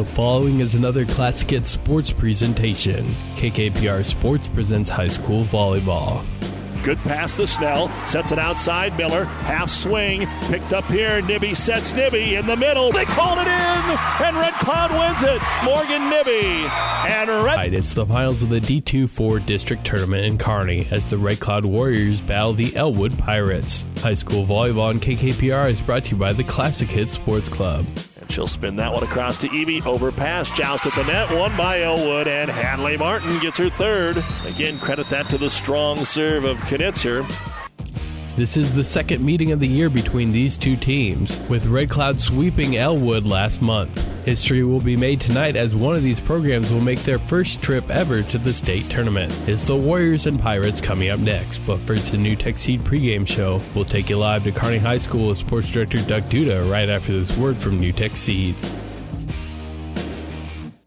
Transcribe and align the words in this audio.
The 0.00 0.06
following 0.06 0.60
is 0.60 0.74
another 0.74 1.04
Classic 1.04 1.50
Hits 1.50 1.68
sports 1.68 2.10
presentation. 2.10 3.14
KKPR 3.36 4.02
Sports 4.02 4.48
presents 4.48 4.88
high 4.88 5.08
school 5.08 5.44
volleyball. 5.44 6.24
Good 6.82 6.96
pass 7.00 7.34
to 7.34 7.46
Snell. 7.46 7.90
Sets 8.06 8.32
it 8.32 8.38
outside. 8.38 8.96
Miller. 8.96 9.24
Half 9.24 9.68
swing. 9.68 10.26
Picked 10.44 10.72
up 10.72 10.86
here. 10.86 11.20
Nibby 11.20 11.52
sets 11.52 11.92
Nibby 11.92 12.36
in 12.36 12.46
the 12.46 12.56
middle. 12.56 12.90
They 12.92 13.04
called 13.04 13.40
it 13.40 13.46
in. 13.46 13.50
And 13.50 14.36
Red 14.38 14.54
Cloud 14.54 14.90
wins 14.90 15.22
it. 15.22 15.42
Morgan 15.64 16.08
Nibby. 16.08 16.66
And 17.06 17.28
Red. 17.28 17.56
Right, 17.56 17.74
It's 17.74 17.92
the 17.92 18.06
finals 18.06 18.42
of 18.42 18.48
the 18.48 18.58
D2 18.58 19.06
4 19.06 19.40
district 19.40 19.84
tournament 19.84 20.24
in 20.24 20.38
Kearney 20.38 20.88
as 20.90 21.10
the 21.10 21.18
Red 21.18 21.40
Cloud 21.40 21.66
Warriors 21.66 22.22
battle 22.22 22.54
the 22.54 22.74
Elwood 22.74 23.18
Pirates. 23.18 23.84
High 23.98 24.14
school 24.14 24.46
volleyball 24.46 24.84
on 24.88 24.98
KKPR 24.98 25.70
is 25.70 25.80
brought 25.82 26.04
to 26.04 26.12
you 26.12 26.16
by 26.16 26.32
the 26.32 26.44
Classic 26.44 26.88
Hits 26.88 27.12
Sports 27.12 27.50
Club. 27.50 27.84
She'll 28.30 28.46
spin 28.46 28.76
that 28.76 28.92
one 28.92 29.02
across 29.02 29.38
to 29.38 29.50
Evie. 29.50 29.82
Overpass. 29.82 30.50
Joust 30.52 30.86
at 30.86 30.94
the 30.94 31.04
net. 31.04 31.30
Won 31.30 31.56
by 31.56 31.82
Elwood. 31.82 32.28
And 32.28 32.50
Hadley 32.50 32.96
Martin 32.96 33.38
gets 33.40 33.58
her 33.58 33.68
third. 33.70 34.24
Again, 34.46 34.78
credit 34.78 35.08
that 35.10 35.28
to 35.30 35.38
the 35.38 35.50
strong 35.50 36.04
serve 36.04 36.44
of 36.44 36.58
Knitzer. 36.60 37.24
This 38.40 38.56
is 38.56 38.74
the 38.74 38.84
second 38.84 39.22
meeting 39.22 39.52
of 39.52 39.60
the 39.60 39.68
year 39.68 39.90
between 39.90 40.32
these 40.32 40.56
two 40.56 40.74
teams, 40.74 41.38
with 41.50 41.66
Red 41.66 41.90
Cloud 41.90 42.18
sweeping 42.18 42.78
Elwood 42.78 43.26
last 43.26 43.60
month. 43.60 44.24
History 44.24 44.64
will 44.64 44.80
be 44.80 44.96
made 44.96 45.20
tonight 45.20 45.56
as 45.56 45.74
one 45.74 45.94
of 45.94 46.02
these 46.02 46.20
programs 46.20 46.72
will 46.72 46.80
make 46.80 47.00
their 47.00 47.18
first 47.18 47.60
trip 47.60 47.90
ever 47.90 48.22
to 48.22 48.38
the 48.38 48.54
state 48.54 48.88
tournament. 48.88 49.30
It's 49.46 49.66
the 49.66 49.76
Warriors 49.76 50.26
and 50.26 50.40
Pirates 50.40 50.80
coming 50.80 51.10
up 51.10 51.20
next, 51.20 51.58
but 51.66 51.80
first 51.80 52.12
the 52.12 52.16
NuTech 52.16 52.56
Seed 52.56 52.80
pregame 52.80 53.26
show. 53.26 53.60
We'll 53.74 53.84
take 53.84 54.08
you 54.08 54.16
live 54.16 54.44
to 54.44 54.52
Kearney 54.52 54.78
High 54.78 54.96
School 54.96 55.28
with 55.28 55.36
Sports 55.36 55.68
Director 55.68 55.98
Doug 55.98 56.22
Duda 56.30 56.66
right 56.70 56.88
after 56.88 57.22
this 57.22 57.36
word 57.36 57.58
from 57.58 57.78
NuTech 57.78 58.16
Seed. 58.16 58.56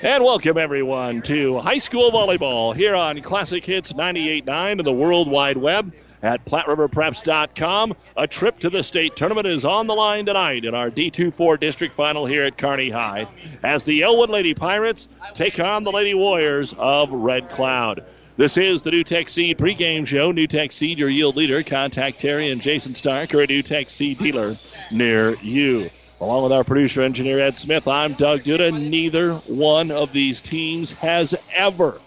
And 0.00 0.22
welcome 0.22 0.56
everyone 0.58 1.22
to 1.22 1.58
high 1.58 1.78
school 1.78 2.12
volleyball 2.12 2.72
here 2.72 2.94
on 2.94 3.20
Classic 3.20 3.66
Hits 3.66 3.92
98.9 3.92 4.70
and 4.70 4.86
the 4.86 4.92
World 4.92 5.28
Wide 5.28 5.56
Web 5.56 5.92
at 6.22 6.44
PlatteRiverPreps.com. 6.44 7.96
A 8.16 8.28
trip 8.28 8.60
to 8.60 8.70
the 8.70 8.84
state 8.84 9.16
tournament 9.16 9.48
is 9.48 9.64
on 9.64 9.88
the 9.88 9.96
line 9.96 10.24
tonight 10.26 10.64
in 10.64 10.72
our 10.72 10.88
D24 10.88 11.58
district 11.58 11.94
final 11.94 12.26
here 12.26 12.44
at 12.44 12.56
Kearney 12.56 12.90
High 12.90 13.26
as 13.64 13.82
the 13.82 14.04
Elwood 14.04 14.30
Lady 14.30 14.54
Pirates 14.54 15.08
take 15.34 15.58
on 15.58 15.82
the 15.82 15.90
Lady 15.90 16.14
Warriors 16.14 16.76
of 16.78 17.10
Red 17.10 17.48
Cloud. 17.48 18.04
This 18.36 18.56
is 18.56 18.84
the 18.84 18.92
NuTech 18.92 19.28
Seed 19.28 19.58
pregame 19.58 20.06
show. 20.06 20.32
NuTech 20.32 20.70
Seed, 20.70 20.96
your 20.96 21.08
yield 21.08 21.34
leader. 21.34 21.64
Contact 21.64 22.20
Terry 22.20 22.52
and 22.52 22.62
Jason 22.62 22.94
Stark 22.94 23.34
or 23.34 23.42
a 23.42 23.48
NuTech 23.48 23.88
Seed 23.88 24.18
dealer 24.18 24.54
near 24.92 25.34
you. 25.42 25.90
Along 26.20 26.42
with 26.42 26.52
our 26.52 26.64
producer 26.64 27.02
engineer 27.02 27.38
Ed 27.38 27.56
Smith, 27.56 27.86
I'm 27.86 28.12
Doug 28.14 28.40
Duda. 28.40 28.72
Neither 28.72 29.34
one 29.34 29.92
of 29.92 30.12
these 30.12 30.40
teams 30.40 30.90
has 30.94 31.36
ever, 31.54 32.00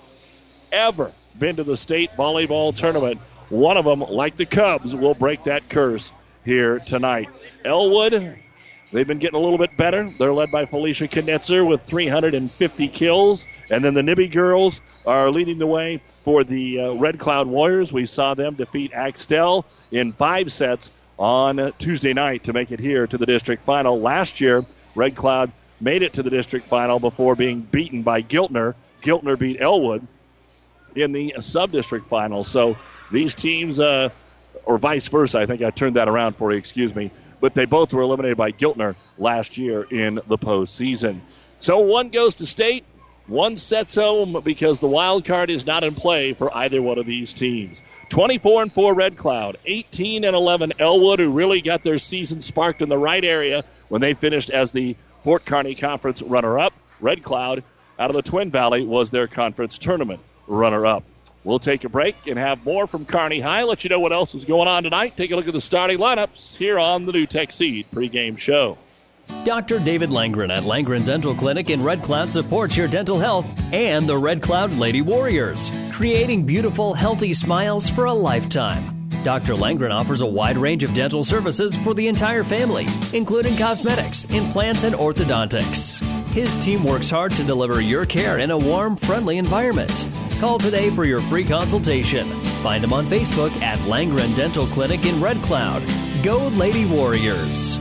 ever 0.74 1.14
been 1.40 1.56
to 1.56 1.64
the 1.64 1.78
state 1.78 2.10
volleyball 2.12 2.76
tournament. 2.76 3.20
One 3.48 3.78
of 3.78 3.86
them, 3.86 4.02
like 4.02 4.36
the 4.36 4.46
Cubs, 4.46 4.94
will 4.94 5.14
break 5.14 5.44
that 5.44 5.70
curse 5.70 6.12
here 6.44 6.80
tonight. 6.80 7.30
Elwood, 7.64 8.38
they've 8.92 9.08
been 9.08 9.20
getting 9.20 9.40
a 9.40 9.42
little 9.42 9.58
bit 9.58 9.78
better. 9.78 10.10
They're 10.10 10.34
led 10.34 10.52
by 10.52 10.66
Felicia 10.66 11.08
Knitzer 11.08 11.66
with 11.66 11.84
350 11.84 12.90
kills. 12.90 13.46
And 13.70 13.82
then 13.82 13.94
the 13.94 14.04
Nibby 14.04 14.28
girls 14.28 14.82
are 15.06 15.32
leading 15.32 15.58
the 15.58 15.68
way 15.68 16.02
for 16.24 16.44
the 16.44 16.82
uh, 16.82 16.94
Red 16.96 17.18
Cloud 17.18 17.48
Warriors. 17.48 17.94
We 17.94 18.06
saw 18.06 18.34
them 18.34 18.56
defeat 18.56 18.92
Axtell 18.92 19.66
in 19.90 20.12
five 20.12 20.52
sets 20.52 20.92
on 21.22 21.72
Tuesday 21.78 22.14
night 22.14 22.46
to 22.46 22.52
make 22.52 22.72
it 22.72 22.80
here 22.80 23.06
to 23.06 23.16
the 23.16 23.28
district 23.28 23.62
final. 23.62 24.02
Last 24.02 24.42
year, 24.42 24.66
Red 24.96 25.16
Cloud 25.16 25.52
made 25.80 26.02
it 26.02 26.14
to 26.14 26.24
the 26.24 26.32
district 26.32 26.66
final 26.66 27.00
before 27.00 27.36
being 27.36 27.62
beaten 27.62 28.02
by 28.02 28.24
Giltner. 28.24 28.74
Giltner 29.04 29.38
beat 29.38 29.62
Elwood 29.62 30.08
in 30.96 31.12
the 31.12 31.36
sub 31.42 31.72
district 31.72 32.08
final. 32.08 32.44
So 32.44 32.76
these 33.12 33.36
teams, 33.36 33.80
uh, 33.80 34.10
or 34.66 34.80
vice 34.80 35.10
versa, 35.10 35.38
I 35.38 35.46
think 35.46 35.62
I 35.62 35.70
turned 35.70 35.96
that 35.96 36.10
around 36.10 36.38
for 36.38 36.52
you, 36.52 36.58
excuse 36.58 36.96
me. 36.96 37.12
But 37.40 37.54
they 37.54 37.66
both 37.66 37.94
were 37.94 38.02
eliminated 38.02 38.38
by 38.38 38.52
Giltner 38.52 38.96
last 39.20 39.60
year 39.60 39.84
in 39.84 40.16
the 40.16 40.40
postseason. 40.40 41.20
So 41.60 41.80
one 41.82 42.10
goes 42.10 42.36
to 42.36 42.48
state, 42.48 42.84
one 43.28 43.58
sets 43.58 43.94
home 43.94 44.42
because 44.44 44.80
the 44.80 44.88
wild 44.88 45.26
card 45.26 45.52
is 45.52 45.68
not 45.68 45.84
in 45.84 45.94
play 45.94 46.34
for 46.34 46.56
either 46.56 46.82
one 46.82 46.98
of 46.98 47.06
these 47.06 47.32
teams. 47.34 47.84
24 48.12 48.64
and 48.64 48.74
4 48.74 48.94
Red 48.94 49.16
Cloud, 49.16 49.58
18 49.66 50.26
and 50.26 50.36
11 50.36 50.74
Elwood, 50.80 51.20
who 51.20 51.32
really 51.32 51.62
got 51.62 51.82
their 51.82 51.98
season 51.98 52.42
sparked 52.42 52.82
in 52.82 52.90
the 52.90 52.98
right 52.98 53.24
area 53.24 53.64
when 53.88 54.02
they 54.02 54.14
finished 54.14 54.50
as 54.50 54.74
the 54.74 54.98
Fort 55.24 55.46
Kearney 55.46 55.76
Conference 55.76 56.22
runner 56.22 56.60
up. 56.60 56.74
Red 57.00 57.24
Cloud 57.24 57.64
out 57.98 58.10
of 58.10 58.16
the 58.18 58.22
Twin 58.22 58.52
Valley 58.52 58.84
was 58.84 59.12
their 59.12 59.28
conference 59.28 59.78
tournament 59.78 60.20
runner 60.46 60.86
up. 60.86 61.06
We'll 61.46 61.60
take 61.60 61.86
a 61.86 61.90
break 61.90 62.28
and 62.28 62.38
have 62.38 62.66
more 62.66 62.86
from 62.86 63.06
Kearney 63.06 63.40
High. 63.40 63.64
Let 63.64 63.86
you 63.86 63.90
know 63.90 64.02
what 64.02 64.12
else 64.12 64.36
is 64.36 64.44
going 64.44 64.68
on 64.68 64.84
tonight. 64.84 65.16
Take 65.16 65.32
a 65.32 65.38
look 65.38 65.48
at 65.48 65.54
the 65.54 65.62
starting 65.62 65.98
lineups 65.98 66.58
here 66.58 66.78
on 66.78 67.06
the 67.06 67.14
NuTech 67.14 67.50
Seed 67.50 67.86
pregame 67.94 68.38
show. 68.38 68.78
Dr. 69.44 69.80
David 69.80 70.10
Langren 70.12 70.56
at 70.56 70.64
Langren 70.64 71.06
Dental 71.06 71.34
Clinic 71.34 71.70
in 71.70 71.84
Red 71.84 72.04
Cloud 72.04 72.32
supports 72.32 72.78
your 72.78 72.88
dental 72.88 73.18
health 73.18 73.48
and 73.74 74.08
the 74.08 74.18
Red 74.18 74.42
Cloud 74.42 74.74
Lady 74.74 75.02
Warriors, 75.02 75.72
creating 75.92 76.46
beautiful, 76.46 76.94
healthy 76.94 77.34
smiles 77.34 77.90
for 77.90 78.06
a 78.06 78.14
lifetime. 78.14 79.10
Dr. 79.24 79.54
Langren 79.54 79.94
offers 79.94 80.22
a 80.22 80.26
wide 80.26 80.58
range 80.58 80.84
of 80.84 80.94
dental 80.94 81.24
services 81.24 81.76
for 81.78 81.94
the 81.94 82.08
entire 82.08 82.44
family, 82.44 82.88
including 83.14 83.56
cosmetics, 83.56 84.26
implants, 84.26 84.84
and 84.84 84.96
orthodontics. 84.96 86.02
His 86.34 86.58
team 86.58 86.84
works 86.84 87.10
hard 87.10 87.32
to 87.34 87.44
deliver 87.44 87.82
your 87.82 88.06
care 88.06 88.40
in 88.40 88.52
a 88.52 88.58
warm, 88.58 88.96
friendly 88.96 89.38
environment. 89.38 90.08
Call 90.40 90.58
today 90.58 90.90
for 90.90 91.06
your 91.06 91.22
free 91.22 91.44
consultation. 91.44 92.30
Find 92.64 92.84
him 92.84 92.94
on 92.94 93.06
Facebook 93.06 93.56
at 93.62 93.78
Langren 93.80 94.36
Dental 94.36 94.66
Clinic 94.68 95.06
in 95.06 95.22
Red 95.22 95.38
Cloud. 95.44 95.84
Go 96.24 96.48
Lady 96.48 96.86
Warriors. 96.86 97.78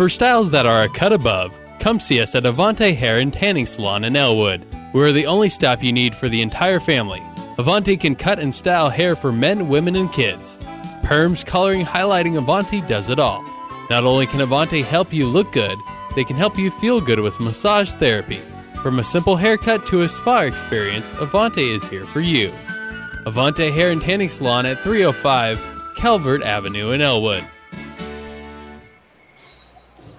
For 0.00 0.08
styles 0.08 0.50
that 0.52 0.64
are 0.64 0.84
a 0.84 0.88
cut 0.88 1.12
above, 1.12 1.54
come 1.78 2.00
see 2.00 2.22
us 2.22 2.34
at 2.34 2.44
Avante 2.44 2.96
Hair 2.96 3.18
and 3.18 3.34
Tanning 3.34 3.66
Salon 3.66 4.02
in 4.02 4.16
Elwood. 4.16 4.64
We're 4.94 5.12
the 5.12 5.26
only 5.26 5.50
stop 5.50 5.84
you 5.84 5.92
need 5.92 6.14
for 6.14 6.26
the 6.26 6.40
entire 6.40 6.80
family. 6.80 7.20
Avante 7.58 8.00
can 8.00 8.16
cut 8.16 8.38
and 8.38 8.54
style 8.54 8.88
hair 8.88 9.14
for 9.14 9.30
men, 9.30 9.68
women, 9.68 9.96
and 9.96 10.10
kids. 10.10 10.56
Perms, 11.02 11.44
coloring, 11.44 11.84
highlighting, 11.84 12.42
Avante 12.42 12.88
does 12.88 13.10
it 13.10 13.18
all. 13.18 13.44
Not 13.90 14.04
only 14.04 14.26
can 14.26 14.40
Avante 14.40 14.82
help 14.82 15.12
you 15.12 15.26
look 15.26 15.52
good, 15.52 15.76
they 16.16 16.24
can 16.24 16.36
help 16.36 16.56
you 16.56 16.70
feel 16.70 17.02
good 17.02 17.20
with 17.20 17.38
massage 17.38 17.92
therapy. 17.92 18.40
From 18.82 19.00
a 19.00 19.04
simple 19.04 19.36
haircut 19.36 19.86
to 19.88 20.00
a 20.00 20.08
spa 20.08 20.40
experience, 20.44 21.10
Avante 21.18 21.76
is 21.76 21.86
here 21.90 22.06
for 22.06 22.22
you. 22.22 22.48
Avante 23.26 23.70
Hair 23.70 23.90
and 23.90 24.00
Tanning 24.00 24.30
Salon 24.30 24.64
at 24.64 24.80
305 24.80 25.60
Calvert 25.98 26.42
Avenue 26.42 26.92
in 26.92 27.02
Elwood. 27.02 27.44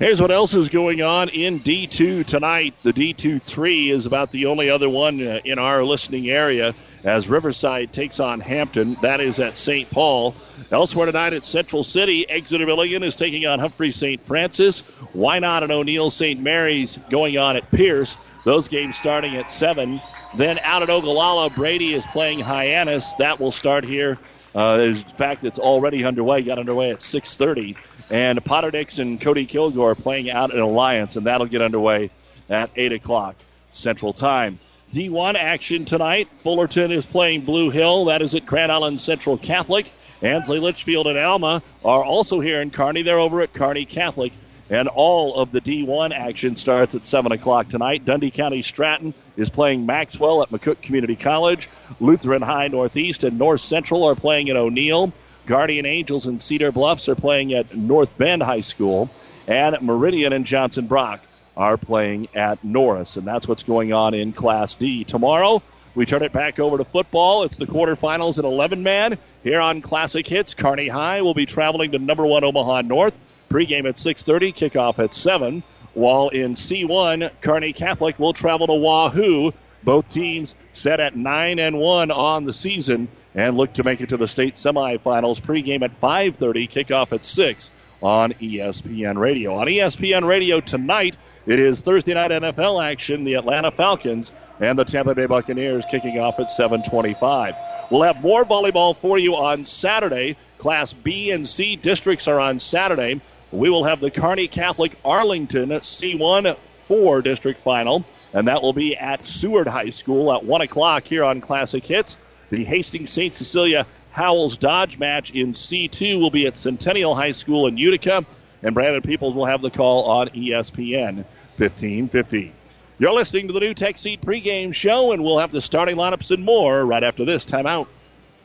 Here's 0.02 0.20
what 0.20 0.32
else 0.32 0.56
is 0.56 0.70
going 0.70 1.04
on 1.04 1.30
in 1.30 1.60
D2 1.60 2.26
tonight. 2.26 2.74
The 2.82 2.92
D2 2.92 3.40
3 3.40 3.92
is 3.92 4.08
about 4.08 4.32
the 4.32 4.48
only 4.48 4.68
other 4.68 4.90
one 4.90 5.22
uh, 5.22 5.42
in 5.46 5.60
our 5.60 5.84
listening 5.84 6.28
area 6.28 6.74
as 7.04 7.30
Riverside 7.30 7.94
takes 7.94 8.20
on 8.20 8.40
Hampton. 8.40 8.98
That 9.04 9.20
is 9.20 9.40
at 9.40 9.60
St. 9.60 9.88
Paul. 9.92 10.34
Elsewhere 10.72 11.06
tonight 11.06 11.34
at 11.34 11.46
Central 11.46 11.84
City, 11.84 12.28
Exeter 12.28 12.66
Milligan 12.66 13.04
is 13.04 13.16
taking 13.16 13.46
on 13.46 13.60
Humphrey 13.60 13.92
St. 13.92 14.20
Francis. 14.20 14.82
Wynot 15.16 15.62
and 15.62 15.72
O'Neill 15.72 16.10
St. 16.10 16.42
Mary's 16.42 16.98
going 17.12 17.38
on 17.38 17.56
at 17.56 17.70
Pierce. 17.70 18.18
Those 18.44 18.70
games 18.70 18.98
starting 18.98 19.36
at 19.36 19.52
7. 19.52 20.02
Then 20.36 20.58
out 20.64 20.82
at 20.82 20.90
Ogallala, 20.90 21.52
Brady 21.52 21.94
is 21.94 22.08
playing 22.08 22.40
Hyannis. 22.40 23.14
That 23.20 23.40
will 23.40 23.52
start 23.52 23.84
here. 23.84 24.18
Uh, 24.54 24.80
in 24.82 24.96
fact, 24.96 25.44
it's 25.44 25.60
already 25.60 26.04
underway. 26.04 26.42
Got 26.42 26.60
underway 26.60 26.92
at 26.92 27.00
6:30, 27.02 27.78
and 28.12 28.44
Potter 28.44 28.70
Dix 28.70 29.00
and 29.00 29.20
Cody 29.20 29.46
Kilgore 29.46 29.96
playing 29.96 30.30
out 30.30 30.52
in 30.52 30.60
Alliance, 30.60 31.16
and 31.16 31.26
that'll 31.26 31.48
get 31.48 31.62
underway 31.62 32.12
at 32.50 32.70
8 32.76 32.92
o'clock 32.92 33.36
Central 33.72 34.12
Time. 34.14 34.60
D1 34.94 35.36
action 35.36 35.86
tonight. 35.86 36.28
Fullerton 36.40 36.92
is 36.92 37.06
playing 37.06 37.42
Blue 37.42 37.70
Hill. 37.70 38.06
That 38.06 38.22
is 38.22 38.36
at 38.36 38.46
Grand 38.46 38.72
Island 38.72 39.00
Central 39.00 39.38
Catholic. 39.38 39.90
Ansley 40.22 40.60
Litchfield 40.60 41.08
and 41.08 41.18
Alma 41.18 41.64
are 41.84 42.04
also 42.04 42.42
here 42.42 42.62
in 42.62 42.70
Kearney. 42.70 43.02
They're 43.02 43.18
over 43.18 43.42
at 43.42 43.54
Kearney 43.54 43.86
Catholic. 43.86 44.34
And 44.70 44.90
all 44.90 45.36
of 45.36 45.52
the 45.52 45.62
D1 45.62 46.14
action 46.14 46.56
starts 46.58 46.96
at 46.96 47.06
7 47.06 47.32
o'clock 47.32 47.70
tonight. 47.70 48.06
Dundee 48.06 48.32
County 48.32 48.62
Stratton 48.62 49.14
is 49.38 49.50
playing 49.50 49.86
Maxwell 49.86 50.44
at 50.44 50.50
McCook 50.50 50.82
Community 50.82 51.16
College. 51.16 51.70
Lutheran 52.02 52.42
High 52.42 52.68
Northeast 52.68 53.24
and 53.24 53.40
North 53.40 53.62
Central 53.62 54.04
are 54.04 54.16
playing 54.16 54.50
at 54.50 54.58
O'Neill. 54.58 55.14
Guardian 55.46 55.86
Angels 55.86 56.26
and 56.28 56.42
Cedar 56.42 56.72
Bluffs 56.72 57.10
are 57.10 57.16
playing 57.16 57.54
at 57.54 57.76
North 57.76 58.18
Bend 58.18 58.44
High 58.44 58.62
School. 58.62 59.10
And 59.48 59.82
Meridian 59.82 60.34
and 60.34 60.46
Johnson 60.46 60.88
Brock 60.88 61.20
are 61.58 61.78
playing 61.78 62.28
at 62.36 62.64
Norris. 62.64 63.18
And 63.18 63.26
that's 63.26 63.48
what's 63.48 63.64
going 63.64 63.92
on 63.92 64.14
in 64.14 64.34
Class 64.34 64.76
D. 64.76 65.04
Tomorrow, 65.04 65.62
we 65.96 66.06
turn 66.06 66.24
it 66.24 66.32
back 66.32 66.60
over 66.60 66.78
to 66.78 66.86
football. 66.86 67.44
It's 67.44 67.58
the 67.58 67.66
quarterfinals 67.66 68.40
at 68.40 68.46
11 68.46 68.84
man. 68.84 69.18
Here 69.44 69.60
on 69.60 69.82
Classic 69.82 70.26
Hits, 70.26 70.54
Kearney 70.54 70.88
High 70.88 71.22
will 71.22 71.34
be 71.34 71.46
traveling 71.46 71.92
to 71.92 72.00
number 72.00 72.26
one 72.26 72.44
Omaha 72.44 72.82
North. 72.82 73.14
Pregame 73.50 73.90
at 73.90 73.98
6:30, 73.98 74.54
kickoff 74.54 75.00
at 75.00 75.14
7. 75.14 75.64
While 75.94 76.30
in 76.30 76.54
C1, 76.54 77.32
Kearney 77.42 77.74
Catholic 77.74 78.18
will 78.18 78.32
travel 78.32 78.68
to 78.68 78.74
Wahoo. 78.74 79.52
Both 79.84 80.10
teams 80.10 80.56
set 80.74 81.00
at 81.00 81.16
9 81.16 81.60
and 81.60 81.78
1 81.78 82.12
on 82.12 82.46
the 82.46 82.54
season 82.54 83.08
and 83.34 83.58
look 83.58 83.74
to 83.74 83.84
make 83.84 84.02
it 84.02 84.10
to 84.10 84.18
the 84.18 84.28
state 84.28 84.56
semifinals. 84.56 85.42
Pregame 85.42 85.84
at 85.84 86.00
5:30, 86.00 86.68
kickoff 86.68 87.12
at 87.14 87.26
6 87.26 87.72
on 88.02 88.34
ESPN 88.34 89.18
Radio. 89.18 89.56
On 89.56 89.68
ESPN 89.68 90.26
Radio 90.26 90.60
tonight, 90.60 91.18
it 91.46 91.60
is 91.60 91.82
Thursday 91.82 92.14
night 92.14 92.32
NFL 92.32 92.84
action. 92.84 93.24
The 93.24 93.36
Atlanta 93.36 93.72
Falcons 93.72 94.32
and 94.60 94.78
the 94.78 94.86
Tampa 94.86 95.16
Bay 95.16 95.26
Buccaneers 95.26 95.86
kicking 95.90 96.20
off 96.20 96.40
at 96.40 96.50
7:25. 96.50 97.56
We'll 97.90 98.04
have 98.04 98.22
more 98.22 98.46
volleyball 98.46 98.96
for 98.96 99.18
you 99.18 99.36
on 99.36 99.66
Saturday. 99.66 100.38
Class 100.60 100.94
B 100.94 101.32
and 101.32 101.48
C 101.48 101.76
districts 101.76 102.28
are 102.28 102.40
on 102.40 102.60
Saturday. 102.60 103.20
We 103.52 103.70
will 103.70 103.84
have 103.84 104.00
the 104.00 104.12
Kearney 104.12 104.48
Catholic 104.48 104.98
Arlington 105.04 105.70
C1 105.70 106.56
4 106.56 107.22
district 107.22 107.60
final, 107.60 108.06
and 108.34 108.48
that 108.48 108.62
will 108.62 108.74
be 108.74 108.96
at 108.96 109.26
Seward 109.26 109.68
High 109.68 109.90
School 109.90 110.34
at 110.34 110.44
1 110.44 110.62
o'clock 110.62 111.04
here 111.04 111.24
on 111.24 111.42
Classic 111.42 111.86
Hits. 111.86 112.18
The 112.50 112.64
Hastings 112.64 113.10
St. 113.10 113.34
Cecilia 113.34 113.86
Howells 114.12 114.58
Dodge 114.58 115.00
match 115.00 115.32
in 115.32 115.54
C2 115.54 116.20
will 116.20 116.32
be 116.32 116.48
at 116.48 116.58
Centennial 116.58 117.16
High 117.16 117.32
School 117.32 117.68
in 117.68 117.78
Utica, 117.78 118.26
and 118.62 118.74
Brandon 118.74 119.02
Peoples 119.02 119.36
will 119.36 119.46
have 119.46 119.62
the 119.62 119.70
call 119.70 120.04
on 120.06 120.30
ESPN 120.30 121.16
1550. 121.58 122.52
You're 123.00 123.14
listening 123.14 123.48
to 123.48 123.54
the 123.54 123.62
NuTech 123.62 123.98
Seed 123.98 124.22
pregame 124.22 124.74
show, 124.74 125.12
and 125.12 125.24
we'll 125.24 125.40
have 125.40 125.52
the 125.52 125.62
starting 125.62 125.96
lineups 125.96 126.32
and 126.32 126.44
more 126.44 126.86
right 126.86 127.04
after 127.04 127.26
this 127.26 127.46
timeout. 127.46 127.88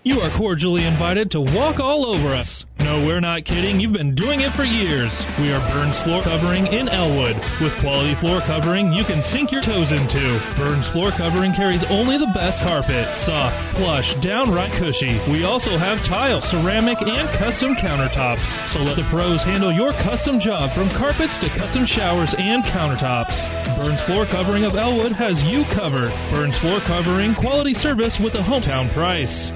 You 0.06 0.20
are 0.20 0.30
cordially 0.30 0.84
invited 0.84 1.32
to 1.32 1.40
walk 1.40 1.80
all 1.80 2.06
over 2.06 2.32
us. 2.32 2.64
No, 2.78 3.04
we're 3.04 3.18
not 3.18 3.44
kidding. 3.44 3.80
You've 3.80 3.92
been 3.92 4.14
doing 4.14 4.42
it 4.42 4.52
for 4.52 4.62
years. 4.62 5.12
We 5.40 5.50
are 5.50 5.58
Burns 5.72 5.98
Floor 5.98 6.22
Covering 6.22 6.68
in 6.68 6.88
Elwood. 6.88 7.34
With 7.60 7.76
quality 7.80 8.14
floor 8.14 8.40
covering 8.42 8.92
you 8.92 9.02
can 9.02 9.20
sink 9.20 9.50
your 9.50 9.62
toes 9.62 9.90
into. 9.90 10.40
Burns 10.56 10.86
Floor 10.86 11.10
Covering 11.10 11.52
carries 11.54 11.82
only 11.82 12.18
the 12.18 12.30
best 12.32 12.62
carpet. 12.62 13.16
Soft, 13.16 13.74
plush, 13.74 14.14
downright 14.20 14.70
cushy. 14.74 15.18
We 15.28 15.42
also 15.42 15.76
have 15.76 16.04
tile, 16.04 16.40
ceramic, 16.40 17.02
and 17.02 17.28
custom 17.30 17.74
countertops. 17.74 18.68
So 18.68 18.84
let 18.84 18.94
the 18.94 19.02
pros 19.10 19.42
handle 19.42 19.72
your 19.72 19.92
custom 19.94 20.38
job 20.38 20.70
from 20.70 20.88
carpets 20.90 21.36
to 21.38 21.48
custom 21.48 21.84
showers 21.84 22.32
and 22.38 22.62
countertops. 22.62 23.44
Burns 23.76 24.02
Floor 24.02 24.24
Covering 24.26 24.62
of 24.62 24.76
Elwood 24.76 25.10
has 25.10 25.42
you 25.42 25.64
covered. 25.64 26.12
Burns 26.30 26.56
Floor 26.56 26.78
Covering, 26.78 27.34
quality 27.34 27.74
service 27.74 28.20
with 28.20 28.36
a 28.36 28.42
hometown 28.42 28.88
price. 28.90 29.50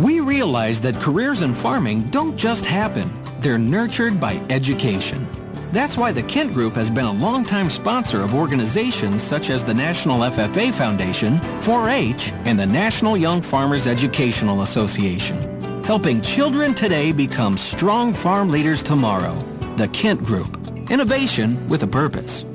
We 0.00 0.20
realize 0.20 0.80
that 0.80 0.98
careers 0.98 1.42
in 1.42 1.52
farming 1.52 2.04
don't 2.04 2.34
just 2.34 2.64
happen. 2.64 3.10
They're 3.40 3.58
nurtured 3.58 4.18
by 4.18 4.42
education. 4.48 5.28
That's 5.72 5.98
why 5.98 6.10
the 6.10 6.22
Kent 6.22 6.54
Group 6.54 6.72
has 6.72 6.88
been 6.88 7.04
a 7.04 7.12
longtime 7.12 7.68
sponsor 7.68 8.22
of 8.22 8.34
organizations 8.34 9.20
such 9.20 9.50
as 9.50 9.62
the 9.62 9.74
National 9.74 10.20
FFA 10.20 10.72
Foundation, 10.72 11.38
4-H, 11.60 12.32
and 12.46 12.58
the 12.58 12.64
National 12.64 13.14
Young 13.14 13.42
Farmers 13.42 13.86
Educational 13.86 14.62
Association, 14.62 15.84
helping 15.84 16.22
children 16.22 16.72
today 16.72 17.12
become 17.12 17.58
strong 17.58 18.14
farm 18.14 18.48
leaders 18.48 18.82
tomorrow. 18.82 19.34
The 19.76 19.88
Kent 19.88 20.24
Group. 20.24 20.56
Innovation 20.90 21.68
with 21.68 21.82
a 21.82 21.86
purpose. 21.86 22.46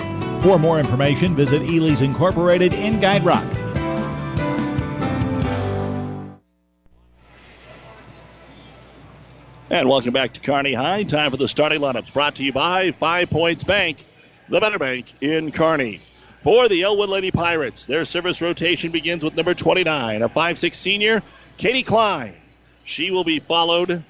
For 0.41 0.57
more 0.57 0.79
information, 0.79 1.35
visit 1.35 1.61
Ely's 1.61 2.01
Incorporated 2.01 2.73
in 2.73 2.99
Guide 2.99 3.23
Rock. 3.23 3.45
And 9.75 9.89
welcome 9.89 10.13
back 10.13 10.31
to 10.31 10.39
Kearney 10.39 10.73
High. 10.73 11.03
Time 11.03 11.31
for 11.31 11.35
the 11.35 11.49
starting 11.49 11.81
lineups 11.81 12.13
brought 12.13 12.35
to 12.35 12.45
you 12.45 12.53
by 12.53 12.91
Five 12.91 13.29
Points 13.29 13.65
Bank, 13.65 13.97
the 14.47 14.61
better 14.61 14.79
bank 14.79 15.05
in 15.19 15.51
Kearney. 15.51 15.99
For 16.39 16.69
the 16.69 16.83
Elwood 16.83 17.09
Lady 17.09 17.29
Pirates, 17.29 17.85
their 17.85 18.05
service 18.05 18.41
rotation 18.41 18.93
begins 18.93 19.21
with 19.21 19.35
number 19.35 19.53
29, 19.53 20.21
a 20.21 20.29
5'6 20.29 20.75
senior, 20.75 21.21
Katie 21.57 21.83
Klein. 21.83 22.35
She 22.85 23.11
will 23.11 23.25
be 23.25 23.39
followed 23.39 24.01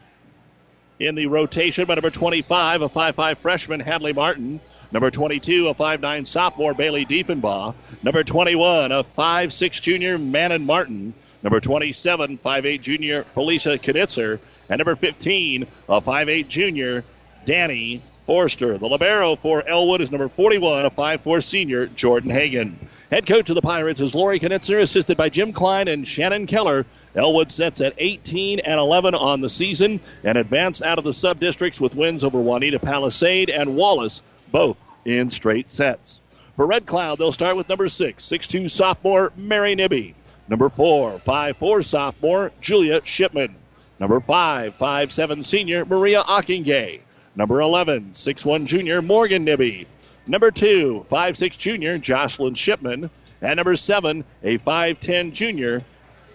in 0.99 1.15
the 1.15 1.25
rotation 1.25 1.85
by 1.85 1.95
number 1.95 2.11
25, 2.11 2.83
a 2.83 2.87
5'5 2.87 3.37
freshman, 3.37 3.79
Hadley 3.79 4.13
Martin. 4.13 4.59
Number 4.91 5.09
22, 5.09 5.69
a 5.69 5.73
5'9 5.73 6.27
sophomore, 6.27 6.75
Bailey 6.75 7.07
Diefenbaugh. 7.07 7.73
Number 8.03 8.23
21, 8.23 8.91
a 8.91 9.03
5'6 9.03 9.81
junior, 9.81 10.19
Manon 10.19 10.63
Martin. 10.63 11.15
Number 11.45 11.59
27, 11.59 12.39
5'8 12.39 12.81
junior, 12.81 13.21
Felicia 13.21 13.77
Knitzer. 13.77 14.39
And 14.67 14.79
number 14.79 14.95
15, 14.95 15.61
uh, 15.63 15.67
a 15.89 16.01
5'8 16.01 16.47
junior, 16.47 17.03
Danny 17.45 18.01
Forster. 18.25 18.79
The 18.79 18.87
Libero 18.87 19.35
for 19.35 19.61
Elwood 19.67 20.01
is 20.01 20.11
number 20.11 20.27
41, 20.27 20.85
a 20.85 20.89
5'4 20.89 21.43
senior, 21.43 21.85
Jordan 21.85 22.31
Hagan. 22.31 22.79
Head 23.11 23.27
coach 23.27 23.47
of 23.51 23.55
the 23.55 23.61
Pirates 23.61 24.01
is 24.01 24.15
Lori 24.15 24.39
Knitzer, 24.39 24.81
assisted 24.81 25.17
by 25.17 25.29
Jim 25.29 25.53
Klein 25.53 25.87
and 25.87 26.07
Shannon 26.07 26.47
Keller. 26.47 26.83
Elwood 27.15 27.51
sets 27.51 27.79
at 27.79 27.93
18 27.99 28.61
and 28.61 28.79
11 28.79 29.13
on 29.13 29.41
the 29.41 29.49
season 29.49 29.99
and 30.23 30.39
advance 30.39 30.81
out 30.81 30.97
of 30.97 31.03
the 31.03 31.13
sub 31.13 31.39
districts 31.39 31.79
with 31.79 31.93
wins 31.93 32.23
over 32.23 32.39
Wauneta 32.39 32.81
Palisade 32.81 33.51
and 33.51 33.75
Wallace, 33.75 34.23
both 34.51 34.77
in 35.05 35.29
straight 35.29 35.69
sets. 35.69 36.21
For 36.55 36.65
Red 36.65 36.87
Cloud, 36.87 37.19
they'll 37.19 37.31
start 37.31 37.55
with 37.55 37.69
number 37.69 37.87
six, 37.87 38.25
6'2 38.25 38.67
sophomore 38.67 39.31
Mary 39.37 39.75
Nibby. 39.75 40.15
Number 40.47 40.69
four, 40.69 41.13
5'4 41.13 41.83
sophomore 41.83 42.51
Julia 42.61 43.01
Shipman. 43.03 43.55
Number 43.99 44.19
five, 44.19 44.77
5'7 44.77 45.43
senior 45.43 45.85
Maria 45.85 46.21
Ockingay. 46.21 46.99
Number 47.35 47.61
11, 47.61 48.13
six 48.13 48.45
one 48.45 48.65
junior 48.65 49.01
Morgan 49.01 49.43
Nibby. 49.43 49.87
Number 50.27 50.51
two, 50.51 51.03
5'6 51.09 51.57
junior 51.57 51.97
Jocelyn 51.97 52.53
Shipman. 52.55 53.09
And 53.41 53.57
number 53.57 53.75
seven, 53.75 54.23
a 54.43 54.57
5'10 54.57 55.33
junior 55.33 55.83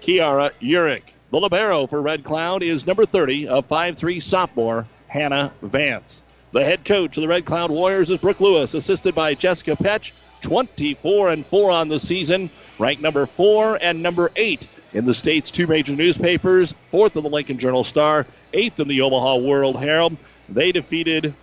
Kiara 0.00 0.50
Urick. 0.61 1.02
The 1.31 1.38
libero 1.38 1.87
for 1.87 2.02
Red 2.02 2.25
Cloud 2.25 2.62
is 2.62 2.87
number 2.87 3.07
30, 3.07 3.47
a 3.47 3.62
five-three 3.62 4.21
sophomore 4.21 4.87
Hannah 5.07 5.52
Vance. 5.62 6.23
The 6.52 6.64
head 6.64 6.85
coach 6.85 7.17
of 7.17 7.21
the 7.21 7.29
Red 7.29 7.45
Cloud 7.45 7.71
Warriors 7.71 8.11
is 8.11 8.19
Brooke 8.19 8.40
Lewis, 8.40 8.75
assisted 8.75 9.14
by 9.14 9.35
Jessica 9.35 9.76
Petch. 9.76 10.12
24 10.43 11.31
and 11.31 11.47
4 11.47 11.71
on 11.71 11.88
the 11.88 12.00
season, 12.00 12.49
ranked 12.81 13.03
number 13.03 13.27
4 13.27 13.79
and 13.81 14.03
number 14.03 14.31
8 14.35 14.67
in 14.95 15.05
the 15.05 15.15
state's 15.15 15.51
two 15.51 15.67
major 15.67 15.95
newspapers, 15.95 16.73
fourth 16.73 17.17
in 17.17 17.23
the 17.23 17.29
Lincoln 17.29 17.59
Journal 17.59 17.85
Star, 17.85 18.27
eighth 18.53 18.81
in 18.81 18.89
the 18.89 19.03
Omaha 19.03 19.37
World 19.37 19.79
Herald. 19.79 20.17
They 20.49 20.73
defeated 20.73 21.35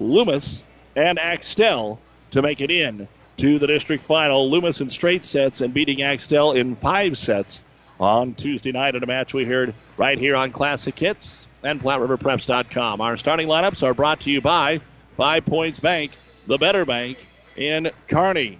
Loomis 0.00 0.64
and 0.96 1.18
Axtell 1.18 2.00
to 2.30 2.42
make 2.42 2.60
it 2.60 2.70
in 2.70 3.06
to 3.38 3.58
the 3.58 3.66
district 3.66 4.02
final. 4.02 4.50
Loomis 4.50 4.80
in 4.80 4.88
straight 4.88 5.24
sets 5.24 5.60
and 5.60 5.74
beating 5.74 6.02
Axtell 6.02 6.52
in 6.52 6.74
five 6.74 7.18
sets 7.18 7.62
on 8.00 8.34
Tuesday 8.34 8.72
night 8.72 8.94
in 8.94 9.02
a 9.02 9.06
match 9.06 9.34
we 9.34 9.44
heard 9.44 9.74
right 9.96 10.18
here 10.18 10.36
on 10.36 10.50
Classic 10.50 10.98
Hits 10.98 11.46
and 11.62 11.80
PlatteRiverPreps.com. 11.80 13.00
Our 13.00 13.16
starting 13.16 13.48
lineups 13.48 13.82
are 13.82 13.94
brought 13.94 14.20
to 14.20 14.30
you 14.30 14.40
by 14.40 14.80
Five 15.16 15.44
Points 15.44 15.78
Bank, 15.78 16.12
the 16.46 16.58
better 16.58 16.84
bank 16.84 17.18
in 17.56 17.90
Kearney. 18.08 18.58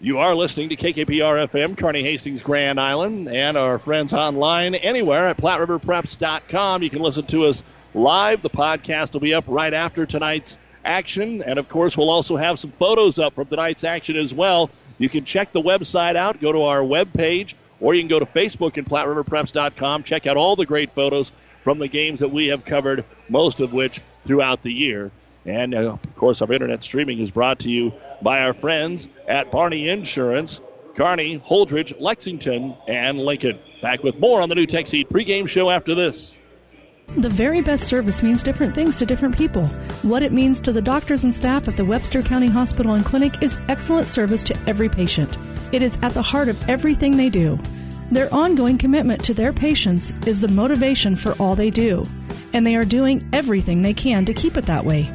You 0.00 0.18
are 0.18 0.34
listening 0.34 0.70
to 0.70 0.76
KKPR 0.76 1.48
FM, 1.48 2.02
Hastings, 2.02 2.42
Grand 2.42 2.80
Island, 2.80 3.28
and 3.28 3.56
our 3.56 3.78
friends 3.78 4.12
online 4.12 4.74
anywhere 4.74 5.28
at 5.28 5.36
PlatteRiverPreps.com. 5.36 6.82
You 6.82 6.90
can 6.90 7.00
listen 7.00 7.24
to 7.26 7.46
us 7.46 7.62
live. 7.94 8.42
The 8.42 8.50
podcast 8.50 9.12
will 9.12 9.20
be 9.20 9.34
up 9.34 9.44
right 9.46 9.72
after 9.72 10.04
tonight's 10.04 10.58
action. 10.84 11.42
And 11.42 11.60
of 11.60 11.68
course, 11.68 11.96
we'll 11.96 12.10
also 12.10 12.36
have 12.36 12.58
some 12.58 12.72
photos 12.72 13.20
up 13.20 13.34
from 13.34 13.46
tonight's 13.46 13.84
action 13.84 14.16
as 14.16 14.34
well. 14.34 14.68
You 14.98 15.08
can 15.08 15.24
check 15.24 15.52
the 15.52 15.62
website 15.62 16.16
out, 16.16 16.40
go 16.40 16.52
to 16.52 16.64
our 16.64 16.80
webpage, 16.80 17.54
or 17.80 17.94
you 17.94 18.02
can 18.02 18.08
go 18.08 18.18
to 18.18 18.26
Facebook 18.26 18.76
and 18.76 18.86
PlatteRiverPreps.com. 18.86 20.02
Check 20.02 20.26
out 20.26 20.36
all 20.36 20.56
the 20.56 20.66
great 20.66 20.90
photos 20.90 21.30
from 21.62 21.78
the 21.78 21.88
games 21.88 22.20
that 22.20 22.32
we 22.32 22.48
have 22.48 22.64
covered, 22.64 23.04
most 23.28 23.60
of 23.60 23.72
which 23.72 24.00
throughout 24.24 24.60
the 24.60 24.72
year. 24.72 25.12
And 25.46 25.74
uh, 25.74 25.92
of 25.92 26.16
course, 26.16 26.40
our 26.42 26.52
internet 26.52 26.82
streaming 26.82 27.18
is 27.18 27.30
brought 27.30 27.60
to 27.60 27.70
you 27.70 27.92
by 28.22 28.40
our 28.40 28.54
friends 28.54 29.08
at 29.28 29.50
Barney 29.50 29.88
Insurance, 29.88 30.60
Kearney, 30.94 31.38
Holdrege, 31.40 31.94
Lexington, 32.00 32.76
and 32.88 33.18
Lincoln. 33.18 33.58
Back 33.82 34.02
with 34.02 34.18
more 34.18 34.40
on 34.40 34.48
the 34.48 34.54
NuTech 34.54 34.88
Seed 34.88 35.08
pregame 35.08 35.48
show 35.48 35.70
after 35.70 35.94
this. 35.94 36.38
The 37.16 37.28
very 37.28 37.60
best 37.60 37.86
service 37.86 38.22
means 38.22 38.42
different 38.42 38.74
things 38.74 38.96
to 38.96 39.06
different 39.06 39.36
people. 39.36 39.66
What 40.02 40.22
it 40.22 40.32
means 40.32 40.58
to 40.60 40.72
the 40.72 40.80
doctors 40.80 41.24
and 41.24 41.34
staff 41.34 41.68
at 41.68 41.76
the 41.76 41.84
Webster 41.84 42.22
County 42.22 42.48
Hospital 42.48 42.94
and 42.94 43.04
Clinic 43.04 43.42
is 43.42 43.58
excellent 43.68 44.08
service 44.08 44.42
to 44.44 44.58
every 44.66 44.88
patient. 44.88 45.36
It 45.72 45.82
is 45.82 45.98
at 46.02 46.14
the 46.14 46.22
heart 46.22 46.48
of 46.48 46.68
everything 46.68 47.16
they 47.16 47.28
do. 47.28 47.58
Their 48.10 48.32
ongoing 48.32 48.78
commitment 48.78 49.22
to 49.24 49.34
their 49.34 49.52
patients 49.52 50.12
is 50.26 50.40
the 50.40 50.48
motivation 50.48 51.14
for 51.14 51.32
all 51.32 51.54
they 51.54 51.70
do, 51.70 52.08
and 52.52 52.66
they 52.66 52.76
are 52.76 52.84
doing 52.84 53.28
everything 53.32 53.82
they 53.82 53.94
can 53.94 54.24
to 54.24 54.34
keep 54.34 54.56
it 54.56 54.66
that 54.66 54.84
way. 54.84 55.10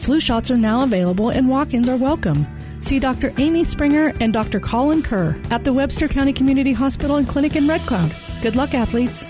Flu 0.00 0.18
shots 0.18 0.50
are 0.50 0.56
now 0.56 0.82
available 0.82 1.28
and 1.28 1.46
walk 1.46 1.74
ins 1.74 1.86
are 1.86 1.96
welcome. 1.96 2.46
See 2.80 2.98
Dr. 2.98 3.34
Amy 3.36 3.64
Springer 3.64 4.14
and 4.18 4.32
Dr. 4.32 4.58
Colin 4.58 5.02
Kerr 5.02 5.38
at 5.50 5.62
the 5.62 5.74
Webster 5.74 6.08
County 6.08 6.32
Community 6.32 6.72
Hospital 6.72 7.16
and 7.16 7.28
Clinic 7.28 7.54
in 7.54 7.68
Red 7.68 7.82
Cloud. 7.82 8.10
Good 8.40 8.56
luck, 8.56 8.72
athletes. 8.72 9.28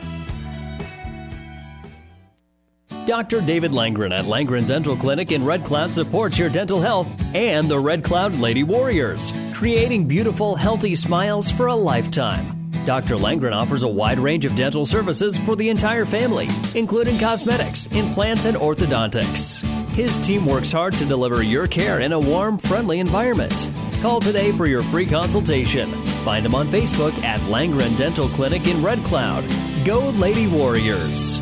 Dr. 3.05 3.41
David 3.41 3.73
Langren 3.73 4.17
at 4.17 4.27
Langren 4.27 4.65
Dental 4.65 4.95
Clinic 4.95 5.33
in 5.33 5.45
Red 5.45 5.65
Cloud 5.65 5.93
supports 5.93 6.39
your 6.39 6.49
dental 6.49 6.81
health 6.81 7.11
and 7.35 7.69
the 7.69 7.81
Red 7.81 8.05
Cloud 8.05 8.39
Lady 8.39 8.63
Warriors, 8.63 9.33
creating 9.53 10.07
beautiful, 10.07 10.55
healthy 10.55 10.95
smiles 10.95 11.51
for 11.51 11.67
a 11.67 11.75
lifetime. 11.75 12.71
Dr. 12.87 13.17
Langren 13.17 13.53
offers 13.53 13.83
a 13.83 13.89
wide 13.89 14.21
range 14.21 14.45
of 14.45 14.55
dental 14.55 14.87
services 14.87 15.37
for 15.37 15.57
the 15.57 15.69
entire 15.69 16.05
family, 16.05 16.49
including 16.77 17.19
cosmetics, 17.19 17.87
implants, 17.87 18.45
and 18.45 18.57
orthodontics. 18.57 19.80
His 19.93 20.21
team 20.21 20.47
works 20.47 20.71
hard 20.71 20.95
to 20.95 21.05
deliver 21.05 21.43
your 21.43 21.67
care 21.67 21.99
in 21.99 22.13
a 22.13 22.19
warm, 22.19 22.59
friendly 22.59 23.01
environment. 23.01 23.69
Call 24.01 24.21
today 24.21 24.53
for 24.53 24.67
your 24.67 24.83
free 24.85 25.05
consultation. 25.05 25.91
Find 26.25 26.47
him 26.47 26.55
on 26.55 26.69
Facebook 26.69 27.13
at 27.25 27.41
Langren 27.41 27.99
Dental 27.99 28.29
Clinic 28.29 28.69
in 28.69 28.83
Red 28.83 29.01
Cloud. 29.01 29.45
Go 29.85 30.11
Lady 30.11 30.47
Warriors. 30.47 31.41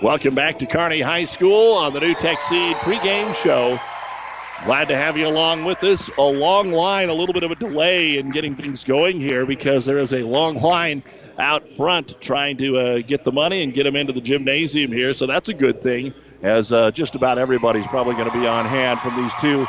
Welcome 0.00 0.34
back 0.34 0.58
to 0.60 0.66
Kearney 0.66 1.02
High 1.02 1.26
School 1.26 1.74
on 1.74 1.92
the 1.92 2.00
NuTech 2.00 2.40
Seed 2.40 2.74
pregame 2.78 3.34
show. 3.34 3.78
Glad 4.64 4.88
to 4.88 4.96
have 4.96 5.18
you 5.18 5.28
along 5.28 5.64
with 5.64 5.84
us. 5.84 6.10
A 6.16 6.22
long 6.22 6.72
line, 6.72 7.10
a 7.10 7.14
little 7.14 7.34
bit 7.34 7.42
of 7.42 7.50
a 7.50 7.56
delay 7.56 8.16
in 8.16 8.30
getting 8.30 8.56
things 8.56 8.84
going 8.84 9.20
here 9.20 9.44
because 9.44 9.84
there 9.84 9.98
is 9.98 10.14
a 10.14 10.22
long 10.22 10.56
line 10.56 11.02
out 11.38 11.72
front 11.72 12.20
trying 12.20 12.56
to 12.58 12.78
uh, 12.78 12.98
get 13.00 13.24
the 13.24 13.32
money 13.32 13.62
and 13.62 13.74
get 13.74 13.84
them 13.84 13.96
into 13.96 14.12
the 14.12 14.20
gymnasium 14.20 14.92
here. 14.92 15.14
So 15.14 15.26
that's 15.26 15.48
a 15.48 15.54
good 15.54 15.82
thing, 15.82 16.14
as 16.42 16.72
uh, 16.72 16.90
just 16.90 17.14
about 17.14 17.38
everybody's 17.38 17.86
probably 17.86 18.14
going 18.14 18.30
to 18.30 18.38
be 18.38 18.46
on 18.46 18.64
hand 18.66 19.00
from 19.00 19.16
these 19.16 19.34
two 19.34 19.66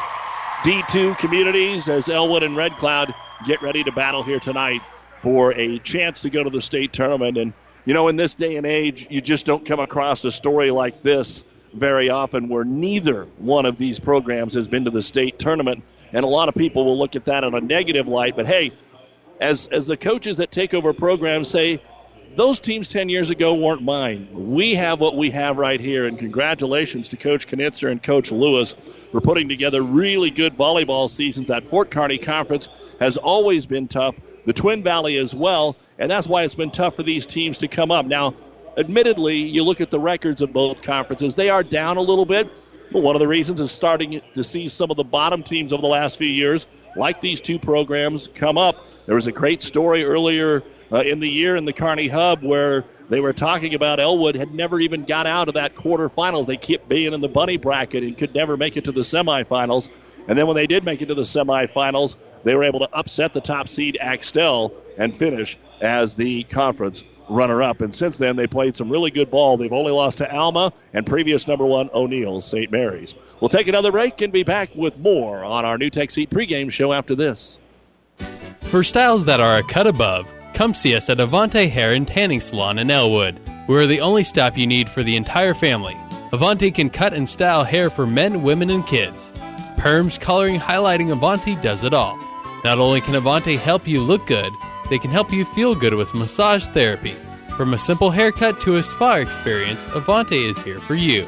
D2 0.63 1.17
communities 1.17 1.89
as 1.89 2.07
Elwood 2.07 2.43
and 2.43 2.55
Red 2.55 2.75
Cloud 2.77 3.13
get 3.45 3.61
ready 3.61 3.83
to 3.83 3.91
battle 3.91 4.23
here 4.23 4.39
tonight 4.39 4.81
for 5.17 5.53
a 5.53 5.79
chance 5.79 6.21
to 6.21 6.29
go 6.29 6.43
to 6.43 6.49
the 6.49 6.61
state 6.61 6.93
tournament. 6.93 7.37
And 7.37 7.53
you 7.85 7.93
know, 7.93 8.07
in 8.07 8.15
this 8.15 8.35
day 8.35 8.55
and 8.55 8.65
age, 8.65 9.07
you 9.09 9.19
just 9.19 9.45
don't 9.45 9.65
come 9.65 9.79
across 9.79 10.23
a 10.23 10.31
story 10.31 10.71
like 10.71 11.03
this 11.03 11.43
very 11.73 12.09
often 12.09 12.47
where 12.47 12.63
neither 12.63 13.25
one 13.39 13.65
of 13.65 13.77
these 13.77 13.99
programs 13.99 14.53
has 14.53 14.67
been 14.67 14.85
to 14.85 14.91
the 14.91 15.01
state 15.01 15.39
tournament. 15.39 15.83
And 16.13 16.23
a 16.23 16.27
lot 16.27 16.47
of 16.47 16.55
people 16.55 16.85
will 16.85 16.97
look 16.97 17.15
at 17.15 17.25
that 17.25 17.43
in 17.43 17.53
a 17.53 17.61
negative 17.61 18.07
light. 18.07 18.35
But 18.35 18.45
hey, 18.45 18.71
as, 19.39 19.67
as 19.67 19.87
the 19.87 19.97
coaches 19.97 20.37
that 20.37 20.51
take 20.51 20.73
over 20.73 20.93
programs 20.93 21.49
say, 21.49 21.81
those 22.35 22.59
teams 22.59 22.89
10 22.89 23.09
years 23.09 23.29
ago 23.29 23.53
weren't 23.53 23.83
mine. 23.83 24.27
We 24.31 24.73
have 24.75 24.99
what 24.99 25.15
we 25.15 25.29
have 25.31 25.57
right 25.57 25.79
here. 25.79 26.05
And 26.05 26.17
congratulations 26.17 27.09
to 27.09 27.17
Coach 27.17 27.47
Knitzer 27.47 27.91
and 27.91 28.01
Coach 28.01 28.31
Lewis 28.31 28.73
for 29.11 29.21
putting 29.21 29.47
together 29.47 29.81
really 29.83 30.31
good 30.31 30.55
volleyball 30.55 31.09
seasons. 31.09 31.49
That 31.49 31.67
Fort 31.67 31.91
Kearney 31.91 32.17
Conference 32.17 32.69
has 32.99 33.17
always 33.17 33.65
been 33.67 33.87
tough 33.87 34.19
the 34.45 34.53
Twin 34.53 34.83
Valley 34.83 35.17
as 35.17 35.33
well, 35.33 35.75
and 35.97 36.11
that's 36.11 36.27
why 36.27 36.43
it's 36.43 36.55
been 36.55 36.71
tough 36.71 36.95
for 36.95 37.03
these 37.03 37.25
teams 37.25 37.59
to 37.59 37.67
come 37.67 37.91
up. 37.91 38.05
Now, 38.05 38.33
admittedly, 38.77 39.37
you 39.37 39.63
look 39.63 39.81
at 39.81 39.91
the 39.91 39.99
records 39.99 40.41
of 40.41 40.51
both 40.51 40.81
conferences, 40.81 41.35
they 41.35 41.49
are 41.49 41.63
down 41.63 41.97
a 41.97 42.01
little 42.01 42.25
bit. 42.25 42.49
But 42.91 43.01
one 43.01 43.15
of 43.15 43.21
the 43.21 43.27
reasons 43.27 43.59
is 43.59 43.71
starting 43.71 44.21
to 44.33 44.43
see 44.43 44.67
some 44.67 44.91
of 44.91 44.97
the 44.97 45.03
bottom 45.03 45.41
teams 45.41 45.73
over 45.73 45.81
the 45.81 45.87
last 45.87 46.17
few 46.17 46.27
years, 46.27 46.67
like 46.95 47.21
these 47.21 47.41
two 47.41 47.59
programs, 47.59 48.27
come 48.27 48.57
up. 48.57 48.85
There 49.05 49.15
was 49.15 49.27
a 49.27 49.31
great 49.31 49.63
story 49.63 50.05
earlier 50.05 50.63
uh, 50.91 51.01
in 51.01 51.19
the 51.19 51.29
year 51.29 51.55
in 51.55 51.65
the 51.65 51.73
Kearney 51.73 52.07
Hub 52.07 52.43
where 52.43 52.85
they 53.09 53.19
were 53.19 53.33
talking 53.33 53.73
about 53.73 53.99
Elwood 53.99 54.35
had 54.35 54.53
never 54.53 54.79
even 54.79 55.03
got 55.03 55.27
out 55.27 55.47
of 55.47 55.55
that 55.55 55.75
quarterfinals. 55.75 56.45
They 56.45 56.57
kept 56.57 56.87
being 56.87 57.13
in 57.13 57.21
the 57.21 57.29
bunny 57.29 57.57
bracket 57.57 58.03
and 58.03 58.17
could 58.17 58.33
never 58.33 58.57
make 58.57 58.77
it 58.77 58.85
to 58.85 58.91
the 58.91 59.01
semifinals. 59.01 59.89
And 60.27 60.37
then 60.37 60.47
when 60.47 60.55
they 60.55 60.67
did 60.67 60.85
make 60.85 61.01
it 61.01 61.07
to 61.07 61.15
the 61.15 61.23
semifinals, 61.23 62.15
they 62.43 62.55
were 62.55 62.63
able 62.63 62.79
to 62.79 62.89
upset 62.93 63.33
the 63.33 63.41
top 63.41 63.67
seed 63.67 63.97
Axtell 63.99 64.73
and 64.97 65.15
finish 65.15 65.57
as 65.81 66.15
the 66.15 66.43
conference 66.43 67.03
runner 67.29 67.63
up. 67.63 67.81
And 67.81 67.93
since 67.93 68.17
then, 68.17 68.35
they 68.35 68.47
played 68.47 68.75
some 68.75 68.89
really 68.89 69.11
good 69.11 69.31
ball. 69.31 69.57
They've 69.57 69.71
only 69.71 69.91
lost 69.91 70.19
to 70.19 70.31
Alma 70.31 70.73
and 70.93 71.05
previous 71.05 71.47
number 71.47 71.65
one 71.65 71.89
O'Neill 71.93 72.41
St. 72.41 72.71
Mary's. 72.71 73.15
We'll 73.39 73.49
take 73.49 73.67
another 73.67 73.91
break 73.91 74.21
and 74.21 74.33
be 74.33 74.43
back 74.43 74.69
with 74.75 74.97
more 74.97 75.43
on 75.43 75.65
our 75.65 75.77
NuTech 75.77 76.11
Seed 76.11 76.29
pregame 76.29 76.71
show 76.71 76.93
after 76.93 77.15
this. 77.15 77.59
For 78.61 78.83
styles 78.83 79.25
that 79.25 79.39
are 79.39 79.57
a 79.57 79.63
cut 79.63 79.87
above, 79.87 80.27
come 80.53 80.73
see 80.73 80.95
us 80.95 81.09
at 81.09 81.17
Avante 81.17 81.69
Hair 81.69 81.93
and 81.93 82.07
Tanning 82.07 82.41
Salon 82.41 82.79
in 82.79 82.89
Elwood. 82.89 83.39
We're 83.67 83.87
the 83.87 84.01
only 84.01 84.23
stop 84.23 84.57
you 84.57 84.67
need 84.67 84.89
for 84.89 85.03
the 85.03 85.15
entire 85.15 85.53
family. 85.53 85.95
Avante 86.31 86.73
can 86.73 86.89
cut 86.89 87.13
and 87.13 87.29
style 87.29 87.63
hair 87.63 87.89
for 87.89 88.07
men, 88.07 88.41
women, 88.41 88.69
and 88.69 88.85
kids. 88.85 89.31
Perms, 89.77 90.19
coloring, 90.19 90.59
highlighting, 90.59 91.15
Avante 91.15 91.61
does 91.61 91.83
it 91.83 91.93
all. 91.93 92.17
Not 92.63 92.79
only 92.79 93.01
can 93.01 93.13
Avante 93.13 93.57
help 93.57 93.87
you 93.87 94.01
look 94.01 94.25
good, 94.25 94.51
they 94.93 94.99
can 94.99 95.09
help 95.09 95.33
you 95.33 95.43
feel 95.43 95.73
good 95.73 95.95
with 95.95 96.13
massage 96.13 96.67
therapy. 96.67 97.15
From 97.57 97.73
a 97.73 97.79
simple 97.79 98.11
haircut 98.11 98.61
to 98.61 98.75
a 98.75 98.83
spa 98.83 99.15
experience, 99.15 99.83
Avante 99.85 100.47
is 100.47 100.55
here 100.59 100.79
for 100.79 100.93
you. 100.93 101.25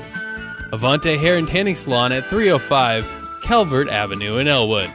Avante 0.72 1.18
Hair 1.18 1.38
and 1.38 1.48
Tanning 1.48 1.74
Salon 1.74 2.12
at 2.12 2.28
305 2.28 3.08
Calvert 3.42 3.90
Avenue 3.90 4.38
in 4.38 4.48
Elwood. 4.48 4.92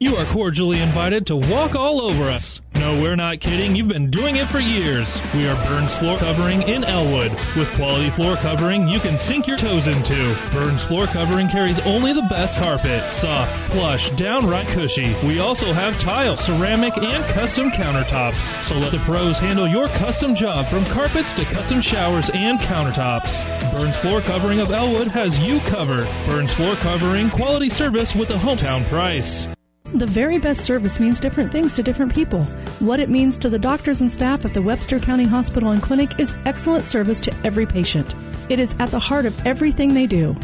You 0.00 0.14
are 0.14 0.26
cordially 0.26 0.78
invited 0.80 1.26
to 1.26 1.34
walk 1.34 1.74
all 1.74 2.00
over 2.00 2.30
us. 2.30 2.60
No, 2.76 3.02
we're 3.02 3.16
not 3.16 3.40
kidding. 3.40 3.74
You've 3.74 3.88
been 3.88 4.12
doing 4.12 4.36
it 4.36 4.46
for 4.46 4.60
years. 4.60 5.12
We 5.34 5.48
are 5.48 5.56
Burns 5.66 5.92
Floor 5.96 6.16
Covering 6.18 6.62
in 6.62 6.84
Elwood. 6.84 7.32
With 7.56 7.68
quality 7.74 8.08
floor 8.10 8.36
covering 8.36 8.86
you 8.86 9.00
can 9.00 9.18
sink 9.18 9.48
your 9.48 9.58
toes 9.58 9.88
into. 9.88 10.38
Burns 10.52 10.84
Floor 10.84 11.06
Covering 11.06 11.48
carries 11.48 11.80
only 11.80 12.12
the 12.12 12.22
best 12.30 12.56
carpet. 12.58 13.12
Soft, 13.12 13.52
plush, 13.72 14.08
downright 14.10 14.68
cushy. 14.68 15.16
We 15.26 15.40
also 15.40 15.72
have 15.72 15.98
tile, 15.98 16.36
ceramic, 16.36 16.96
and 16.98 17.24
custom 17.32 17.70
countertops. 17.70 18.64
So 18.66 18.78
let 18.78 18.92
the 18.92 19.00
pros 19.00 19.40
handle 19.40 19.66
your 19.66 19.88
custom 19.88 20.36
job 20.36 20.68
from 20.68 20.84
carpets 20.84 21.32
to 21.32 21.44
custom 21.44 21.80
showers 21.80 22.30
and 22.34 22.60
countertops. 22.60 23.42
Burns 23.72 23.96
Floor 23.96 24.20
Covering 24.20 24.60
of 24.60 24.70
Elwood 24.70 25.08
has 25.08 25.40
you 25.40 25.58
covered. 25.62 26.06
Burns 26.26 26.52
Floor 26.52 26.76
Covering, 26.76 27.30
quality 27.30 27.68
service 27.68 28.14
with 28.14 28.30
a 28.30 28.34
hometown 28.34 28.88
price. 28.88 29.48
The 29.94 30.06
very 30.06 30.38
best 30.38 30.66
service 30.66 31.00
means 31.00 31.18
different 31.18 31.50
things 31.50 31.72
to 31.74 31.82
different 31.82 32.14
people. 32.14 32.44
What 32.78 33.00
it 33.00 33.08
means 33.08 33.38
to 33.38 33.48
the 33.48 33.58
doctors 33.58 34.02
and 34.02 34.12
staff 34.12 34.44
at 34.44 34.52
the 34.52 34.60
Webster 34.60 34.98
County 34.98 35.24
Hospital 35.24 35.70
and 35.70 35.82
Clinic 35.82 36.20
is 36.20 36.36
excellent 36.44 36.84
service 36.84 37.22
to 37.22 37.34
every 37.42 37.64
patient. 37.64 38.14
It 38.50 38.58
is 38.58 38.74
at 38.78 38.90
the 38.90 38.98
heart 38.98 39.24
of 39.24 39.46
everything 39.46 39.94
they 39.94 40.06
do. 40.06 40.36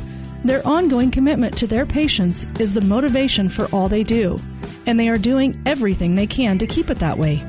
Their 0.44 0.66
ongoing 0.66 1.10
commitment 1.10 1.58
to 1.58 1.66
their 1.66 1.84
patients 1.84 2.46
is 2.58 2.72
the 2.72 2.80
motivation 2.80 3.50
for 3.50 3.66
all 3.66 3.86
they 3.88 4.02
do, 4.02 4.40
and 4.86 4.98
they 4.98 5.10
are 5.10 5.18
doing 5.18 5.60
everything 5.66 6.14
they 6.14 6.26
can 6.26 6.58
to 6.58 6.66
keep 6.66 6.90
it 6.90 6.98
that 7.00 7.18
way. 7.18 7.44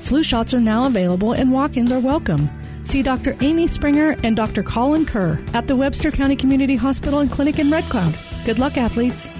Flu 0.00 0.22
shots 0.22 0.54
are 0.54 0.60
now 0.60 0.86
available 0.86 1.32
and 1.32 1.50
walk 1.50 1.76
ins 1.76 1.90
are 1.90 2.00
welcome. 2.00 2.48
See 2.82 3.02
Dr. 3.02 3.36
Amy 3.40 3.66
Springer 3.66 4.16
and 4.22 4.36
Dr. 4.36 4.62
Colin 4.62 5.04
Kerr 5.04 5.44
at 5.52 5.66
the 5.66 5.76
Webster 5.76 6.12
County 6.12 6.36
Community 6.36 6.76
Hospital 6.76 7.18
and 7.18 7.30
Clinic 7.30 7.58
in 7.58 7.70
Red 7.70 7.84
Cloud. 7.84 8.16
Good 8.44 8.60
luck, 8.60 8.78
athletes. 8.78 9.30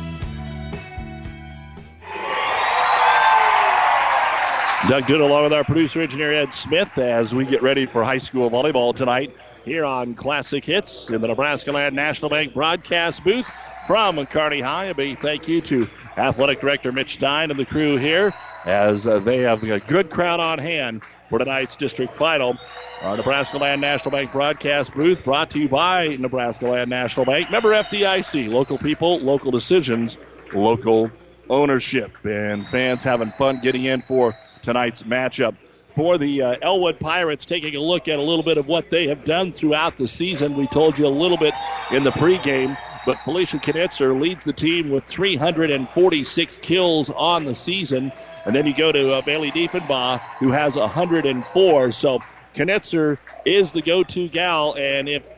Doug 4.90 5.04
Duda 5.04 5.20
along 5.20 5.44
with 5.44 5.52
our 5.52 5.62
producer 5.62 6.00
engineer 6.00 6.32
Ed 6.32 6.52
Smith 6.52 6.98
as 6.98 7.32
we 7.32 7.44
get 7.44 7.62
ready 7.62 7.86
for 7.86 8.02
high 8.02 8.18
school 8.18 8.50
volleyball 8.50 8.92
tonight 8.92 9.32
here 9.64 9.84
on 9.84 10.14
Classic 10.14 10.64
Hits 10.64 11.10
in 11.10 11.20
the 11.20 11.28
Nebraska 11.28 11.70
Land 11.70 11.94
National 11.94 12.28
Bank 12.28 12.52
broadcast 12.54 13.22
booth 13.22 13.48
from 13.86 14.26
Kearney 14.26 14.58
High. 14.58 14.86
A 14.86 14.94
big 14.96 15.20
thank 15.20 15.46
you 15.46 15.60
to 15.60 15.88
Athletic 16.16 16.60
Director 16.60 16.90
Mitch 16.90 17.14
Stein 17.14 17.52
and 17.52 17.60
the 17.60 17.64
crew 17.64 17.98
here 17.98 18.34
as 18.64 19.06
uh, 19.06 19.20
they 19.20 19.38
have 19.42 19.62
a 19.62 19.78
good 19.78 20.10
crowd 20.10 20.40
on 20.40 20.58
hand 20.58 21.02
for 21.28 21.38
tonight's 21.38 21.76
district 21.76 22.12
final. 22.12 22.56
Our 23.00 23.16
Nebraska 23.16 23.58
Land 23.58 23.80
National 23.80 24.10
Bank 24.10 24.32
broadcast 24.32 24.92
booth 24.92 25.22
brought 25.22 25.50
to 25.50 25.60
you 25.60 25.68
by 25.68 26.16
Nebraska 26.16 26.66
Land 26.66 26.90
National 26.90 27.26
Bank. 27.26 27.48
Member 27.48 27.70
FDIC, 27.70 28.48
local 28.48 28.76
people, 28.76 29.20
local 29.20 29.52
decisions, 29.52 30.18
local 30.52 31.12
ownership. 31.48 32.10
And 32.24 32.66
fans 32.66 33.04
having 33.04 33.30
fun 33.30 33.58
getting 33.58 33.84
in 33.84 34.00
for 34.00 34.34
tonight's 34.62 35.02
matchup. 35.02 35.56
For 35.90 36.18
the 36.18 36.42
uh, 36.42 36.56
Elwood 36.62 37.00
Pirates, 37.00 37.44
taking 37.44 37.74
a 37.74 37.80
look 37.80 38.06
at 38.06 38.18
a 38.18 38.22
little 38.22 38.44
bit 38.44 38.58
of 38.58 38.68
what 38.68 38.90
they 38.90 39.08
have 39.08 39.24
done 39.24 39.52
throughout 39.52 39.96
the 39.96 40.06
season. 40.06 40.56
We 40.56 40.68
told 40.68 40.98
you 40.98 41.06
a 41.06 41.08
little 41.08 41.36
bit 41.36 41.52
in 41.90 42.04
the 42.04 42.12
pregame, 42.12 42.76
but 43.04 43.18
Felicia 43.18 43.58
Knitzer 43.58 44.18
leads 44.18 44.44
the 44.44 44.52
team 44.52 44.90
with 44.90 45.04
346 45.06 46.58
kills 46.58 47.10
on 47.10 47.44
the 47.44 47.56
season. 47.56 48.12
And 48.46 48.54
then 48.54 48.66
you 48.66 48.74
go 48.74 48.92
to 48.92 49.14
uh, 49.14 49.22
Bailey 49.22 49.50
Diefenbaugh, 49.50 50.20
who 50.38 50.52
has 50.52 50.76
104. 50.76 51.90
So 51.90 52.20
Knitzer 52.54 53.18
is 53.44 53.72
the 53.72 53.82
go-to 53.82 54.28
gal, 54.28 54.74
and 54.78 55.08
if 55.08 55.28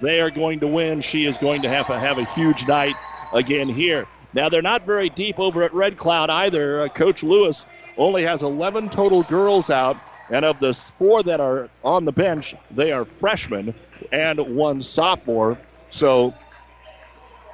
they 0.00 0.20
are 0.20 0.30
going 0.30 0.60
to 0.60 0.66
win, 0.66 1.00
she 1.00 1.24
is 1.24 1.36
going 1.36 1.62
to 1.62 1.68
have 1.68 1.86
to 1.86 1.98
have 1.98 2.18
a 2.18 2.24
huge 2.24 2.66
night 2.66 2.96
again 3.32 3.68
here. 3.68 4.06
Now 4.34 4.48
they're 4.48 4.62
not 4.62 4.86
very 4.86 5.10
deep 5.10 5.38
over 5.38 5.62
at 5.62 5.74
Red 5.74 5.96
Cloud 5.96 6.30
either. 6.30 6.82
Uh, 6.82 6.88
Coach 6.88 7.22
Lewis 7.22 7.64
only 7.96 8.22
has 8.22 8.42
11 8.42 8.90
total 8.90 9.22
girls 9.22 9.70
out, 9.70 9.96
and 10.30 10.44
of 10.44 10.60
the 10.60 10.72
four 10.72 11.22
that 11.24 11.40
are 11.40 11.68
on 11.84 12.04
the 12.04 12.12
bench, 12.12 12.54
they 12.70 12.92
are 12.92 13.04
freshmen 13.04 13.74
and 14.10 14.40
one 14.56 14.80
sophomore. 14.80 15.58
So 15.90 16.34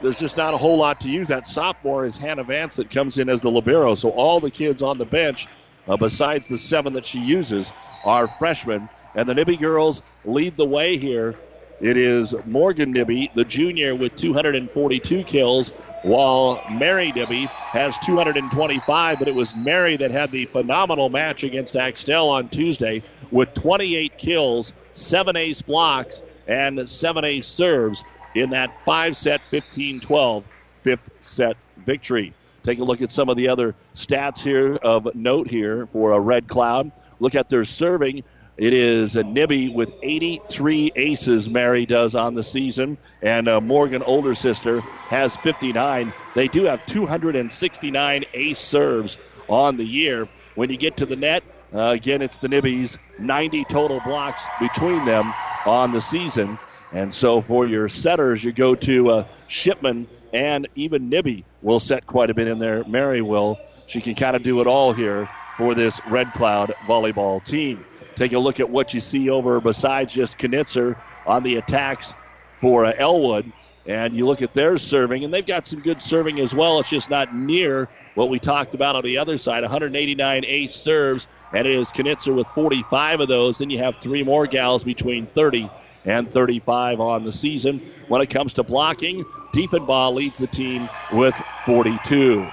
there's 0.01 0.19
just 0.19 0.37
not 0.37 0.55
a 0.55 0.57
whole 0.57 0.79
lot 0.79 1.01
to 1.01 1.11
use. 1.11 1.29
That 1.29 1.47
sophomore 1.47 2.05
is 2.05 2.17
Hannah 2.17 2.45
Vance 2.45 2.77
that 2.77 2.91
comes 2.91 3.19
in 3.19 3.29
as 3.29 3.41
the 3.41 3.51
libero. 3.51 3.95
So 3.95 4.11
all 4.11 4.39
the 4.39 4.51
kids 4.51 4.83
on 4.83 4.99
the 4.99 5.05
bench, 5.05 5.49
uh, 5.89 5.97
besides 5.97 6.47
the 6.47 6.59
seven 6.59 6.93
that 6.93 7.05
she 7.05 7.19
uses, 7.19 7.73
are 8.05 8.29
freshmen. 8.29 8.89
And 9.15 9.29
the 9.29 9.35
Nibby 9.35 9.57
girls 9.57 10.03
lead 10.25 10.57
the 10.57 10.67
way 10.67 10.99
here. 10.99 11.35
It 11.81 11.97
is 11.97 12.35
Morgan 12.47 12.93
Nibby, 12.93 13.31
the 13.35 13.45
junior, 13.45 13.95
with 13.95 14.15
242 14.17 15.25
kills, 15.25 15.73
while 16.03 16.63
Mary 16.69 17.13
Nibby 17.13 17.51
has 17.73 17.99
225. 17.99 19.19
But 19.19 19.29
it 19.29 19.35
was 19.35 19.55
Mary 19.55 19.97
that 19.97 20.11
had 20.11 20.31
the 20.31 20.47
phenomenal 20.47 21.09
match 21.09 21.45
against 21.45 21.77
Axtell 21.77 22.29
on 22.31 22.49
Tuesday 22.49 23.03
with 23.31 23.53
28 23.55 24.17
kills, 24.17 24.73
seven 24.95 25.37
ace 25.37 25.63
blocks, 25.63 26.23
and 26.47 26.89
seven 26.89 27.25
ace 27.25 27.47
serves 27.47 28.05
in 28.35 28.51
that 28.51 28.75
five 28.85 29.17
set 29.17 29.43
15 29.45 30.01
12 30.01 30.45
fifth 30.83 31.11
set 31.21 31.57
victory. 31.85 32.33
Take 32.63 32.81
a 32.81 32.85
look 32.85 33.03
at 33.03 33.13
some 33.13 33.29
of 33.29 33.37
the 33.37 33.49
other 33.49 33.75
stats 33.95 34.43
here 34.43 34.75
of 34.77 35.15
note 35.15 35.49
here 35.49 35.87
for 35.87 36.13
a 36.13 36.21
Red 36.21 36.49
Cloud. 36.49 36.93
Look 37.21 37.35
at 37.35 37.49
their 37.49 37.65
serving. 37.65 38.25
It 38.59 38.73
is 38.75 39.15
a 39.15 39.23
Nibby 39.23 39.69
with 39.69 39.93
83 40.03 40.91
aces, 40.97 41.49
Mary 41.49 41.87
does 41.87 42.17
on 42.17 42.35
the 42.35 42.43
season, 42.43 42.99
and 43.23 43.47
uh, 43.47 43.61
Morgan, 43.61 44.03
older 44.03 44.35
sister, 44.35 44.83
has 45.11 45.37
59. 45.37 46.13
They 46.35 46.49
do 46.49 46.65
have 46.65 46.85
269 46.85 48.25
ace 48.35 48.59
serves 48.59 49.17
on 49.49 49.77
the 49.77 49.85
year. 49.85 50.27
When 50.57 50.71
you 50.71 50.77
get 50.77 50.97
to 50.97 51.07
the 51.07 51.15
net, 51.15 51.45
uh, 51.73 51.95
again, 51.95 52.21
it's 52.21 52.39
the 52.39 52.49
Nibbies, 52.49 52.99
90 53.21 53.65
total 53.67 54.01
blocks 54.01 54.49
between 54.59 55.05
them 55.05 55.35
on 55.65 55.93
the 55.93 56.01
season. 56.01 56.59
And 56.93 57.15
so 57.15 57.41
for 57.41 57.65
your 57.65 57.87
setters, 57.87 58.43
you 58.43 58.51
go 58.53 58.75
to 58.75 59.11
uh, 59.11 59.25
Shipman 59.47 60.09
and 60.33 60.67
even 60.75 61.09
Nibby 61.09 61.45
will 61.63 61.79
set 61.79 62.07
quite 62.07 62.31
a 62.31 62.35
bit 62.35 62.49
in 62.49 62.59
there. 62.59 62.83
Mary 62.85 63.23
will. 63.23 63.59
She 63.87 64.01
can 64.01 64.15
kind 64.17 64.35
of 64.35 64.43
do 64.43 64.61
it 64.61 64.67
all 64.67 64.93
here 64.93 65.27
for 65.57 65.75
this 65.75 66.01
Red 66.07 66.33
Cloud 66.33 66.73
volleyball 66.87 67.43
team. 67.45 67.85
Take 68.19 68.33
a 68.33 68.39
look 68.39 68.59
at 68.59 68.69
what 68.69 68.93
you 68.93 68.99
see 68.99 69.31
over 69.31 69.61
besides 69.61 70.13
just 70.13 70.39
Knitzer 70.39 70.97
on 71.25 71.45
the 71.45 71.55
attacks 71.55 72.15
for 72.55 72.85
uh, 72.85 72.93
Elwood. 72.99 73.53
And 73.87 74.13
you 74.13 74.27
look 74.27 74.43
at 74.43 74.53
their 74.53 74.77
serving, 74.77 75.23
and 75.23 75.33
they've 75.33 75.47
got 75.47 75.69
some 75.69 75.81
good 75.81 76.03
serving 76.03 76.41
as 76.41 76.53
well. 76.53 76.81
It's 76.81 76.91
just 76.91 77.11
not 77.11 77.33
near 77.33 77.89
what 78.17 78.29
we 78.29 78.41
talked 78.41 78.75
about 78.75 78.97
on 78.97 79.05
the 79.05 79.19
other 79.19 79.39
side 79.39 79.63
189 79.63 80.45
ace 80.45 80.75
serves, 80.75 81.29
and 81.53 81.65
it 81.65 81.73
is 81.73 81.93
Knitzer 81.93 82.35
with 82.35 82.49
45 82.49 83.21
of 83.21 83.29
those. 83.29 83.59
Then 83.59 83.71
you 83.71 83.79
have 83.79 83.97
three 83.99 84.25
more 84.25 84.49
gals 84.49 84.83
between 84.83 85.29
30 85.29 85.71
and 86.05 86.29
35 86.29 86.99
on 87.01 87.25
the 87.25 87.31
season. 87.31 87.79
When 88.09 88.21
it 88.21 88.31
comes 88.31 88.53
to 88.55 88.65
blocking, 88.65 89.25
Diefenbaugh 89.53 90.13
leads 90.13 90.39
the 90.39 90.49
team 90.49 90.89
with 91.13 91.37
42. 91.67 92.49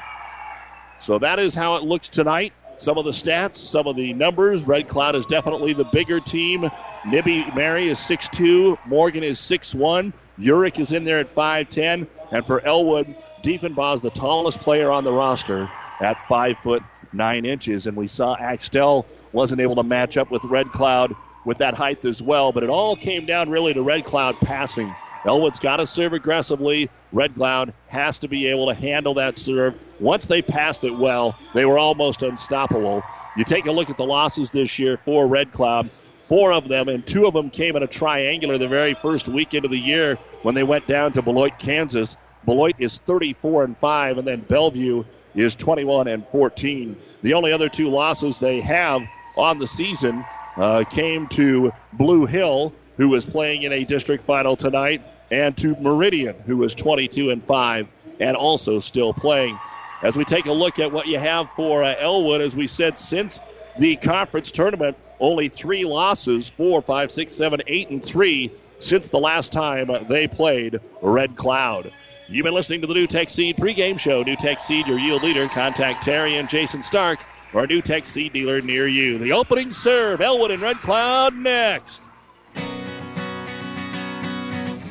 So 0.99 1.17
that 1.17 1.39
is 1.39 1.55
how 1.55 1.73
it 1.73 1.83
looks 1.83 2.07
tonight. 2.07 2.53
Some 2.77 2.97
of 2.97 3.05
the 3.05 3.11
stats, 3.11 3.57
some 3.57 3.87
of 3.87 3.95
the 3.95 4.13
numbers. 4.13 4.67
Red 4.67 4.87
Cloud 4.87 5.15
is 5.15 5.25
definitely 5.25 5.73
the 5.73 5.85
bigger 5.85 6.19
team. 6.19 6.69
Nibby 7.07 7.45
Mary 7.55 7.87
is 7.87 7.99
6'2. 7.99 8.77
Morgan 8.85 9.23
is 9.23 9.39
6'1. 9.39 10.11
Urick 10.39 10.79
is 10.79 10.91
in 10.91 11.05
there 11.05 11.19
at 11.19 11.27
5'10. 11.27 12.07
And 12.31 12.45
for 12.45 12.65
Elwood, 12.65 13.15
Diefenbaugh 13.43 13.95
is 13.95 14.01
the 14.01 14.09
tallest 14.09 14.59
player 14.59 14.91
on 14.91 15.03
the 15.03 15.11
roster 15.11 15.69
at 16.01 16.21
5 16.25 16.57
foot 16.57 16.83
9 17.13 17.45
inches. 17.45 17.87
And 17.87 17.95
we 17.95 18.07
saw 18.07 18.35
Axtell 18.35 19.05
wasn't 19.31 19.61
able 19.61 19.75
to 19.75 19.83
match 19.83 20.17
up 20.17 20.29
with 20.29 20.43
Red 20.43 20.71
Cloud 20.71 21.15
with 21.45 21.59
that 21.59 21.75
height 21.75 22.03
as 22.03 22.21
well. 22.21 22.51
But 22.51 22.63
it 22.63 22.69
all 22.69 22.95
came 22.95 23.25
down 23.25 23.49
really 23.49 23.73
to 23.73 23.81
Red 23.81 24.03
Cloud 24.03 24.39
passing. 24.41 24.93
Elwood's 25.25 25.59
got 25.59 25.77
to 25.77 25.87
serve 25.87 26.13
aggressively. 26.13 26.89
Red 27.11 27.35
Cloud 27.35 27.73
has 27.87 28.19
to 28.19 28.27
be 28.27 28.47
able 28.47 28.67
to 28.67 28.75
handle 28.75 29.15
that 29.15 29.37
serve. 29.37 29.81
Once 29.99 30.27
they 30.27 30.41
passed 30.41 30.83
it 30.83 30.95
well, 30.95 31.35
they 31.53 31.65
were 31.65 31.79
almost 31.79 32.21
unstoppable. 32.21 33.03
You 33.35 33.43
take 33.43 33.65
a 33.65 33.71
look 33.71 33.89
at 33.89 33.97
the 33.97 34.05
losses 34.05 34.51
this 34.51 34.77
year 34.77 34.97
for 34.97 35.27
Red 35.27 35.51
Cloud. 35.51 35.89
Four 35.89 36.53
of 36.53 36.67
them, 36.67 36.89
and 36.89 37.05
two 37.05 37.25
of 37.27 37.33
them 37.33 37.49
came 37.49 37.75
in 37.75 37.83
a 37.83 37.87
triangular 37.87 38.57
the 38.57 38.67
very 38.67 38.93
first 38.93 39.27
weekend 39.27 39.65
of 39.65 39.71
the 39.71 39.79
year 39.79 40.15
when 40.43 40.55
they 40.55 40.63
went 40.63 40.87
down 40.87 41.13
to 41.13 41.21
Beloit, 41.21 41.57
Kansas. 41.59 42.17
Beloit 42.45 42.75
is 42.77 42.99
34 42.99 43.63
and 43.63 43.77
5, 43.77 44.19
and 44.19 44.27
then 44.27 44.41
Bellevue 44.41 45.03
is 45.35 45.55
21 45.55 46.07
and 46.07 46.25
14. 46.27 46.95
The 47.23 47.33
only 47.33 47.51
other 47.51 47.69
two 47.69 47.89
losses 47.89 48.39
they 48.39 48.61
have 48.61 49.07
on 49.37 49.59
the 49.59 49.67
season 49.67 50.23
uh, 50.57 50.83
came 50.89 51.27
to 51.27 51.73
Blue 51.93 52.25
Hill, 52.25 52.73
who 52.97 53.13
is 53.15 53.25
playing 53.25 53.63
in 53.63 53.73
a 53.73 53.83
district 53.83 54.23
final 54.23 54.55
tonight, 54.55 55.01
and 55.31 55.55
to 55.57 55.75
Meridian, 55.75 56.35
who 56.45 56.63
is 56.63 56.75
22 56.75 57.31
and 57.31 57.43
5 57.43 57.87
and 58.19 58.37
also 58.37 58.79
still 58.79 59.13
playing. 59.13 59.59
As 60.01 60.15
we 60.15 60.25
take 60.25 60.45
a 60.45 60.53
look 60.53 60.79
at 60.79 60.91
what 60.91 61.07
you 61.07 61.19
have 61.19 61.49
for 61.49 61.83
uh, 61.83 61.95
Elwood, 61.97 62.41
as 62.41 62.55
we 62.55 62.67
said, 62.67 62.99
since 62.99 63.39
the 63.77 63.95
conference 63.97 64.51
tournament, 64.51 64.97
only 65.19 65.49
three 65.49 65.85
losses 65.85 66.49
four, 66.49 66.81
five, 66.81 67.11
six, 67.11 67.33
seven, 67.33 67.61
eight, 67.67 67.89
and 67.89 68.03
three 68.03 68.51
since 68.79 69.09
the 69.09 69.19
last 69.19 69.51
time 69.51 69.89
they 70.07 70.27
played 70.27 70.79
Red 71.01 71.35
Cloud. 71.35 71.91
You've 72.27 72.43
been 72.43 72.53
listening 72.53 72.81
to 72.81 72.87
the 72.87 72.93
NuTech 72.93 73.29
Seed 73.29 73.57
pregame 73.57 73.99
show. 73.99 74.23
NuTech 74.23 74.59
Seed, 74.59 74.87
your 74.87 74.99
yield 74.99 75.23
leader. 75.23 75.47
Contact 75.47 76.03
Terry 76.03 76.35
and 76.37 76.49
Jason 76.49 76.81
Stark 76.83 77.19
or 77.55 77.63
a 77.63 77.81
Tech 77.81 78.05
Seed 78.05 78.33
dealer 78.33 78.61
near 78.61 78.85
you. 78.85 79.17
The 79.17 79.31
opening 79.31 79.71
serve, 79.71 80.19
Elwood 80.19 80.51
and 80.51 80.61
Red 80.61 80.81
Cloud 80.81 81.35
next. 81.35 82.03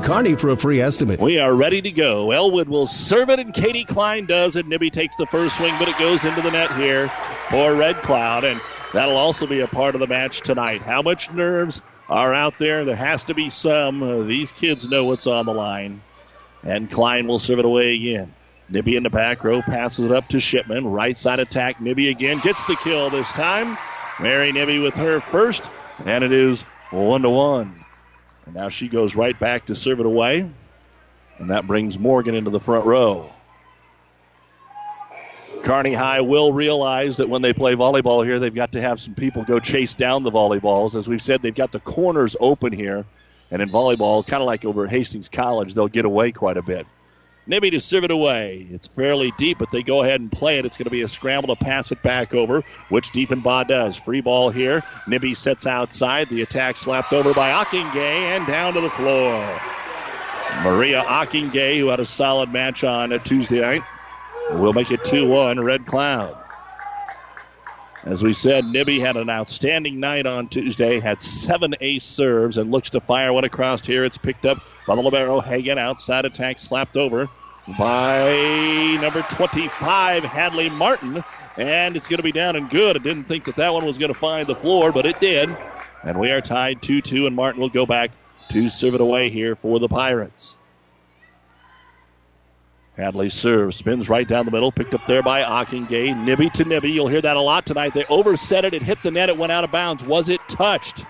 Kearney 0.00 0.34
for 0.36 0.50
a 0.50 0.56
free 0.56 0.80
estimate. 0.80 1.20
We 1.20 1.38
are 1.38 1.54
ready 1.54 1.82
to 1.82 1.90
go. 1.90 2.30
Elwood 2.30 2.68
will 2.68 2.86
serve 2.86 3.30
it, 3.30 3.38
and 3.38 3.52
Katie 3.52 3.84
Klein 3.84 4.26
does, 4.26 4.56
and 4.56 4.68
Nibby 4.68 4.90
takes 4.90 5.16
the 5.16 5.26
first 5.26 5.56
swing, 5.56 5.74
but 5.78 5.88
it 5.88 5.98
goes 5.98 6.24
into 6.24 6.40
the 6.40 6.50
net 6.50 6.72
here 6.76 7.08
for 7.50 7.74
Red 7.74 7.96
Cloud, 7.96 8.44
and 8.44 8.60
that'll 8.92 9.16
also 9.16 9.46
be 9.46 9.60
a 9.60 9.66
part 9.66 9.94
of 9.94 10.00
the 10.00 10.06
match 10.06 10.40
tonight. 10.40 10.82
How 10.82 11.02
much 11.02 11.30
nerves 11.32 11.82
are 12.08 12.32
out 12.32 12.58
there? 12.58 12.84
There 12.84 12.96
has 12.96 13.24
to 13.24 13.34
be 13.34 13.48
some. 13.48 14.02
Uh, 14.02 14.22
these 14.22 14.52
kids 14.52 14.88
know 14.88 15.04
what's 15.04 15.26
on 15.26 15.46
the 15.46 15.54
line. 15.54 16.00
And 16.62 16.90
Klein 16.90 17.26
will 17.26 17.38
serve 17.38 17.58
it 17.58 17.64
away 17.64 17.94
again. 17.94 18.32
Nibby 18.68 18.96
in 18.96 19.02
the 19.02 19.10
back 19.10 19.44
row 19.44 19.60
passes 19.62 20.06
it 20.06 20.12
up 20.12 20.28
to 20.28 20.40
Shipman. 20.40 20.86
Right 20.86 21.18
side 21.18 21.40
attack. 21.40 21.80
Nibby 21.80 22.08
again 22.08 22.38
gets 22.38 22.64
the 22.64 22.76
kill 22.76 23.10
this 23.10 23.30
time. 23.32 23.76
Mary 24.20 24.52
Nibby 24.52 24.78
with 24.78 24.94
her 24.94 25.20
first, 25.20 25.68
and 26.04 26.22
it 26.22 26.32
is 26.32 26.62
one 26.90 27.22
to 27.22 27.30
one. 27.30 27.81
And 28.46 28.54
now 28.54 28.68
she 28.68 28.88
goes 28.88 29.16
right 29.16 29.38
back 29.38 29.66
to 29.66 29.74
serve 29.74 30.00
it 30.00 30.06
away. 30.06 30.50
And 31.38 31.50
that 31.50 31.66
brings 31.66 31.98
Morgan 31.98 32.34
into 32.34 32.50
the 32.50 32.60
front 32.60 32.86
row. 32.86 33.32
Kearney 35.62 35.94
High 35.94 36.20
will 36.22 36.52
realize 36.52 37.18
that 37.18 37.28
when 37.28 37.42
they 37.42 37.52
play 37.52 37.74
volleyball 37.74 38.24
here, 38.24 38.40
they've 38.40 38.54
got 38.54 38.72
to 38.72 38.80
have 38.80 39.00
some 39.00 39.14
people 39.14 39.44
go 39.44 39.60
chase 39.60 39.94
down 39.94 40.24
the 40.24 40.30
volleyballs. 40.30 40.96
As 40.96 41.06
we've 41.06 41.22
said, 41.22 41.40
they've 41.40 41.54
got 41.54 41.70
the 41.70 41.80
corners 41.80 42.36
open 42.40 42.72
here. 42.72 43.04
And 43.50 43.62
in 43.62 43.68
volleyball, 43.68 44.26
kind 44.26 44.42
of 44.42 44.46
like 44.46 44.64
over 44.64 44.84
at 44.84 44.90
Hastings 44.90 45.28
College, 45.28 45.74
they'll 45.74 45.88
get 45.88 46.04
away 46.04 46.32
quite 46.32 46.56
a 46.56 46.62
bit. 46.62 46.86
Nibby 47.46 47.70
to 47.70 47.80
serve 47.80 48.04
it 48.04 48.10
away. 48.10 48.68
It's 48.70 48.86
fairly 48.86 49.32
deep, 49.36 49.58
but 49.58 49.70
they 49.70 49.82
go 49.82 50.02
ahead 50.02 50.20
and 50.20 50.30
play 50.30 50.58
it. 50.58 50.64
It's 50.64 50.76
going 50.76 50.84
to 50.84 50.90
be 50.90 51.02
a 51.02 51.08
scramble 51.08 51.54
to 51.54 51.64
pass 51.64 51.90
it 51.90 52.02
back 52.02 52.34
over, 52.34 52.62
which 52.88 53.10
Diefenbaugh 53.10 53.66
does. 53.66 53.96
Free 53.96 54.20
ball 54.20 54.50
here. 54.50 54.82
Nibby 55.08 55.34
sets 55.34 55.66
outside. 55.66 56.28
The 56.28 56.42
attack 56.42 56.76
slapped 56.76 57.12
over 57.12 57.34
by 57.34 57.50
Ockingay 57.50 58.36
and 58.36 58.46
down 58.46 58.74
to 58.74 58.80
the 58.80 58.90
floor. 58.90 59.60
Maria 60.62 61.02
Ockingay, 61.02 61.78
who 61.78 61.88
had 61.88 61.98
a 61.98 62.06
solid 62.06 62.52
match 62.52 62.84
on 62.84 63.10
a 63.10 63.18
Tuesday 63.18 63.60
night, 63.60 63.82
will 64.52 64.72
make 64.72 64.90
it 64.92 65.02
2 65.02 65.26
1 65.26 65.58
Red 65.60 65.86
Cloud. 65.86 66.41
As 68.04 68.22
we 68.22 68.32
said, 68.32 68.64
Nibby 68.64 68.98
had 68.98 69.16
an 69.16 69.30
outstanding 69.30 70.00
night 70.00 70.26
on 70.26 70.48
Tuesday, 70.48 70.98
had 70.98 71.22
seven 71.22 71.72
ace 71.80 72.04
serves, 72.04 72.56
and 72.56 72.72
looks 72.72 72.90
to 72.90 73.00
fire 73.00 73.32
one 73.32 73.44
across 73.44 73.86
here. 73.86 74.02
It's 74.02 74.18
picked 74.18 74.44
up 74.44 74.58
by 74.86 74.96
the 74.96 75.02
Libero 75.02 75.40
Hagan. 75.40 75.78
Outside 75.78 76.24
attack 76.24 76.58
slapped 76.58 76.96
over 76.96 77.28
by 77.78 78.98
number 79.00 79.22
25, 79.22 80.24
Hadley 80.24 80.68
Martin. 80.70 81.22
And 81.56 81.96
it's 81.96 82.08
going 82.08 82.16
to 82.16 82.24
be 82.24 82.32
down 82.32 82.56
and 82.56 82.68
good. 82.70 82.96
I 82.96 82.98
didn't 82.98 83.24
think 83.24 83.44
that 83.44 83.56
that 83.56 83.72
one 83.72 83.86
was 83.86 83.98
going 83.98 84.12
to 84.12 84.18
find 84.18 84.48
the 84.48 84.54
floor, 84.56 84.90
but 84.90 85.06
it 85.06 85.20
did. 85.20 85.48
And 86.04 86.18
we 86.18 86.32
are 86.32 86.40
tied 86.40 86.82
2 86.82 87.02
2, 87.02 87.26
and 87.28 87.36
Martin 87.36 87.60
will 87.60 87.68
go 87.68 87.86
back 87.86 88.10
to 88.48 88.68
serve 88.68 88.94
it 88.94 89.00
away 89.00 89.30
here 89.30 89.54
for 89.54 89.78
the 89.78 89.88
Pirates. 89.88 90.56
Hadley 92.96 93.30
serves, 93.30 93.76
spins 93.76 94.08
right 94.08 94.28
down 94.28 94.44
the 94.44 94.50
middle, 94.52 94.70
picked 94.70 94.94
up 94.94 95.06
there 95.06 95.22
by 95.22 95.42
Ockingay. 95.42 96.14
Nibby 96.14 96.50
to 96.50 96.64
Nibby. 96.64 96.90
You'll 96.90 97.08
hear 97.08 97.22
that 97.22 97.36
a 97.36 97.40
lot 97.40 97.64
tonight. 97.64 97.94
They 97.94 98.04
overset 98.04 98.64
it. 98.64 98.74
It 98.74 98.82
hit 98.82 99.02
the 99.02 99.10
net. 99.10 99.30
It 99.30 99.36
went 99.38 99.50
out 99.50 99.64
of 99.64 99.70
bounds. 99.70 100.04
Was 100.04 100.28
it 100.28 100.46
touched? 100.46 101.06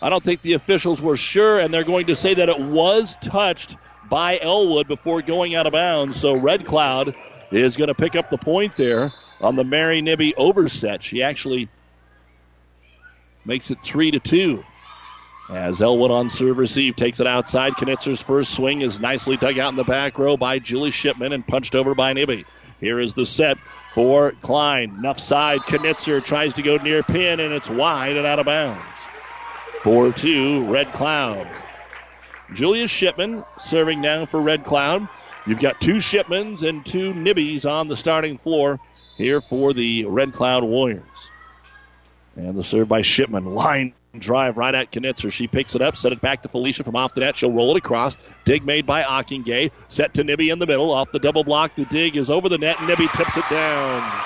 I 0.00 0.08
don't 0.08 0.24
think 0.24 0.40
the 0.40 0.54
officials 0.54 1.02
were 1.02 1.16
sure, 1.16 1.60
and 1.60 1.72
they're 1.72 1.84
going 1.84 2.06
to 2.06 2.16
say 2.16 2.34
that 2.34 2.48
it 2.48 2.58
was 2.58 3.16
touched 3.16 3.76
by 4.08 4.38
Elwood 4.40 4.88
before 4.88 5.20
going 5.22 5.54
out 5.54 5.66
of 5.66 5.72
bounds. 5.72 6.18
So 6.18 6.34
Red 6.34 6.64
Cloud 6.64 7.14
is 7.50 7.76
going 7.76 7.88
to 7.88 7.94
pick 7.94 8.16
up 8.16 8.30
the 8.30 8.38
point 8.38 8.74
there 8.74 9.12
on 9.40 9.54
the 9.54 9.64
Mary 9.64 10.00
Nibby 10.00 10.34
overset. 10.34 11.02
She 11.02 11.22
actually 11.22 11.68
makes 13.44 13.70
it 13.70 13.80
three 13.82 14.10
to 14.12 14.18
two. 14.20 14.64
As 15.52 15.82
Elwood 15.82 16.10
on 16.10 16.30
serve 16.30 16.56
receive 16.56 16.96
takes 16.96 17.20
it 17.20 17.26
outside. 17.26 17.74
Knitzer's 17.74 18.22
first 18.22 18.54
swing 18.54 18.80
is 18.80 19.00
nicely 19.00 19.36
dug 19.36 19.58
out 19.58 19.68
in 19.68 19.76
the 19.76 19.84
back 19.84 20.18
row 20.18 20.38
by 20.38 20.58
Julie 20.58 20.90
Shipman 20.90 21.34
and 21.34 21.46
punched 21.46 21.74
over 21.74 21.94
by 21.94 22.14
Nibby. 22.14 22.46
Here 22.80 22.98
is 22.98 23.12
the 23.12 23.26
set 23.26 23.58
for 23.90 24.32
Klein. 24.40 25.02
Nuff 25.02 25.20
side. 25.20 25.60
Knitzer 25.60 26.24
tries 26.24 26.54
to 26.54 26.62
go 26.62 26.78
near 26.78 27.02
pin 27.02 27.38
and 27.38 27.52
it's 27.52 27.68
wide 27.68 28.16
and 28.16 28.26
out 28.26 28.38
of 28.38 28.46
bounds. 28.46 28.80
4 29.82 30.12
2, 30.12 30.64
Red 30.72 30.90
Cloud. 30.90 31.46
Julia 32.54 32.88
Shipman 32.88 33.44
serving 33.58 34.00
now 34.00 34.24
for 34.24 34.40
Red 34.40 34.64
Cloud. 34.64 35.06
You've 35.46 35.60
got 35.60 35.82
two 35.82 35.96
Shipmans 35.96 36.66
and 36.66 36.84
two 36.86 37.12
Nibbies 37.12 37.70
on 37.70 37.88
the 37.88 37.96
starting 37.96 38.38
floor 38.38 38.80
here 39.18 39.42
for 39.42 39.74
the 39.74 40.06
Red 40.06 40.32
Cloud 40.32 40.64
Warriors. 40.64 41.30
And 42.36 42.56
the 42.56 42.62
serve 42.62 42.88
by 42.88 43.02
Shipman. 43.02 43.44
Line 43.54 43.92
drive 44.20 44.56
right 44.56 44.74
at 44.74 44.90
Knitzer. 44.90 45.32
She 45.32 45.46
picks 45.46 45.74
it 45.74 45.82
up, 45.82 45.96
set 45.96 46.12
it 46.12 46.20
back 46.20 46.42
to 46.42 46.48
Felicia 46.48 46.84
from 46.84 46.96
off 46.96 47.14
the 47.14 47.20
net. 47.20 47.36
She'll 47.36 47.52
roll 47.52 47.70
it 47.72 47.78
across. 47.78 48.16
Dig 48.44 48.64
made 48.64 48.86
by 48.86 49.02
Ockingay. 49.02 49.70
Set 49.88 50.14
to 50.14 50.24
Nibby 50.24 50.50
in 50.50 50.58
the 50.58 50.66
middle. 50.66 50.90
Off 50.92 51.10
the 51.12 51.18
double 51.18 51.44
block. 51.44 51.74
The 51.76 51.84
dig 51.86 52.16
is 52.16 52.30
over 52.30 52.48
the 52.48 52.58
net. 52.58 52.78
And 52.78 52.88
Nibby 52.88 53.08
tips 53.08 53.36
it 53.36 53.44
down. 53.48 54.22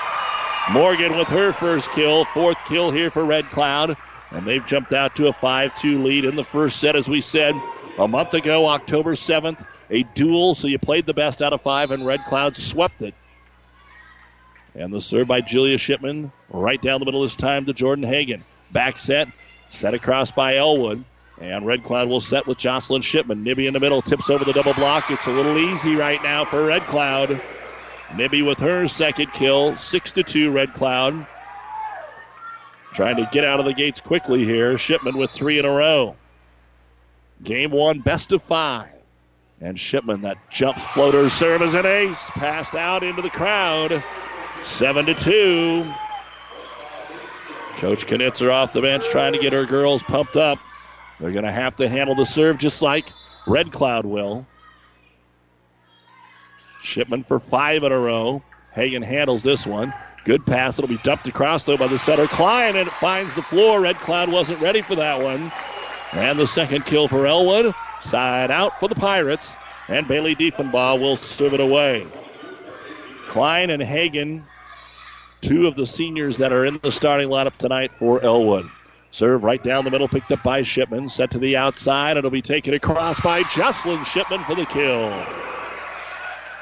Morgan 0.71 1.17
with 1.17 1.29
her 1.29 1.53
first 1.53 1.91
kill. 1.91 2.25
Fourth 2.25 2.57
kill 2.65 2.91
here 2.91 3.09
for 3.09 3.23
Red 3.23 3.49
Cloud. 3.49 3.95
And 4.31 4.45
they've 4.45 4.65
jumped 4.65 4.91
out 4.91 5.15
to 5.15 5.27
a 5.27 5.33
5 5.33 5.75
2 5.75 6.03
lead 6.03 6.25
in 6.25 6.35
the 6.35 6.43
first 6.43 6.79
set, 6.79 6.97
as 6.97 7.07
we 7.07 7.21
said 7.21 7.55
a 7.97 8.07
month 8.07 8.33
ago, 8.33 8.67
October 8.67 9.13
7th. 9.13 9.65
A 9.89 10.03
duel, 10.03 10.53
so 10.53 10.67
you 10.67 10.79
played 10.79 11.05
the 11.05 11.13
best 11.13 11.41
out 11.41 11.53
of 11.53 11.61
five, 11.61 11.91
and 11.91 12.05
Red 12.05 12.25
Cloud 12.25 12.57
swept 12.57 13.01
it. 13.01 13.15
And 14.75 14.91
the 14.91 14.99
serve 14.99 15.27
by 15.27 15.41
Julia 15.41 15.77
Shipman, 15.77 16.31
right 16.49 16.81
down 16.81 16.99
the 16.99 17.05
middle 17.05 17.23
this 17.23 17.35
time 17.35 17.65
to 17.65 17.73
Jordan 17.73 18.03
Hagan. 18.03 18.43
Back 18.71 18.97
set, 18.97 19.29
set 19.69 19.93
across 19.93 20.31
by 20.31 20.57
Elwood. 20.57 21.03
And 21.39 21.65
Red 21.65 21.83
Cloud 21.83 22.09
will 22.09 22.21
set 22.21 22.47
with 22.47 22.57
Jocelyn 22.57 23.01
Shipman. 23.01 23.43
Nibby 23.43 23.67
in 23.67 23.73
the 23.73 23.79
middle, 23.79 24.01
tips 24.01 24.29
over 24.29 24.43
the 24.43 24.53
double 24.53 24.73
block. 24.73 25.11
It's 25.11 25.27
a 25.27 25.31
little 25.31 25.57
easy 25.57 25.95
right 25.95 26.21
now 26.23 26.45
for 26.45 26.65
Red 26.65 26.81
Cloud. 26.83 27.39
Nibby 28.15 28.41
with 28.41 28.59
her 28.59 28.87
second 28.87 29.33
kill, 29.33 29.75
six 29.75 30.11
to 30.13 30.23
two. 30.23 30.51
Red 30.51 30.73
Cloud 30.73 31.27
trying 32.93 33.17
to 33.17 33.29
get 33.31 33.43
out 33.43 33.59
of 33.59 33.65
the 33.65 33.73
gates 33.73 34.01
quickly 34.01 34.43
here. 34.45 34.77
Shipman 34.77 35.17
with 35.17 35.31
three 35.31 35.59
in 35.59 35.65
a 35.65 35.71
row. 35.71 36.15
Game 37.43 37.69
one, 37.69 37.99
best 37.99 38.31
of 38.31 38.41
five. 38.41 38.89
And 39.61 39.79
Shipman, 39.79 40.21
that 40.21 40.37
jump 40.49 40.77
floater 40.77 41.29
serve 41.29 41.61
is 41.61 41.75
an 41.75 41.85
ace. 41.85 42.29
Passed 42.31 42.75
out 42.75 43.03
into 43.03 43.21
the 43.21 43.29
crowd. 43.29 44.03
Seven 44.61 45.05
to 45.05 45.13
two. 45.13 45.85
Coach 47.77 48.07
Knitzer 48.07 48.51
off 48.51 48.73
the 48.73 48.81
bench 48.81 49.05
trying 49.09 49.33
to 49.33 49.39
get 49.39 49.53
her 49.53 49.65
girls 49.65 50.03
pumped 50.03 50.35
up. 50.35 50.59
They're 51.19 51.31
going 51.31 51.45
to 51.45 51.51
have 51.51 51.75
to 51.77 51.87
handle 51.87 52.15
the 52.15 52.25
serve 52.25 52.57
just 52.57 52.81
like 52.81 53.11
Red 53.45 53.71
Cloud 53.71 54.05
will. 54.05 54.45
Shipman 56.81 57.23
for 57.23 57.39
five 57.39 57.83
in 57.83 57.91
a 57.91 57.97
row. 57.97 58.41
Hagan 58.73 59.01
handles 59.01 59.43
this 59.43 59.65
one. 59.65 59.93
Good 60.23 60.45
pass. 60.45 60.77
It'll 60.77 60.89
be 60.89 60.99
dumped 61.03 61.27
across, 61.27 61.63
though, 61.63 61.77
by 61.77 61.87
the 61.87 61.97
setter 61.97 62.27
Klein, 62.27 62.75
and 62.75 62.87
it 62.87 62.93
finds 62.93 63.33
the 63.33 63.41
floor. 63.41 63.81
Red 63.81 63.97
Cloud 63.97 64.31
wasn't 64.31 64.61
ready 64.61 64.81
for 64.81 64.95
that 64.95 65.21
one. 65.21 65.51
And 66.13 66.37
the 66.37 66.47
second 66.47 66.85
kill 66.85 67.07
for 67.07 67.25
Elwood. 67.25 67.73
Side 68.01 68.51
out 68.51 68.79
for 68.79 68.87
the 68.87 68.95
Pirates. 68.95 69.55
And 69.87 70.07
Bailey 70.07 70.35
Diefenbaugh 70.35 70.99
will 70.99 71.15
serve 71.15 71.53
it 71.53 71.59
away. 71.59 72.05
Klein 73.27 73.69
and 73.69 73.81
Hagan, 73.81 74.45
two 75.41 75.67
of 75.67 75.75
the 75.75 75.85
seniors 75.85 76.37
that 76.37 76.53
are 76.53 76.65
in 76.65 76.79
the 76.81 76.91
starting 76.91 77.29
lineup 77.29 77.57
tonight 77.57 77.93
for 77.93 78.23
Elwood. 78.23 78.69
Serve 79.11 79.43
right 79.43 79.63
down 79.63 79.85
the 79.85 79.91
middle, 79.91 80.07
picked 80.07 80.31
up 80.31 80.43
by 80.43 80.61
Shipman. 80.61 81.09
Set 81.09 81.31
to 81.31 81.39
the 81.39 81.57
outside. 81.57 82.17
It'll 82.17 82.29
be 82.29 82.41
taken 82.41 82.73
across 82.73 83.19
by 83.19 83.43
Jocelyn 83.43 84.03
Shipman 84.03 84.43
for 84.43 84.55
the 84.55 84.65
kill. 84.65 85.25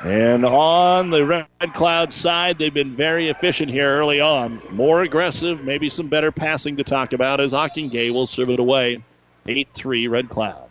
And 0.04 0.46
on 0.46 1.10
the 1.10 1.26
Red 1.26 1.74
Cloud 1.74 2.14
side, 2.14 2.60
they've 2.60 2.74
been 2.74 2.96
very 2.96 3.30
efficient 3.30 3.72
here 3.72 3.90
early 3.90 4.22
on. 4.22 4.62
More 4.70 5.02
aggressive, 5.02 5.64
maybe 5.64 5.90
some 5.90 6.10
better 6.10 6.32
passing 6.32 6.78
to 6.78 6.84
talk 6.84 7.14
about 7.14 7.42
as 7.42 7.54
Ockingay 7.54 8.14
will 8.14 8.28
serve 8.28 8.52
it 8.52 8.60
away. 8.60 9.04
8 9.48 9.68
3 9.74 10.08
Red 10.08 10.30
Cloud. 10.30 10.70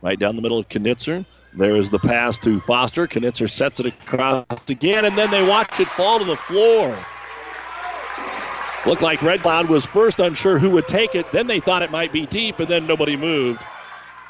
Right 0.00 0.18
down 0.18 0.36
the 0.36 0.42
middle 0.42 0.58
of 0.58 0.68
Knitzer. 0.68 1.26
There 1.54 1.76
is 1.76 1.90
the 1.90 1.98
pass 1.98 2.38
to 2.38 2.60
Foster. 2.60 3.06
Knitzer 3.06 3.48
sets 3.48 3.80
it 3.80 3.86
across 3.86 4.46
again, 4.68 5.04
and 5.04 5.16
then 5.16 5.30
they 5.30 5.46
watch 5.46 5.78
it 5.80 5.88
fall 5.88 6.18
to 6.18 6.24
the 6.24 6.36
floor. 6.36 6.96
Looked 8.86 9.02
like 9.02 9.22
Red 9.22 9.42
Cloud 9.42 9.68
was 9.68 9.84
first 9.86 10.18
unsure 10.18 10.58
who 10.58 10.70
would 10.70 10.88
take 10.88 11.14
it. 11.14 11.30
Then 11.30 11.46
they 11.46 11.60
thought 11.60 11.82
it 11.82 11.90
might 11.90 12.12
be 12.12 12.26
deep, 12.26 12.58
and 12.58 12.68
then 12.68 12.86
nobody 12.86 13.16
moved. 13.16 13.64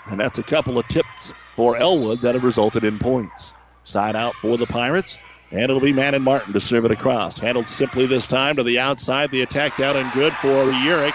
And 0.06 0.18
that's 0.18 0.38
a 0.38 0.42
couple 0.44 0.78
of 0.78 0.88
tips 0.88 1.32
for 1.52 1.76
Elwood 1.76 2.22
that 2.22 2.34
have 2.34 2.44
resulted 2.44 2.84
in 2.84 2.98
points. 2.98 3.54
Side 3.84 4.16
out 4.16 4.36
for 4.36 4.58
the 4.58 4.66
Pirates. 4.66 5.18
And 5.50 5.62
it'll 5.62 5.80
be 5.80 5.92
Manon 5.92 6.22
Martin 6.24 6.54
to 6.54 6.60
serve 6.60 6.86
it 6.86 6.90
across. 6.90 7.38
Handled 7.38 7.68
simply 7.68 8.06
this 8.06 8.26
time 8.26 8.56
to 8.56 8.62
the 8.62 8.80
outside. 8.80 9.30
The 9.30 9.42
attack 9.42 9.76
down 9.76 9.96
and 9.96 10.10
good 10.12 10.36
for 10.36 10.66
Urick. 10.66 11.14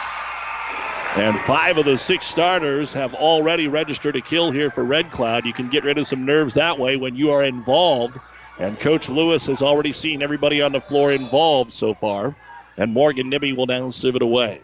And 1.16 1.40
five 1.40 1.78
of 1.78 1.86
the 1.86 1.98
six 1.98 2.26
starters 2.26 2.94
have 2.94 3.16
already 3.16 3.68
registered 3.68 4.16
a 4.16 4.22
kill 4.22 4.52
here 4.52 4.70
for 4.70 4.84
Red 4.84 5.10
Cloud. 5.12 5.46
You 5.46 5.54
can 5.54 5.70
get 5.70 5.84
rid 5.84 5.98
of 5.98 6.06
some 6.06 6.26
nerves 6.26 6.54
that 6.56 6.78
way 6.78 6.98
when 6.98 7.16
you 7.16 7.32
are 7.32 7.44
involved. 7.44 8.20
And 8.60 8.80
Coach 8.80 9.10
Lewis 9.10 9.46
has 9.48 9.62
already 9.62 9.92
seen 9.92 10.22
everybody 10.22 10.62
on 10.62 10.72
the 10.72 10.82
floor 10.82 11.12
involved 11.12 11.72
so 11.72 11.94
far. 11.94 12.36
And 12.78 12.94
Morgan 12.94 13.30
Nibby 13.30 13.54
will 13.54 13.66
now 13.66 13.90
sieve 13.90 14.16
it 14.16 14.22
away. 14.22 14.62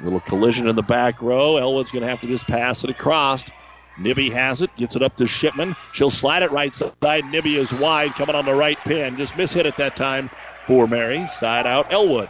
Little 0.00 0.20
collision 0.20 0.68
in 0.68 0.74
the 0.76 0.82
back 0.82 1.20
row. 1.20 1.56
Elwood's 1.56 1.90
going 1.90 2.02
to 2.02 2.08
have 2.08 2.20
to 2.20 2.26
just 2.26 2.46
pass 2.46 2.84
it 2.84 2.90
across. 2.90 3.44
Nibby 3.98 4.30
has 4.30 4.62
it, 4.62 4.74
gets 4.76 4.96
it 4.96 5.02
up 5.02 5.16
to 5.16 5.26
Shipman. 5.26 5.74
She'll 5.92 6.10
slide 6.10 6.42
it 6.42 6.50
right 6.50 6.74
side. 6.74 7.24
Nibby 7.30 7.56
is 7.56 7.72
wide, 7.72 8.14
coming 8.14 8.36
on 8.36 8.44
the 8.44 8.54
right 8.54 8.78
pin. 8.78 9.16
Just 9.16 9.34
mishit 9.34 9.64
at 9.64 9.76
that 9.76 9.96
time 9.96 10.30
for 10.64 10.86
Mary. 10.86 11.26
Side 11.28 11.66
out, 11.66 11.92
Elwood. 11.92 12.28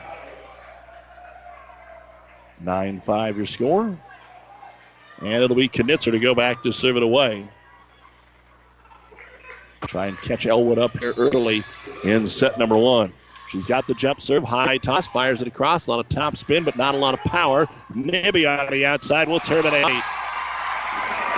9 2.60 3.00
5 3.00 3.36
your 3.36 3.46
score. 3.46 3.98
And 5.20 5.42
it'll 5.42 5.56
be 5.56 5.68
Knitzer 5.68 6.12
to 6.12 6.18
go 6.18 6.34
back 6.34 6.62
to 6.62 6.72
serve 6.72 6.96
it 6.96 7.02
away. 7.02 7.48
Try 9.82 10.06
and 10.06 10.18
catch 10.20 10.46
Elwood 10.46 10.78
up 10.78 10.96
here 10.98 11.14
early 11.16 11.64
in 12.04 12.26
set 12.26 12.58
number 12.58 12.76
one. 12.76 13.12
She's 13.48 13.66
got 13.66 13.86
the 13.86 13.94
jump 13.94 14.20
serve, 14.20 14.42
high 14.42 14.78
toss, 14.78 15.06
fires 15.06 15.40
it 15.40 15.48
across. 15.48 15.86
A 15.86 15.90
lot 15.90 16.00
of 16.00 16.08
top 16.08 16.36
spin, 16.36 16.64
but 16.64 16.76
not 16.76 16.94
a 16.94 16.98
lot 16.98 17.14
of 17.14 17.20
power. 17.20 17.68
Nibby 17.94 18.44
on 18.44 18.70
the 18.70 18.84
outside 18.84 19.28
will 19.28 19.40
terminate. 19.40 20.02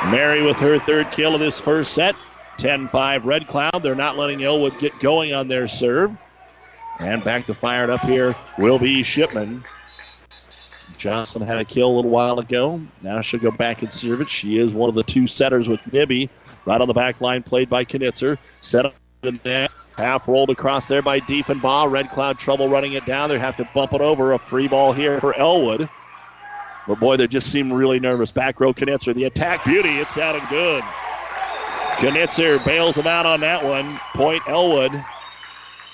Mary 0.07 0.43
with 0.43 0.57
her 0.59 0.79
third 0.79 1.11
kill 1.13 1.35
of 1.35 1.41
this 1.41 1.61
first 1.61 1.93
set. 1.93 2.15
10 2.57 2.89
5 2.89 3.25
Red 3.25 3.47
Cloud. 3.47 3.83
They're 3.83 3.95
not 3.95 4.17
letting 4.17 4.43
Elwood 4.43 4.79
get 4.79 4.99
going 5.01 5.33
on 5.33 5.49
their 5.49 5.69
serve. 5.69 6.17
And 6.99 7.23
back 7.23 7.47
to 7.47 7.55
fire 7.55 7.85
it 7.85 7.91
up 7.91 8.01
here 8.01 8.35
will 8.59 8.79
be 8.79 9.03
Shipman. 9.03 9.63
Johnson 10.99 11.43
had 11.43 11.59
a 11.59 11.65
kill 11.65 11.89
a 11.89 11.95
little 11.95 12.11
while 12.11 12.39
ago. 12.39 12.81
Now 13.01 13.21
she'll 13.21 13.41
go 13.41 13.51
back 13.51 13.83
and 13.83 13.93
serve 13.93 14.21
it. 14.21 14.29
She 14.29 14.59
is 14.59 14.75
one 14.75 14.89
of 14.89 14.95
the 14.95 15.03
two 15.03 15.27
setters 15.27 15.69
with 15.69 15.81
Nibby. 15.93 16.29
Right 16.67 16.81
on 16.81 16.89
the 16.89 16.95
back 16.95 17.21
line, 17.21 17.43
played 17.43 17.71
by 17.71 17.85
Knitzer. 17.85 18.37
Set 18.61 18.85
up 18.85 18.95
the 19.23 19.39
net. 19.45 19.71
Half 19.97 20.29
rolled 20.29 20.51
across 20.51 20.87
there 20.87 21.03
by 21.03 21.21
Diefenbaugh. 21.21 21.91
Red 21.91 22.11
Cloud 22.11 22.39
trouble 22.39 22.69
running 22.69 22.93
it 22.93 23.07
down. 23.07 23.31
They 23.31 23.39
have 23.39 23.57
to 23.57 23.69
bump 23.75 23.95
it 23.95 24.01
over. 24.01 24.33
A 24.33 24.39
free 24.39 24.69
ball 24.69 24.93
here 24.93 25.19
for 25.19 25.37
Elwood. 25.37 25.89
But 26.87 27.01
boy, 27.01 27.17
they 27.17 27.27
just 27.27 27.51
seem 27.51 27.73
really 27.73 28.01
nervous. 28.01 28.31
Back 28.31 28.61
row 28.61 28.73
Knitzer. 28.73 29.15
The 29.15 29.25
attack 29.25 29.65
beauty. 29.65 29.99
It's 29.99 30.15
down 30.15 30.37
and 30.37 30.49
good. 30.49 30.83
Knitzer 31.99 32.65
bails 32.65 32.95
them 32.95 33.07
out 33.07 33.27
on 33.27 33.41
that 33.41 33.65
one. 33.65 33.99
Point 34.15 34.43
Elwood. 34.47 34.93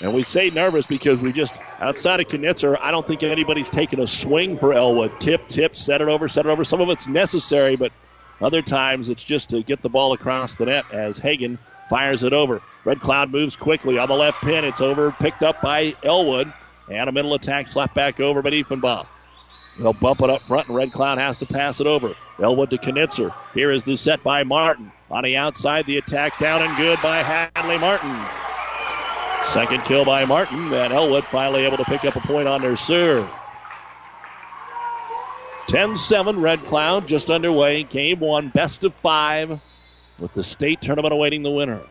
And 0.00 0.12
we 0.12 0.22
say 0.24 0.50
nervous 0.50 0.86
because 0.86 1.20
we 1.20 1.32
just, 1.32 1.58
outside 1.80 2.20
of 2.20 2.26
Knitzer, 2.26 2.76
I 2.80 2.90
don't 2.90 3.06
think 3.06 3.22
anybody's 3.22 3.70
taken 3.70 4.00
a 4.00 4.06
swing 4.06 4.58
for 4.58 4.72
Elwood. 4.72 5.20
Tip, 5.20 5.48
tip, 5.48 5.76
set 5.76 6.00
it 6.00 6.08
over, 6.08 6.26
set 6.28 6.46
it 6.46 6.48
over. 6.48 6.64
Some 6.64 6.80
of 6.80 6.90
it's 6.90 7.06
necessary, 7.06 7.76
but 7.76 7.92
other 8.40 8.60
times 8.60 9.08
it's 9.08 9.22
just 9.22 9.50
to 9.50 9.62
get 9.62 9.82
the 9.82 9.88
ball 9.88 10.12
across 10.12 10.56
the 10.56 10.66
net 10.66 10.84
as 10.90 11.18
Hagan 11.18 11.58
fires 11.88 12.24
it 12.24 12.32
over. 12.32 12.60
Red 12.84 13.00
Cloud 13.00 13.30
moves 13.30 13.56
quickly 13.56 13.96
on 13.98 14.08
the 14.08 14.14
left 14.14 14.42
pin. 14.42 14.64
It's 14.64 14.80
over, 14.80 15.12
picked 15.12 15.42
up 15.42 15.60
by 15.60 15.94
Elwood. 16.02 16.52
And 16.88 17.08
a 17.08 17.12
middle 17.12 17.34
attack 17.34 17.66
slapped 17.66 17.94
back 17.94 18.20
over 18.20 18.42
by 18.42 18.50
Diefenbaugh. 18.50 19.06
They'll 19.78 19.92
bump 19.92 20.20
it 20.22 20.30
up 20.30 20.42
front, 20.42 20.68
and 20.68 20.76
Red 20.76 20.92
Cloud 20.92 21.18
has 21.18 21.38
to 21.38 21.46
pass 21.46 21.80
it 21.80 21.86
over. 21.86 22.14
Elwood 22.40 22.70
to 22.70 22.78
Knitzer. 22.78 23.32
Here 23.54 23.70
is 23.70 23.84
the 23.84 23.96
set 23.96 24.22
by 24.22 24.42
Martin. 24.44 24.92
On 25.10 25.24
the 25.24 25.36
outside, 25.36 25.86
the 25.86 25.96
attack 25.96 26.38
down 26.38 26.62
and 26.62 26.76
good 26.76 27.00
by 27.02 27.18
Hadley 27.18 27.78
Martin. 27.78 28.43
Second 29.46 29.84
kill 29.84 30.04
by 30.04 30.24
Martin, 30.24 30.72
and 30.72 30.92
Elwood 30.92 31.24
finally 31.24 31.64
able 31.64 31.76
to 31.76 31.84
pick 31.84 32.04
up 32.04 32.16
a 32.16 32.20
point 32.20 32.48
on 32.48 32.60
their 32.60 32.76
serve. 32.76 33.30
10 35.68 35.96
7, 35.96 36.40
Red 36.40 36.64
Cloud 36.64 37.06
just 37.06 37.30
underway. 37.30 37.84
Game 37.84 38.20
one, 38.20 38.48
best 38.48 38.84
of 38.84 38.94
five, 38.94 39.60
with 40.18 40.32
the 40.32 40.42
state 40.42 40.80
tournament 40.80 41.12
awaiting 41.12 41.42
the 41.42 41.50
winner. 41.50 41.82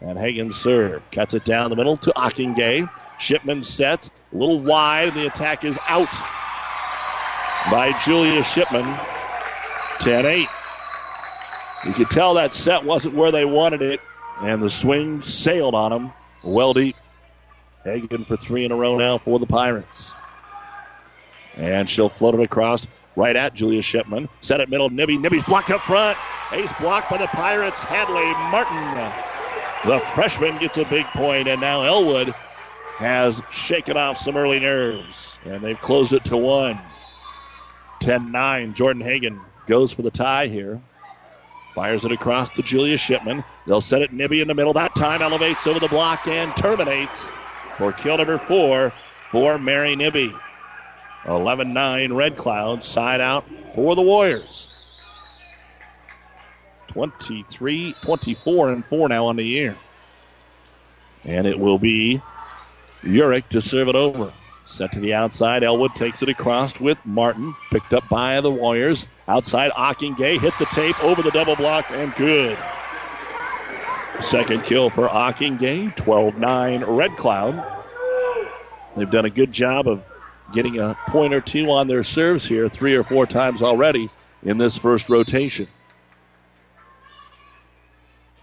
And 0.00 0.18
Hagan 0.18 0.52
serve. 0.52 1.10
Cuts 1.10 1.34
it 1.34 1.44
down 1.44 1.70
the 1.70 1.76
middle 1.76 1.96
to 1.98 2.12
Ockingay. 2.14 2.90
Shipman 3.18 3.62
sets. 3.62 4.10
A 4.32 4.36
little 4.36 4.60
wide. 4.60 5.14
The 5.14 5.26
attack 5.26 5.64
is 5.64 5.78
out 5.88 6.12
by 7.70 7.98
Julia 8.04 8.42
Shipman. 8.42 8.84
10 10.00 10.26
8. 10.26 10.48
You 11.86 11.92
could 11.92 12.10
tell 12.10 12.34
that 12.34 12.52
set 12.52 12.84
wasn't 12.84 13.14
where 13.14 13.30
they 13.30 13.44
wanted 13.44 13.80
it, 13.80 14.00
and 14.40 14.62
the 14.62 14.70
swing 14.70 15.22
sailed 15.22 15.74
on 15.74 15.90
them 15.90 16.12
well 16.44 16.74
deep. 16.74 16.96
Hagan 17.84 18.24
for 18.24 18.36
three 18.36 18.64
in 18.64 18.72
a 18.72 18.76
row 18.76 18.96
now 18.96 19.18
for 19.18 19.38
the 19.38 19.46
Pirates. 19.46 20.14
And 21.56 21.88
she'll 21.88 22.08
float 22.08 22.34
it 22.34 22.40
across 22.40 22.86
right 23.16 23.36
at 23.36 23.54
Julia 23.54 23.82
Shipman. 23.82 24.28
Set 24.40 24.60
it 24.60 24.68
middle. 24.68 24.90
Nibby. 24.90 25.18
Nibby's 25.18 25.42
blocked 25.44 25.70
up 25.70 25.80
front. 25.80 26.16
Ace 26.52 26.72
blocked 26.80 27.10
by 27.10 27.18
the 27.18 27.26
Pirates. 27.28 27.84
Hadley 27.84 28.24
Martin. 28.50 29.12
The 29.84 29.98
freshman 30.14 30.56
gets 30.58 30.78
a 30.78 30.84
big 30.86 31.04
point, 31.06 31.46
and 31.46 31.60
now 31.60 31.82
Elwood 31.82 32.28
has 32.96 33.42
shaken 33.50 33.96
off 33.96 34.16
some 34.18 34.36
early 34.36 34.58
nerves, 34.58 35.38
and 35.44 35.60
they've 35.60 35.80
closed 35.80 36.14
it 36.14 36.24
to 36.26 36.36
one. 36.36 36.78
10 38.00 38.32
9. 38.32 38.74
Jordan 38.74 39.02
Hagan 39.02 39.40
goes 39.66 39.92
for 39.92 40.02
the 40.02 40.10
tie 40.10 40.46
here. 40.46 40.80
Fires 41.74 42.04
it 42.04 42.12
across 42.12 42.50
to 42.50 42.62
Julia 42.62 42.96
Shipman. 42.96 43.42
They'll 43.66 43.80
set 43.80 44.02
it 44.02 44.12
Nibby 44.12 44.40
in 44.40 44.46
the 44.46 44.54
middle. 44.54 44.74
That 44.74 44.94
time 44.94 45.22
elevates 45.22 45.66
over 45.66 45.80
the 45.80 45.88
block 45.88 46.28
and 46.28 46.56
terminates 46.56 47.28
for 47.76 47.92
kill 47.92 48.16
number 48.16 48.38
four 48.38 48.92
for 49.30 49.58
Mary 49.58 49.96
Nibby. 49.96 50.32
11 51.26 51.72
9 51.72 52.12
Red 52.12 52.36
Cloud. 52.36 52.84
Side 52.84 53.20
out 53.20 53.44
for 53.74 53.96
the 53.96 54.02
Warriors. 54.02 54.68
23, 56.88 57.96
24 58.00 58.70
and 58.70 58.84
4 58.84 59.08
now 59.08 59.26
on 59.26 59.34
the 59.34 59.44
year. 59.44 59.76
And 61.24 61.44
it 61.44 61.58
will 61.58 61.80
be 61.80 62.22
Urick 63.02 63.48
to 63.48 63.60
serve 63.60 63.88
it 63.88 63.96
over. 63.96 64.32
Set 64.64 64.92
to 64.92 65.00
the 65.00 65.14
outside. 65.14 65.64
Elwood 65.64 65.96
takes 65.96 66.22
it 66.22 66.28
across 66.28 66.78
with 66.78 67.04
Martin. 67.04 67.56
Picked 67.72 67.92
up 67.92 68.08
by 68.08 68.40
the 68.40 68.50
Warriors. 68.50 69.08
Outside, 69.26 69.70
Ockingay 69.72 70.38
hit 70.38 70.56
the 70.58 70.66
tape 70.66 71.02
over 71.02 71.22
the 71.22 71.30
double 71.30 71.56
block 71.56 71.86
and 71.90 72.14
good. 72.14 72.58
Second 74.20 74.64
kill 74.64 74.90
for 74.90 75.08
Ockingay. 75.08 75.96
12 75.96 76.38
9 76.38 76.84
Red 76.84 77.16
Cloud. 77.16 77.64
They've 78.96 79.10
done 79.10 79.24
a 79.24 79.30
good 79.30 79.50
job 79.50 79.88
of 79.88 80.04
getting 80.52 80.78
a 80.78 80.96
point 81.08 81.34
or 81.34 81.40
two 81.40 81.70
on 81.70 81.88
their 81.88 82.02
serves 82.02 82.46
here, 82.46 82.68
three 82.68 82.94
or 82.94 83.02
four 83.02 83.26
times 83.26 83.62
already 83.62 84.10
in 84.42 84.58
this 84.58 84.76
first 84.76 85.08
rotation. 85.08 85.68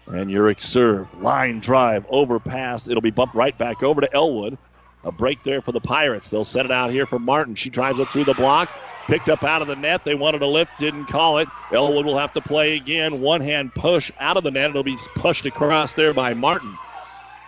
And 0.06 0.30
Urick 0.30 0.60
serve. 0.60 1.22
Line 1.22 1.60
drive, 1.60 2.04
overpass. 2.10 2.86
It'll 2.88 3.00
be 3.00 3.10
bumped 3.10 3.34
right 3.34 3.56
back 3.56 3.82
over 3.82 4.00
to 4.00 4.12
Elwood. 4.12 4.58
A 5.04 5.12
break 5.12 5.42
there 5.42 5.62
for 5.62 5.72
the 5.72 5.80
Pirates. 5.80 6.28
They'll 6.28 6.44
set 6.44 6.66
it 6.66 6.72
out 6.72 6.90
here 6.90 7.06
for 7.06 7.18
Martin. 7.18 7.54
She 7.54 7.70
drives 7.70 7.98
it 7.98 8.08
through 8.08 8.24
the 8.24 8.34
block. 8.34 8.68
Picked 9.12 9.28
up 9.28 9.44
out 9.44 9.60
of 9.60 9.68
the 9.68 9.76
net. 9.76 10.06
They 10.06 10.14
wanted 10.14 10.40
a 10.40 10.46
lift, 10.46 10.78
didn't 10.78 11.04
call 11.04 11.36
it. 11.36 11.46
Elwood 11.70 12.06
will 12.06 12.16
have 12.16 12.32
to 12.32 12.40
play 12.40 12.76
again. 12.76 13.20
One 13.20 13.42
hand 13.42 13.74
push 13.74 14.10
out 14.18 14.38
of 14.38 14.42
the 14.42 14.50
net. 14.50 14.70
It'll 14.70 14.82
be 14.82 14.96
pushed 15.14 15.44
across 15.44 15.92
there 15.92 16.14
by 16.14 16.32
Martin. 16.32 16.78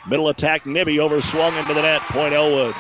Middle 0.07 0.29
attack, 0.29 0.67
Nibby 0.67 0.97
overswung 0.97 1.59
into 1.59 1.73
the 1.73 1.81
net. 1.81 2.03
Point 2.03 2.35
Elwood. 2.35 2.75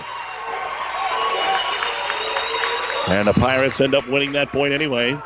And 3.08 3.26
the 3.26 3.32
Pirates 3.32 3.80
end 3.80 3.94
up 3.94 4.06
winning 4.06 4.32
that 4.32 4.50
point 4.50 4.74
anyway. 4.74 5.16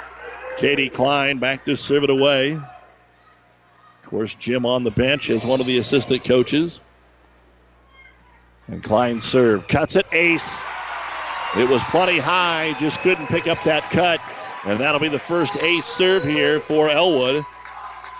Katie 0.58 0.88
Klein 0.88 1.38
back 1.38 1.64
to 1.64 1.74
serve 1.74 2.04
it 2.04 2.10
away. 2.10 2.52
Of 2.52 2.62
course, 4.04 4.36
Jim 4.36 4.66
on 4.66 4.84
the 4.84 4.92
bench 4.92 5.30
as 5.30 5.44
one 5.44 5.60
of 5.60 5.66
the 5.66 5.78
assistant 5.78 6.22
coaches. 6.22 6.78
And 8.68 8.84
Klein 8.84 9.20
serve. 9.20 9.66
Cuts 9.66 9.96
it. 9.96 10.06
Ace. 10.12 10.62
It 11.56 11.68
was 11.68 11.82
plenty 11.84 12.18
high. 12.18 12.74
Just 12.78 13.00
couldn't 13.00 13.26
pick 13.28 13.46
up 13.46 13.62
that 13.64 13.82
cut. 13.84 14.20
And 14.64 14.80
that'll 14.80 15.00
be 15.00 15.08
the 15.08 15.18
first 15.18 15.56
ace 15.56 15.87
serve 15.87 16.24
here 16.24 16.61
for 16.61 16.90
Elwood. 16.90 17.44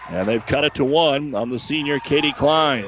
And 0.09 0.27
they've 0.27 0.45
cut 0.45 0.65
it 0.65 0.75
to 0.77 0.85
one 0.85 1.35
on 1.35 1.51
the 1.51 1.59
senior 1.59 2.01
Katie 2.01 2.33
Klein. 2.33 2.87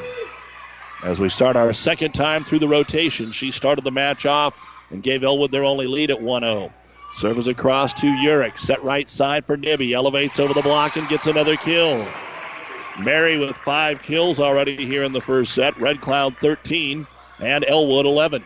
As 1.03 1.20
we 1.20 1.29
start 1.29 1.57
our 1.57 1.72
second 1.72 2.12
time 2.12 2.44
through 2.44 2.61
the 2.61 2.68
rotation, 2.68 3.33
she 3.33 3.50
started 3.50 3.85
the 3.85 3.90
match 3.90 4.24
off 4.24 4.55
and 4.90 5.03
gave 5.03 5.24
Elwood 5.24 5.50
their 5.50 5.64
only 5.64 5.87
lead 5.87 6.11
at 6.11 6.20
1 6.20 6.42
0. 6.42 6.72
Serves 7.12 7.48
across 7.48 7.92
to 7.94 8.07
Urick. 8.07 8.59
Set 8.59 8.83
right 8.83 9.09
side 9.11 9.44
for 9.44 9.57
Nibby. 9.57 9.92
Elevates 9.92 10.38
over 10.40 10.55
the 10.55 10.62
block 10.62 10.96
and 10.96 11.09
gets 11.09 11.26
another 11.26 11.57
kill. 11.57 12.07
Mary 12.98 13.38
with 13.38 13.57
five 13.57 14.03
kills 14.03 14.40
already 14.40 14.87
here 14.87 15.03
in 15.03 15.12
the 15.12 15.20
first 15.20 15.55
set. 15.55 15.79
Red 15.81 16.00
Cloud 16.00 16.37
13 16.40 17.07
and 17.40 17.64
Elwood 17.66 18.07
11. 18.07 18.44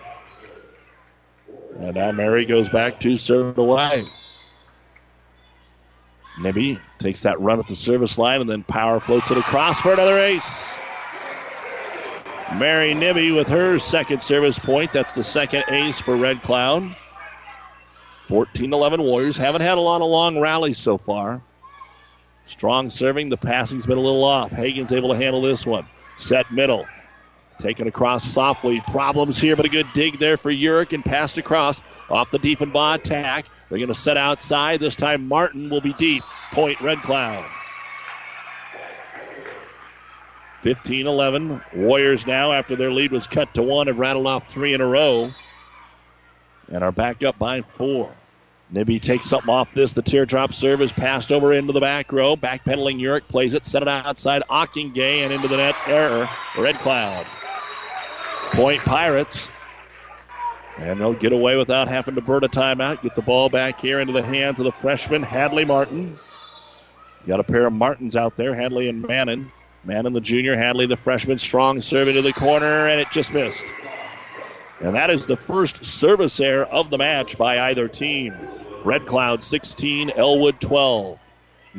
And 1.80 1.94
now 1.94 2.12
Mary 2.12 2.44
goes 2.44 2.68
back 2.68 3.00
to 3.00 3.16
serve 3.16 3.58
it 3.58 3.60
away. 3.60 4.06
Nibby 6.38 6.80
takes 6.98 7.22
that 7.22 7.40
run 7.40 7.58
at 7.58 7.68
the 7.68 7.76
service 7.76 8.18
line 8.18 8.40
and 8.40 8.50
then 8.50 8.64
power 8.64 9.00
floats 9.00 9.30
it 9.30 9.38
across 9.38 9.80
for 9.80 9.92
another 9.92 10.18
ace. 10.18 10.78
Mary 12.56 12.94
Nibby 12.94 13.32
with 13.32 13.48
her 13.48 13.78
second 13.78 14.22
service 14.22 14.58
point. 14.58 14.92
That's 14.92 15.14
the 15.14 15.22
second 15.22 15.64
ace 15.68 15.98
for 15.98 16.16
Red 16.16 16.42
Cloud. 16.42 16.94
14 18.22 18.72
11 18.72 19.02
Warriors. 19.02 19.36
Haven't 19.36 19.62
had 19.62 19.78
a 19.78 19.80
lot 19.80 20.00
of 20.00 20.08
long 20.08 20.40
rallies 20.40 20.78
so 20.78 20.96
far. 20.96 21.42
Strong 22.46 22.90
serving. 22.90 23.28
The 23.28 23.36
passing's 23.36 23.86
been 23.86 23.98
a 23.98 24.02
little 24.02 24.24
off. 24.24 24.50
Hagan's 24.50 24.92
able 24.92 25.10
to 25.10 25.16
handle 25.16 25.42
this 25.42 25.66
one. 25.66 25.86
Set 26.18 26.50
middle. 26.50 26.86
Taken 27.58 27.86
across 27.86 28.24
softly. 28.24 28.80
Problems 28.88 29.40
here, 29.40 29.56
but 29.56 29.66
a 29.66 29.68
good 29.68 29.86
dig 29.94 30.18
there 30.18 30.36
for 30.36 30.52
Urick 30.52 30.92
and 30.92 31.04
passed 31.04 31.38
across 31.38 31.80
off 32.10 32.30
the 32.30 32.38
Diefenbaugh 32.38 32.96
attack. 32.96 33.46
They're 33.68 33.78
going 33.78 33.88
to 33.88 33.94
set 33.94 34.16
outside. 34.16 34.80
This 34.80 34.96
time 34.96 35.28
Martin 35.28 35.70
will 35.70 35.80
be 35.80 35.92
deep. 35.94 36.22
Point 36.52 36.80
Red 36.80 36.98
Cloud. 36.98 37.44
15 40.58 41.06
11. 41.06 41.62
Warriors 41.74 42.26
now, 42.26 42.52
after 42.52 42.74
their 42.74 42.90
lead 42.90 43.12
was 43.12 43.26
cut 43.26 43.52
to 43.54 43.62
one, 43.62 43.86
have 43.86 43.98
rattled 43.98 44.26
off 44.26 44.48
three 44.48 44.72
in 44.72 44.80
a 44.80 44.86
row 44.86 45.30
and 46.68 46.82
are 46.82 46.92
back 46.92 47.22
up 47.22 47.38
by 47.38 47.60
four. 47.60 48.10
Nibby 48.70 48.98
takes 48.98 49.26
something 49.28 49.50
off 49.50 49.72
this. 49.72 49.92
The 49.92 50.02
teardrop 50.02 50.54
serve 50.54 50.80
is 50.80 50.90
passed 50.90 51.30
over 51.32 51.52
into 51.52 51.72
the 51.72 51.80
back 51.80 52.10
row. 52.10 52.34
Backpedaling 52.36 52.98
Urick 52.98 53.28
plays 53.28 53.54
it, 53.54 53.64
set 53.64 53.82
it 53.82 53.88
outside. 53.88 54.42
Ockingay 54.48 55.22
and 55.22 55.32
into 55.32 55.48
the 55.48 55.58
net. 55.58 55.76
Error. 55.86 56.28
Red 56.58 56.76
Cloud. 56.76 57.26
Point 58.54 58.82
Pirates. 58.82 59.50
And 60.78 61.00
they'll 61.00 61.12
get 61.12 61.32
away 61.32 61.56
without 61.56 61.88
having 61.88 62.14
to 62.14 62.20
burn 62.20 62.44
a 62.44 62.48
timeout. 62.48 63.02
Get 63.02 63.16
the 63.16 63.22
ball 63.22 63.48
back 63.48 63.80
here 63.80 63.98
into 63.98 64.12
the 64.12 64.22
hands 64.22 64.60
of 64.60 64.64
the 64.64 64.72
freshman, 64.72 65.24
Hadley 65.24 65.64
Martin. 65.64 66.18
Got 67.26 67.40
a 67.40 67.44
pair 67.44 67.66
of 67.66 67.72
Martins 67.72 68.14
out 68.14 68.36
there, 68.36 68.54
Hadley 68.54 68.88
and 68.88 69.02
Manon. 69.02 69.50
Man 69.82 70.04
the 70.12 70.20
junior, 70.20 70.56
Hadley 70.56 70.86
the 70.86 70.96
freshman, 70.96 71.38
strong 71.38 71.80
serve 71.80 72.06
into 72.08 72.22
the 72.22 72.32
corner, 72.32 72.86
and 72.86 73.00
it 73.00 73.10
just 73.10 73.34
missed. 73.34 73.66
And 74.80 74.94
that 74.94 75.10
is 75.10 75.26
the 75.26 75.36
first 75.36 75.84
service 75.84 76.38
error 76.40 76.64
of 76.64 76.90
the 76.90 76.98
match 76.98 77.36
by 77.36 77.58
either 77.70 77.88
team. 77.88 78.34
Red 78.84 79.04
Cloud 79.04 79.42
16, 79.42 80.10
Elwood 80.10 80.60
12. 80.60 81.18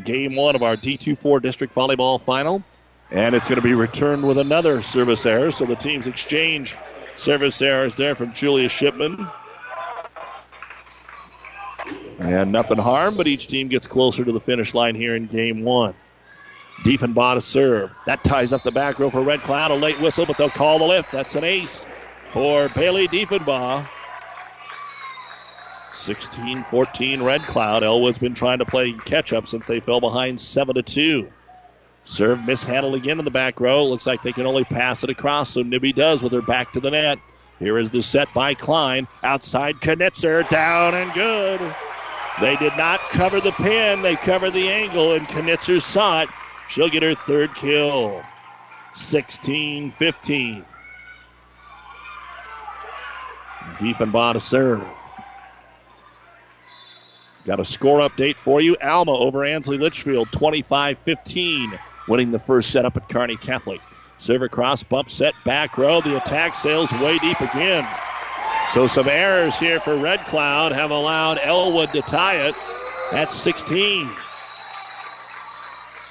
Game 0.03 0.35
one 0.35 0.55
of 0.55 0.63
our 0.63 0.75
D24 0.75 1.41
district 1.41 1.73
volleyball 1.73 2.21
final. 2.21 2.63
And 3.15 3.33
it's 3.33 3.47
going 3.47 3.55
to 3.55 3.61
be 3.61 3.73
returned 3.73 4.27
with 4.27 4.37
another 4.37 4.81
service 4.81 5.25
error. 5.25 5.49
So 5.49 5.65
the 5.65 5.77
teams 5.77 6.05
exchange 6.05 6.75
service 7.15 7.61
errors 7.61 7.95
there 7.95 8.13
from 8.13 8.33
Julia 8.33 8.67
Shipman. 8.67 9.25
And 12.19 12.51
nothing 12.51 12.77
harm, 12.77 13.15
but 13.15 13.25
each 13.25 13.47
team 13.47 13.69
gets 13.69 13.87
closer 13.87 14.25
to 14.25 14.31
the 14.33 14.41
finish 14.41 14.73
line 14.73 14.95
here 14.95 15.15
in 15.15 15.27
game 15.27 15.61
one. 15.61 15.93
Diefenbaugh 16.83 17.35
to 17.35 17.41
serve. 17.41 17.91
That 18.05 18.21
ties 18.21 18.51
up 18.51 18.63
the 18.63 18.71
back 18.71 18.99
row 18.99 19.09
for 19.09 19.21
Red 19.21 19.41
Cloud. 19.43 19.71
A 19.71 19.75
late 19.75 19.99
whistle, 20.01 20.25
but 20.25 20.37
they'll 20.37 20.49
call 20.49 20.79
the 20.79 20.85
lift. 20.85 21.13
That's 21.13 21.35
an 21.35 21.45
ace 21.45 21.85
for 22.31 22.67
Bailey 22.67 23.07
Diefenbaugh. 23.07 23.87
16 25.93 26.65
14 26.65 27.23
Red 27.23 27.43
Cloud. 27.43 27.83
Elwood's 27.83 28.17
been 28.19 28.33
trying 28.33 28.59
to 28.59 28.65
play 28.65 28.91
catch 28.91 29.31
up 29.31 29.47
since 29.47 29.67
they 29.67 29.79
fell 29.79 30.01
behind 30.01 30.41
7 30.41 30.75
to 30.75 30.81
2. 30.81 31.29
Serve 32.05 32.45
mishandled 32.45 32.95
again 32.95 33.17
in 33.17 33.25
the 33.25 33.31
back 33.31 33.59
row. 33.59 33.87
Looks 33.87 34.05
like 34.05 34.21
they 34.21 34.31
can 34.31 34.45
only 34.45 34.63
pass 34.63 35.03
it 35.03 35.09
across, 35.09 35.51
so 35.51 35.63
Nibby 35.63 35.91
does 35.91 36.21
with 36.21 36.33
her 36.33 36.41
back 36.41 36.71
to 36.73 36.79
the 36.79 36.91
net. 36.91 37.19
Here 37.57 37.79
is 37.79 37.89
the 37.89 38.03
set 38.03 38.31
by 38.31 38.53
Klein. 38.53 39.07
Outside 39.23 39.79
Knitzer, 39.81 40.47
down 40.47 40.93
and 40.93 41.13
good. 41.13 41.75
They 42.37 42.57
did 42.57 42.75
not 42.75 43.07
cover 43.09 43.41
the 43.41 43.53
pin, 43.53 44.01
they 44.01 44.17
covered 44.17 44.51
the 44.51 44.69
angle, 44.69 45.13
and 45.13 45.27
Knitzer 45.27 45.81
saw 45.81 46.21
it. 46.23 46.31
She'll 46.67 46.89
get 46.89 47.03
her 47.03 47.15
third 47.15 47.55
kill. 47.55 48.29
16 48.93 49.89
15. 49.91 50.65
Diefenbaugh 53.77 54.33
to 54.33 54.39
serve. 54.39 55.09
Got 57.45 57.59
a 57.59 57.65
score 57.65 57.99
update 57.99 58.39
for 58.39 58.61
you. 58.61 58.75
Alma 58.81 59.11
over 59.11 59.43
Ansley 59.43 59.77
Litchfield, 59.77 60.31
25 60.31 60.97
15, 60.99 61.79
winning 62.07 62.31
the 62.31 62.39
first 62.39 62.71
set 62.71 62.85
up 62.85 62.97
at 62.97 63.09
Kearney 63.09 63.37
Catholic. 63.37 63.81
Serve 64.17 64.43
across, 64.43 64.83
bump 64.83 65.09
set, 65.09 65.33
back 65.43 65.77
row. 65.77 66.01
The 66.01 66.17
attack 66.17 66.55
sails 66.55 66.91
way 66.93 67.17
deep 67.19 67.39
again. 67.41 67.87
So 68.69 68.87
some 68.87 69.07
errors 69.07 69.59
here 69.59 69.79
for 69.79 69.95
Red 69.95 70.19
Cloud 70.25 70.71
have 70.71 70.91
allowed 70.91 71.39
Elwood 71.43 71.91
to 71.93 72.01
tie 72.01 72.47
it. 72.47 72.55
at 73.11 73.31
16. 73.31 74.09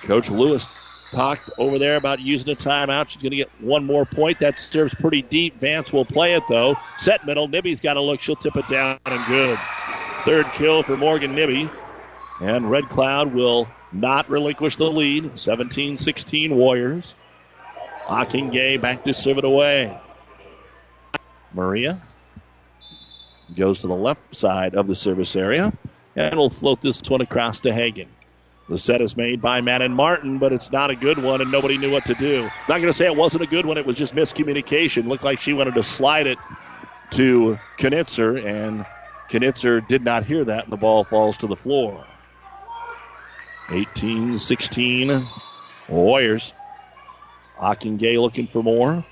Coach 0.03 0.31
Lewis 0.31 0.69
talked 1.11 1.51
over 1.59 1.79
there 1.79 1.97
about 1.97 2.21
using 2.21 2.51
a 2.51 2.57
timeout. 2.57 3.09
She's 3.09 3.23
going 3.23 3.31
to 3.31 3.37
get 3.37 3.51
one 3.61 3.85
more 3.85 4.05
point. 4.05 4.39
That 4.41 4.59
serves 4.59 4.95
pretty 4.95 5.23
deep. 5.23 5.59
Vance 5.59 5.93
will 5.93 6.05
play 6.05 6.35
it 6.35 6.45
though. 6.49 6.77
Set 6.99 7.25
middle. 7.27 7.49
Nibby's 7.49 7.81
got 7.81 7.95
to 7.95 8.01
look. 8.01 8.21
She'll 8.21 8.37
tip 8.37 8.57
it 8.57 8.69
down 8.69 8.99
and 9.07 9.27
good. 9.27 9.59
Third 10.25 10.47
kill 10.53 10.83
for 10.83 10.97
Morgan 10.97 11.35
Nibby. 11.35 11.71
And 12.41 12.71
Red 12.71 12.89
Cloud 12.89 13.33
will 13.33 13.69
not 13.95 14.29
relinquish 14.29 14.77
the 14.77 14.91
lead. 14.91 15.39
17 15.39 15.97
16 15.97 16.55
Warriors. 16.55 17.15
Gay 18.51 18.77
back 18.77 19.05
to 19.05 19.15
serve 19.15 19.39
it 19.39 19.45
away. 19.45 19.99
Maria 21.55 22.01
goes 23.57 23.81
to 23.81 23.87
the 23.87 23.95
left 23.95 24.35
side 24.35 24.75
of 24.75 24.87
the 24.87 24.95
service 24.95 25.37
area 25.37 25.73
and 26.17 26.37
will 26.37 26.51
float 26.51 26.81
this 26.81 27.01
one 27.09 27.21
across 27.21 27.61
to 27.61 27.73
Hagan. 27.73 28.09
The 28.69 28.79
set 28.79 29.01
is 29.03 29.17
made 29.17 29.43
by 29.43 29.61
Manon 29.61 29.93
Martin, 29.93 30.39
but 30.39 30.53
it's 30.53 30.73
not 30.73 30.91
a 30.91 30.97
good 30.97 31.23
one, 31.23 31.43
and 31.43 31.53
nobody 31.53 31.77
knew 31.77 31.91
what 31.91 32.07
to 32.07 32.15
do. 32.15 32.43
Not 32.43 32.79
going 32.79 32.85
to 32.85 32.95
say 32.95 33.05
it 33.05 33.17
wasn't 33.17 33.45
a 33.45 33.47
good 33.47 33.67
one, 33.67 33.77
it 33.77 33.85
was 33.85 33.97
just 33.97 34.15
miscommunication. 34.15 35.07
Looked 35.07 35.25
like 35.25 35.39
she 35.39 35.53
wanted 35.53 35.75
to 35.75 35.83
slide 35.83 36.27
it 36.27 36.39
to 37.11 37.59
Knitzer, 37.79 38.43
and 38.45 38.87
Knitzer 39.29 39.87
did 39.87 40.03
not 40.03 40.25
hear 40.25 40.45
that, 40.47 40.65
and 40.65 40.73
the 40.73 40.79
ball 40.79 41.05
falls 41.05 41.37
to 41.39 41.47
the 41.47 41.57
floor. 41.57 42.07
18 43.71 44.37
16 44.37 45.29
Warriors. 45.89 46.53
Gay 47.97 48.19
looking 48.19 48.47
for 48.47 48.63
more. 48.63 49.05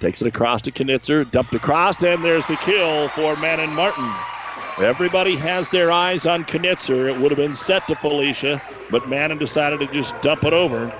Takes 0.00 0.22
it 0.22 0.28
across 0.28 0.62
to 0.62 0.72
Knitzer, 0.72 1.30
dumped 1.30 1.54
across, 1.54 2.02
and 2.02 2.24
there's 2.24 2.46
the 2.46 2.56
kill 2.56 3.08
for 3.10 3.36
Manon 3.36 3.74
Martin. 3.74 4.14
Everybody 4.78 5.36
has 5.36 5.68
their 5.68 5.92
eyes 5.92 6.24
on 6.26 6.44
Knitzer. 6.44 7.06
It 7.08 7.16
would 7.16 7.30
have 7.30 7.36
been 7.36 7.54
set 7.54 7.86
to 7.86 7.94
Felicia, 7.94 8.62
but 8.88 9.06
Manon 9.06 9.38
decided 9.38 9.80
to 9.80 9.86
just 9.86 10.20
dump 10.22 10.44
it 10.44 10.54
over. 10.54 10.90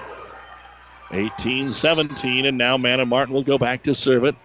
18 1.13 1.73
17, 1.73 2.45
and 2.47 2.59
now 2.59 2.77
Manon 2.77 3.09
Martin 3.09 3.35
will 3.35 3.43
go 3.43 3.59
back 3.59 3.83
to 3.85 3.95
serve 3.95 4.25
it. 4.25 4.37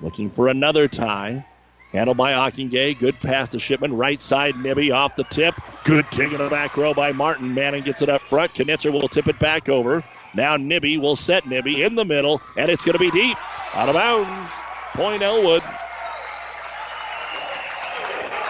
Looking 0.00 0.30
for 0.30 0.48
another 0.48 0.88
tie. 0.88 1.44
Handled 1.92 2.16
by 2.16 2.32
Ockingay. 2.32 2.98
Good 2.98 3.18
pass 3.18 3.48
to 3.50 3.58
Shipman. 3.58 3.92
Right 3.96 4.22
side, 4.22 4.56
Nibby 4.56 4.92
off 4.92 5.16
the 5.16 5.24
tip. 5.24 5.54
Good 5.84 6.06
take 6.12 6.30
in 6.32 6.38
the 6.38 6.48
back 6.48 6.76
row 6.76 6.94
by 6.94 7.12
Martin. 7.12 7.52
Manning 7.52 7.82
gets 7.82 8.00
it 8.02 8.08
up 8.08 8.22
front. 8.22 8.54
Knitzer 8.54 8.92
will 8.92 9.08
tip 9.08 9.26
it 9.26 9.38
back 9.40 9.68
over. 9.68 10.04
Now 10.32 10.56
Nibby 10.56 10.98
will 10.98 11.16
set 11.16 11.46
Nibby 11.46 11.82
in 11.82 11.96
the 11.96 12.04
middle, 12.04 12.40
and 12.56 12.70
it's 12.70 12.84
going 12.84 12.92
to 12.92 13.00
be 13.00 13.10
deep. 13.10 13.36
Out 13.74 13.88
of 13.88 13.94
bounds. 13.94 14.52
Point 14.94 15.22
Elwood. 15.22 15.62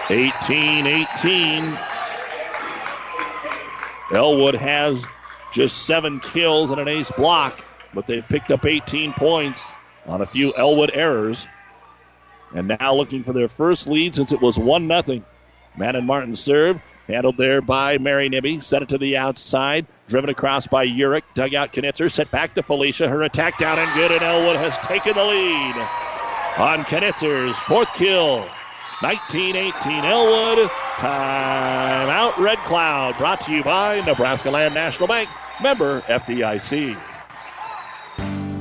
18 0.09 0.85
18. 0.85 1.79
Elwood 4.13 4.55
has 4.55 5.05
just 5.53 5.85
seven 5.85 6.19
kills 6.19 6.69
and 6.69 6.79
an 6.79 6.87
ace 6.87 7.11
block, 7.11 7.63
but 7.93 8.07
they've 8.07 8.27
picked 8.27 8.51
up 8.51 8.65
18 8.65 9.13
points 9.13 9.71
on 10.05 10.21
a 10.21 10.27
few 10.27 10.53
Elwood 10.53 10.91
errors. 10.93 11.47
And 12.53 12.67
now 12.79 12.95
looking 12.95 13.23
for 13.23 13.33
their 13.33 13.47
first 13.47 13.87
lead 13.87 14.15
since 14.15 14.31
it 14.31 14.41
was 14.41 14.57
1 14.57 14.87
0. 14.87 15.21
Manon 15.77 16.05
Martin 16.05 16.35
serve. 16.35 16.81
Handled 17.07 17.37
there 17.37 17.61
by 17.61 17.97
Mary 17.97 18.29
Nibby. 18.29 18.59
Set 18.59 18.83
it 18.83 18.89
to 18.89 18.97
the 18.97 19.17
outside. 19.17 19.85
Driven 20.07 20.29
across 20.29 20.67
by 20.67 20.87
Urick. 20.87 21.23
Dug 21.33 21.53
out 21.53 21.73
Knitzer. 21.73 22.09
Set 22.09 22.29
back 22.31 22.53
to 22.53 22.63
Felicia. 22.63 23.09
Her 23.09 23.23
attack 23.23 23.57
down 23.57 23.79
and 23.79 23.91
good, 23.93 24.11
and 24.11 24.21
Elwood 24.21 24.57
has 24.57 24.77
taken 24.79 25.13
the 25.13 25.23
lead 25.23 25.75
on 26.57 26.83
Knitzer's 26.85 27.57
fourth 27.57 27.93
kill. 27.93 28.45
19 29.01 29.55
18 29.55 30.05
Elwood. 30.05 30.69
Timeout 30.97 32.37
Red 32.37 32.59
Cloud. 32.59 33.17
Brought 33.17 33.41
to 33.41 33.51
you 33.51 33.63
by 33.63 34.01
Nebraska 34.01 34.51
Land 34.51 34.73
National 34.73 35.07
Bank. 35.07 35.29
Member 35.61 36.01
FDIC. 36.01 36.97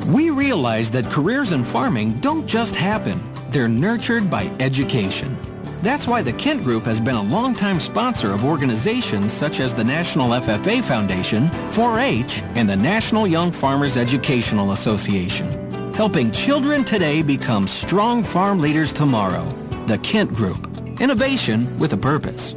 We 0.07 0.31
realize 0.31 0.91
that 0.93 1.11
careers 1.11 1.53
in 1.53 1.63
farming 1.63 2.15
don't 2.21 2.47
just 2.47 2.75
happen, 2.75 3.21
they're 3.53 3.69
nurtured 3.69 4.31
by 4.31 4.45
education. 4.61 5.37
That's 5.83 6.07
why 6.07 6.23
the 6.23 6.33
Kent 6.35 6.63
Group 6.63 6.85
has 6.85 7.01
been 7.01 7.17
a 7.17 7.23
longtime 7.23 7.81
sponsor 7.81 8.33
of 8.33 8.45
organizations 8.45 9.33
such 9.33 9.61
as 9.61 9.73
the 9.73 9.85
National 9.85 10.31
FFA 10.31 10.83
Foundation, 10.83 11.49
4-H, 11.73 12.43
and 12.55 12.69
the 12.69 12.77
National 12.77 13.27
Young 13.27 13.51
Farmers 13.51 13.97
Educational 13.97 14.73
Association, 14.73 15.93
helping 15.95 16.31
children 16.31 16.85
today 16.85 17.23
become 17.23 17.67
strong 17.67 18.23
farm 18.23 18.61
leaders 18.61 18.93
tomorrow. 18.93 19.45
The 19.87 19.99
Kent 19.99 20.35
Group. 20.35 20.67
Innovation 21.01 21.79
with 21.79 21.95
a 21.95 21.97
purpose. 21.97 22.55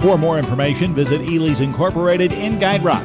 For 0.00 0.18
more 0.18 0.36
information, 0.36 0.94
visit 0.94 1.20
Ely's 1.30 1.60
Incorporated 1.60 2.32
in 2.32 2.58
Guide 2.58 2.82
Rock. 2.82 3.04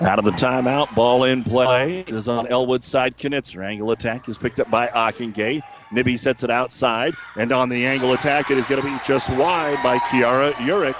Out 0.00 0.18
of 0.18 0.24
the 0.24 0.32
timeout, 0.32 0.92
ball 0.96 1.22
in 1.22 1.44
play. 1.44 2.00
It 2.00 2.10
is 2.10 2.26
on 2.26 2.48
Elwood 2.48 2.84
side. 2.84 3.16
Knitzer. 3.16 3.62
Angle 3.64 3.92
attack 3.92 4.28
is 4.28 4.36
picked 4.36 4.58
up 4.58 4.68
by 4.68 4.88
Ockingay. 4.88 5.62
Nibby 5.92 6.16
sets 6.16 6.42
it 6.42 6.50
outside, 6.50 7.14
and 7.36 7.52
on 7.52 7.68
the 7.68 7.86
angle 7.86 8.12
attack, 8.12 8.50
it 8.50 8.58
is 8.58 8.66
going 8.66 8.82
to 8.82 8.88
be 8.88 8.98
just 9.06 9.30
wide 9.30 9.80
by 9.84 9.98
Kiara 9.98 10.52
Urick. 10.54 10.96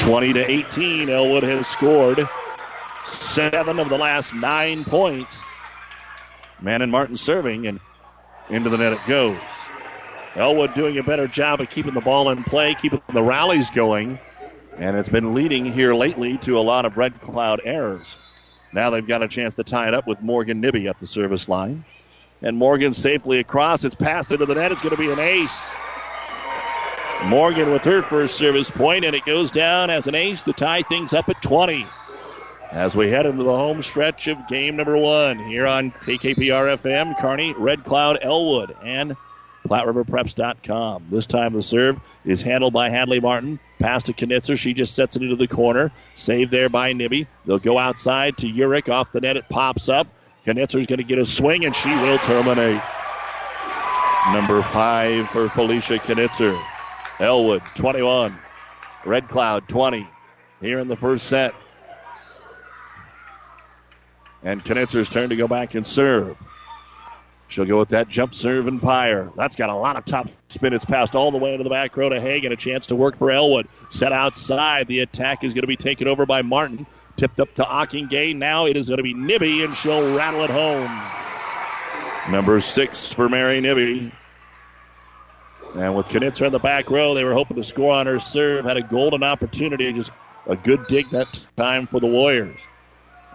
20 0.00 0.34
to 0.34 0.50
18, 0.50 1.08
Elwood 1.08 1.42
has 1.42 1.66
scored 1.66 2.28
seven 3.06 3.78
of 3.78 3.88
the 3.88 3.96
last 3.96 4.34
nine 4.34 4.84
points. 4.84 5.42
Manon 6.60 6.90
Martin 6.90 7.16
serving, 7.16 7.66
and 7.66 7.80
into 8.50 8.68
the 8.68 8.76
net 8.76 8.92
it 8.92 9.00
goes. 9.06 9.40
Elwood 10.36 10.74
doing 10.74 10.98
a 10.98 11.02
better 11.02 11.26
job 11.26 11.62
of 11.62 11.70
keeping 11.70 11.94
the 11.94 12.02
ball 12.02 12.28
in 12.28 12.44
play, 12.44 12.74
keeping 12.74 13.00
the 13.10 13.22
rallies 13.22 13.70
going 13.70 14.18
And 14.78 14.96
it's 14.96 15.08
been 15.08 15.34
leading 15.34 15.64
here 15.64 15.94
lately 15.94 16.36
to 16.38 16.58
a 16.58 16.60
lot 16.60 16.84
of 16.84 16.96
Red 16.96 17.20
Cloud 17.20 17.60
errors. 17.64 18.18
Now 18.72 18.90
they've 18.90 19.06
got 19.06 19.22
a 19.22 19.28
chance 19.28 19.54
to 19.54 19.64
tie 19.64 19.88
it 19.88 19.94
up 19.94 20.06
with 20.06 20.20
Morgan 20.20 20.60
Nibby 20.60 20.88
at 20.88 20.98
the 20.98 21.06
service 21.06 21.48
line. 21.48 21.84
And 22.42 22.56
Morgan 22.56 22.92
safely 22.92 23.38
across. 23.38 23.84
It's 23.84 23.94
passed 23.94 24.32
into 24.32 24.46
the 24.46 24.54
net. 24.54 24.72
It's 24.72 24.82
going 24.82 24.94
to 24.94 25.00
be 25.00 25.12
an 25.12 25.20
ace. 25.20 25.74
Morgan 27.26 27.70
with 27.70 27.84
her 27.84 28.02
first 28.02 28.36
service 28.36 28.70
point, 28.70 29.04
and 29.04 29.14
it 29.14 29.24
goes 29.24 29.50
down 29.50 29.88
as 29.90 30.08
an 30.08 30.14
ace 30.14 30.42
to 30.42 30.52
tie 30.52 30.82
things 30.82 31.14
up 31.14 31.28
at 31.28 31.40
20. 31.40 31.86
As 32.70 32.96
we 32.96 33.08
head 33.08 33.24
into 33.24 33.44
the 33.44 33.56
home 33.56 33.80
stretch 33.80 34.26
of 34.26 34.48
game 34.48 34.76
number 34.76 34.98
one 34.98 35.38
here 35.38 35.66
on 35.66 35.92
KKPR 35.92 36.76
FM, 36.76 37.16
Kearney, 37.16 37.54
Red 37.56 37.84
Cloud, 37.84 38.18
Elwood, 38.20 38.76
and 38.82 39.16
PlatteRiverPreps.com. 39.66 41.06
This 41.10 41.26
time 41.26 41.54
the 41.54 41.62
serve 41.62 41.98
is 42.24 42.42
handled 42.42 42.72
by 42.72 42.90
Hadley 42.90 43.20
Martin. 43.20 43.58
Pass 43.78 44.04
to 44.04 44.12
Knitzer. 44.12 44.58
She 44.58 44.74
just 44.74 44.94
sets 44.94 45.16
it 45.16 45.22
into 45.22 45.36
the 45.36 45.48
corner. 45.48 45.90
Saved 46.14 46.50
there 46.50 46.68
by 46.68 46.92
Nibby. 46.92 47.26
They'll 47.46 47.58
go 47.58 47.78
outside 47.78 48.36
to 48.38 48.46
Urick. 48.46 48.92
Off 48.92 49.12
the 49.12 49.20
net, 49.20 49.36
it 49.36 49.48
pops 49.48 49.88
up. 49.88 50.06
Knitzer's 50.46 50.86
going 50.86 50.98
to 50.98 51.04
get 51.04 51.18
a 51.18 51.24
swing, 51.24 51.64
and 51.64 51.74
she 51.74 51.88
will 51.88 52.18
terminate. 52.18 52.82
Number 54.32 54.62
five 54.62 55.28
for 55.30 55.48
Felicia 55.48 55.98
Knitzer. 55.98 56.58
Elwood, 57.18 57.62
21. 57.74 58.38
Red 59.04 59.28
Cloud, 59.28 59.68
20. 59.68 60.06
Here 60.60 60.78
in 60.78 60.88
the 60.88 60.96
first 60.96 61.26
set. 61.26 61.54
And 64.42 64.62
Knitzer's 64.62 65.08
turn 65.08 65.30
to 65.30 65.36
go 65.36 65.48
back 65.48 65.74
and 65.74 65.86
serve. 65.86 66.36
She'll 67.48 67.66
go 67.66 67.78
with 67.78 67.90
that 67.90 68.08
jump 68.08 68.34
serve 68.34 68.66
and 68.66 68.80
fire. 68.80 69.30
That's 69.36 69.54
got 69.54 69.70
a 69.70 69.74
lot 69.74 69.96
of 69.96 70.04
top 70.04 70.28
spin. 70.48 70.72
It's 70.72 70.84
passed 70.84 71.14
all 71.14 71.30
the 71.30 71.38
way 71.38 71.52
into 71.52 71.64
the 71.64 71.70
back 71.70 71.96
row 71.96 72.08
to 72.08 72.20
Hagan. 72.20 72.52
A 72.52 72.56
chance 72.56 72.86
to 72.86 72.96
work 72.96 73.16
for 73.16 73.30
Elwood. 73.30 73.68
Set 73.90 74.12
outside. 74.12 74.88
The 74.88 75.00
attack 75.00 75.44
is 75.44 75.54
going 75.54 75.62
to 75.62 75.68
be 75.68 75.76
taken 75.76 76.08
over 76.08 76.26
by 76.26 76.42
Martin. 76.42 76.86
Tipped 77.16 77.38
up 77.38 77.52
to 77.54 77.62
Ockingay. 77.62 78.34
Now 78.34 78.66
it 78.66 78.76
is 78.76 78.88
going 78.88 78.96
to 78.96 79.04
be 79.04 79.14
Nibby, 79.14 79.62
and 79.62 79.76
she'll 79.76 80.16
rattle 80.16 80.42
it 80.42 80.50
home. 80.50 80.90
Number 82.32 82.58
six 82.60 83.12
for 83.12 83.28
Mary 83.28 83.60
Nibby. 83.60 84.10
And 85.76 85.96
with 85.96 86.08
Knitzer 86.08 86.46
in 86.46 86.52
the 86.52 86.58
back 86.58 86.90
row, 86.90 87.14
they 87.14 87.24
were 87.24 87.34
hoping 87.34 87.56
to 87.56 87.62
score 87.62 87.94
on 87.94 88.06
her 88.06 88.18
serve. 88.18 88.64
Had 88.64 88.76
a 88.76 88.82
golden 88.82 89.22
opportunity. 89.22 89.92
Just 89.92 90.12
a 90.46 90.56
good 90.56 90.86
dig 90.86 91.10
that 91.10 91.46
time 91.56 91.86
for 91.86 92.00
the 92.00 92.06
Warriors. 92.06 92.60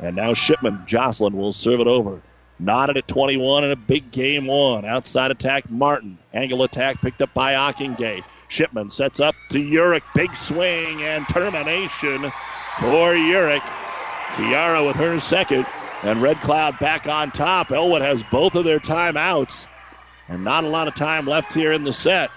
And 0.01 0.15
now 0.15 0.33
Shipman, 0.33 0.83
Jocelyn 0.87 1.35
will 1.35 1.51
serve 1.51 1.81
it 1.81 1.87
over. 1.87 2.21
Knotted 2.59 2.97
at 2.97 3.07
21 3.07 3.63
in 3.63 3.71
a 3.71 3.75
big 3.77 4.11
game 4.11 4.45
one. 4.45 4.83
Outside 4.83 5.31
attack, 5.31 5.69
Martin. 5.69 6.17
Angle 6.33 6.63
attack 6.63 6.99
picked 6.99 7.21
up 7.21 7.33
by 7.33 7.53
Ockingay. 7.53 8.21
Shipman 8.49 8.89
sets 8.89 9.21
up 9.21 9.35
to 9.51 9.59
Urick. 9.59 10.01
Big 10.13 10.35
swing 10.35 11.01
and 11.01 11.27
termination 11.29 12.23
for 12.79 13.13
Urick. 13.13 13.61
Kiara 14.33 14.85
with 14.85 14.97
her 14.97 15.17
second. 15.19 15.65
And 16.03 16.21
Red 16.21 16.41
Cloud 16.41 16.79
back 16.79 17.07
on 17.07 17.31
top. 17.31 17.71
Elwood 17.71 18.01
has 18.01 18.23
both 18.23 18.55
of 18.55 18.65
their 18.65 18.79
timeouts. 18.79 19.67
And 20.27 20.43
not 20.43 20.65
a 20.65 20.67
lot 20.67 20.87
of 20.87 20.95
time 20.95 21.25
left 21.25 21.53
here 21.53 21.71
in 21.71 21.83
the 21.85 21.93
set. 21.93 22.29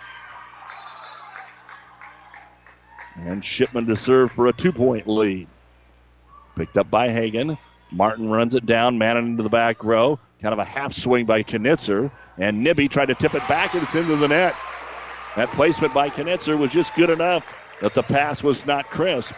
And 3.16 3.44
Shipman 3.44 3.86
to 3.86 3.96
serve 3.96 4.32
for 4.32 4.46
a 4.46 4.52
two 4.52 4.72
point 4.72 5.08
lead. 5.08 5.48
Picked 6.54 6.76
up 6.76 6.90
by 6.90 7.10
Hagan. 7.10 7.58
Martin 7.92 8.30
runs 8.30 8.54
it 8.54 8.66
down, 8.66 8.98
Manning 8.98 9.26
into 9.26 9.42
the 9.42 9.48
back 9.48 9.84
row. 9.84 10.18
Kind 10.40 10.52
of 10.52 10.58
a 10.58 10.64
half 10.64 10.92
swing 10.92 11.26
by 11.26 11.42
Knitzer. 11.42 12.10
And 12.38 12.64
Nibby 12.64 12.88
tried 12.88 13.06
to 13.06 13.14
tip 13.14 13.34
it 13.34 13.46
back, 13.46 13.74
and 13.74 13.82
it's 13.82 13.94
into 13.94 14.16
the 14.16 14.28
net. 14.28 14.56
That 15.36 15.50
placement 15.52 15.94
by 15.94 16.10
Knitzer 16.10 16.56
was 16.56 16.70
just 16.70 16.94
good 16.94 17.10
enough 17.10 17.54
that 17.80 17.94
the 17.94 18.02
pass 18.02 18.42
was 18.42 18.64
not 18.66 18.88
crisp. 18.90 19.34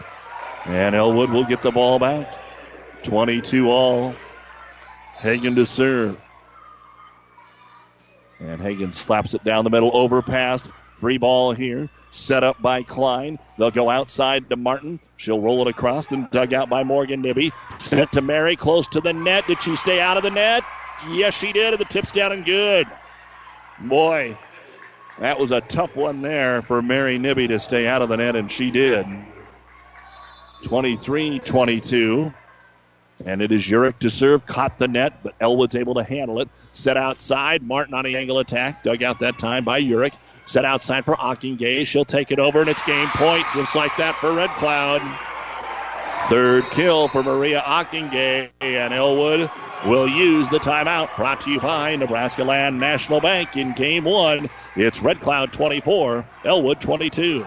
And 0.67 0.95
Elwood 0.95 1.31
will 1.31 1.45
get 1.45 1.63
the 1.63 1.73
ball 1.73 1.99
back. 1.99 2.27
22 3.03 3.71
all. 3.71 4.15
Hagan 5.19 5.55
to 5.57 5.67
serve. 5.67 6.17
And 8.41 8.61
Hagan 8.61 8.93
slaps 8.93 9.35
it 9.35 9.45
down 9.45 9.65
the 9.65 9.71
middle, 9.71 9.91
overpass. 9.95 10.71
Free 10.95 11.19
ball 11.19 11.53
here. 11.53 11.89
Set 12.15 12.45
up 12.45 12.63
by 12.63 12.85
Klein. 12.85 13.41
They'll 13.59 13.73
go 13.73 13.91
outside 13.91 14.49
to 14.51 14.57
Martin. 14.57 15.01
She'll 15.17 15.41
roll 15.41 15.63
it 15.63 15.69
across 15.69 16.13
and 16.13 16.31
dug 16.31 16.55
out 16.55 16.69
by 16.69 16.85
Morgan 16.85 17.21
Nibby. 17.21 17.53
Sent 17.79 18.13
to 18.13 18.23
Mary, 18.23 18.55
close 18.55 18.87
to 18.89 19.01
the 19.01 19.13
net. 19.13 19.49
Did 19.49 19.61
she 19.61 19.75
stay 19.75 20.01
out 20.01 20.17
of 20.17 20.23
the 20.23 20.31
net? 20.31 20.63
Yes, 21.09 21.35
she 21.35 21.53
did, 21.53 21.75
and 21.75 21.81
the 21.81 21.85
tip's 21.85 22.13
down 22.13 22.31
and 22.31 22.45
good. 22.45 22.87
Boy, 23.81 24.39
that 25.19 25.41
was 25.41 25.51
a 25.51 25.61
tough 25.61 25.97
one 25.97 26.23
there 26.23 26.63
for 26.63 26.81
Mary 26.83 27.19
Nibby 27.19 27.49
to 27.49 27.59
stay 27.59 27.89
out 27.89 28.01
of 28.01 28.09
the 28.09 28.17
net, 28.17 28.37
and 28.37 28.49
she 28.49 28.71
did. 28.71 29.07
23 30.63 31.41
22. 31.41 32.33
And 33.27 33.43
it 33.43 33.51
is 33.51 33.63
Urick 33.67 33.99
to 34.01 34.11
serve. 34.11 34.47
Caught 34.47 34.79
the 34.79 34.89
net, 34.89 35.15
but 35.25 35.35
Elwood's 35.41 35.75
able 35.75 35.95
to 35.95 36.05
handle 36.05 36.41
it. 36.41 36.49
Set 36.73 36.97
outside. 36.97 37.63
Martin 37.63 37.95
on 37.95 38.05
the 38.05 38.17
angle 38.17 38.39
attack. 38.39 38.85
Dug 38.85 39.03
out 39.03 39.19
that 39.21 39.39
time 39.39 39.65
by 39.65 39.81
Urick. 39.81 40.13
Set 40.47 40.65
outside 40.65 41.05
for 41.05 41.15
Ockingay. 41.17 41.87
She'll 41.87 42.05
take 42.05 42.31
it 42.31 42.39
over, 42.39 42.61
and 42.61 42.69
it's 42.69 42.83
game 42.83 43.09
point, 43.09 43.45
just 43.55 43.75
like 43.75 43.97
that 43.97 44.15
for 44.17 44.33
Red 44.33 44.51
Cloud. 44.51 45.01
Third 46.29 46.65
kill 46.71 47.09
for 47.09 47.23
Maria 47.23 47.61
Ockingay, 47.61 48.51
and 48.61 48.95
Elwood 48.95 49.51
will 49.87 50.09
use 50.09 50.49
the 50.49 50.59
timeout. 50.59 51.15
Brought 51.17 51.43
to 51.43 51.51
you 51.51 51.61
by 51.61 51.97
Nebraska 51.97 52.45
Land 52.45 52.79
National 52.79 53.21
Bank 53.21 53.57
in 53.57 53.73
game 53.73 54.05
one. 54.05 54.49
It's 54.75 55.03
Red 55.03 55.21
Cloud 55.21 55.53
24, 55.53 56.27
Elwood 56.45 56.81
22. 56.81 57.47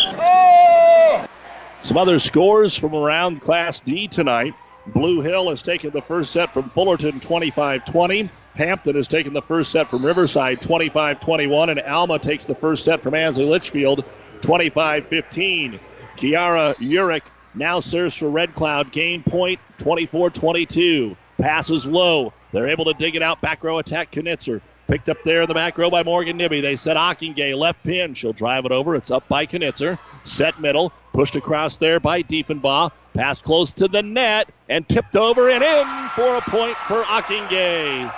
Some 1.81 1.97
other 1.97 2.19
scores 2.19 2.77
from 2.77 2.93
around 2.93 3.41
Class 3.41 3.79
D 3.79 4.07
tonight. 4.07 4.53
Blue 4.87 5.21
Hill 5.21 5.49
has 5.49 5.63
taken 5.63 5.89
the 5.89 6.01
first 6.01 6.31
set 6.31 6.53
from 6.53 6.69
Fullerton 6.69 7.19
25 7.19 7.85
20. 7.85 8.29
Hampton 8.55 8.95
has 8.95 9.07
taken 9.07 9.33
the 9.33 9.41
first 9.41 9.71
set 9.71 9.87
from 9.87 10.05
Riverside 10.05 10.61
25 10.61 11.19
21. 11.19 11.69
And 11.69 11.79
Alma 11.81 12.19
takes 12.19 12.45
the 12.45 12.53
first 12.53 12.83
set 12.83 13.01
from 13.01 13.15
Ansley 13.15 13.45
Litchfield 13.45 14.05
25 14.41 15.07
15. 15.07 15.79
Kiara 16.17 16.75
Urick 16.75 17.23
now 17.55 17.79
serves 17.79 18.15
for 18.15 18.29
Red 18.29 18.53
Cloud. 18.53 18.91
Game 18.91 19.23
point 19.23 19.59
24 19.79 20.29
22. 20.29 21.17
Passes 21.39 21.87
low. 21.87 22.31
They're 22.51 22.67
able 22.67 22.85
to 22.85 22.93
dig 22.93 23.15
it 23.15 23.23
out. 23.23 23.41
Back 23.41 23.63
row 23.63 23.79
attack 23.79 24.11
Knitzer. 24.11 24.61
Picked 24.91 25.07
up 25.07 25.23
there 25.23 25.43
in 25.43 25.47
the 25.47 25.53
back 25.53 25.77
row 25.77 25.89
by 25.89 26.03
Morgan 26.03 26.35
Nibby. 26.35 26.59
They 26.59 26.75
set 26.75 26.97
Ockingay 26.97 27.57
left 27.57 27.81
pin. 27.81 28.13
She'll 28.13 28.33
drive 28.33 28.65
it 28.65 28.73
over. 28.73 28.93
It's 28.93 29.09
up 29.09 29.25
by 29.29 29.45
Knitzer. 29.45 29.97
Set 30.25 30.59
middle. 30.59 30.91
Pushed 31.13 31.37
across 31.37 31.77
there 31.77 32.01
by 32.01 32.23
Diefenbaugh. 32.23 32.91
Pass 33.13 33.39
close 33.39 33.71
to 33.71 33.87
the 33.87 34.03
net 34.03 34.49
and 34.67 34.85
tipped 34.89 35.15
over 35.15 35.49
and 35.49 35.63
in 35.63 36.09
for 36.09 36.35
a 36.35 36.41
point 36.41 36.75
for 36.75 37.03
Ockingay. 37.03 38.13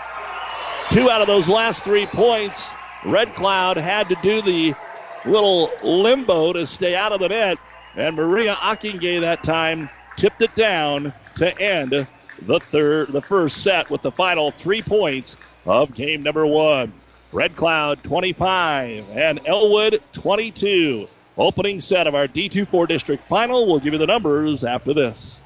Two 0.89 1.11
out 1.11 1.21
of 1.21 1.27
those 1.27 1.47
last 1.47 1.83
three 1.83 2.07
points, 2.07 2.73
Red 3.05 3.35
Cloud 3.35 3.77
had 3.77 4.09
to 4.09 4.15
do 4.23 4.41
the 4.41 4.73
little 5.25 5.69
limbo 5.83 6.53
to 6.53 6.65
stay 6.65 6.95
out 6.95 7.11
of 7.11 7.19
the 7.19 7.29
net. 7.29 7.59
And 7.95 8.15
Maria 8.15 8.55
Ockingay 8.55 9.19
that 9.19 9.43
time 9.43 9.91
tipped 10.15 10.41
it 10.41 10.55
down 10.55 11.13
to 11.35 11.55
end 11.61 12.07
the 12.41 12.59
third, 12.59 13.09
the 13.09 13.21
first 13.21 13.57
set 13.61 13.91
with 13.91 14.01
the 14.01 14.11
final 14.11 14.49
three 14.49 14.81
points 14.81 15.37
of 15.65 15.93
game 15.95 16.23
number 16.23 16.45
one. 16.45 16.93
Red 17.31 17.55
Cloud 17.55 18.03
25 18.03 19.09
and 19.11 19.39
Elwood 19.45 20.01
22. 20.13 21.07
Opening 21.37 21.79
set 21.79 22.05
of 22.05 22.13
our 22.13 22.27
D24 22.27 22.87
district 22.87 23.23
final. 23.23 23.65
We'll 23.65 23.79
give 23.79 23.93
you 23.93 23.99
the 23.99 24.05
numbers 24.05 24.63
after 24.63 24.93
this. 24.93 25.39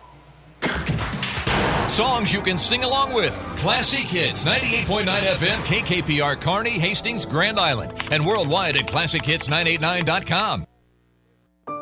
Songs 1.87 2.33
you 2.33 2.41
can 2.41 2.59
sing 2.59 2.83
along 2.83 3.13
with. 3.13 3.33
Classic 3.57 4.01
Hits, 4.01 4.43
98.9 4.43 5.05
FM, 5.05 5.57
KKPR, 5.63 6.39
Kearney, 6.39 6.71
Hastings, 6.71 7.25
Grand 7.25 7.57
Island, 7.57 7.93
and 8.11 8.25
worldwide 8.25 8.75
at 8.75 8.85
ClassicHits989.com. 8.87 10.67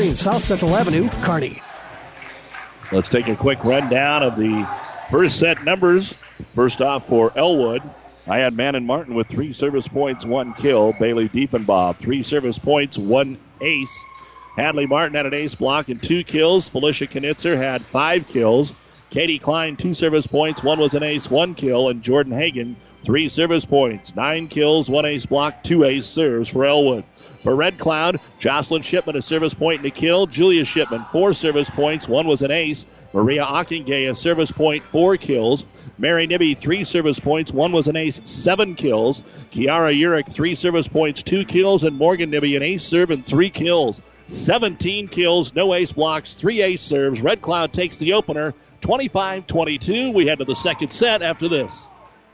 South 0.00 0.42
Central 0.42 0.74
Avenue, 0.74 1.08
Kearney. 1.22 1.62
Let's 2.90 3.10
take 3.10 3.28
a 3.28 3.36
quick 3.36 3.62
rundown 3.64 4.22
of 4.22 4.36
the 4.36 4.66
first 5.10 5.38
set 5.38 5.62
numbers. 5.62 6.14
First 6.52 6.80
off 6.80 7.06
for 7.06 7.30
Elwood, 7.36 7.82
I 8.26 8.38
had 8.38 8.56
Manon 8.56 8.86
Martin 8.86 9.14
with 9.14 9.28
three 9.28 9.52
service 9.52 9.86
points, 9.86 10.24
one 10.24 10.54
kill. 10.54 10.94
Bailey 10.94 11.28
Diefenbaugh, 11.28 11.96
three 11.96 12.22
service 12.22 12.58
points, 12.58 12.96
one 12.96 13.38
ace. 13.60 14.04
Hadley 14.56 14.86
Martin 14.86 15.14
had 15.14 15.26
an 15.26 15.34
ace 15.34 15.54
block 15.54 15.90
and 15.90 16.02
two 16.02 16.24
kills. 16.24 16.68
Felicia 16.68 17.06
Knitzer 17.06 17.56
had 17.56 17.82
five 17.82 18.26
kills. 18.26 18.72
Katie 19.10 19.38
Klein, 19.38 19.76
two 19.76 19.92
service 19.92 20.26
points, 20.26 20.62
one 20.62 20.78
was 20.78 20.94
an 20.94 21.02
ace, 21.02 21.30
one 21.30 21.54
kill. 21.54 21.90
And 21.90 22.02
Jordan 22.02 22.32
Hagan, 22.32 22.76
three 23.02 23.28
service 23.28 23.66
points, 23.66 24.16
nine 24.16 24.48
kills, 24.48 24.88
one 24.88 25.04
ace 25.04 25.26
block, 25.26 25.62
two 25.62 25.84
ace 25.84 26.06
serves 26.06 26.48
for 26.48 26.64
Elwood. 26.64 27.04
For 27.42 27.54
Red 27.54 27.78
Cloud, 27.78 28.20
Jocelyn 28.38 28.82
Shipman 28.82 29.16
a 29.16 29.22
service 29.22 29.54
point 29.54 29.78
and 29.78 29.86
a 29.86 29.90
kill. 29.90 30.26
Julia 30.26 30.64
Shipman, 30.64 31.06
four 31.10 31.32
service 31.32 31.70
points. 31.70 32.06
One 32.06 32.26
was 32.26 32.42
an 32.42 32.50
ace. 32.50 32.86
Maria 33.14 33.44
Ockengay, 33.44 34.10
a 34.10 34.14
service 34.14 34.52
point, 34.52 34.84
four 34.84 35.16
kills. 35.16 35.64
Mary 35.98 36.26
Nibby, 36.26 36.54
three 36.54 36.84
service 36.84 37.18
points. 37.18 37.52
One 37.52 37.72
was 37.72 37.88
an 37.88 37.96
ace, 37.96 38.20
seven 38.24 38.74
kills. 38.74 39.22
Kiara 39.50 39.98
Urick, 39.98 40.30
three 40.30 40.54
service 40.54 40.86
points, 40.86 41.22
two 41.22 41.44
kills. 41.44 41.84
And 41.84 41.96
Morgan 41.96 42.30
Nibby, 42.30 42.56
an 42.56 42.62
ace 42.62 42.84
serve 42.84 43.10
and 43.10 43.24
three 43.24 43.50
kills. 43.50 44.02
17 44.26 45.08
kills, 45.08 45.54
no 45.54 45.74
ace 45.74 45.92
blocks, 45.92 46.34
three 46.34 46.62
ace 46.62 46.82
serves. 46.82 47.20
Red 47.20 47.40
Cloud 47.40 47.72
takes 47.72 47.96
the 47.96 48.12
opener 48.12 48.54
25 48.82 49.46
22. 49.46 50.10
We 50.12 50.26
head 50.26 50.38
to 50.38 50.44
the 50.44 50.54
second 50.54 50.90
set 50.90 51.22
after 51.22 51.48
this. 51.48 51.88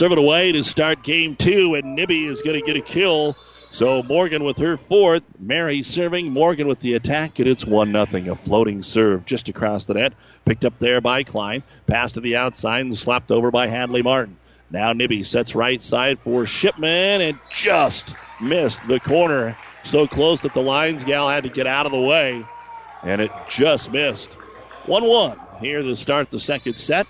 serve 0.00 0.12
it 0.12 0.18
away 0.18 0.50
to 0.50 0.64
start 0.64 1.02
game 1.02 1.36
two, 1.36 1.74
and 1.74 1.94
Nibby 1.94 2.24
is 2.24 2.40
going 2.40 2.58
to 2.58 2.64
get 2.64 2.74
a 2.74 2.80
kill. 2.80 3.36
So 3.68 4.02
Morgan 4.02 4.44
with 4.44 4.56
her 4.56 4.78
fourth. 4.78 5.22
Mary 5.38 5.82
serving. 5.82 6.32
Morgan 6.32 6.66
with 6.66 6.80
the 6.80 6.94
attack, 6.94 7.38
and 7.38 7.46
it's 7.46 7.66
1 7.66 7.92
0. 7.92 8.32
A 8.32 8.34
floating 8.34 8.82
serve 8.82 9.26
just 9.26 9.50
across 9.50 9.84
the 9.84 9.92
net. 9.92 10.14
Picked 10.46 10.64
up 10.64 10.78
there 10.78 11.02
by 11.02 11.22
Klein. 11.22 11.62
Pass 11.86 12.12
to 12.12 12.20
the 12.20 12.36
outside 12.36 12.80
and 12.80 12.96
slapped 12.96 13.30
over 13.30 13.50
by 13.50 13.66
Hadley 13.66 14.00
Martin. 14.00 14.38
Now 14.70 14.94
Nibby 14.94 15.22
sets 15.22 15.54
right 15.54 15.82
side 15.82 16.18
for 16.18 16.46
Shipman 16.46 17.20
and 17.20 17.38
just 17.50 18.14
missed 18.40 18.80
the 18.88 19.00
corner. 19.00 19.58
So 19.82 20.06
close 20.06 20.40
that 20.40 20.54
the 20.54 20.62
lines 20.62 21.04
gal 21.04 21.28
had 21.28 21.44
to 21.44 21.50
get 21.50 21.66
out 21.66 21.84
of 21.84 21.92
the 21.92 22.00
way, 22.00 22.42
and 23.02 23.20
it 23.20 23.32
just 23.50 23.92
missed. 23.92 24.32
1 24.86 25.04
1 25.04 25.38
here 25.60 25.82
to 25.82 25.94
start 25.94 26.30
the 26.30 26.40
second 26.40 26.76
set. 26.76 27.06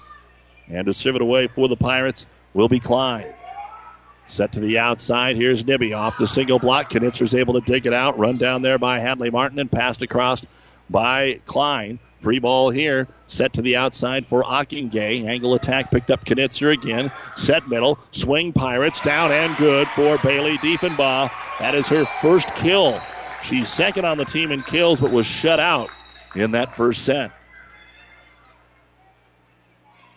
And 0.68 0.86
to 0.86 0.93
serve 0.93 1.16
it 1.16 1.22
away 1.22 1.49
for 1.49 1.66
the 1.66 1.76
Pirates 1.76 2.26
will 2.55 2.68
be 2.68 2.80
Klein. 2.80 3.32
Set 4.26 4.53
to 4.53 4.61
the 4.61 4.78
outside. 4.78 5.36
Here's 5.36 5.64
Nibby 5.64 5.92
off 5.92 6.16
the 6.16 6.26
single 6.26 6.59
block. 6.59 6.90
Knitzer's 6.90 7.34
able 7.34 7.55
to 7.55 7.61
dig 7.61 7.86
it 7.86 7.92
out. 7.92 8.18
Run 8.18 8.38
down 8.38 8.62
there 8.62 8.78
by 8.78 9.01
Hadley 9.01 9.30
Martin 9.30 9.59
and 9.59 9.70
passed 9.70 10.03
across 10.03 10.42
by 10.88 11.40
Klein. 11.46 11.98
Free 12.18 12.38
ball 12.38 12.70
here. 12.70 13.09
Set 13.26 13.55
to 13.55 13.62
the 13.62 13.76
outside 13.76 14.26
for 14.26 14.44
Ockingay. 14.44 15.26
Angle 15.26 15.55
attack 15.55 15.90
picked 15.90 16.11
up 16.11 16.24
Knitzer 16.24 16.72
again. 16.72 17.11
Set 17.34 17.66
middle. 17.66 17.98
Swing 18.12 18.53
Pirates. 18.53 19.01
Down 19.01 19.32
and 19.32 19.57
good 19.57 19.88
for 19.88 20.18
Bailey 20.18 20.59
Diefenbaugh. 20.59 21.30
That 21.59 21.74
is 21.74 21.88
her 21.88 22.05
first 22.05 22.55
kill. 22.55 23.01
She's 23.42 23.68
second 23.68 24.05
on 24.05 24.18
the 24.18 24.24
team 24.26 24.53
in 24.53 24.62
kills, 24.62 25.01
but 25.01 25.11
was 25.11 25.26
shut 25.26 25.59
out 25.59 25.90
in 26.36 26.53
that 26.53 26.72
first 26.74 27.05
set. 27.05 27.32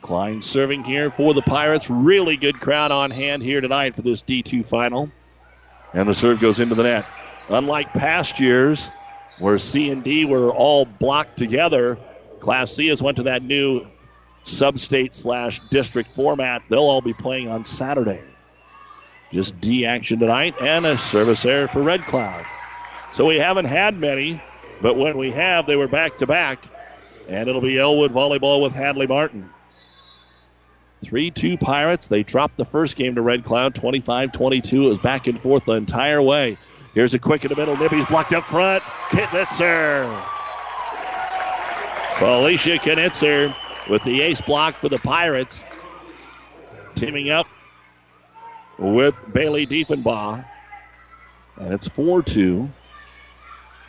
Klein 0.03 0.41
serving 0.41 0.83
here 0.83 1.09
for 1.09 1.33
the 1.33 1.41
Pirates. 1.41 1.89
Really 1.89 2.37
good 2.37 2.59
crowd 2.59 2.91
on 2.91 3.09
hand 3.09 3.41
here 3.41 3.61
tonight 3.61 3.95
for 3.95 4.03
this 4.03 4.21
D2 4.21 4.67
final. 4.67 5.09
And 5.93 6.07
the 6.07 6.13
serve 6.13 6.39
goes 6.39 6.59
into 6.59 6.75
the 6.75 6.83
net. 6.83 7.05
Unlike 7.49 7.93
past 7.93 8.39
years 8.39 8.91
where 9.39 9.57
C 9.57 9.89
and 9.89 10.03
D 10.03 10.25
were 10.25 10.51
all 10.51 10.85
blocked 10.85 11.37
together, 11.37 11.97
Class 12.41 12.71
C 12.73 12.87
has 12.87 13.01
went 13.01 13.17
to 13.17 13.23
that 13.23 13.43
new 13.43 13.87
sub-state 14.43 15.15
slash 15.15 15.61
district 15.69 16.09
format. 16.09 16.61
They'll 16.69 16.79
all 16.79 17.01
be 17.01 17.13
playing 17.13 17.47
on 17.47 17.63
Saturday. 17.63 18.21
Just 19.31 19.59
D 19.61 19.85
action 19.85 20.19
tonight 20.19 20.61
and 20.61 20.85
a 20.85 20.97
service 20.97 21.45
error 21.45 21.67
for 21.67 21.81
Red 21.81 22.01
Cloud. 22.01 22.45
So 23.11 23.25
we 23.25 23.37
haven't 23.37 23.65
had 23.65 23.97
many, 23.97 24.41
but 24.81 24.97
when 24.97 25.17
we 25.17 25.31
have, 25.31 25.65
they 25.65 25.77
were 25.77 25.87
back 25.87 26.17
to 26.17 26.27
back. 26.27 26.59
And 27.29 27.47
it'll 27.47 27.61
be 27.61 27.79
Elwood 27.79 28.11
volleyball 28.11 28.61
with 28.61 28.73
Hadley 28.73 29.07
Martin. 29.07 29.49
3 31.03 31.31
2 31.31 31.57
Pirates. 31.57 32.07
They 32.07 32.23
dropped 32.23 32.57
the 32.57 32.65
first 32.65 32.95
game 32.95 33.15
to 33.15 33.21
Red 33.21 33.43
Cloud 33.43 33.75
25 33.75 34.31
22. 34.31 34.83
It 34.83 34.87
was 34.87 34.97
back 34.99 35.27
and 35.27 35.39
forth 35.39 35.65
the 35.65 35.73
entire 35.73 36.21
way. 36.21 36.57
Here's 36.93 37.13
a 37.13 37.19
quick 37.19 37.43
in 37.43 37.49
the 37.49 37.55
middle. 37.55 37.75
Nibby's 37.75 38.05
blocked 38.05 38.33
up 38.33 38.43
front. 38.43 38.83
Knitzer. 39.09 40.05
Felicia 42.17 42.77
Knitzer 42.77 43.53
with 43.89 44.03
the 44.03 44.21
ace 44.21 44.41
block 44.41 44.75
for 44.75 44.89
the 44.89 44.99
Pirates. 44.99 45.63
Teaming 46.95 47.29
up 47.29 47.47
with 48.77 49.15
Bailey 49.31 49.65
Diefenbaugh. 49.65 50.45
And 51.57 51.73
it's 51.73 51.87
4 51.87 52.21
2. 52.21 52.69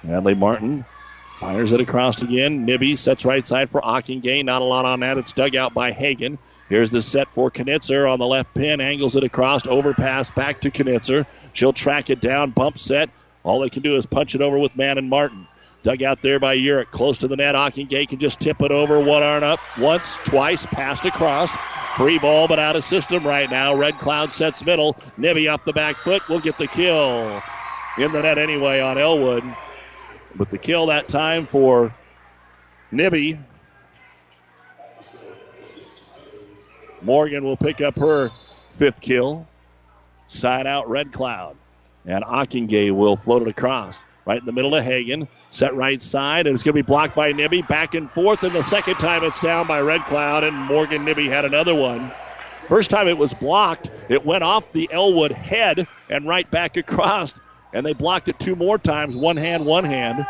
Hadley 0.07 0.35
Martin 0.35 0.85
fires 1.33 1.73
it 1.73 1.81
across 1.81 2.23
again. 2.23 2.65
Nibby 2.65 2.97
sets 2.97 3.25
right 3.25 3.47
side 3.47 3.69
for 3.69 3.81
Ockingay. 3.81 4.45
Not 4.45 4.63
a 4.63 4.65
lot 4.65 4.85
on 4.85 5.01
that. 5.01 5.19
It's 5.19 5.33
dug 5.33 5.57
out 5.57 5.75
by 5.75 5.93
Hagan. 5.93 6.39
Here's 6.69 6.91
the 6.91 7.03
set 7.03 7.29
for 7.29 7.51
Knitzer 7.51 8.11
on 8.11 8.19
the 8.19 8.27
left 8.27 8.55
pin, 8.55 8.81
angles 8.81 9.17
it 9.17 9.25
across, 9.25 9.67
overpass 9.67 10.31
back 10.31 10.61
to 10.63 10.71
Knitzer. 10.71 11.27
She'll 11.53 11.73
track 11.73 12.09
it 12.09 12.21
down, 12.21 12.53
bump 12.53 12.79
set. 12.79 13.11
All 13.43 13.61
they 13.61 13.69
can 13.69 13.83
do 13.83 13.97
is 13.97 14.07
punch 14.07 14.35
it 14.35 14.41
over 14.41 14.59
with 14.59 14.75
Manon 14.75 15.09
Martin. 15.09 15.47
Dug 15.83 16.03
out 16.03 16.23
there 16.23 16.41
by 16.41 16.57
Urick, 16.57 16.91
close 16.91 17.19
to 17.19 17.29
the 17.29 17.37
net. 17.37 17.55
Ockingay 17.55 18.09
can 18.09 18.19
just 18.19 18.41
tip 18.41 18.63
it 18.63 18.71
over, 18.71 18.99
one 18.99 19.23
arm 19.23 19.43
up, 19.43 19.61
once, 19.79 20.17
twice, 20.25 20.65
passed 20.65 21.05
across. 21.05 21.55
Free 21.97 22.19
ball, 22.19 22.49
but 22.49 22.59
out 22.59 22.75
of 22.75 22.83
system 22.83 23.27
right 23.27 23.51
now. 23.51 23.77
Red 23.77 23.99
Cloud 23.99 24.33
sets 24.33 24.65
middle. 24.65 24.97
Nibby 25.19 25.47
off 25.49 25.65
the 25.65 25.75
back 25.75 25.97
foot 25.97 26.27
will 26.29 26.41
get 26.41 26.57
the 26.57 26.67
kill. 26.67 27.43
In 27.99 28.11
the 28.13 28.23
net 28.23 28.39
anyway 28.39 28.81
on 28.81 28.97
Elwood. 28.97 29.45
But 30.35 30.49
the 30.49 30.59
kill 30.59 30.87
that 30.87 31.07
time 31.07 31.47
for 31.47 31.95
Nibby 32.91 33.39
Morgan 37.05 37.45
will 37.45 37.57
pick 37.57 37.81
up 37.81 37.99
her 37.99 38.31
fifth 38.71 39.01
kill. 39.01 39.47
Side 40.27 40.67
out, 40.67 40.89
Red 40.89 41.13
Cloud. 41.13 41.57
And 42.07 42.25
Ockingay 42.25 42.91
will 42.91 43.17
float 43.17 43.43
it 43.43 43.49
across. 43.49 44.03
right 44.27 44.39
in 44.39 44.47
the 44.47 44.53
middle 44.53 44.75
of 44.75 44.85
Hagan. 44.85 45.29
Set 45.51 45.75
right 45.75 46.03
side, 46.03 46.47
and 46.47 46.55
it's 46.55 46.63
going 46.63 46.75
to 46.75 46.83
be 46.83 46.87
blocked 46.87 47.15
by 47.15 47.33
Nibby. 47.33 47.63
Back 47.63 47.95
and 47.95 48.11
forth, 48.11 48.43
and 48.43 48.55
the 48.55 48.63
second 48.63 48.95
time 48.97 49.23
it's 49.23 49.39
down 49.41 49.67
by 49.67 49.81
Red 49.81 50.03
Cloud, 50.05 50.45
and 50.45 50.57
Morgan 50.57 51.05
Nibby 51.05 51.29
had 51.29 51.45
another 51.45 51.75
one. 51.75 52.11
First 52.67 52.91
time 52.91 53.07
it 53.09 53.19
was 53.19 53.35
blocked, 53.35 53.91
it 54.09 54.25
went 54.25 54.43
off 54.43 54.73
the 54.73 54.89
Elwood 54.91 55.33
head 55.33 55.87
and 56.09 56.27
right 56.27 56.51
back 56.51 56.77
across, 56.77 57.35
and 57.75 57.85
they 57.85 57.93
blocked 57.93 58.29
it 58.29 58.39
two 58.39 58.57
more 58.57 58.79
times 58.79 59.15
one 59.17 59.37
hand, 59.37 59.67
one 59.67 59.85
hand. 59.85 60.27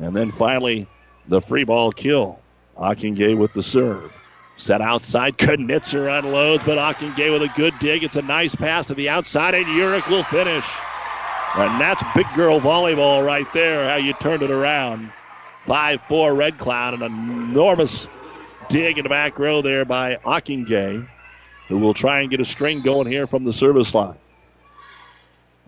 And 0.00 0.14
then 0.14 0.30
finally, 0.30 0.88
the 1.28 1.40
free 1.40 1.64
ball 1.64 1.92
kill. 1.92 2.40
Ockingay 2.76 3.36
with 3.36 3.52
the 3.52 3.62
serve. 3.62 4.19
Set 4.60 4.82
outside. 4.82 5.38
Knitzer 5.38 6.08
unloads, 6.18 6.64
but 6.64 6.76
Ockingay 6.76 7.32
with 7.32 7.42
a 7.42 7.52
good 7.56 7.78
dig. 7.78 8.04
It's 8.04 8.16
a 8.16 8.22
nice 8.22 8.54
pass 8.54 8.86
to 8.86 8.94
the 8.94 9.08
outside, 9.08 9.54
and 9.54 9.64
Urick 9.64 10.06
will 10.10 10.22
finish. 10.22 10.68
And 11.56 11.80
that's 11.80 12.02
big 12.14 12.26
girl 12.34 12.60
volleyball 12.60 13.24
right 13.24 13.50
there, 13.54 13.88
how 13.88 13.96
you 13.96 14.12
turned 14.12 14.42
it 14.42 14.50
around. 14.50 15.12
5 15.62 16.02
4 16.02 16.34
Red 16.34 16.58
Cloud, 16.58 16.92
an 16.92 17.02
enormous 17.02 18.06
dig 18.68 18.98
in 18.98 19.04
the 19.04 19.08
back 19.08 19.38
row 19.38 19.62
there 19.62 19.86
by 19.86 20.16
Ockingay, 20.16 21.08
who 21.68 21.78
will 21.78 21.94
try 21.94 22.20
and 22.20 22.30
get 22.30 22.40
a 22.40 22.44
string 22.44 22.82
going 22.82 23.06
here 23.06 23.26
from 23.26 23.44
the 23.44 23.54
service 23.54 23.94
line. 23.94 24.18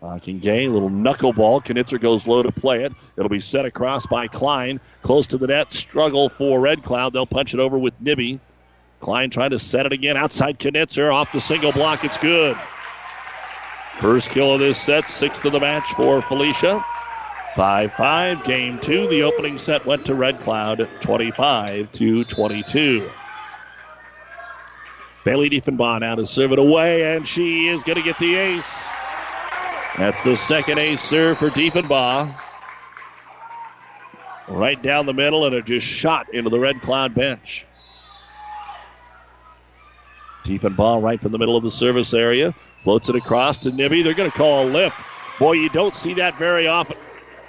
Ockingay, 0.03 0.71
little 0.71 0.91
knuckleball. 0.91 1.63
Knitzer 1.65 1.99
goes 1.99 2.27
low 2.27 2.43
to 2.43 2.53
play 2.53 2.85
it. 2.85 2.93
It'll 3.17 3.31
be 3.31 3.41
set 3.41 3.65
across 3.65 4.05
by 4.07 4.29
Klein. 4.29 4.81
Close 5.01 5.29
to 5.29 5.39
the 5.39 5.47
net. 5.47 5.73
Struggle 5.73 6.29
for 6.29 6.61
Red 6.61 6.83
Cloud. 6.83 7.15
They'll 7.15 7.25
punch 7.25 7.55
it 7.55 7.61
over 7.61 7.79
with 7.79 7.95
Nibby. 7.99 8.41
Klein 9.03 9.31
trying 9.31 9.51
to 9.51 9.59
set 9.59 9.85
it 9.85 9.93
again 9.93 10.17
outside 10.17 10.61
Knitzer. 10.61 11.13
Off 11.13 11.33
the 11.33 11.41
single 11.41 11.73
block. 11.73 12.05
It's 12.05 12.17
good. 12.17 12.57
First 13.99 14.31
kill 14.31 14.55
of 14.55 14.61
this 14.61 14.81
set, 14.81 15.11
sixth 15.11 15.45
of 15.45 15.53
the 15.53 15.61
match 15.61 15.93
for 15.95 16.23
Felicia. 16.23 16.85
5 17.57 17.93
5, 17.93 18.45
game 18.45 18.79
two. 18.79 19.09
The 19.09 19.25
opening 19.25 19.59
set 19.59 19.85
went 19.85 20.07
to 20.07 20.15
Red 20.15 20.41
Cloud 20.41 20.89
25 21.01 21.91
to 21.93 22.25
22. 22.25 23.11
Bailey 25.25 25.51
Diefenbaugh 25.51 26.01
now 26.01 26.15
to 26.15 26.25
serve 26.25 26.53
it 26.53 26.59
away, 26.61 27.15
and 27.15 27.27
she 27.27 27.69
is 27.69 27.83
going 27.83 27.99
to 27.99 28.05
get 28.05 28.19
the 28.19 28.37
ace. 28.37 28.95
That's 29.99 30.23
the 30.23 30.37
second 30.37 30.79
ace 30.79 31.03
serve 31.03 31.39
for 31.39 31.51
Diefenbaugh. 31.51 32.39
Right 34.49 34.81
down 34.81 35.07
the 35.07 35.13
middle, 35.13 35.45
and 35.45 35.55
it 35.57 35.67
just 35.67 35.87
shot 35.87 36.33
into 36.33 36.51
the 36.51 36.61
Red 36.61 36.81
Cloud 36.81 37.15
bench. 37.15 37.67
Diefenbaugh 40.45 41.03
right 41.03 41.21
from 41.21 41.33
the 41.33 41.39
middle 41.39 41.57
of 41.57 41.63
the 41.63 41.71
service 41.71 42.15
area. 42.15 42.55
Floats 42.81 43.09
it 43.09 43.17
across 43.17 43.59
to 43.59 43.71
Nibby. 43.71 44.03
They're 44.03 44.15
going 44.15 44.31
to 44.31 44.37
call 44.37 44.67
a 44.67 44.69
lift. 44.69 45.01
Boy, 45.39 45.53
you 45.53 45.69
don't 45.69 45.95
see 45.95 46.15
that 46.15 46.35
very 46.35 46.67
often 46.67 46.97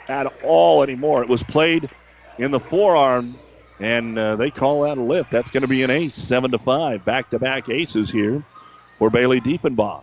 at 0.07 0.31
all 0.43 0.83
anymore. 0.83 1.23
It 1.23 1.29
was 1.29 1.43
played 1.43 1.89
in 2.37 2.51
the 2.51 2.59
forearm, 2.59 3.33
and 3.79 4.17
uh, 4.17 4.35
they 4.35 4.51
call 4.51 4.81
that 4.81 4.97
a 4.97 5.01
lift. 5.01 5.31
That's 5.31 5.49
going 5.49 5.61
to 5.61 5.67
be 5.67 5.83
an 5.83 5.89
ace, 5.89 6.15
seven 6.15 6.51
to 6.51 6.57
five. 6.57 7.03
Back 7.05 7.29
to 7.31 7.39
back 7.39 7.69
aces 7.69 8.09
here 8.09 8.43
for 8.95 9.09
Bailey 9.09 9.41
Diefenbaugh. 9.41 10.01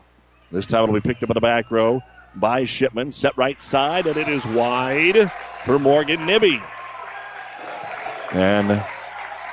This 0.51 0.67
time 0.67 0.85
it'll 0.85 0.95
be 0.95 1.01
picked 1.01 1.23
up 1.23 1.31
in 1.31 1.35
the 1.35 1.41
back 1.41 1.71
row 1.71 2.03
by 2.35 2.65
Shipman. 2.65 3.13
Set 3.13 3.37
right 3.37 3.61
side, 3.61 4.07
and 4.07 4.17
it 4.17 4.29
is 4.29 4.47
wide 4.47 5.31
for 5.65 5.79
Morgan 5.79 6.27
Nibby. 6.27 6.61
And 8.33 8.85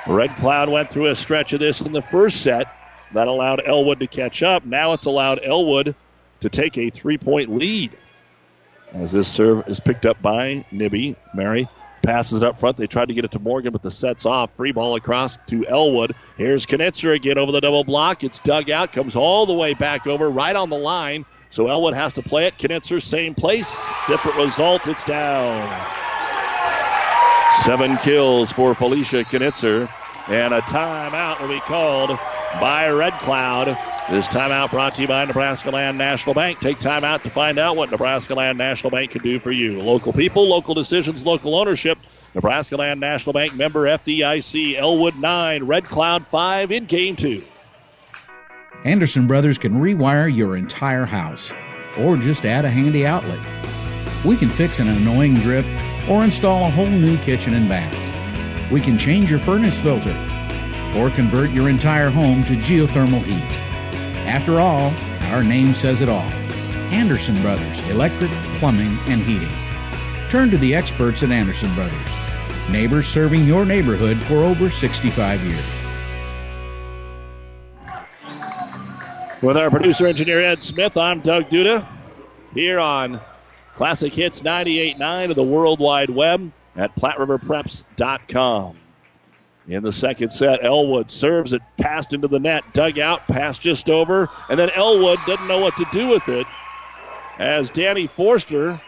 Red 0.06 0.34
Cloud 0.36 0.68
went 0.68 0.90
through 0.90 1.06
a 1.06 1.14
stretch 1.14 1.52
of 1.52 1.60
this 1.60 1.80
in 1.80 1.92
the 1.92 2.02
first 2.02 2.42
set. 2.42 2.66
That 3.12 3.28
allowed 3.28 3.62
Elwood 3.64 4.00
to 4.00 4.06
catch 4.06 4.42
up. 4.42 4.64
Now 4.64 4.92
it's 4.92 5.06
allowed 5.06 5.40
Elwood 5.42 5.94
to 6.40 6.48
take 6.48 6.76
a 6.78 6.90
three 6.90 7.18
point 7.18 7.54
lead. 7.54 7.96
As 8.92 9.12
this 9.12 9.28
serve 9.28 9.68
is 9.68 9.80
picked 9.80 10.06
up 10.06 10.20
by 10.22 10.64
Nibby. 10.70 11.16
Mary 11.34 11.68
passes 12.02 12.42
it 12.42 12.46
up 12.46 12.56
front. 12.56 12.76
They 12.76 12.86
tried 12.86 13.08
to 13.08 13.14
get 13.14 13.24
it 13.24 13.30
to 13.32 13.38
Morgan, 13.38 13.72
but 13.72 13.82
the 13.82 13.90
set's 13.90 14.24
off. 14.24 14.54
Free 14.54 14.72
ball 14.72 14.96
across 14.96 15.36
to 15.48 15.66
Elwood. 15.66 16.14
Here's 16.36 16.66
Knitzer 16.66 17.14
again 17.14 17.38
over 17.38 17.52
the 17.52 17.60
double 17.60 17.84
block. 17.84 18.24
It's 18.24 18.38
dug 18.40 18.70
out, 18.70 18.92
comes 18.92 19.14
all 19.14 19.46
the 19.46 19.52
way 19.52 19.74
back 19.74 20.06
over, 20.06 20.30
right 20.30 20.56
on 20.56 20.70
the 20.70 20.78
line. 20.78 21.24
So 21.50 21.68
Elwood 21.68 21.94
has 21.94 22.12
to 22.14 22.22
play 22.22 22.46
it. 22.46 22.58
Knitzer, 22.58 23.00
same 23.00 23.34
place. 23.34 23.92
Different 24.06 24.38
result. 24.38 24.86
It's 24.86 25.04
down. 25.04 25.68
Seven 27.62 27.96
kills 27.98 28.52
for 28.52 28.74
Felicia 28.74 29.24
Knitzer. 29.24 29.88
And 30.28 30.52
a 30.52 30.60
timeout 30.62 31.40
will 31.40 31.48
be 31.48 31.60
called 31.60 32.10
by 32.60 32.90
Red 32.90 33.14
Cloud. 33.14 33.68
This 34.10 34.28
timeout 34.28 34.70
brought 34.70 34.94
to 34.96 35.02
you 35.02 35.08
by 35.08 35.24
Nebraska 35.24 35.70
Land 35.70 35.96
National 35.98 36.34
Bank. 36.34 36.60
Take 36.60 36.78
time 36.80 37.04
out 37.04 37.22
to 37.22 37.30
find 37.30 37.58
out 37.58 37.76
what 37.76 37.90
Nebraska 37.90 38.34
Land 38.34 38.58
National 38.58 38.90
Bank 38.90 39.10
can 39.10 39.22
do 39.22 39.38
for 39.38 39.50
you. 39.50 39.80
Local 39.80 40.12
people, 40.12 40.48
local 40.48 40.74
decisions, 40.74 41.24
local 41.24 41.54
ownership. 41.54 41.98
Nebraska 42.34 42.76
Land 42.76 43.00
National 43.00 43.32
Bank 43.32 43.54
member 43.54 43.84
FDIC, 43.84 44.76
Elwood 44.76 45.18
9, 45.18 45.64
Red 45.64 45.84
Cloud 45.84 46.26
5 46.26 46.72
in 46.72 46.84
game 46.84 47.16
two. 47.16 47.42
Anderson 48.84 49.26
Brothers 49.26 49.58
can 49.58 49.80
rewire 49.80 50.34
your 50.34 50.56
entire 50.56 51.04
house 51.04 51.52
or 51.98 52.16
just 52.16 52.46
add 52.46 52.64
a 52.64 52.70
handy 52.70 53.06
outlet. 53.06 53.40
We 54.24 54.36
can 54.36 54.48
fix 54.48 54.78
an 54.78 54.88
annoying 54.88 55.34
drip 55.34 55.66
or 56.08 56.24
install 56.24 56.66
a 56.66 56.70
whole 56.70 56.86
new 56.86 57.18
kitchen 57.18 57.54
and 57.54 57.68
bath. 57.68 58.07
We 58.70 58.80
can 58.80 58.98
change 58.98 59.30
your 59.30 59.38
furnace 59.38 59.78
filter 59.80 60.16
or 60.94 61.10
convert 61.10 61.50
your 61.50 61.68
entire 61.68 62.10
home 62.10 62.44
to 62.44 62.54
geothermal 62.54 63.22
heat. 63.22 63.58
After 64.26 64.60
all, 64.60 64.92
our 65.32 65.42
name 65.42 65.72
says 65.74 66.00
it 66.00 66.08
all 66.08 66.30
Anderson 66.90 67.40
Brothers 67.40 67.80
Electric, 67.88 68.30
Plumbing, 68.58 68.96
and 69.06 69.20
Heating. 69.22 69.52
Turn 70.30 70.50
to 70.50 70.58
the 70.58 70.74
experts 70.74 71.22
at 71.22 71.30
Anderson 71.30 71.74
Brothers, 71.74 72.12
neighbors 72.70 73.08
serving 73.08 73.46
your 73.46 73.64
neighborhood 73.64 74.18
for 74.22 74.36
over 74.36 74.70
65 74.70 75.42
years. 75.44 75.64
With 79.42 79.56
our 79.56 79.70
producer 79.70 80.06
engineer 80.06 80.40
Ed 80.40 80.62
Smith, 80.62 80.96
I'm 80.96 81.20
Doug 81.20 81.48
Duda 81.48 81.86
here 82.54 82.80
on 82.80 83.20
Classic 83.74 84.12
Hits 84.12 84.42
98.9 84.42 85.30
of 85.30 85.36
the 85.36 85.44
World 85.44 85.78
Wide 85.78 86.10
Web 86.10 86.52
at 86.78 86.94
PlatteRiverPreps.com. 86.96 88.76
In 89.66 89.82
the 89.82 89.92
second 89.92 90.30
set, 90.30 90.64
Elwood 90.64 91.10
serves 91.10 91.52
it, 91.52 91.60
passed 91.76 92.14
into 92.14 92.26
the 92.26 92.38
net, 92.38 92.64
dug 92.72 92.98
out, 92.98 93.28
passed 93.28 93.60
just 93.60 93.90
over, 93.90 94.30
and 94.48 94.58
then 94.58 94.70
Elwood 94.70 95.18
doesn't 95.26 95.46
know 95.46 95.58
what 95.58 95.76
to 95.76 95.84
do 95.92 96.08
with 96.08 96.26
it 96.30 96.46
as 97.38 97.68
Danny 97.68 98.06
Forster 98.06 98.80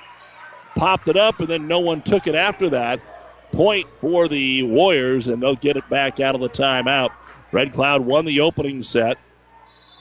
popped 0.75 1.09
it 1.09 1.17
up, 1.19 1.41
and 1.41 1.49
then 1.49 1.69
no 1.69 1.81
one 1.81 2.01
took 2.01 2.27
it 2.27 2.35
after 2.35 2.71
that. 2.71 3.01
Point 3.53 3.95
for 3.95 4.27
the 4.29 4.63
Warriors, 4.63 5.29
and 5.29 5.43
they'll 5.43 5.57
get 5.57 5.77
it 5.77 5.87
back 5.91 6.21
out 6.21 6.35
of 6.35 6.41
the 6.41 6.49
timeout. 6.49 7.11
Red 7.53 7.75
Cloud 7.75 8.03
won 8.03 8.25
the 8.25 8.41
opening 8.41 8.83
set. 8.83 9.19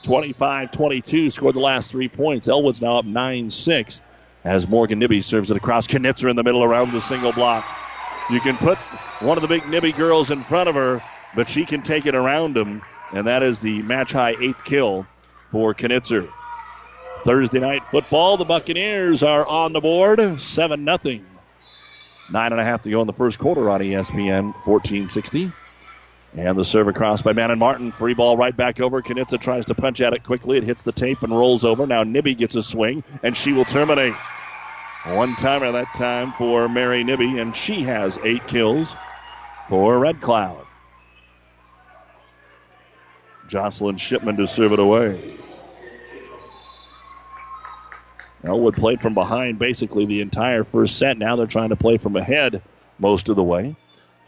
25 0.02 0.70
22, 0.70 1.28
scored 1.28 1.56
the 1.56 1.60
last 1.60 1.90
three 1.90 2.08
points. 2.08 2.48
Elwood's 2.48 2.80
now 2.80 2.96
up 2.96 3.04
9 3.04 3.50
6 3.50 4.00
as 4.44 4.68
Morgan 4.68 4.98
Nibby 4.98 5.20
serves 5.20 5.50
it 5.50 5.56
across. 5.56 5.86
Knitzer 5.86 6.28
in 6.28 6.36
the 6.36 6.42
middle 6.42 6.64
around 6.64 6.92
the 6.92 7.00
single 7.00 7.32
block. 7.32 7.64
You 8.28 8.40
can 8.40 8.56
put 8.58 8.78
one 9.18 9.36
of 9.36 9.42
the 9.42 9.48
big 9.48 9.66
Nibby 9.68 9.92
girls 9.92 10.30
in 10.30 10.42
front 10.44 10.68
of 10.68 10.74
her, 10.74 11.02
but 11.34 11.48
she 11.48 11.66
can 11.66 11.82
take 11.82 12.06
it 12.06 12.14
around 12.14 12.56
him, 12.56 12.82
and 13.12 13.26
that 13.26 13.42
is 13.42 13.60
the 13.60 13.82
match 13.82 14.12
high 14.12 14.36
eighth 14.38 14.64
kill 14.64 15.08
for 15.50 15.74
Knitzer. 15.74 16.32
Thursday 17.22 17.60
night 17.60 17.84
football, 17.84 18.36
the 18.36 18.44
Buccaneers 18.44 19.22
are 19.22 19.46
on 19.46 19.72
the 19.72 19.80
board, 19.80 20.40
7 20.40 20.86
0. 21.02 21.20
Nine 22.28 22.52
and 22.52 22.60
a 22.60 22.64
half 22.64 22.82
to 22.82 22.90
go 22.90 23.00
in 23.00 23.08
the 23.08 23.12
first 23.12 23.38
quarter 23.38 23.68
on 23.68 23.80
ESPN 23.80 24.54
1460. 24.64 25.52
And 26.36 26.56
the 26.56 26.64
serve 26.64 26.86
across 26.86 27.22
by 27.22 27.32
Manon 27.32 27.58
Martin. 27.58 27.90
Free 27.90 28.14
ball 28.14 28.36
right 28.36 28.56
back 28.56 28.80
over. 28.80 29.02
Knitzer 29.02 29.38
tries 29.38 29.64
to 29.66 29.74
punch 29.74 30.00
at 30.00 30.12
it 30.12 30.22
quickly. 30.22 30.58
It 30.58 30.64
hits 30.64 30.82
the 30.82 30.92
tape 30.92 31.22
and 31.22 31.36
rolls 31.36 31.64
over. 31.64 31.86
Now 31.86 32.04
Nibby 32.04 32.36
gets 32.36 32.54
a 32.54 32.62
swing, 32.62 33.02
and 33.22 33.36
she 33.36 33.52
will 33.52 33.64
terminate. 33.64 34.14
One 35.06 35.34
timer 35.34 35.72
that 35.72 35.92
time 35.94 36.30
for 36.32 36.68
Mary 36.68 37.02
Nibby, 37.02 37.38
and 37.38 37.54
she 37.54 37.82
has 37.82 38.18
eight 38.22 38.46
kills 38.46 38.96
for 39.68 39.98
Red 39.98 40.20
Cloud. 40.20 40.66
Jocelyn 43.48 43.96
Shipman 43.96 44.36
to 44.36 44.46
serve 44.46 44.72
it 44.72 44.78
away. 44.78 45.36
Elwood 48.44 48.76
played 48.76 49.00
from 49.00 49.14
behind 49.14 49.58
basically 49.58 50.06
the 50.06 50.20
entire 50.20 50.62
first 50.62 50.96
set. 50.96 51.18
Now 51.18 51.36
they're 51.36 51.46
trying 51.46 51.70
to 51.70 51.76
play 51.76 51.96
from 51.96 52.16
ahead 52.16 52.62
most 52.98 53.28
of 53.28 53.36
the 53.36 53.42
way. 53.42 53.74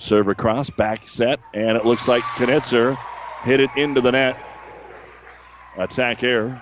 Serve 0.03 0.27
across, 0.27 0.69
back 0.69 1.09
set, 1.09 1.39
and 1.55 1.77
it 1.77 1.87
looks 1.87 2.09
like 2.09 2.25
Knitzer 2.35 2.99
hit 3.45 3.61
it 3.61 3.71
into 3.77 4.01
the 4.01 4.11
net. 4.11 4.37
Attack 5.79 6.25
air. 6.25 6.61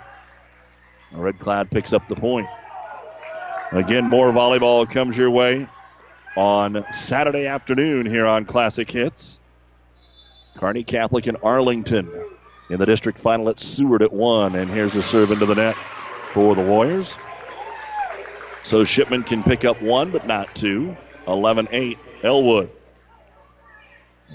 Red 1.11 1.38
Cloud 1.38 1.70
picks 1.70 1.95
up 1.95 2.07
the 2.07 2.16
point. 2.16 2.47
Again, 3.72 4.11
more 4.11 4.30
volleyball 4.30 4.88
comes 4.88 5.16
your 5.16 5.30
way 5.30 5.66
on 6.36 6.84
Saturday 6.93 7.47
afternoon 7.47 8.05
here 8.05 8.26
on 8.26 8.45
Classic 8.45 8.88
Hits. 8.91 9.41
Kearney 10.59 10.84
Catholic 10.84 11.26
and 11.26 11.38
Arlington 11.43 12.12
in 12.68 12.78
the 12.78 12.84
district 12.84 13.18
final 13.18 13.49
at 13.49 13.59
Seward 13.59 14.03
at 14.03 14.12
one. 14.12 14.55
And 14.55 14.70
here's 14.70 14.97
a 14.97 15.03
serve 15.03 15.30
into 15.30 15.47
the 15.47 15.55
net 15.55 15.76
for 16.32 16.55
the 16.55 16.62
Warriors. 16.62 17.16
So 18.64 18.84
Shipman 18.84 19.22
can 19.22 19.43
pick 19.43 19.64
up 19.64 19.80
one, 19.80 20.11
but 20.11 20.26
not 20.26 20.55
two. 20.55 20.95
11 21.26 21.68
8, 21.70 21.97
Elwood. 22.22 22.70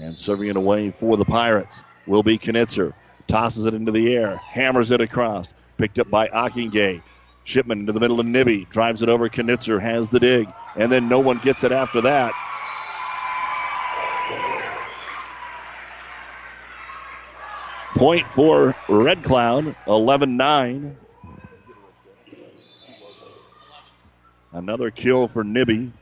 And 0.00 0.18
serving 0.18 0.48
it 0.48 0.56
away 0.56 0.90
for 0.90 1.16
the 1.16 1.24
Pirates 1.24 1.82
will 2.06 2.22
be 2.22 2.38
Knitzer. 2.38 2.92
Tosses 3.26 3.66
it 3.66 3.74
into 3.74 3.92
the 3.92 4.14
air, 4.14 4.36
hammers 4.36 4.90
it 4.90 5.00
across. 5.00 5.48
Picked 5.78 5.98
up 5.98 6.10
by 6.10 6.28
Ockingay. 6.28 7.02
Shipman 7.44 7.80
into 7.80 7.92
the 7.92 8.00
middle 8.00 8.20
of 8.20 8.26
Nibby. 8.26 8.66
Drives 8.66 9.02
it 9.02 9.08
over. 9.08 9.28
Knitzer 9.28 9.80
has 9.80 10.10
the 10.10 10.20
dig. 10.20 10.48
And 10.76 10.90
then 10.90 11.08
no 11.08 11.20
one 11.20 11.38
gets 11.38 11.64
it 11.64 11.72
after 11.72 12.02
that. 12.02 12.32
Point 17.96 18.28
for 18.28 18.74
Red 18.88 19.22
Cloud, 19.22 19.74
11 19.86 20.36
9. 20.36 20.96
Another 24.52 24.90
kill 24.90 25.28
for 25.28 25.44
Nibby. 25.44 25.92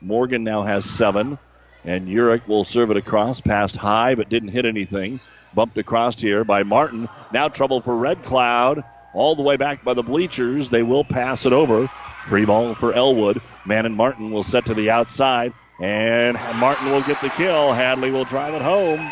Morgan 0.00 0.44
now 0.44 0.62
has 0.62 0.84
seven. 0.84 1.38
And 1.84 2.08
Urick 2.08 2.46
will 2.48 2.64
serve 2.64 2.90
it 2.90 2.96
across, 2.96 3.40
passed 3.40 3.76
high 3.76 4.14
but 4.14 4.28
didn't 4.28 4.50
hit 4.50 4.64
anything. 4.64 5.20
Bumped 5.54 5.78
across 5.78 6.20
here 6.20 6.44
by 6.44 6.62
Martin. 6.62 7.08
Now 7.32 7.48
trouble 7.48 7.80
for 7.80 7.96
Red 7.96 8.22
Cloud. 8.22 8.82
All 9.12 9.36
the 9.36 9.42
way 9.42 9.56
back 9.56 9.84
by 9.84 9.94
the 9.94 10.02
bleachers. 10.02 10.70
They 10.70 10.82
will 10.82 11.04
pass 11.04 11.46
it 11.46 11.52
over. 11.52 11.88
Free 12.24 12.44
ball 12.44 12.74
for 12.74 12.92
Elwood. 12.92 13.40
Manon 13.64 13.94
Martin 13.94 14.30
will 14.32 14.42
set 14.42 14.66
to 14.66 14.74
the 14.74 14.90
outside. 14.90 15.52
And 15.80 16.36
Martin 16.56 16.90
will 16.90 17.02
get 17.02 17.20
the 17.20 17.30
kill. 17.30 17.72
Hadley 17.72 18.10
will 18.10 18.24
drive 18.24 18.54
it 18.54 18.62
home. 18.62 19.08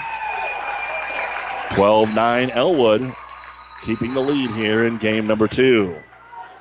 12 1.73 2.15
9 2.15 2.51
Elwood, 2.51 3.15
keeping 3.83 4.13
the 4.13 4.21
lead 4.21 4.51
here 4.51 4.87
in 4.87 4.99
game 4.99 5.27
number 5.27 5.49
two. 5.49 5.97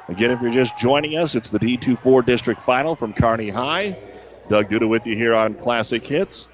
Again, 0.08 0.32
if 0.32 0.42
you're 0.42 0.52
just 0.52 0.78
joining 0.78 1.18
us, 1.18 1.36
it's 1.36 1.50
the 1.50 1.60
D24 1.60 2.26
district 2.26 2.62
final 2.62 2.96
from 2.96 3.14
Kearney 3.14 3.50
High. 3.50 3.98
Doug 4.52 4.70
Duda 4.70 4.90
with 4.90 5.08
you 5.08 5.16
here 5.16 5.34
on 5.34 5.54
Classic 5.54 6.06
Hits. 6.06 6.50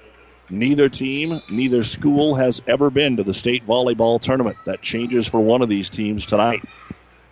Neither 0.50 0.88
team, 0.88 1.42
neither 1.50 1.82
school 1.82 2.36
has 2.36 2.62
ever 2.68 2.90
been 2.90 3.16
to 3.16 3.24
the 3.24 3.34
state 3.34 3.66
volleyball 3.66 4.20
tournament. 4.20 4.56
That 4.66 4.80
changes 4.80 5.26
for 5.26 5.40
one 5.40 5.62
of 5.62 5.68
these 5.68 5.90
teams 5.90 6.24
tonight. 6.24 6.62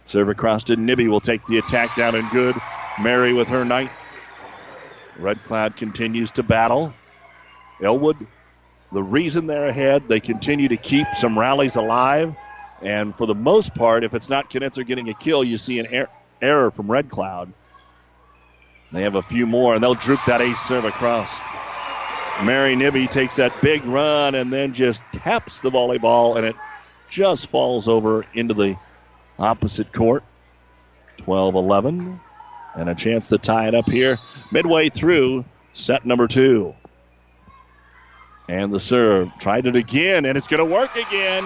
Serve 0.07 0.29
across 0.29 0.65
to 0.65 0.75
Nibby 0.75 1.07
will 1.07 1.21
take 1.21 1.45
the 1.47 1.59
attack 1.59 1.95
down 1.95 2.17
and 2.17 2.29
good. 2.29 2.61
Mary 2.99 3.33
with 3.33 3.51
her 3.51 3.65
ninth. 3.65 3.93
Red 5.15 5.45
Cloud 5.45 5.77
continues 5.77 6.33
to 6.33 6.43
battle. 6.43 6.97
Elwood 7.81 8.27
the 8.91 9.05
reason 9.05 9.47
they're 9.47 9.69
ahead, 9.69 10.09
they 10.09 10.19
continue 10.19 10.67
to 10.67 10.77
keep 10.77 11.15
some 11.15 11.39
rallies 11.39 11.77
alive. 11.77 12.35
And 12.83 13.15
for 13.15 13.29
the 13.29 13.37
most 13.37 13.73
part, 13.73 14.03
if 14.03 14.15
it's 14.15 14.29
not 14.29 14.49
Knitzer 14.51 14.85
getting 14.85 15.09
a 15.09 15.15
kill, 15.15 15.45
you 15.45 15.59
see 15.59 15.79
an 15.79 15.87
er- 15.95 16.11
error 16.43 16.73
from 16.73 16.91
Red 16.91 17.09
Cloud. 17.09 17.53
They 18.97 19.03
have 19.03 19.15
a 19.15 19.23
few 19.23 19.47
more, 19.47 19.75
and 19.75 19.83
they'll 19.83 19.95
droop 19.95 20.21
that 20.25 20.41
ace 20.41 20.59
serve 20.59 20.87
across. 20.87 21.43
Mary 22.47 22.75
Nibby 22.75 23.07
takes 23.09 23.37
that 23.37 23.61
big 23.61 23.85
run 23.85 24.35
and 24.35 24.51
then 24.51 24.73
just 24.73 25.03
taps 25.13 25.61
the 25.61 25.71
volleyball, 25.71 26.37
and 26.37 26.47
it 26.47 26.57
just 27.11 27.49
falls 27.49 27.89
over 27.89 28.25
into 28.33 28.55
the 28.55 28.75
opposite 29.39 29.93
court. 29.93 30.25
12 31.19 31.57
11. 31.57 32.21
And 32.75 32.89
a 32.89 32.95
chance 32.95 33.29
to 33.29 33.37
tie 33.37 33.69
it 33.69 33.75
up 33.75 33.87
here 33.91 34.19
midway 34.51 34.89
through 34.89 35.45
set 35.75 36.07
number 36.07 36.27
two. 36.27 36.75
And 38.49 38.73
the 38.73 38.81
serve. 38.81 39.31
Tried 39.39 39.67
it 39.67 39.77
again, 39.77 40.25
and 40.25 40.39
it's 40.39 40.47
going 40.47 40.67
to 40.67 40.75
work 40.75 40.97
again. 40.97 41.45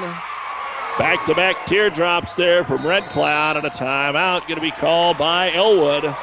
Back 0.98 1.26
to 1.26 1.34
back 1.34 1.66
teardrops 1.66 2.34
there 2.36 2.62
from 2.62 2.86
Red 2.86 3.02
Cloud, 3.06 3.56
and 3.56 3.66
a 3.66 3.70
timeout 3.70 4.42
going 4.42 4.54
to 4.54 4.60
be 4.60 4.70
called 4.70 5.18
by 5.18 5.50
Elwood. 5.52 6.14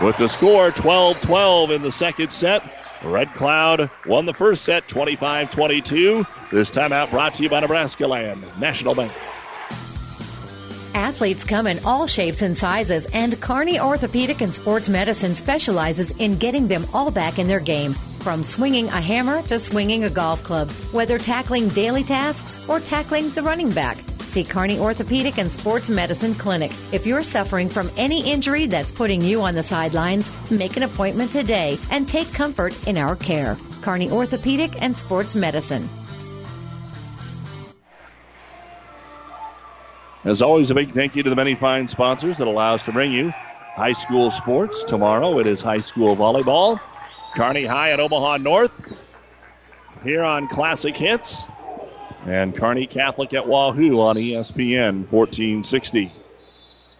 With 0.00 0.16
the 0.16 0.28
score 0.28 0.70
12 0.70 1.20
12 1.20 1.70
in 1.70 1.82
the 1.82 1.92
second 1.92 2.32
set. 2.32 2.62
Red 3.04 3.34
Cloud 3.34 3.90
won 4.06 4.26
the 4.26 4.32
first 4.32 4.64
set 4.64 4.88
25 4.88 5.50
22. 5.50 6.26
This 6.50 6.70
timeout 6.70 7.10
brought 7.10 7.34
to 7.34 7.42
you 7.42 7.48
by 7.48 7.60
Nebraska 7.60 8.06
Land, 8.06 8.42
National 8.60 8.94
Bank. 8.94 9.12
Athletes 10.94 11.44
come 11.44 11.66
in 11.66 11.84
all 11.84 12.06
shapes 12.06 12.42
and 12.42 12.56
sizes, 12.56 13.06
and 13.06 13.40
Kearney 13.40 13.80
Orthopedic 13.80 14.40
and 14.40 14.54
Sports 14.54 14.88
Medicine 14.88 15.34
specializes 15.34 16.10
in 16.12 16.36
getting 16.36 16.68
them 16.68 16.86
all 16.92 17.10
back 17.10 17.38
in 17.38 17.48
their 17.48 17.60
game. 17.60 17.94
From 18.20 18.42
swinging 18.44 18.88
a 18.88 19.00
hammer 19.00 19.42
to 19.42 19.58
swinging 19.58 20.04
a 20.04 20.10
golf 20.10 20.42
club, 20.44 20.70
whether 20.92 21.18
tackling 21.18 21.68
daily 21.70 22.04
tasks 22.04 22.58
or 22.68 22.78
tackling 22.78 23.30
the 23.30 23.42
running 23.42 23.70
back. 23.70 23.98
See 24.32 24.44
Kearney 24.44 24.78
Orthopedic 24.78 25.36
and 25.36 25.52
Sports 25.52 25.90
Medicine 25.90 26.34
Clinic. 26.34 26.72
If 26.90 27.04
you're 27.04 27.22
suffering 27.22 27.68
from 27.68 27.90
any 27.98 28.32
injury 28.32 28.64
that's 28.64 28.90
putting 28.90 29.20
you 29.20 29.42
on 29.42 29.54
the 29.54 29.62
sidelines, 29.62 30.30
make 30.50 30.78
an 30.78 30.84
appointment 30.84 31.32
today 31.32 31.78
and 31.90 32.08
take 32.08 32.32
comfort 32.32 32.74
in 32.88 32.96
our 32.96 33.14
care. 33.14 33.58
Kearney 33.82 34.10
Orthopedic 34.10 34.80
and 34.80 34.96
Sports 34.96 35.34
Medicine. 35.34 35.86
As 40.24 40.40
always, 40.40 40.70
a 40.70 40.74
big 40.74 40.88
thank 40.88 41.14
you 41.14 41.22
to 41.24 41.28
the 41.28 41.36
many 41.36 41.54
fine 41.54 41.86
sponsors 41.86 42.38
that 42.38 42.46
allow 42.46 42.72
us 42.72 42.82
to 42.84 42.92
bring 42.92 43.12
you 43.12 43.34
high 43.74 43.92
school 43.92 44.30
sports. 44.30 44.82
Tomorrow 44.82 45.40
it 45.40 45.46
is 45.46 45.60
high 45.60 45.80
school 45.80 46.16
volleyball. 46.16 46.80
Kearney 47.34 47.66
High 47.66 47.90
at 47.90 48.00
Omaha 48.00 48.38
North 48.38 48.72
here 50.02 50.22
on 50.22 50.48
Classic 50.48 50.96
Hits. 50.96 51.44
And 52.24 52.54
Kearney 52.54 52.86
Catholic 52.86 53.34
at 53.34 53.48
Wahoo 53.48 54.00
on 54.00 54.16
ESPN 54.16 55.10
1460. 55.10 56.12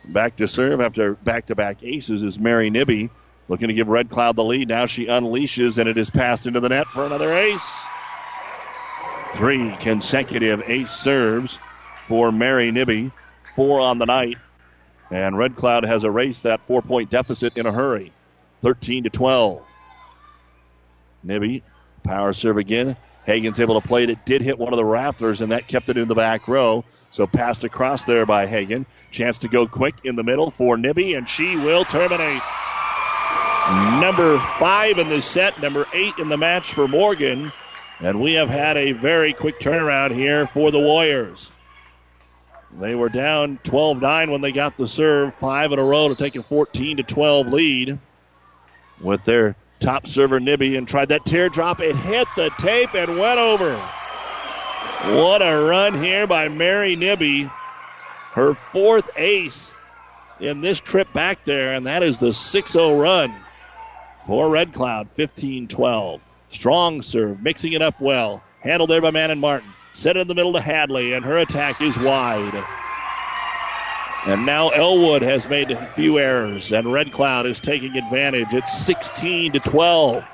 Back 0.05 0.37
to 0.37 0.49
serve 0.49 0.81
after 0.81 1.15
back 1.15 1.47
to 1.47 1.55
back 1.55 1.85
aces 1.85 2.25
is 2.25 2.39
Mary 2.39 2.71
Nibby. 2.71 3.09
Looking 3.49 3.69
to 3.69 3.75
give 3.75 3.89
Red 3.89 4.11
Cloud 4.11 4.35
the 4.35 4.45
lead. 4.45 4.69
Now 4.69 4.87
she 4.87 5.07
unleashes, 5.07 5.79
and 5.79 5.89
it 5.89 5.97
is 5.97 6.11
passed 6.11 6.47
into 6.47 6.61
the 6.61 6.69
net 6.69 6.89
for 6.89 7.07
another 7.07 7.33
ace. 7.33 7.87
Three 9.31 9.77
consecutive 9.81 10.63
ace 10.67 10.91
serves 10.91 11.59
for 12.07 12.33
Mary 12.33 12.73
Nibby. 12.73 13.13
Four 13.55 13.81
on 13.81 13.99
the 13.99 14.07
night. 14.07 14.39
And 15.11 15.37
Red 15.37 15.57
Cloud 15.57 15.85
has 15.85 16.05
erased 16.05 16.45
that 16.45 16.65
four 16.65 16.83
point 16.83 17.11
deficit 17.11 17.57
in 17.57 17.67
a 17.67 17.73
hurry. 17.73 18.13
13 18.61 19.05
to 19.05 19.11
12. 19.11 19.63
Nibby, 21.23 21.63
power 22.03 22.33
serve 22.33 22.57
again. 22.57 22.97
Hagan's 23.25 23.61
able 23.61 23.81
to 23.81 23.87
play 23.87 24.03
it. 24.03 24.11
It 24.11 24.25
did 24.25 24.43
hit 24.43 24.59
one 24.59 24.73
of 24.73 24.77
the 24.77 24.85
Raptors, 24.85 25.41
and 25.41 25.53
that 25.53 25.69
kept 25.69 25.89
it 25.89 25.97
in 25.97 26.09
the 26.09 26.15
back 26.15 26.49
row. 26.49 26.85
So 27.11 27.27
passed 27.27 27.63
across 27.65 28.05
there 28.05 28.27
by 28.27 28.47
Hagan. 28.47 28.87
Chance 29.11 29.39
to 29.39 29.49
go 29.49 29.67
quick 29.67 29.95
in 30.05 30.17
the 30.17 30.25
middle 30.25 30.51
for 30.51 30.77
Nibby, 30.77 31.15
and 31.15 31.29
she 31.29 31.57
will 31.57 31.85
terminate. 31.85 32.43
Number 34.01 34.39
five 34.39 34.99
in 34.99 35.09
the 35.09 35.21
set, 35.21 35.61
number 35.61 35.87
eight 35.93 36.15
in 36.19 36.29
the 36.29 36.37
match 36.37 36.73
for 36.73 36.89
Morgan. 36.89 37.53
And 38.01 38.21
we 38.21 38.33
have 38.33 38.49
had 38.49 38.77
a 38.77 38.93
very 38.93 39.33
quick 39.33 39.61
turnaround 39.61 40.11
here 40.11 40.47
for 40.49 40.73
the 40.73 40.81
Warriors. 40.81 41.53
They 42.81 42.95
were 42.95 43.09
down 43.09 43.59
12 43.63 44.01
9 44.01 44.31
when 44.31 44.41
they 44.41 44.51
got 44.51 44.77
the 44.77 44.87
serve, 44.87 45.35
five 45.35 45.73
in 45.73 45.79
a 45.79 45.85
row 45.85 46.09
to 46.09 46.15
take 46.15 46.35
a 46.37 46.43
14 46.43 46.97
12 46.97 47.53
lead 47.53 47.99
with 49.01 49.25
their 49.25 49.55
top 49.83 50.07
server 50.07 50.39
Nibby 50.39 50.77
and 50.77 50.87
tried 50.87 51.09
that 51.09 51.25
teardrop. 51.25 51.81
It 51.81 51.97
hit 51.97 52.29
the 52.37 52.51
tape 52.59 52.95
and 52.95 53.19
went 53.19 53.41
over. 53.41 53.75
What 55.17 55.43
a 55.43 55.67
run 55.69 55.95
here 55.95 56.29
by 56.29 56.49
Mary 56.49 56.95
Nibby. 56.95 57.51
Her 58.35 58.55
fourth 58.55 59.11
ace 59.17 59.75
in 60.39 60.61
this 60.61 60.81
trip 60.81 61.13
back 61.13 61.45
there, 61.45 61.75
and 61.75 61.87
that 61.87 62.05
is 62.05 62.19
the 62.19 62.33
6 62.33 62.73
0 62.73 62.99
run 62.99 63.35
for 64.25 64.49
Red 64.49 64.73
Cloud, 64.73 65.11
15 65.11 65.67
12. 65.67 66.21
Strong 66.49 67.03
serve, 67.03 67.43
mixing 67.43 67.73
it 67.73 67.83
up 67.83 68.01
well. 68.01 68.43
Handled 68.61 68.91
there 68.91 69.01
by 69.01 69.11
Manon 69.11 69.41
Martin. 69.41 69.73
Set 69.95 70.17
in 70.17 70.29
the 70.29 70.35
middle 70.35 70.53
to 70.53 70.61
Hadley, 70.61 71.13
and 71.13 71.25
her 71.25 71.39
attack 71.39 71.83
is 71.83 71.99
wide. 71.99 72.55
And 74.25 74.47
now 74.47 74.69
Elwood 74.69 75.23
has 75.23 75.49
made 75.49 75.73
a 75.73 75.87
few 75.87 76.19
errors, 76.19 76.73
and 76.73 76.93
Red 76.93 77.11
Cloud 77.11 77.45
is 77.45 77.59
taking 77.59 77.97
advantage. 77.97 78.55
It's 78.55 78.73
16 78.73 79.53
to 79.53 79.61
12. 79.61 80.25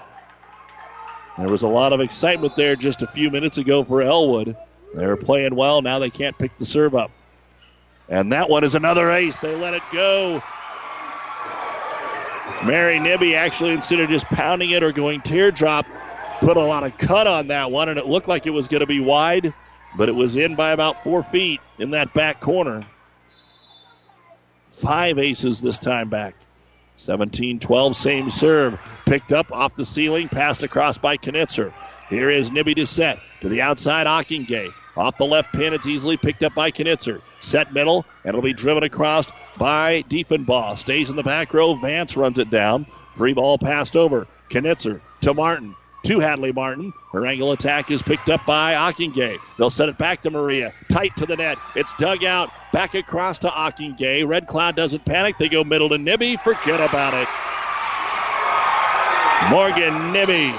There 1.38 1.48
was 1.48 1.62
a 1.62 1.68
lot 1.68 1.94
of 1.94 2.00
excitement 2.00 2.54
there 2.54 2.76
just 2.76 3.00
a 3.00 3.06
few 3.06 3.30
minutes 3.30 3.56
ago 3.56 3.82
for 3.84 4.02
Elwood. 4.02 4.54
They 4.94 5.06
were 5.06 5.16
playing 5.16 5.54
well. 5.54 5.80
Now 5.80 5.98
they 5.98 6.10
can't 6.10 6.36
pick 6.36 6.54
the 6.58 6.66
serve 6.66 6.94
up. 6.94 7.10
And 8.10 8.32
that 8.32 8.50
one 8.50 8.62
is 8.62 8.74
another 8.74 9.10
ace. 9.10 9.38
They 9.38 9.54
let 9.54 9.72
it 9.72 9.82
go. 9.90 10.42
Mary 12.64 12.98
Nibby 12.98 13.34
actually, 13.34 13.70
instead 13.70 14.00
of 14.00 14.10
just 14.10 14.26
pounding 14.26 14.70
it 14.70 14.82
or 14.82 14.92
going 14.92 15.22
teardrop, 15.22 15.86
put 16.40 16.58
a 16.58 16.62
lot 16.62 16.84
of 16.84 16.96
cut 16.98 17.26
on 17.26 17.46
that 17.48 17.70
one, 17.70 17.88
and 17.88 17.98
it 17.98 18.06
looked 18.06 18.28
like 18.28 18.46
it 18.46 18.50
was 18.50 18.68
going 18.68 18.80
to 18.80 18.86
be 18.86 19.00
wide, 19.00 19.54
but 19.96 20.10
it 20.10 20.14
was 20.14 20.36
in 20.36 20.56
by 20.56 20.72
about 20.72 21.02
four 21.02 21.22
feet 21.22 21.60
in 21.78 21.90
that 21.90 22.12
back 22.12 22.40
corner. 22.40 22.84
Five 24.78 25.18
aces 25.18 25.60
this 25.60 25.80
time 25.80 26.08
back. 26.08 26.34
17 26.98 27.58
12, 27.58 27.96
same 27.96 28.30
serve. 28.30 28.78
Picked 29.06 29.32
up 29.32 29.52
off 29.52 29.74
the 29.74 29.84
ceiling, 29.84 30.28
passed 30.28 30.62
across 30.62 30.98
by 30.98 31.16
Knitzer. 31.16 31.72
Here 32.08 32.30
is 32.30 32.50
Nibby 32.50 32.74
to 32.76 32.86
set 32.86 33.18
to 33.40 33.48
the 33.48 33.60
outside, 33.60 34.06
Ockingay. 34.06 34.70
Off 34.96 35.18
the 35.18 35.26
left 35.26 35.52
pin, 35.52 35.74
it's 35.74 35.86
easily 35.86 36.16
picked 36.16 36.42
up 36.42 36.54
by 36.54 36.70
Knitzer. 36.70 37.20
Set 37.40 37.72
middle, 37.72 38.04
and 38.24 38.30
it'll 38.30 38.42
be 38.42 38.52
driven 38.52 38.82
across 38.82 39.30
by 39.56 40.02
Diefenbaugh. 40.08 40.78
Stays 40.78 41.10
in 41.10 41.16
the 41.16 41.22
back 41.22 41.52
row. 41.54 41.74
Vance 41.74 42.16
runs 42.16 42.38
it 42.38 42.50
down. 42.50 42.86
Free 43.10 43.32
ball 43.32 43.58
passed 43.58 43.96
over. 43.96 44.26
Knitzer 44.48 45.00
to 45.22 45.34
Martin. 45.34 45.74
To 46.08 46.20
Hadley 46.20 46.52
Martin. 46.52 46.94
Her 47.12 47.26
angle 47.26 47.52
attack 47.52 47.90
is 47.90 48.00
picked 48.00 48.30
up 48.30 48.46
by 48.46 48.72
Ockingay. 48.72 49.38
They'll 49.58 49.68
set 49.68 49.90
it 49.90 49.98
back 49.98 50.22
to 50.22 50.30
Maria. 50.30 50.72
Tight 50.88 51.14
to 51.16 51.26
the 51.26 51.36
net. 51.36 51.58
It's 51.74 51.92
dug 51.98 52.24
out. 52.24 52.48
Back 52.72 52.94
across 52.94 53.40
to 53.40 53.48
Ockingay. 53.48 54.26
Red 54.26 54.46
Cloud 54.46 54.74
doesn't 54.74 55.04
panic. 55.04 55.36
They 55.36 55.50
go 55.50 55.64
middle 55.64 55.90
to 55.90 55.98
Nibby. 55.98 56.38
Forget 56.38 56.80
about 56.80 57.12
it. 57.12 57.28
Morgan 59.50 60.14
Nibby. 60.14 60.54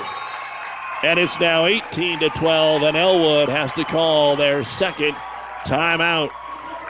And 1.02 1.18
it's 1.18 1.40
now 1.40 1.66
18 1.66 2.20
to 2.20 2.30
12, 2.30 2.84
and 2.84 2.96
Elwood 2.96 3.50
has 3.50 3.74
to 3.74 3.86
call 3.86 4.36
their 4.36 4.64
second 4.64 5.16
timeout. 5.66 6.30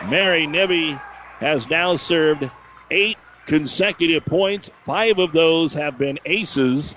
Mary 0.09 0.47
Nibby 0.47 0.99
has 1.39 1.69
now 1.69 1.95
served 1.95 2.51
eight 2.91 3.17
consecutive 3.45 4.25
points. 4.25 4.69
Five 4.85 5.17
of 5.17 5.31
those 5.31 5.75
have 5.75 5.97
been 5.97 6.19
aces. 6.25 6.93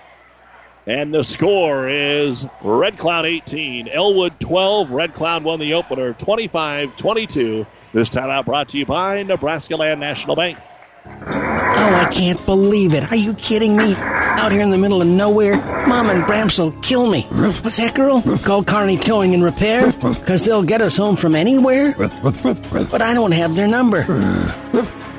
And 0.86 1.14
the 1.14 1.22
score 1.22 1.88
is 1.88 2.44
Red 2.60 2.98
Cloud 2.98 3.24
18, 3.24 3.86
Elwood 3.88 4.40
12. 4.40 4.90
Red 4.90 5.14
Cloud 5.14 5.44
won 5.44 5.60
the 5.60 5.74
opener 5.74 6.12
25 6.14 6.96
22. 6.96 7.66
This 7.92 8.08
timeout 8.08 8.46
brought 8.46 8.70
to 8.70 8.78
you 8.78 8.86
by 8.86 9.22
Nebraska 9.22 9.76
Land 9.76 10.00
National 10.00 10.34
Bank. 10.34 10.58
Oh, 11.04 11.10
I 11.26 12.08
can't 12.12 12.44
believe 12.46 12.94
it. 12.94 13.10
Are 13.12 13.16
you 13.16 13.34
kidding 13.34 13.76
me? 13.76 13.94
Out 13.96 14.50
here 14.50 14.62
in 14.62 14.70
the 14.70 14.78
middle 14.78 15.00
of 15.00 15.06
nowhere, 15.06 15.56
Mom 15.86 16.10
and 16.10 16.24
Bramps 16.24 16.58
will 16.58 16.72
kill 16.80 17.06
me. 17.06 17.22
What's 17.22 17.76
that, 17.76 17.94
girl? 17.94 18.22
Call 18.38 18.64
Kearney 18.64 18.96
Towing 18.96 19.34
and 19.34 19.44
Repair? 19.44 19.92
Because 19.92 20.44
they'll 20.44 20.64
get 20.64 20.80
us 20.80 20.96
home 20.96 21.16
from 21.16 21.36
anywhere? 21.36 21.94
But 21.96 23.02
I 23.02 23.14
don't 23.14 23.32
have 23.32 23.54
their 23.54 23.68
number. 23.68 24.04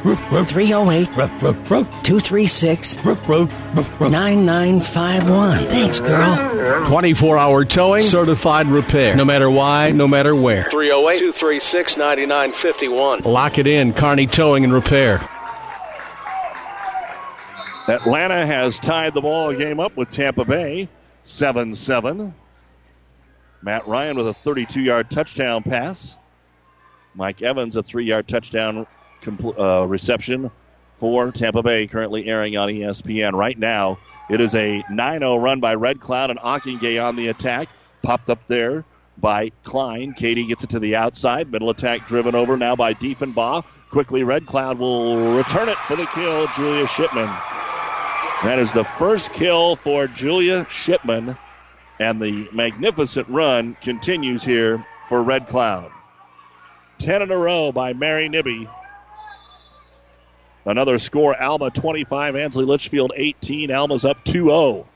308 0.03 1.05
236 1.13 2.97
9951. 3.05 5.59
Thanks, 5.65 5.99
girl. 6.01 6.85
24 6.87 7.37
hour 7.37 7.63
towing, 7.63 8.03
certified 8.03 8.67
repair. 8.67 9.15
No 9.15 9.23
matter 9.23 9.49
why, 9.49 9.91
no 9.91 10.05
matter 10.07 10.35
where. 10.35 10.63
308 10.63 11.19
236 11.19 11.95
9951. 11.97 13.21
Lock 13.21 13.57
it 13.57 13.65
in, 13.65 13.93
Kearney 13.93 14.27
Towing 14.27 14.65
and 14.65 14.73
Repair. 14.73 15.21
Atlanta 17.87 18.45
has 18.45 18.77
tied 18.79 19.13
the 19.13 19.21
ball 19.21 19.53
game 19.53 19.79
up 19.79 19.95
with 19.95 20.09
Tampa 20.09 20.43
Bay 20.43 20.89
7 21.23 21.75
7. 21.75 22.33
Matt 23.61 23.87
Ryan 23.87 24.17
with 24.17 24.27
a 24.27 24.33
32 24.33 24.81
yard 24.81 25.09
touchdown 25.09 25.63
pass. 25.63 26.17
Mike 27.15 27.41
Evans, 27.41 27.77
a 27.77 27.83
three 27.83 28.05
yard 28.05 28.27
touchdown 28.27 28.85
compl- 29.23 29.59
uh, 29.59 29.87
reception 29.87 30.51
for 30.93 31.31
Tampa 31.31 31.63
Bay, 31.63 31.87
currently 31.87 32.25
airing 32.27 32.55
on 32.57 32.69
ESPN. 32.69 33.33
Right 33.33 33.57
now, 33.57 33.99
it 34.29 34.39
is 34.39 34.55
a 34.55 34.83
9 34.87 35.19
0 35.19 35.37
run 35.37 35.59
by 35.59 35.75
Red 35.75 35.99
Cloud 35.99 36.29
and 36.29 36.39
Ockingay 36.39 37.03
on 37.03 37.15
the 37.15 37.27
attack. 37.27 37.69
Popped 38.03 38.29
up 38.29 38.45
there 38.47 38.85
by 39.17 39.49
Klein. 39.63 40.13
Katie 40.13 40.45
gets 40.45 40.63
it 40.63 40.69
to 40.71 40.79
the 40.79 40.95
outside. 40.95 41.51
Middle 41.51 41.69
attack 41.69 42.05
driven 42.05 42.35
over 42.35 42.57
now 42.57 42.75
by 42.75 42.93
Diefenbaugh. 42.93 43.63
Quickly, 43.89 44.23
Red 44.23 44.45
Cloud 44.45 44.77
will 44.77 45.35
return 45.35 45.69
it 45.69 45.77
for 45.77 45.95
the 45.95 46.05
kill, 46.07 46.47
Julia 46.55 46.87
Shipman. 46.87 47.29
That 48.43 48.59
is 48.59 48.73
the 48.73 48.83
first 48.83 49.31
kill 49.33 49.75
for 49.77 50.07
Julia 50.07 50.65
Shipman, 50.69 51.37
and 51.99 52.21
the 52.21 52.49
magnificent 52.53 53.27
run 53.29 53.75
continues 53.81 54.43
here 54.43 54.83
for 55.07 55.23
Red 55.23 55.47
Cloud. 55.47 55.91
10 56.99 57.21
in 57.21 57.31
a 57.31 57.37
row 57.37 57.71
by 57.71 57.93
Mary 57.93 58.29
Nibby. 58.29 58.67
Another 60.65 60.97
score 60.97 61.39
Alma 61.39 61.71
25, 61.71 62.35
Ansley 62.35 62.65
Litchfield 62.65 63.11
18. 63.15 63.71
Alma's 63.71 64.05
up 64.05 64.23
2 64.23 64.45
0. 64.45 64.87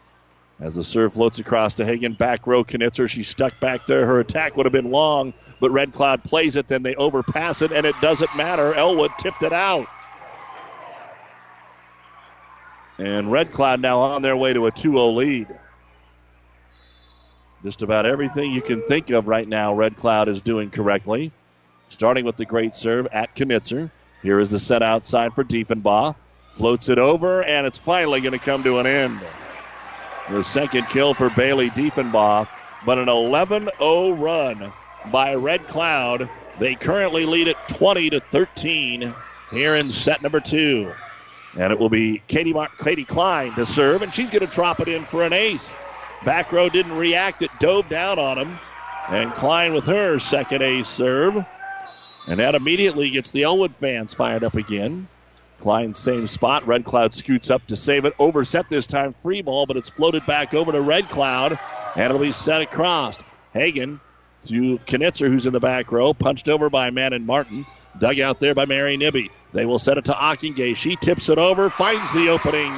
As 0.59 0.75
the 0.75 0.83
serve 0.83 1.13
floats 1.13 1.37
across 1.39 1.75
to 1.75 1.85
Hagan, 1.85 2.13
back 2.13 2.47
row 2.47 2.63
Knitzer. 2.63 3.07
She's 3.07 3.27
stuck 3.27 3.59
back 3.59 3.85
there. 3.85 4.07
Her 4.07 4.19
attack 4.19 4.55
would 4.55 4.65
have 4.65 4.73
been 4.73 4.89
long, 4.89 5.33
but 5.59 5.71
Red 5.71 5.93
Cloud 5.93 6.23
plays 6.23 6.55
it. 6.55 6.67
Then 6.67 6.81
they 6.83 6.95
overpass 6.95 7.61
it, 7.61 7.71
and 7.71 7.85
it 7.85 7.95
doesn't 8.01 8.35
matter. 8.35 8.73
Elwood 8.73 9.11
tipped 9.19 9.43
it 9.43 9.53
out. 9.53 9.87
And 12.97 13.31
Red 13.31 13.51
Cloud 13.51 13.81
now 13.81 13.99
on 13.99 14.23
their 14.23 14.35
way 14.35 14.53
to 14.53 14.65
a 14.65 14.71
2 14.71 14.93
0 14.93 15.09
lead. 15.09 15.47
Just 17.63 17.81
about 17.81 18.05
everything 18.05 18.51
you 18.51 18.61
can 18.61 18.81
think 18.83 19.09
of 19.09 19.27
right 19.27 19.47
now, 19.47 19.73
Red 19.73 19.97
Cloud 19.97 20.29
is 20.29 20.41
doing 20.41 20.71
correctly. 20.71 21.31
Starting 21.89 22.25
with 22.25 22.37
the 22.37 22.45
great 22.45 22.73
serve 22.73 23.07
at 23.11 23.35
Knitzer. 23.35 23.91
Here 24.21 24.39
is 24.39 24.49
the 24.49 24.59
set 24.59 24.83
outside 24.83 25.33
for 25.33 25.43
Diefenbaugh. 25.43 26.15
Floats 26.51 26.89
it 26.89 26.97
over, 26.97 27.43
and 27.43 27.67
it's 27.67 27.77
finally 27.77 28.19
going 28.19 28.33
to 28.33 28.39
come 28.39 28.63
to 28.63 28.79
an 28.79 28.87
end. 28.87 29.19
The 30.29 30.43
second 30.43 30.89
kill 30.89 31.13
for 31.13 31.29
Bailey 31.29 31.69
Diefenbaugh, 31.69 32.47
but 32.85 32.97
an 32.97 33.09
11 33.09 33.69
0 33.79 34.11
run 34.13 34.73
by 35.11 35.35
Red 35.35 35.67
Cloud. 35.67 36.29
They 36.59 36.75
currently 36.75 37.25
lead 37.25 37.47
at 37.47 37.67
20 37.67 38.09
to 38.11 38.19
13 38.19 39.13
here 39.51 39.75
in 39.75 39.89
set 39.89 40.21
number 40.21 40.39
two. 40.39 40.93
And 41.57 41.71
it 41.71 41.79
will 41.79 41.89
be 41.89 42.21
Katie, 42.27 42.53
Mar- 42.53 42.69
Katie 42.77 43.05
Klein 43.05 43.53
to 43.53 43.65
serve, 43.65 44.01
and 44.01 44.13
she's 44.13 44.29
going 44.29 44.41
to 44.41 44.47
drop 44.47 44.79
it 44.79 44.89
in 44.89 45.03
for 45.05 45.23
an 45.23 45.33
ace. 45.33 45.75
Back 46.25 46.51
row 46.51 46.69
didn't 46.69 46.97
react, 46.97 47.41
it 47.43 47.51
dove 47.59 47.87
down 47.89 48.19
on 48.19 48.37
him. 48.37 48.59
And 49.09 49.33
Klein 49.33 49.73
with 49.73 49.85
her 49.85 50.19
second 50.19 50.63
ace 50.63 50.89
serve. 50.89 51.45
And 52.27 52.39
that 52.41 52.55
immediately 52.55 53.09
gets 53.09 53.31
the 53.31 53.43
Elwood 53.43 53.73
fans 53.73 54.13
fired 54.13 54.43
up 54.43 54.55
again. 54.55 55.07
Klein, 55.59 55.93
same 55.93 56.27
spot. 56.27 56.67
Red 56.67 56.85
Cloud 56.85 57.15
scoots 57.15 57.49
up 57.49 57.65
to 57.67 57.75
save 57.75 58.05
it. 58.05 58.13
Overset 58.19 58.69
this 58.69 58.85
time, 58.85 59.13
free 59.13 59.41
ball, 59.41 59.65
but 59.65 59.77
it's 59.77 59.89
floated 59.89 60.25
back 60.25 60.53
over 60.53 60.71
to 60.71 60.81
Red 60.81 61.09
Cloud, 61.09 61.57
and 61.95 62.05
it'll 62.05 62.19
be 62.19 62.31
set 62.31 62.61
across. 62.61 63.17
Hagan 63.53 63.99
to 64.43 64.77
Knitzer, 64.79 65.29
who's 65.29 65.47
in 65.47 65.53
the 65.53 65.59
back 65.59 65.91
row, 65.91 66.13
punched 66.13 66.49
over 66.49 66.69
by 66.69 66.89
Manon 66.91 67.25
Martin. 67.25 67.65
Dug 67.97 68.19
out 68.19 68.39
there 68.39 68.53
by 68.53 68.65
Mary 68.65 68.97
Nibby. 68.97 69.31
They 69.53 69.65
will 69.65 69.79
set 69.79 69.97
it 69.97 70.05
to 70.05 70.13
Ockingay. 70.13 70.75
She 70.75 70.95
tips 70.97 71.29
it 71.29 71.39
over, 71.39 71.69
finds 71.69 72.13
the 72.13 72.29
opening, 72.29 72.71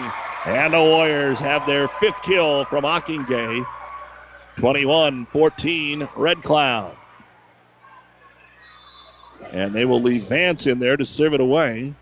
and 0.45 0.73
the 0.73 0.81
Warriors 0.81 1.39
have 1.39 1.65
their 1.65 1.87
fifth 1.87 2.21
kill 2.21 2.65
from 2.65 2.85
Ockingay. 2.85 3.65
21 4.57 5.25
14, 5.25 6.07
Red 6.15 6.41
Cloud. 6.43 6.95
And 9.51 9.73
they 9.73 9.85
will 9.85 10.01
leave 10.01 10.23
Vance 10.23 10.67
in 10.67 10.79
there 10.79 10.95
to 10.95 11.05
serve 11.05 11.33
it 11.33 11.41
away. 11.41 11.93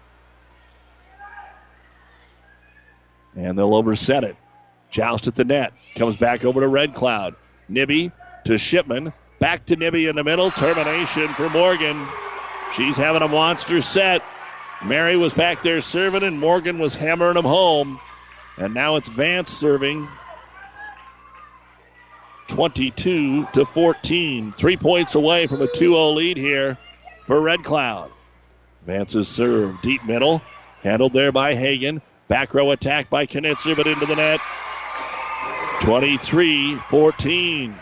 And 3.36 3.58
they'll 3.58 3.76
overset 3.76 4.24
it. 4.24 4.36
Joust 4.90 5.28
at 5.28 5.36
the 5.36 5.46
net. 5.46 5.72
Comes 5.96 6.16
back 6.16 6.44
over 6.44 6.60
to 6.60 6.68
Red 6.68 6.94
Cloud. 6.94 7.36
Nibby 7.70 8.12
to 8.46 8.58
Shipman. 8.58 9.14
Back 9.40 9.66
to 9.68 9.76
Nibby 9.76 10.08
in 10.08 10.16
the 10.16 10.24
middle. 10.24 10.52
Termination 10.52 11.28
for 11.30 11.50
Morgan. 11.50 12.06
She's 12.76 12.98
having 12.98 13.22
a 13.22 13.28
monster 13.28 13.80
set. 13.82 14.24
Mary 14.86 15.16
was 15.16 15.34
back 15.34 15.62
there 15.64 15.82
serving, 15.82 16.24
and 16.24 16.40
Morgan 16.40 16.80
was 16.80 16.94
hammering 16.94 17.36
them 17.36 17.46
home. 17.46 18.00
And 18.58 18.74
now 18.74 18.96
it's 18.96 19.10
Vance 19.10 19.52
serving. 19.52 20.08
22 22.48 23.48
to 23.54 23.66
14. 23.66 24.52
Three 24.54 24.78
points 24.78 25.16
away 25.16 25.48
from 25.48 25.62
a 25.62 25.68
2 25.68 25.74
0 25.74 26.12
lead 26.12 26.38
here 26.38 26.78
for 27.28 27.40
Red 27.42 27.62
Cloud. 27.64 28.10
Vance's 28.86 29.28
serve, 29.28 29.82
deep 29.82 30.04
middle, 30.06 30.42
handled 30.82 31.12
there 31.12 31.34
by 31.34 31.56
Hagan. 31.56 32.02
Back 32.30 32.54
row 32.54 32.72
attack 32.72 33.10
by 33.10 33.26
Knitzer, 33.28 33.76
but 33.76 33.86
into 33.86 34.06
the 34.06 34.16
net. 34.16 34.40
23 35.82 36.78
14. 36.88 37.76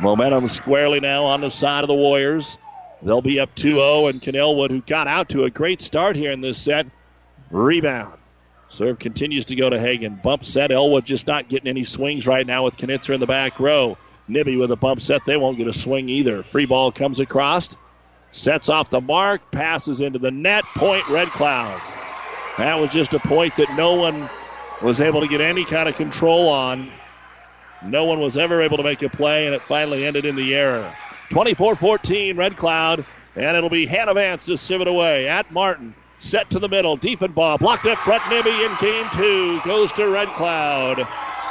Momentum 0.00 0.48
squarely 0.48 0.98
now 0.98 1.24
on 1.24 1.40
the 1.40 1.50
side 1.50 1.84
of 1.84 1.88
the 1.88 1.94
Warriors. 1.94 2.58
They'll 3.00 3.22
be 3.22 3.38
up 3.38 3.54
2 3.54 3.74
0, 3.74 4.06
and 4.08 4.20
Canelwood, 4.20 4.70
who 4.70 4.80
got 4.80 5.06
out 5.06 5.28
to 5.30 5.44
a 5.44 5.50
great 5.50 5.80
start 5.80 6.16
here 6.16 6.32
in 6.32 6.40
this 6.40 6.58
set, 6.58 6.86
rebound. 7.50 8.18
Serve 8.68 8.98
continues 8.98 9.44
to 9.46 9.56
go 9.56 9.70
to 9.70 9.78
Hagen. 9.78 10.18
Bump 10.20 10.44
set. 10.44 10.72
Elwood 10.72 11.04
just 11.04 11.28
not 11.28 11.48
getting 11.48 11.68
any 11.68 11.84
swings 11.84 12.26
right 12.26 12.46
now 12.46 12.64
with 12.64 12.76
Knitzer 12.76 13.14
in 13.14 13.20
the 13.20 13.26
back 13.26 13.60
row. 13.60 13.96
Nibby 14.26 14.56
with 14.56 14.70
a 14.70 14.76
bump 14.76 15.00
set. 15.00 15.24
They 15.24 15.36
won't 15.36 15.58
get 15.58 15.68
a 15.68 15.72
swing 15.72 16.08
either. 16.08 16.42
Free 16.42 16.66
ball 16.66 16.92
comes 16.92 17.20
across. 17.20 17.76
Sets 18.32 18.68
off 18.68 18.90
the 18.90 19.00
mark. 19.00 19.50
Passes 19.50 20.00
into 20.00 20.18
the 20.18 20.30
net. 20.30 20.64
Point 20.74 21.08
Red 21.08 21.32
Cloud. 21.32 21.80
That 22.58 22.80
was 22.80 22.90
just 22.90 23.12
a 23.14 23.20
point 23.20 23.54
that 23.56 23.70
no 23.76 23.94
one 23.94 24.28
was 24.82 25.00
able 25.00 25.20
to 25.20 25.28
get 25.28 25.40
any 25.40 25.64
kind 25.64 25.88
of 25.88 25.96
control 25.96 26.48
on. 26.48 26.90
No 27.82 28.04
one 28.04 28.20
was 28.20 28.36
ever 28.36 28.62
able 28.62 28.78
to 28.78 28.82
make 28.82 29.02
a 29.02 29.10
play, 29.10 29.46
and 29.46 29.54
it 29.54 29.62
finally 29.62 30.06
ended 30.06 30.24
in 30.24 30.36
the 30.36 30.54
error. 30.54 30.90
24 31.30 31.76
14, 31.76 32.36
Red 32.36 32.56
Cloud, 32.56 33.04
and 33.36 33.56
it'll 33.56 33.70
be 33.70 33.86
Hannah 33.86 34.14
Vance 34.14 34.46
to 34.46 34.56
sieve 34.56 34.80
it 34.80 34.88
away 34.88 35.28
at 35.28 35.52
Martin. 35.52 35.94
Set 36.18 36.48
to 36.50 36.58
the 36.58 36.68
middle. 36.68 36.96
Diefenbaugh 36.96 37.58
blocked 37.58 37.84
up 37.86 37.98
front. 37.98 38.22
Nibby 38.30 38.50
in 38.50 38.74
game 38.80 39.06
two. 39.12 39.60
Goes 39.60 39.92
to 39.94 40.08
Red 40.08 40.32
Cloud 40.32 41.06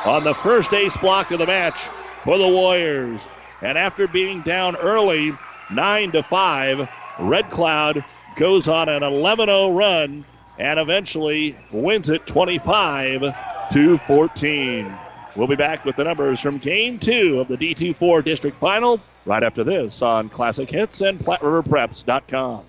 on 0.05 0.23
the 0.23 0.33
first 0.33 0.73
ace 0.73 0.97
block 0.97 1.29
of 1.31 1.39
the 1.39 1.45
match 1.45 1.79
for 2.23 2.37
the 2.37 2.47
Warriors. 2.47 3.27
And 3.61 3.77
after 3.77 4.07
being 4.07 4.41
down 4.41 4.75
early, 4.75 5.37
9 5.69 6.11
to 6.11 6.23
5, 6.23 6.87
Red 7.19 7.49
Cloud 7.49 8.03
goes 8.35 8.67
on 8.67 8.89
an 8.89 9.03
11 9.03 9.47
0 9.47 9.71
run 9.71 10.25
and 10.57 10.79
eventually 10.79 11.55
wins 11.71 12.09
it 12.09 12.25
25 12.25 13.35
to 13.71 13.97
14. 13.97 14.99
We'll 15.35 15.47
be 15.47 15.55
back 15.55 15.83
with 15.83 15.95
the 15.95 16.03
numbers 16.03 16.39
from 16.39 16.59
game 16.59 16.99
two 16.99 17.39
of 17.39 17.47
the 17.47 17.57
D24 17.57 18.23
district 18.23 18.57
final 18.57 18.99
right 19.25 19.41
after 19.41 19.63
this 19.63 20.01
on 20.01 20.29
Classic 20.29 20.69
Hits 20.69 21.01
and 21.01 21.19
PlatteRiverPreps.com. 21.19 22.65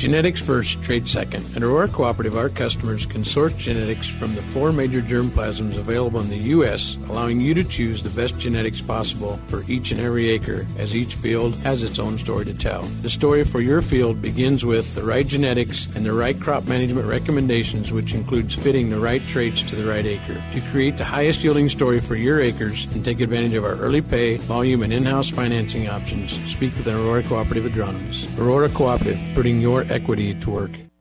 Genetics 0.00 0.40
first, 0.40 0.82
trade 0.82 1.06
second. 1.06 1.44
At 1.54 1.62
Aurora 1.62 1.86
Cooperative, 1.86 2.34
our 2.34 2.48
customers 2.48 3.04
can 3.04 3.22
source 3.22 3.52
genetics 3.52 4.08
from 4.08 4.34
the 4.34 4.40
four 4.40 4.72
major 4.72 5.02
germplasms 5.02 5.76
available 5.76 6.20
in 6.20 6.30
the 6.30 6.38
U.S., 6.56 6.96
allowing 7.10 7.38
you 7.38 7.52
to 7.52 7.62
choose 7.62 8.02
the 8.02 8.08
best 8.08 8.38
genetics 8.38 8.80
possible 8.80 9.38
for 9.48 9.62
each 9.68 9.92
and 9.92 10.00
every 10.00 10.30
acre, 10.30 10.66
as 10.78 10.96
each 10.96 11.16
field 11.16 11.54
has 11.56 11.82
its 11.82 11.98
own 11.98 12.16
story 12.16 12.46
to 12.46 12.54
tell. 12.54 12.80
The 13.02 13.10
story 13.10 13.44
for 13.44 13.60
your 13.60 13.82
field 13.82 14.22
begins 14.22 14.64
with 14.64 14.94
the 14.94 15.02
right 15.02 15.26
genetics 15.26 15.86
and 15.94 16.02
the 16.02 16.14
right 16.14 16.40
crop 16.40 16.66
management 16.66 17.06
recommendations, 17.06 17.92
which 17.92 18.14
includes 18.14 18.54
fitting 18.54 18.88
the 18.88 18.98
right 18.98 19.20
traits 19.26 19.62
to 19.64 19.76
the 19.76 19.84
right 19.84 20.06
acre. 20.06 20.42
To 20.54 20.60
create 20.70 20.96
the 20.96 21.04
highest 21.04 21.44
yielding 21.44 21.68
story 21.68 22.00
for 22.00 22.16
your 22.16 22.40
acres 22.40 22.86
and 22.94 23.04
take 23.04 23.20
advantage 23.20 23.52
of 23.52 23.66
our 23.66 23.76
early 23.76 24.00
pay, 24.00 24.38
volume, 24.38 24.82
and 24.82 24.94
in 24.94 25.04
house 25.04 25.28
financing 25.28 25.90
options, 25.90 26.32
speak 26.50 26.74
with 26.78 26.86
an 26.86 26.94
Aurora 26.94 27.22
Cooperative 27.24 27.70
agronomist. 27.70 28.38
Aurora 28.38 28.70
Cooperative, 28.70 29.20
putting 29.34 29.60
your 29.60 29.84
equity 29.90 30.34
to 30.34 30.50
work. 30.50 30.89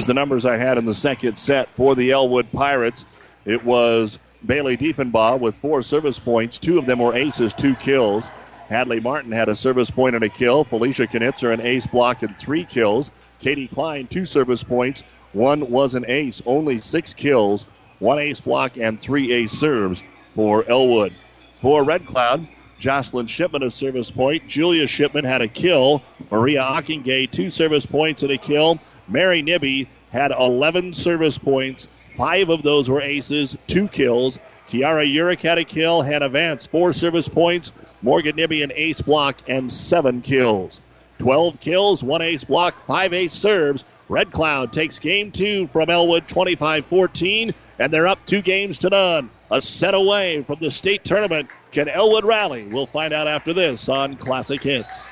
Here's 0.00 0.06
the 0.06 0.14
numbers 0.14 0.46
I 0.46 0.56
had 0.56 0.78
in 0.78 0.86
the 0.86 0.94
second 0.94 1.36
set 1.38 1.68
for 1.68 1.94
the 1.94 2.12
Elwood 2.12 2.50
Pirates. 2.52 3.04
It 3.44 3.62
was 3.66 4.18
Bailey 4.46 4.78
Diefenbaugh 4.78 5.38
with 5.38 5.54
four 5.56 5.82
service 5.82 6.18
points. 6.18 6.58
Two 6.58 6.78
of 6.78 6.86
them 6.86 7.00
were 7.00 7.14
aces, 7.14 7.52
two 7.52 7.74
kills. 7.74 8.30
Hadley 8.70 8.98
Martin 8.98 9.30
had 9.30 9.50
a 9.50 9.54
service 9.54 9.90
point 9.90 10.14
and 10.14 10.24
a 10.24 10.30
kill. 10.30 10.64
Felicia 10.64 11.06
Knitzer 11.06 11.52
an 11.52 11.60
ace 11.60 11.86
block 11.86 12.22
and 12.22 12.34
three 12.38 12.64
kills. 12.64 13.10
Katie 13.40 13.68
Klein, 13.68 14.06
two 14.06 14.24
service 14.24 14.62
points. 14.62 15.02
One 15.34 15.70
was 15.70 15.94
an 15.94 16.06
ace, 16.08 16.40
only 16.46 16.78
six 16.78 17.12
kills, 17.12 17.66
one 17.98 18.18
ace 18.18 18.40
block, 18.40 18.78
and 18.78 18.98
three 18.98 19.32
ace 19.32 19.52
serves 19.52 20.02
for 20.30 20.64
Elwood. 20.66 21.12
For 21.58 21.84
Red 21.84 22.06
Cloud, 22.06 22.48
Jocelyn 22.78 23.26
Shipman 23.26 23.62
a 23.62 23.70
service 23.70 24.10
point. 24.10 24.48
Julia 24.48 24.86
Shipman 24.86 25.26
had 25.26 25.42
a 25.42 25.48
kill. 25.48 26.00
Maria 26.30 26.62
Ockingay, 26.62 27.30
two 27.30 27.50
service 27.50 27.84
points 27.84 28.22
and 28.22 28.32
a 28.32 28.38
kill. 28.38 28.78
Mary 29.10 29.42
Nibby 29.42 29.88
had 30.12 30.30
11 30.30 30.94
service 30.94 31.36
points. 31.36 31.88
Five 32.16 32.48
of 32.48 32.62
those 32.62 32.88
were 32.88 33.02
aces, 33.02 33.56
two 33.66 33.88
kills. 33.88 34.38
Kiara 34.68 35.12
Urick 35.12 35.42
had 35.42 35.58
a 35.58 35.64
kill. 35.64 36.00
Hannah 36.02 36.28
Vance, 36.28 36.66
four 36.66 36.92
service 36.92 37.28
points. 37.28 37.72
Morgan 38.02 38.36
Nibby, 38.36 38.62
an 38.62 38.72
ace 38.74 39.00
block, 39.00 39.36
and 39.48 39.70
seven 39.70 40.22
kills. 40.22 40.80
12 41.18 41.60
kills, 41.60 42.04
one 42.04 42.22
ace 42.22 42.44
block, 42.44 42.74
five 42.74 43.12
ace 43.12 43.34
serves. 43.34 43.84
Red 44.08 44.30
Cloud 44.30 44.72
takes 44.72 44.98
game 44.98 45.30
two 45.32 45.66
from 45.66 45.90
Elwood 45.90 46.26
25 46.28 46.86
14, 46.86 47.52
and 47.78 47.92
they're 47.92 48.08
up 48.08 48.24
two 48.26 48.42
games 48.42 48.78
to 48.78 48.90
none. 48.90 49.30
A 49.50 49.60
set 49.60 49.94
away 49.94 50.42
from 50.42 50.58
the 50.60 50.70
state 50.70 51.04
tournament. 51.04 51.48
Can 51.72 51.88
Elwood 51.88 52.24
rally? 52.24 52.64
We'll 52.64 52.86
find 52.86 53.12
out 53.12 53.28
after 53.28 53.52
this 53.52 53.88
on 53.88 54.16
Classic 54.16 54.62
Hits. 54.62 55.08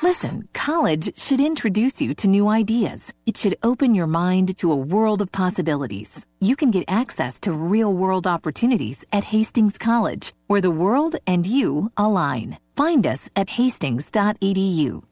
Listen, 0.00 0.48
college 0.54 1.18
should 1.18 1.40
introduce 1.40 2.00
you 2.00 2.14
to 2.14 2.28
new 2.28 2.46
ideas. 2.48 3.12
It 3.26 3.36
should 3.36 3.56
open 3.64 3.96
your 3.96 4.06
mind 4.06 4.56
to 4.58 4.70
a 4.70 4.76
world 4.76 5.20
of 5.20 5.32
possibilities. 5.32 6.24
You 6.38 6.54
can 6.54 6.70
get 6.70 6.84
access 6.86 7.40
to 7.40 7.52
real 7.52 7.92
world 7.92 8.26
opportunities 8.26 9.04
at 9.12 9.24
Hastings 9.24 9.76
College, 9.76 10.32
where 10.46 10.60
the 10.60 10.70
world 10.70 11.16
and 11.26 11.44
you 11.44 11.90
align. 11.96 12.58
Find 12.76 13.06
us 13.08 13.28
at 13.34 13.50
hastings.edu. 13.50 15.02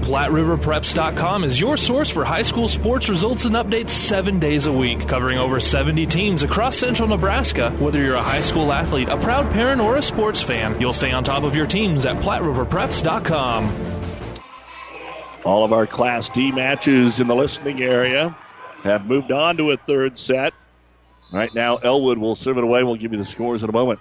PlatteRiverPreps.com 0.00 1.44
is 1.44 1.60
your 1.60 1.76
source 1.76 2.08
for 2.08 2.24
high 2.24 2.42
school 2.42 2.68
sports 2.68 3.08
results 3.08 3.44
and 3.44 3.54
updates 3.54 3.90
seven 3.90 4.38
days 4.38 4.66
a 4.66 4.72
week, 4.72 5.06
covering 5.06 5.38
over 5.38 5.60
70 5.60 6.06
teams 6.06 6.42
across 6.42 6.78
central 6.78 7.08
Nebraska. 7.08 7.70
Whether 7.72 8.02
you're 8.02 8.14
a 8.14 8.22
high 8.22 8.40
school 8.40 8.72
athlete, 8.72 9.08
a 9.08 9.16
proud 9.16 9.52
parent, 9.52 9.80
or 9.80 9.96
a 9.96 10.02
sports 10.02 10.40
fan, 10.40 10.80
you'll 10.80 10.92
stay 10.92 11.12
on 11.12 11.24
top 11.24 11.42
of 11.42 11.54
your 11.54 11.66
teams 11.66 12.06
at 12.06 12.16
PlatteRiverPreps.com. 12.16 13.98
All 15.44 15.64
of 15.64 15.72
our 15.72 15.86
Class 15.86 16.28
D 16.28 16.52
matches 16.52 17.20
in 17.20 17.28
the 17.28 17.36
listening 17.36 17.82
area 17.82 18.36
have 18.82 19.06
moved 19.06 19.32
on 19.32 19.56
to 19.58 19.70
a 19.70 19.76
third 19.76 20.18
set. 20.18 20.54
Right 21.32 21.54
now, 21.54 21.76
Elwood 21.76 22.18
will 22.18 22.34
serve 22.34 22.58
it 22.58 22.64
away. 22.64 22.82
We'll 22.84 22.96
give 22.96 23.12
you 23.12 23.18
the 23.18 23.24
scores 23.24 23.62
in 23.62 23.68
a 23.68 23.72
moment. 23.72 24.00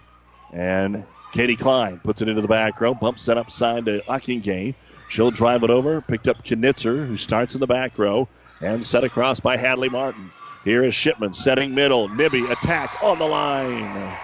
And 0.54 1.06
Katie 1.32 1.56
Klein 1.56 2.00
puts 2.00 2.22
it 2.22 2.30
into 2.30 2.42
the 2.42 2.48
back 2.48 2.80
row, 2.80 2.94
bumps 2.94 3.28
it 3.28 3.38
upside 3.38 3.86
to 3.86 4.02
Ockingay. 4.08 4.76
She'll 5.08 5.32
drive 5.32 5.64
it 5.64 5.70
over, 5.70 6.02
picked 6.02 6.28
up 6.28 6.44
Knitzer, 6.44 7.06
who 7.06 7.16
starts 7.16 7.54
in 7.54 7.60
the 7.60 7.68
back 7.68 7.98
row, 7.98 8.28
and 8.62 8.86
set 8.86 9.04
across 9.04 9.40
by 9.40 9.58
Hadley 9.58 9.90
Martin. 9.90 10.32
Here 10.64 10.84
is 10.84 10.94
Shipman 10.94 11.34
setting 11.34 11.74
middle. 11.74 12.10
Nibby 12.10 12.46
attack 12.46 12.92
on 13.02 13.20
the 13.20 13.26
line. 13.26 14.18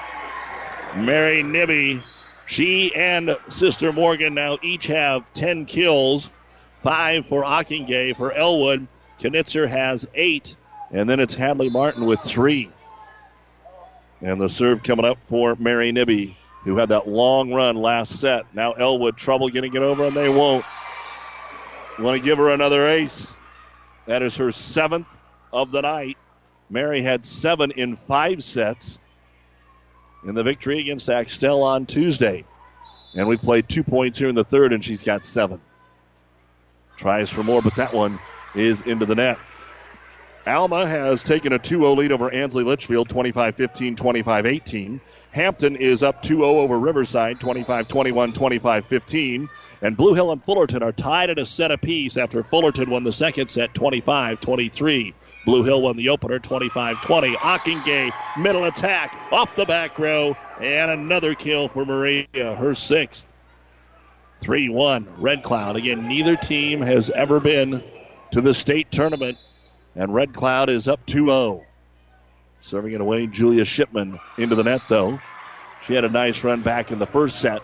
Mary 0.95 1.41
Nibby, 1.41 2.03
she 2.45 2.93
and 2.93 3.37
Sister 3.49 3.93
Morgan 3.93 4.33
now 4.33 4.57
each 4.61 4.87
have 4.87 5.31
10 5.33 5.65
kills. 5.65 6.29
Five 6.75 7.25
for 7.25 7.43
Ockingay. 7.43 8.15
For 8.15 8.33
Elwood, 8.33 8.87
Knitzer 9.19 9.67
has 9.69 10.07
eight. 10.13 10.57
And 10.91 11.09
then 11.09 11.21
it's 11.21 11.33
Hadley 11.33 11.69
Martin 11.69 12.05
with 12.05 12.19
three. 12.19 12.69
And 14.21 14.39
the 14.39 14.49
serve 14.49 14.83
coming 14.83 15.05
up 15.05 15.23
for 15.23 15.55
Mary 15.55 15.91
Nibby, 15.91 16.37
who 16.63 16.77
had 16.77 16.89
that 16.89 17.07
long 17.07 17.53
run 17.53 17.75
last 17.75 18.19
set. 18.19 18.53
Now 18.55 18.73
Elwood 18.73 19.17
trouble 19.17 19.49
getting 19.49 19.73
it 19.73 19.81
over, 19.81 20.05
and 20.05 20.15
they 20.15 20.29
won't. 20.29 20.65
Want 21.99 22.19
to 22.19 22.23
give 22.23 22.39
her 22.39 22.49
another 22.49 22.87
ace. 22.87 23.37
That 24.07 24.23
is 24.23 24.37
her 24.37 24.51
seventh 24.51 25.17
of 25.51 25.71
the 25.71 25.81
night. 25.81 26.17
Mary 26.69 27.03
had 27.03 27.23
seven 27.23 27.71
in 27.71 27.95
five 27.95 28.43
sets 28.43 28.99
in 30.25 30.33
the 30.33 30.43
victory 30.43 30.79
against 30.79 31.09
Axtell 31.09 31.61
on 31.61 31.85
Tuesday. 31.85 32.45
And 33.15 33.27
we 33.27 33.37
played 33.37 33.69
two 33.69 33.83
points 33.83 34.17
here 34.17 34.27
in 34.27 34.35
the 34.35 34.43
third, 34.43 34.73
and 34.73 34.83
she's 34.83 35.03
got 35.03 35.23
seven. 35.23 35.61
Tries 36.97 37.29
for 37.29 37.43
more, 37.43 37.61
but 37.61 37.75
that 37.75 37.93
one 37.93 38.19
is 38.55 38.81
into 38.81 39.05
the 39.05 39.15
net. 39.15 39.37
Alma 40.45 40.85
has 40.85 41.23
taken 41.23 41.53
a 41.53 41.59
2 41.59 41.77
0 41.77 41.93
lead 41.93 42.11
over 42.11 42.31
Ansley 42.31 42.63
Litchfield 42.63 43.07
25 43.07 43.55
15, 43.55 43.95
25 43.95 44.45
18. 44.45 45.01
Hampton 45.33 45.75
is 45.75 46.03
up 46.03 46.21
2 46.21 46.37
0 46.37 46.43
over 46.59 46.77
Riverside 46.77 47.39
25 47.39 47.87
21, 47.87 48.33
25 48.33 48.85
15. 48.85 49.49
And 49.81 49.97
Blue 49.97 50.13
Hill 50.13 50.31
and 50.31 50.41
Fullerton 50.41 50.83
are 50.83 50.91
tied 50.91 51.31
at 51.31 51.39
a 51.39 51.45
set 51.45 51.71
apiece 51.71 52.17
after 52.17 52.43
Fullerton 52.43 52.91
won 52.91 53.03
the 53.03 53.11
second 53.11 53.49
set 53.49 53.73
25 53.73 54.39
23. 54.39 55.13
Blue 55.45 55.63
Hill 55.63 55.81
won 55.81 55.97
the 55.97 56.09
opener 56.09 56.37
25 56.37 57.01
20. 57.01 57.35
Ockingay, 57.35 58.11
middle 58.37 58.65
attack, 58.65 59.17
off 59.31 59.55
the 59.55 59.65
back 59.65 59.97
row, 59.97 60.37
and 60.61 60.91
another 60.91 61.33
kill 61.33 61.67
for 61.67 61.83
Maria, 61.83 62.27
her 62.55 62.75
sixth. 62.75 63.27
3 64.41 64.69
1. 64.69 65.07
Red 65.17 65.41
Cloud. 65.41 65.77
Again, 65.77 66.07
neither 66.07 66.35
team 66.35 66.79
has 66.79 67.09
ever 67.09 67.39
been 67.39 67.83
to 68.31 68.41
the 68.41 68.53
state 68.53 68.91
tournament, 68.91 69.39
and 69.95 70.13
Red 70.13 70.33
Cloud 70.33 70.69
is 70.69 70.87
up 70.87 71.03
2 71.07 71.25
0. 71.25 71.65
Serving 72.63 72.93
it 72.93 73.01
away, 73.01 73.27
Julia 73.27 73.65
Shipman 73.65 74.17
into 74.37 74.55
the 74.55 74.63
net, 74.63 74.83
though. 74.87 75.19
She 75.81 75.93
had 75.93 76.05
a 76.05 76.09
nice 76.09 76.45
run 76.45 76.61
back 76.61 76.91
in 76.91 76.97
the 76.97 77.05
first 77.05 77.39
set. 77.39 77.61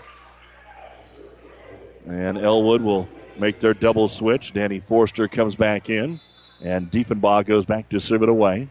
And 2.06 2.38
Elwood 2.38 2.82
will 2.82 3.08
make 3.38 3.60
their 3.60 3.74
double 3.74 4.10
switch. 4.10 4.52
Danny 4.52 4.82
Forster 4.82 5.30
comes 5.30 5.56
back 5.56 5.89
in, 5.89 6.20
and 6.62 6.91
Diefenbaugh 6.91 7.45
goes 7.45 7.64
back 7.64 7.88
to 7.89 8.02
serve 8.02 8.24
it 8.24 8.30
away. 8.30 8.68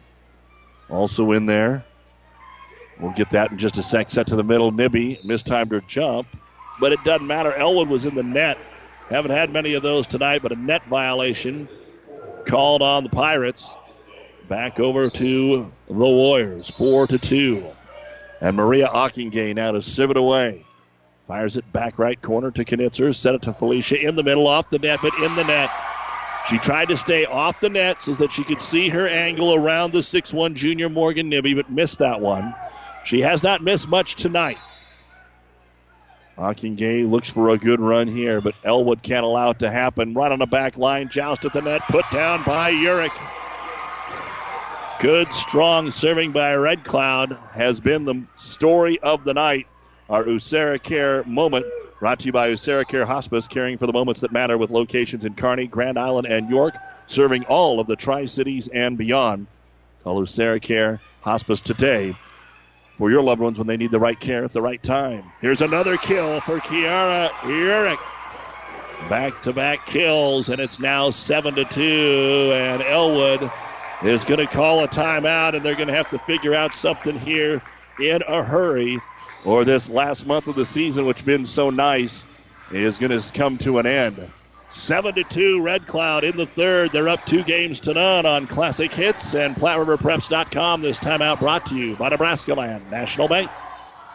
Also 0.91 1.33
in 1.33 1.47
there. 1.47 1.83
We'll 3.01 3.14
get 3.14 3.31
that 3.31 3.51
in 3.51 3.57
just 3.57 3.79
a 3.79 3.83
sec. 3.83 4.11
Set 4.11 4.26
to 4.26 4.37
the 4.37 4.45
middle. 4.45 4.70
Nibby 4.70 5.20
mistimed 5.24 5.72
her 5.72 5.81
jump, 5.81 6.26
but 6.79 6.93
it 6.93 7.03
doesn't 7.05 7.26
matter. 7.26 7.55
Elwood 7.55 7.89
was 7.89 8.05
in 8.05 8.14
the 8.14 8.22
net. 8.22 8.59
Haven't 9.09 9.31
had 9.31 9.51
many 9.51 9.72
of 9.72 9.83
those 9.83 10.07
tonight, 10.07 10.43
but 10.43 10.53
a 10.53 10.57
net 10.57 10.85
violation 10.85 11.70
called 12.45 12.83
on 12.83 13.03
the 13.05 13.11
Pirates. 13.11 13.78
Back 14.49 14.80
over 14.80 15.11
to 15.11 15.70
the 15.88 15.94
Warriors, 15.94 16.70
four 16.70 17.07
to 17.07 17.18
two, 17.18 17.66
and 18.40 18.57
Maria 18.57 18.88
Ockingay 18.88 19.55
now 19.55 19.72
to 19.72 19.82
serve 19.82 20.11
it 20.11 20.16
away. 20.16 20.64
Fires 21.26 21.59
it 21.59 21.70
back 21.70 21.99
right 21.99 22.20
corner 22.22 22.51
to 22.53 22.64
Knitzer. 22.64 23.14
Set 23.14 23.34
it 23.34 23.42
to 23.42 23.53
Felicia 23.53 24.01
in 24.01 24.16
the 24.16 24.22
middle, 24.22 24.46
off 24.46 24.70
the 24.70 24.78
net, 24.78 25.01
but 25.03 25.12
in 25.18 25.36
the 25.36 25.44
net. 25.44 25.70
She 26.49 26.57
tried 26.57 26.88
to 26.88 26.96
stay 26.96 27.26
off 27.26 27.61
the 27.61 27.68
net 27.68 28.03
so 28.03 28.14
that 28.14 28.32
she 28.32 28.42
could 28.42 28.62
see 28.62 28.88
her 28.88 29.07
angle 29.07 29.55
around 29.55 29.92
the 29.92 29.99
6'1 29.99 30.55
junior 30.55 30.88
Morgan 30.88 31.28
Nibby, 31.28 31.53
but 31.53 31.70
missed 31.70 31.99
that 31.99 32.22
one. 32.22 32.55
She 33.05 33.20
has 33.20 33.42
not 33.42 33.62
missed 33.62 33.86
much 33.86 34.14
tonight. 34.14 34.57
Gay 36.76 37.03
looks 37.03 37.28
for 37.28 37.51
a 37.51 37.59
good 37.59 37.80
run 37.80 38.09
here, 38.09 38.40
but 38.40 38.55
Elwood 38.64 39.03
can't 39.03 39.26
allow 39.26 39.51
it 39.51 39.59
to 39.59 39.70
happen. 39.70 40.14
Right 40.14 40.32
on 40.32 40.38
the 40.38 40.46
back 40.46 40.78
line, 40.78 41.11
joust 41.11 41.44
at 41.44 41.53
the 41.53 41.61
net, 41.61 41.82
put 41.88 42.07
down 42.11 42.44
by 42.44 42.72
Urick. 42.72 43.12
Good, 45.01 45.32
strong 45.32 45.92
serving 45.92 46.32
by 46.32 46.57
Red 46.57 46.82
Cloud 46.82 47.38
has 47.53 47.78
been 47.78 48.05
the 48.05 48.24
story 48.36 48.99
of 48.99 49.22
the 49.22 49.32
night. 49.32 49.68
Our 50.11 50.24
Usera 50.24 50.82
Care 50.82 51.22
moment 51.22 51.66
brought 52.01 52.18
to 52.20 52.26
you 52.26 52.32
by 52.32 52.49
Usera 52.49 52.84
Care 52.84 53.07
Hospice, 53.07 53.46
caring 53.46 53.78
for 53.78 53.86
the 53.86 53.92
moments 53.92 54.22
that 54.22 54.32
matter 54.32 54.59
with 54.59 54.72
locations 54.72 55.24
in 55.24 55.34
Kearney, 55.34 55.68
Grand 55.68 56.01
Island, 56.01 56.26
and 56.26 56.51
York, 56.51 56.74
serving 57.07 57.44
all 57.44 57.78
of 57.78 57.86
the 57.86 57.94
Tri 57.94 58.24
Cities 58.24 58.66
and 58.66 58.99
beyond. 58.99 59.46
Call 60.03 60.20
Usera 60.20 60.61
Care 60.61 61.01
Hospice 61.20 61.61
today 61.61 62.16
for 62.90 63.09
your 63.09 63.22
loved 63.22 63.40
ones 63.40 63.57
when 63.57 63.68
they 63.68 63.76
need 63.76 63.92
the 63.92 64.01
right 64.01 64.18
care 64.18 64.42
at 64.42 64.53
the 64.53 64.62
right 64.62 64.82
time. 64.82 65.30
Here's 65.40 65.62
another 65.62 65.96
kill 65.96 66.40
for 66.40 66.59
Kiara 66.59 67.28
Urick. 67.28 68.01
Back 69.09 69.42
to 69.42 69.53
back 69.53 69.86
kills, 69.86 70.49
and 70.49 70.61
it's 70.61 70.80
now 70.80 71.11
7 71.11 71.55
to 71.55 71.64
2. 71.64 72.51
And 72.53 72.82
Elwood 72.82 73.49
is 74.03 74.24
going 74.24 74.40
to 74.40 74.46
call 74.46 74.82
a 74.84 74.88
timeout, 74.88 75.55
and 75.55 75.64
they're 75.64 75.74
going 75.74 75.88
to 75.88 75.94
have 75.94 76.11
to 76.11 76.18
figure 76.18 76.55
out 76.55 76.74
something 76.74 77.18
here 77.18 77.62
in 78.01 78.22
a 78.26 78.42
hurry, 78.42 79.01
or 79.44 79.64
this 79.64 79.88
last 79.90 80.26
month 80.26 80.46
of 80.46 80.55
the 80.55 80.64
season, 80.64 81.05
which 81.05 81.18
has 81.18 81.26
been 81.26 81.46
so 81.46 81.70
nice, 81.70 82.26
is 82.70 82.99
going 82.99 83.18
to 83.18 83.32
come 83.32 83.59
to 83.59 83.78
an 83.78 83.86
end. 83.86 84.30
7 84.70 85.14
to 85.14 85.24
2, 85.24 85.62
Red 85.62 85.86
Cloud 85.86 86.24
in 86.24 86.36
the 86.36 86.44
third. 86.44 86.92
They're 86.92 87.09
up 87.09 87.24
two 87.24 87.42
games 87.42 87.80
to 87.80 87.94
none 87.94 88.26
on 88.26 88.46
Classic 88.46 88.92
Hits 88.92 89.34
and 89.34 89.55
PlatteRiverPreps.com. 89.57 90.82
This 90.82 91.01
timeout 91.01 91.40
brought 91.40 91.66
to 91.66 91.76
you 91.76 91.96
by 91.96 92.11
Nebraska 92.11 92.55
Land 92.55 92.90
National 92.90 93.28
Bank. 93.28 93.51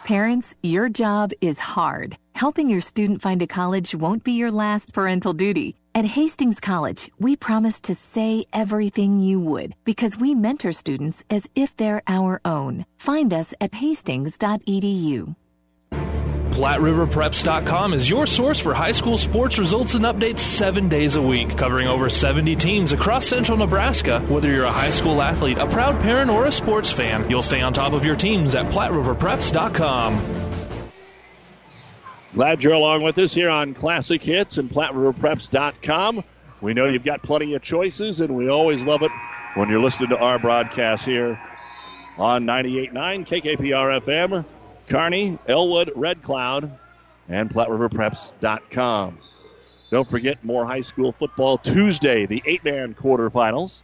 Parents, 0.04 0.54
your 0.62 0.88
job 0.88 1.32
is 1.40 1.58
hard. 1.58 2.16
Helping 2.34 2.70
your 2.70 2.80
student 2.80 3.20
find 3.20 3.42
a 3.42 3.46
college 3.46 3.94
won't 3.94 4.22
be 4.22 4.32
your 4.32 4.50
last 4.50 4.92
parental 4.92 5.32
duty. 5.32 5.76
At 5.96 6.04
Hastings 6.04 6.58
College, 6.58 7.08
we 7.20 7.36
promise 7.36 7.80
to 7.82 7.94
say 7.94 8.46
everything 8.52 9.20
you 9.20 9.38
would 9.38 9.76
because 9.84 10.18
we 10.18 10.34
mentor 10.34 10.72
students 10.72 11.24
as 11.30 11.48
if 11.54 11.76
they're 11.76 12.02
our 12.08 12.40
own. 12.44 12.84
Find 12.98 13.32
us 13.32 13.54
at 13.60 13.74
hastings.edu. 13.74 15.36
PlatteRiverPreps.com 15.92 17.94
is 17.94 18.10
your 18.10 18.26
source 18.26 18.58
for 18.58 18.74
high 18.74 18.90
school 18.90 19.16
sports 19.16 19.56
results 19.56 19.94
and 19.94 20.04
updates 20.04 20.40
seven 20.40 20.88
days 20.88 21.14
a 21.14 21.22
week, 21.22 21.56
covering 21.56 21.86
over 21.86 22.08
70 22.08 22.56
teams 22.56 22.92
across 22.92 23.28
central 23.28 23.56
Nebraska. 23.56 24.18
Whether 24.22 24.50
you're 24.50 24.64
a 24.64 24.72
high 24.72 24.90
school 24.90 25.22
athlete, 25.22 25.58
a 25.58 25.66
proud 25.66 26.02
parent, 26.02 26.28
or 26.28 26.46
a 26.46 26.52
sports 26.52 26.90
fan, 26.90 27.30
you'll 27.30 27.42
stay 27.42 27.60
on 27.60 27.72
top 27.72 27.92
of 27.92 28.04
your 28.04 28.16
teams 28.16 28.56
at 28.56 28.66
PlatteRiverPreps.com. 28.66 30.53
Glad 32.34 32.64
you're 32.64 32.72
along 32.72 33.04
with 33.04 33.16
us 33.18 33.32
here 33.32 33.48
on 33.48 33.74
Classic 33.74 34.20
Hits 34.20 34.58
and 34.58 34.68
PlatteRiverPreps.com. 34.68 36.24
We 36.60 36.74
know 36.74 36.86
you've 36.86 37.04
got 37.04 37.22
plenty 37.22 37.54
of 37.54 37.62
choices, 37.62 38.20
and 38.20 38.34
we 38.34 38.48
always 38.48 38.84
love 38.84 39.02
it 39.02 39.12
when 39.54 39.68
you're 39.68 39.80
listening 39.80 40.08
to 40.08 40.18
our 40.18 40.40
broadcast 40.40 41.06
here 41.06 41.40
on 42.18 42.44
98.9 42.44 42.92
KKPR 43.24 44.00
FM. 44.00 44.44
Kearney, 44.88 45.38
Elwood, 45.46 45.92
Red 45.94 46.22
Cloud, 46.22 46.76
and 47.28 47.48
PlatteRiverPreps.com. 47.50 49.18
Don't 49.92 50.10
forget 50.10 50.44
more 50.44 50.66
high 50.66 50.80
school 50.80 51.12
football 51.12 51.56
Tuesday, 51.56 52.26
the 52.26 52.42
eight 52.46 52.64
man 52.64 52.94
quarterfinals. 52.94 53.82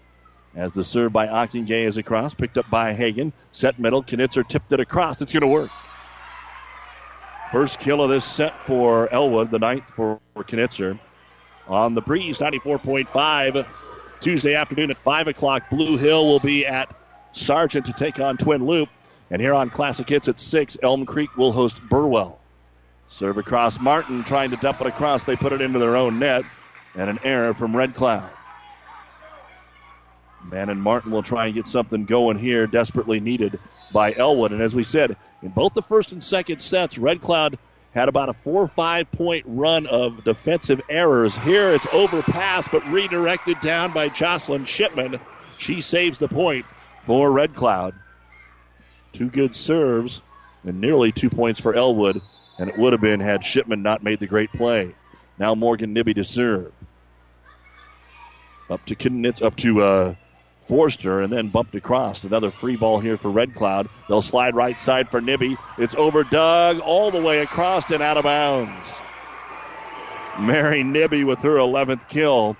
As 0.57 0.73
the 0.73 0.83
serve 0.83 1.13
by 1.13 1.29
Ockingay 1.29 1.85
is 1.85 1.99
across, 1.99 2.35
picked 2.35 2.59
up 2.59 2.69
by 2.69 2.95
Hagan. 2.95 3.33
Set 3.53 3.79
middle, 3.79 4.03
Knitzer 4.03 4.43
tipped 4.43 4.73
it 4.73 4.81
across. 4.81 5.23
It's 5.23 5.33
going 5.33 5.43
to 5.43 5.47
work. 5.47 5.71
First 7.51 7.81
kill 7.81 8.01
of 8.03 8.11
this 8.11 8.25
set 8.25 8.63
for 8.63 9.13
Elwood, 9.13 9.51
the 9.51 9.59
ninth 9.59 9.91
for, 9.91 10.21
Knitzer. 10.37 10.99
On 11.67 11.95
the 11.95 12.01
breeze, 12.01 12.39
94.5. 12.39 13.67
Tuesday 14.21 14.55
afternoon 14.55 14.91
at 14.91 15.03
5 15.03 15.29
o'clock, 15.29 15.69
Blue 15.69 15.97
Hill 15.97 16.27
will 16.27 16.39
be 16.39 16.65
at 16.65 16.95
Sargent 17.33 17.87
to 17.87 17.93
take 17.93 18.21
on 18.21 18.37
Twin 18.37 18.67
Loup. 18.67 18.89
And 19.31 19.43
here 19.43 19.55
on 19.55 19.69
Classic 19.69 20.09
Hits 20.09 20.29
at 20.29 20.39
6, 20.39 20.79
Elm 20.83 21.05
Creek 21.05 21.37
will 21.37 21.51
host 21.51 21.83
Burwell. 21.89 22.39
Serve 23.09 23.39
across 23.39 23.81
Martin, 23.81 24.23
trying 24.23 24.51
to 24.51 24.57
dump 24.57 24.81
it 24.81 24.87
across. 24.87 25.25
They 25.25 25.37
put 25.37 25.53
it 25.53 25.61
into 25.61 25.81
their 25.81 25.97
own 25.97 26.21
net. 26.21 26.45
And 26.95 27.11
an 27.11 27.19
error 27.25 27.53
from 27.53 27.77
Red 27.77 27.95
Cloud. 27.95 28.31
Manon 30.45 30.81
Martin 30.81 31.11
will 31.11 31.23
try 31.23 31.47
and 31.47 31.55
get 31.55 31.67
something 31.67 32.05
going 32.05 32.39
here, 32.39 32.67
desperately 32.67 33.19
needed 33.19 33.59
by 33.93 34.15
Elwood. 34.15 34.53
And 34.53 34.63
as 34.63 34.75
we 34.75 34.83
said, 34.83 35.17
in 35.43 35.51
both 35.51 35.75
the 35.75 35.83
first 35.83 36.13
and 36.13 36.23
second 36.23 36.61
sets, 36.61 36.99
Red 36.99 37.21
Cloud 37.21 37.59
had 37.93 38.09
about 38.09 38.29
a 38.29 38.33
four 38.33 38.63
or 38.63 38.69
five 38.69 39.11
point 39.11 39.45
run 39.47 39.87
of 39.87 40.23
defensive 40.23 40.81
errors. 40.89 41.37
Here 41.37 41.73
it's 41.73 41.89
overpassed, 41.93 42.71
but 42.71 42.89
redirected 42.91 43.61
down 43.61 43.93
by 43.93 44.09
Jocelyn 44.09 44.65
Shipman. 44.65 45.21
She 45.57 45.81
saves 45.81 46.19
the 46.19 46.29
point 46.29 46.67
for 47.03 47.31
Red 47.31 47.55
Cloud. 47.55 47.95
Two 49.13 49.29
good 49.29 49.55
serves 49.55 50.23
and 50.65 50.81
nearly 50.81 51.11
two 51.11 51.31
points 51.31 51.61
for 51.61 51.75
Elwood, 51.75 52.21
and 52.59 52.69
it 52.69 52.79
would 52.79 52.93
have 52.93 53.01
been 53.01 53.21
had 53.21 53.43
Shipman 53.43 53.83
not 53.83 54.05
made 54.05 54.21
the 54.21 54.27
great 54.27 54.53
play. 54.53 54.95
Now 55.39 55.55
Morgan 55.55 55.93
Nibby 55.93 56.15
to 56.15 56.25
serve. 56.25 56.73
Up 58.69 58.85
to 58.87 59.33
up 59.43 59.57
to 59.57 59.83
uh, 59.83 60.15
Forster, 60.71 61.21
and 61.21 61.33
then 61.33 61.49
bumped 61.49 61.75
across. 61.75 62.23
Another 62.23 62.53
free 62.53 62.77
ball 62.77 63.01
here 63.01 63.17
for 63.17 63.29
Red 63.29 63.57
Cloud. 63.57 63.89
They'll 64.09 64.23
slide 64.23 64.55
right 64.55 64.79
side 64.79 65.09
for 65.09 65.21
Nibby. 65.21 65.57
It's 65.79 65.97
over 65.97 66.23
Doug 66.23 66.79
all 66.79 67.11
the 67.11 67.21
way 67.21 67.41
across 67.41 67.91
and 67.91 68.01
out 68.01 68.17
of 68.17 68.23
bounds. 68.23 69.03
Mary 70.39 70.85
Nibby 70.85 71.25
with 71.25 71.43
her 71.43 71.57
11th 71.57 72.09
kill. 72.09 72.57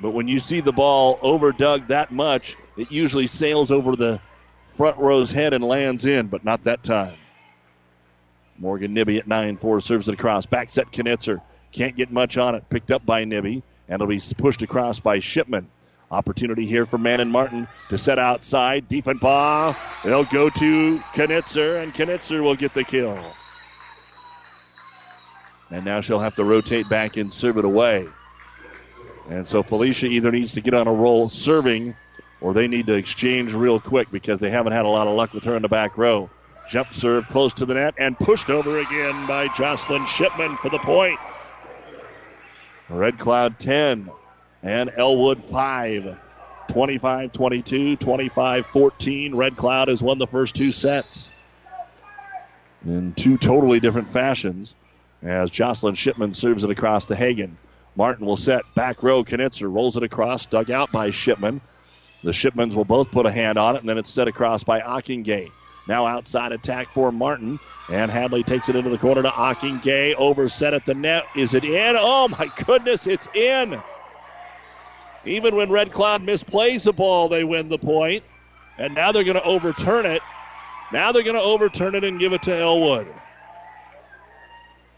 But 0.00 0.12
when 0.12 0.28
you 0.28 0.38
see 0.38 0.60
the 0.60 0.70
ball 0.70 1.18
over 1.20 1.50
Doug 1.50 1.88
that 1.88 2.12
much, 2.12 2.56
it 2.76 2.92
usually 2.92 3.26
sails 3.26 3.72
over 3.72 3.96
the 3.96 4.20
front 4.68 4.96
row's 4.96 5.32
head 5.32 5.52
and 5.52 5.64
lands 5.64 6.06
in, 6.06 6.28
but 6.28 6.44
not 6.44 6.62
that 6.62 6.84
time. 6.84 7.16
Morgan 8.56 8.94
Nibby 8.94 9.18
at 9.18 9.26
9 9.26 9.56
4 9.56 9.80
serves 9.80 10.06
it 10.06 10.14
across. 10.14 10.46
Back 10.46 10.70
set 10.70 10.92
Knitzer. 10.92 11.40
Can't 11.72 11.96
get 11.96 12.12
much 12.12 12.38
on 12.38 12.54
it. 12.54 12.68
Picked 12.70 12.92
up 12.92 13.04
by 13.04 13.24
Nibby, 13.24 13.64
and 13.88 14.00
it'll 14.00 14.06
be 14.06 14.20
pushed 14.36 14.62
across 14.62 15.00
by 15.00 15.18
Shipman. 15.18 15.68
Opportunity 16.10 16.66
here 16.66 16.86
for 16.86 16.96
Manon 16.96 17.30
Martin 17.30 17.66
to 17.90 17.98
set 17.98 18.18
outside. 18.18 18.88
Diefenbaugh. 18.88 19.76
They'll 20.04 20.24
go 20.24 20.48
to 20.48 20.98
Knitzer, 21.14 21.82
and 21.82 21.92
Knitzer 21.92 22.42
will 22.42 22.56
get 22.56 22.72
the 22.72 22.84
kill. 22.84 23.34
And 25.70 25.84
now 25.84 26.00
she'll 26.00 26.20
have 26.20 26.34
to 26.36 26.44
rotate 26.44 26.88
back 26.88 27.18
and 27.18 27.30
serve 27.30 27.58
it 27.58 27.64
away. 27.66 28.08
And 29.28 29.46
so 29.46 29.62
Felicia 29.62 30.06
either 30.06 30.32
needs 30.32 30.52
to 30.52 30.62
get 30.62 30.72
on 30.72 30.88
a 30.88 30.92
roll 30.92 31.28
serving 31.28 31.94
or 32.40 32.54
they 32.54 32.68
need 32.68 32.86
to 32.86 32.94
exchange 32.94 33.52
real 33.52 33.78
quick 33.78 34.10
because 34.10 34.40
they 34.40 34.48
haven't 34.48 34.72
had 34.72 34.86
a 34.86 34.88
lot 34.88 35.06
of 35.06 35.14
luck 35.14 35.34
with 35.34 35.44
her 35.44 35.56
in 35.56 35.62
the 35.62 35.68
back 35.68 35.98
row. 35.98 36.30
Jump 36.70 36.94
serve 36.94 37.28
close 37.28 37.52
to 37.54 37.66
the 37.66 37.74
net 37.74 37.94
and 37.98 38.18
pushed 38.18 38.48
over 38.48 38.78
again 38.78 39.26
by 39.26 39.48
Jocelyn 39.48 40.06
Shipman 40.06 40.56
for 40.56 40.70
the 40.70 40.78
point. 40.78 41.18
Red 42.88 43.18
Cloud 43.18 43.58
10 43.58 44.10
and 44.62 44.90
Elwood 44.96 45.42
5. 45.42 46.18
25 46.68 47.32
22, 47.32 47.96
25 47.96 48.66
14. 48.66 49.34
Red 49.34 49.56
Cloud 49.56 49.88
has 49.88 50.02
won 50.02 50.18
the 50.18 50.26
first 50.26 50.54
two 50.54 50.70
sets 50.70 51.30
in 52.86 53.14
two 53.14 53.38
totally 53.38 53.80
different 53.80 54.06
fashions 54.06 54.74
as 55.22 55.50
Jocelyn 55.50 55.94
Shipman 55.94 56.34
serves 56.34 56.64
it 56.64 56.70
across 56.70 57.06
to 57.06 57.16
Hagan. 57.16 57.56
Martin 57.96 58.26
will 58.26 58.36
set 58.36 58.62
back 58.74 59.02
row. 59.02 59.24
Knitzer 59.24 59.72
rolls 59.72 59.96
it 59.96 60.02
across, 60.02 60.46
dug 60.46 60.70
out 60.70 60.92
by 60.92 61.10
Shipman. 61.10 61.60
The 62.22 62.30
Shipmans 62.30 62.74
will 62.74 62.84
both 62.84 63.10
put 63.10 63.26
a 63.26 63.32
hand 63.32 63.58
on 63.58 63.76
it, 63.76 63.80
and 63.80 63.88
then 63.88 63.98
it's 63.98 64.10
set 64.10 64.28
across 64.28 64.62
by 64.62 64.80
Ockingay. 64.80 65.50
Now 65.88 66.06
outside 66.06 66.52
attack 66.52 66.90
for 66.90 67.10
Martin. 67.10 67.58
And 67.90 68.10
Hadley 68.10 68.42
takes 68.42 68.68
it 68.68 68.76
into 68.76 68.90
the 68.90 68.98
corner 68.98 69.22
to 69.22 69.30
Ockingay. 69.30 70.14
Over 70.14 70.46
set 70.46 70.74
at 70.74 70.84
the 70.84 70.94
net. 70.94 71.24
Is 71.34 71.54
it 71.54 71.64
in? 71.64 71.96
Oh 71.98 72.28
my 72.28 72.50
goodness, 72.66 73.06
it's 73.06 73.26
in. 73.34 73.80
Even 75.24 75.56
when 75.56 75.70
Red 75.70 75.90
Cloud 75.90 76.22
misplays 76.22 76.84
the 76.84 76.92
ball, 76.92 77.28
they 77.28 77.44
win 77.44 77.68
the 77.68 77.78
point. 77.78 78.22
And 78.78 78.94
now 78.94 79.12
they're 79.12 79.24
going 79.24 79.36
to 79.36 79.42
overturn 79.42 80.06
it. 80.06 80.22
Now 80.92 81.12
they're 81.12 81.22
going 81.24 81.36
to 81.36 81.42
overturn 81.42 81.94
it 81.94 82.04
and 82.04 82.18
give 82.18 82.32
it 82.32 82.42
to 82.42 82.56
Elwood. 82.56 83.12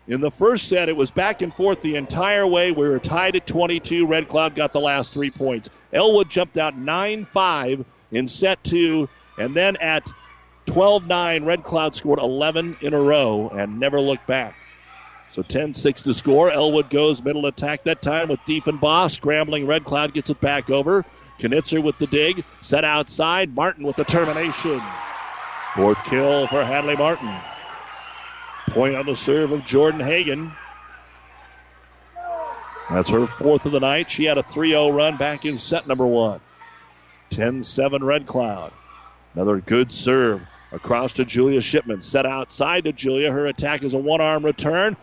In 0.06 0.20
the 0.20 0.30
first 0.30 0.68
set, 0.68 0.88
it 0.88 0.97
was 0.97 1.10
back 1.10 1.40
and 1.40 1.55
forth 1.55 1.80
the 1.82 1.94
entire 1.94 2.47
way. 2.47 2.72
We 2.72 2.88
were 2.88 2.98
tied 2.98 3.36
at 3.36 3.47
22. 3.47 4.06
Red 4.06 4.28
Cloud 4.28 4.55
got 4.55 4.72
the 4.72 4.80
last 4.80 5.12
three 5.12 5.30
points. 5.30 5.70
Elwood 5.92 6.28
jumped 6.28 6.59
out 6.59 6.76
9 6.76 7.24
5 7.24 7.84
in 8.10 8.28
set 8.28 8.62
two. 8.64 9.09
And 9.38 9.55
then 9.55 9.76
at 9.76 10.12
12 10.66 11.06
9, 11.06 11.44
Red 11.44 11.62
Cloud 11.62 11.94
scored 11.94 12.18
11 12.18 12.78
in 12.80 12.92
a 12.92 13.01
row 13.01 13.51
and 13.55 13.78
never 13.78 14.01
looked 14.01 14.26
back. 14.26 14.60
So 15.31 15.43
10 15.43 15.74
6 15.74 16.02
to 16.02 16.15
score. 16.15 16.51
Elwood 16.51 16.90
goes 16.90 17.23
middle 17.23 17.47
attack 17.47 17.85
that 17.85 18.02
time 18.02 18.28
with 18.28 18.40
Diefenbaugh. 18.40 19.11
Scrambling 19.11 19.66
Red 19.66 19.85
Cloud 19.85 20.12
gets 20.12 20.28
it 20.28 20.40
back 20.40 20.70
over. 20.70 21.05
Knitzer 21.39 21.81
with 21.81 21.97
the 21.98 22.07
dig. 22.09 22.44
Set 22.61 22.85
outside. 22.85 23.55
Martin 23.55 23.85
with 23.85 23.97
the 23.97 24.05
termination. 24.05 24.82
Fourth 25.74 26.05
kill 26.05 26.48
for 26.48 26.65
Hadley 26.65 26.97
Martin. 26.97 27.32
Point 28.70 28.97
on 28.97 29.07
the 29.07 29.15
serve 29.15 29.52
of 29.52 29.65
Jordan 29.65 30.01
Hagan. 30.01 30.52
That's 32.90 33.11
her 33.11 33.27
fourth 33.27 33.66
of 33.66 33.73
the 33.73 33.81
night. 33.81 34.11
She 34.11 34.24
had 34.24 34.36
a 34.36 34.43
3 34.43 34.70
0 34.70 34.90
run 34.90 35.16
back 35.16 35.44
in 35.44 35.57
set 35.57 35.86
number 35.86 36.07
one. 36.07 36.40
10 37.31 37.62
7 37.62 38.02
Red 38.02 38.27
Cloud. 38.27 38.73
Another 39.35 39.61
good 39.61 39.93
serve 39.93 40.43
across 40.73 41.12
to 41.15 41.24
Julia 41.24 41.61
Shipman. 41.61 42.02
Set 42.02 42.27
outside 42.27 42.85
to 42.85 42.93
Julia. 42.93 43.31
Her 43.31 43.47
attack 43.47 43.85
is 43.85 43.94
a 43.94 43.98
one 43.98 44.20
arm 44.20 44.44
return. 44.44 44.97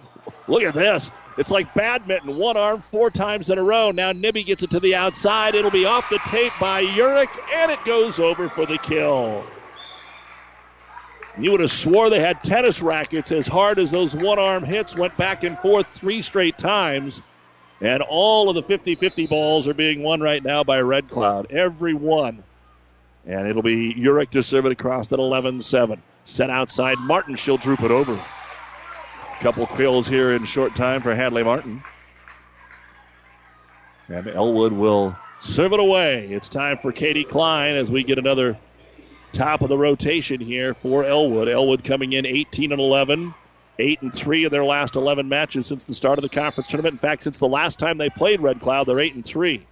Look 0.47 0.63
at 0.63 0.73
this. 0.73 1.11
It's 1.37 1.51
like 1.51 1.71
badminton. 1.73 2.35
One 2.37 2.57
arm 2.57 2.81
four 2.81 3.11
times 3.11 3.49
in 3.49 3.57
a 3.57 3.63
row. 3.63 3.91
Now 3.91 4.11
Nibby 4.11 4.43
gets 4.43 4.63
it 4.63 4.71
to 4.71 4.79
the 4.79 4.95
outside. 4.95 5.55
It'll 5.55 5.71
be 5.71 5.85
off 5.85 6.09
the 6.09 6.19
tape 6.19 6.53
by 6.59 6.83
Urick, 6.83 7.29
and 7.55 7.71
it 7.71 7.83
goes 7.85 8.19
over 8.19 8.49
for 8.49 8.65
the 8.65 8.77
kill. 8.79 9.45
You 11.39 11.51
would 11.51 11.61
have 11.61 11.71
swore 11.71 12.09
they 12.09 12.19
had 12.19 12.43
tennis 12.43 12.81
rackets 12.81 13.31
as 13.31 13.47
hard 13.47 13.77
as 13.77 13.91
those 13.91 14.15
one 14.15 14.39
arm 14.39 14.63
hits 14.63 14.95
went 14.95 15.15
back 15.17 15.43
and 15.43 15.57
forth 15.59 15.85
three 15.91 16.23
straight 16.23 16.57
times. 16.57 17.21
And 17.79 18.01
all 18.01 18.49
of 18.49 18.55
the 18.55 18.63
50 18.63 18.95
50 18.95 19.27
balls 19.27 19.67
are 19.67 19.75
being 19.75 20.01
won 20.01 20.19
right 20.19 20.43
now 20.43 20.63
by 20.63 20.81
Red 20.81 21.07
Cloud. 21.07 21.51
Every 21.51 21.93
one. 21.93 22.43
And 23.27 23.47
it'll 23.47 23.61
be 23.61 23.93
Urick 23.93 24.31
to 24.31 24.41
serve 24.41 24.65
it 24.65 24.71
across 24.71 25.11
at 25.13 25.19
11 25.19 25.61
7. 25.61 26.01
Set 26.25 26.49
outside 26.49 26.97
Martin. 27.01 27.35
She'll 27.35 27.57
droop 27.57 27.83
it 27.83 27.91
over. 27.91 28.19
Couple 29.39 29.67
kills 29.67 30.07
here 30.07 30.31
in 30.31 30.43
short 30.45 30.73
time 30.73 31.01
for 31.01 31.13
Hadley 31.13 31.43
Martin. 31.43 31.83
And 34.07 34.27
Elwood 34.27 34.73
will 34.73 35.15
serve 35.39 35.73
it 35.73 35.79
away. 35.79 36.27
It's 36.27 36.49
time 36.49 36.77
for 36.77 36.91
Katie 36.91 37.23
Klein 37.23 37.75
as 37.75 37.91
we 37.91 38.03
get 38.03 38.17
another 38.17 38.57
top 39.33 39.61
of 39.61 39.69
the 39.69 39.77
rotation 39.77 40.41
here 40.41 40.73
for 40.73 41.03
Elwood. 41.03 41.47
Elwood 41.47 41.83
coming 41.83 42.13
in 42.13 42.25
18 42.25 42.71
and 42.71 42.81
11, 42.81 43.33
8 43.77 44.01
and 44.01 44.13
3 44.13 44.45
of 44.45 44.51
their 44.51 44.65
last 44.65 44.95
11 44.95 45.29
matches 45.29 45.67
since 45.67 45.85
the 45.85 45.93
start 45.93 46.17
of 46.17 46.23
the 46.23 46.29
conference 46.29 46.67
tournament. 46.67 46.93
In 46.93 46.99
fact, 46.99 47.21
since 47.21 47.37
the 47.37 47.47
last 47.47 47.77
time 47.77 47.99
they 47.99 48.09
played 48.09 48.41
Red 48.41 48.59
Cloud, 48.59 48.87
they're 48.87 48.99
8 48.99 49.13
and 49.13 49.25
3. 49.25 49.65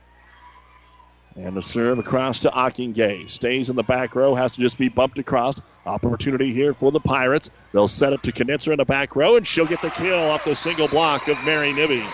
And 1.37 1.57
the 1.57 1.61
serve 1.61 1.99
across 1.99 2.39
to 2.39 2.49
Ockingay. 2.49 3.29
Stays 3.29 3.69
in 3.69 3.75
the 3.75 3.83
back 3.83 4.15
row, 4.15 4.35
has 4.35 4.53
to 4.53 4.61
just 4.61 4.77
be 4.77 4.87
bumped 4.87 5.19
across. 5.19 5.59
Opportunity 5.85 6.53
here 6.53 6.73
for 6.73 6.91
the 6.91 6.99
Pirates. 7.01 7.49
They'll 7.73 7.89
set 7.89 8.13
it 8.13 8.23
to 8.23 8.31
Knitzer 8.31 8.71
in 8.71 8.77
the 8.77 8.85
back 8.85 9.15
row, 9.17 9.35
and 9.35 9.45
she'll 9.45 9.65
get 9.65 9.81
the 9.81 9.89
kill 9.89 10.17
off 10.17 10.45
the 10.45 10.55
single 10.55 10.87
block 10.87 11.27
of 11.27 11.37
Mary 11.43 11.73
Nibby. 11.73 12.05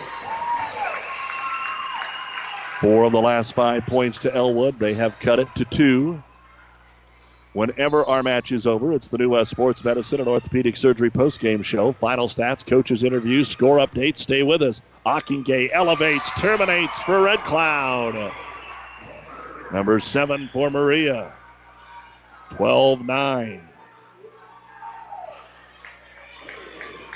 Four 2.79 3.03
of 3.03 3.11
the 3.11 3.21
last 3.21 3.53
five 3.53 3.85
points 3.85 4.19
to 4.19 4.33
Elwood. 4.33 4.79
They 4.79 4.95
have 4.95 5.19
cut 5.19 5.37
it 5.37 5.53
to 5.55 5.65
two. 5.65 6.23
Whenever 7.53 8.03
our 8.05 8.23
match 8.23 8.51
is 8.51 8.65
over, 8.65 8.91
it's 8.93 9.09
the 9.09 9.19
New 9.19 9.29
West 9.29 9.51
Sports 9.51 9.83
Medicine 9.83 10.19
and 10.19 10.27
Orthopedic 10.27 10.75
Surgery 10.75 11.11
postgame 11.11 11.63
show. 11.63 11.91
Final 11.91 12.27
stats, 12.27 12.65
coaches' 12.65 13.03
interviews, 13.03 13.49
score 13.49 13.77
updates. 13.77 14.17
Stay 14.17 14.41
with 14.41 14.63
us. 14.63 14.81
Ockingay 15.05 15.69
elevates, 15.71 16.31
terminates 16.31 17.03
for 17.03 17.21
Red 17.21 17.39
Cloud. 17.39 18.31
Number 19.71 19.99
seven 19.99 20.49
for 20.49 20.69
Maria. 20.69 21.31
12 22.51 23.05
9. 23.05 23.67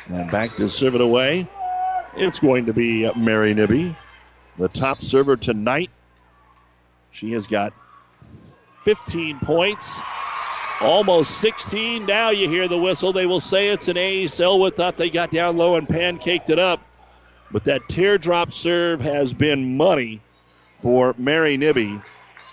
And 0.07 0.31
back 0.31 0.55
to 0.57 0.69
serve 0.69 0.95
it 0.95 1.01
away. 1.01 1.47
It's 2.15 2.39
going 2.39 2.65
to 2.67 2.73
be 2.73 3.05
uh, 3.05 3.13
Mary 3.15 3.53
Nibby, 3.53 3.95
the 4.57 4.69
top 4.69 5.01
server 5.01 5.35
tonight. 5.35 5.89
She 7.11 7.31
has 7.33 7.47
got 7.47 7.73
15 8.83 9.39
points, 9.39 9.99
almost 10.79 11.39
16. 11.39 12.05
Now 12.05 12.29
you 12.29 12.47
hear 12.47 12.67
the 12.67 12.77
whistle. 12.77 13.11
They 13.11 13.25
will 13.25 13.39
say 13.39 13.69
it's 13.69 13.87
an 13.89 13.97
ace. 13.97 14.39
Elwood 14.39 14.75
thought 14.75 14.95
they 14.95 15.09
got 15.09 15.31
down 15.31 15.57
low 15.57 15.75
and 15.75 15.87
pancaked 15.87 16.49
it 16.49 16.59
up. 16.59 16.81
But 17.51 17.65
that 17.65 17.89
teardrop 17.89 18.53
serve 18.53 19.01
has 19.01 19.33
been 19.33 19.75
money 19.75 20.21
for 20.75 21.15
Mary 21.17 21.57
Nibby. 21.57 21.99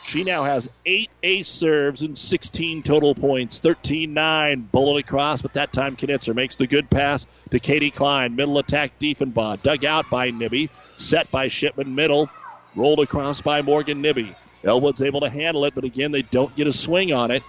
She 0.05 0.24
now 0.24 0.45
has 0.45 0.69
eight 0.85 1.11
ace 1.23 1.49
serves 1.49 2.03
and 2.03 2.19
16 2.19 2.83
total 2.83 3.15
points. 3.15 3.61
13 3.61 4.12
9. 4.12 4.69
Bullet 4.73 4.99
across, 5.05 5.43
but 5.43 5.55
that 5.55 5.73
time 5.73 5.97
Knitzer 5.97 6.35
makes 6.35 6.57
the 6.57 6.66
good 6.66 6.91
pass 6.91 7.27
to 7.51 7.61
Katie 7.61 7.91
Klein. 7.91 8.37
Middle 8.37 8.59
attack, 8.59 8.99
Diefenbaugh. 8.99 9.62
Dug 9.62 9.85
out 9.85 10.11
by 10.11 10.31
Nibby. 10.31 10.70
Set 10.97 11.31
by 11.31 11.49
Shipman. 11.49 11.95
Middle. 11.95 12.29
Rolled 12.74 13.01
across 13.01 13.41
by 13.41 13.62
Morgan 13.62 14.01
Nibby. 14.03 14.35
Elwood's 14.65 15.03
able 15.03 15.20
to 15.20 15.31
handle 15.31 15.65
it, 15.65 15.74
but 15.74 15.85
again, 15.85 16.12
they 16.12 16.23
don't 16.23 16.55
get 16.57 16.66
a 16.66 16.73
swing 16.73 17.12
on 17.12 17.31
it. 17.31 17.43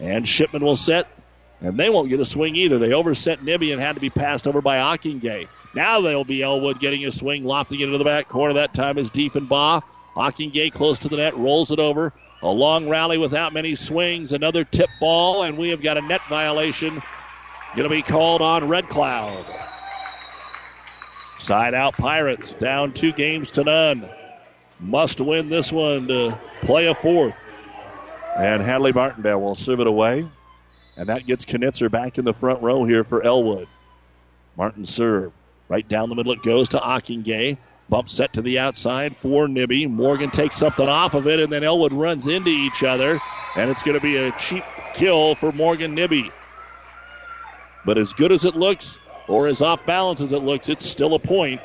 And 0.00 0.26
Shipman 0.26 0.64
will 0.64 0.76
set, 0.76 1.06
and 1.60 1.78
they 1.78 1.90
won't 1.90 2.08
get 2.08 2.20
a 2.20 2.24
swing 2.24 2.56
either. 2.56 2.78
They 2.78 2.92
overset 2.92 3.42
Nibby 3.42 3.72
and 3.72 3.80
had 3.80 3.94
to 3.94 4.00
be 4.00 4.10
passed 4.10 4.46
over 4.46 4.60
by 4.60 4.78
Ockingay. 4.78 5.48
Now 5.74 6.00
they'll 6.00 6.24
be 6.24 6.42
Elwood 6.42 6.80
getting 6.80 7.04
a 7.04 7.12
swing, 7.12 7.44
lofting 7.44 7.80
it 7.80 7.84
into 7.84 7.98
the 7.98 8.04
back 8.04 8.28
corner. 8.28 8.54
That 8.54 8.74
time 8.74 8.98
is 8.98 9.10
Diefenbaugh. 9.10 9.82
Ockingay 10.18 10.72
close 10.72 10.98
to 11.00 11.08
the 11.08 11.16
net, 11.16 11.36
rolls 11.36 11.70
it 11.70 11.78
over. 11.78 12.12
A 12.42 12.48
long 12.48 12.88
rally 12.88 13.18
without 13.18 13.52
many 13.52 13.76
swings. 13.76 14.32
Another 14.32 14.64
tip 14.64 14.90
ball, 14.98 15.44
and 15.44 15.56
we 15.56 15.68
have 15.70 15.80
got 15.80 15.96
a 15.96 16.00
net 16.02 16.20
violation 16.28 17.00
going 17.76 17.88
to 17.88 17.94
be 17.94 18.02
called 18.02 18.42
on 18.42 18.66
Red 18.66 18.88
Cloud. 18.88 19.44
Side 21.36 21.74
out 21.74 21.96
Pirates, 21.96 22.52
down 22.54 22.92
two 22.92 23.12
games 23.12 23.52
to 23.52 23.64
none. 23.64 24.08
Must 24.80 25.20
win 25.20 25.48
this 25.48 25.72
one 25.72 26.08
to 26.08 26.38
play 26.62 26.86
a 26.86 26.94
fourth. 26.94 27.34
And 28.36 28.60
Hadley 28.60 28.92
Martindale 28.92 29.40
will 29.40 29.54
serve 29.54 29.80
it 29.80 29.86
away. 29.86 30.28
And 30.96 31.08
that 31.08 31.26
gets 31.26 31.44
Knitzer 31.44 31.88
back 31.88 32.18
in 32.18 32.24
the 32.24 32.34
front 32.34 32.62
row 32.62 32.84
here 32.84 33.04
for 33.04 33.22
Elwood. 33.22 33.68
Martin 34.56 34.84
serve. 34.84 35.32
Right 35.68 35.88
down 35.88 36.08
the 36.08 36.16
middle 36.16 36.32
it 36.32 36.42
goes 36.42 36.70
to 36.70 36.78
Ockingay. 36.78 37.58
Bump 37.88 38.08
set 38.10 38.34
to 38.34 38.42
the 38.42 38.58
outside 38.58 39.16
for 39.16 39.48
Nibby. 39.48 39.86
Morgan 39.86 40.30
takes 40.30 40.56
something 40.56 40.86
off 40.86 41.14
of 41.14 41.26
it, 41.26 41.40
and 41.40 41.52
then 41.52 41.64
Elwood 41.64 41.92
runs 41.92 42.26
into 42.26 42.50
each 42.50 42.82
other. 42.82 43.18
And 43.56 43.70
it's 43.70 43.82
going 43.82 43.94
to 43.94 44.00
be 44.00 44.16
a 44.16 44.32
cheap 44.32 44.64
kill 44.92 45.34
for 45.34 45.52
Morgan 45.52 45.94
Nibby. 45.94 46.30
But 47.84 47.96
as 47.96 48.12
good 48.12 48.30
as 48.30 48.44
it 48.44 48.54
looks, 48.54 48.98
or 49.26 49.46
as 49.46 49.62
off 49.62 49.84
balance 49.86 50.20
as 50.20 50.32
it 50.32 50.42
looks, 50.42 50.68
it's 50.68 50.84
still 50.84 51.14
a 51.14 51.18
point. 51.18 51.60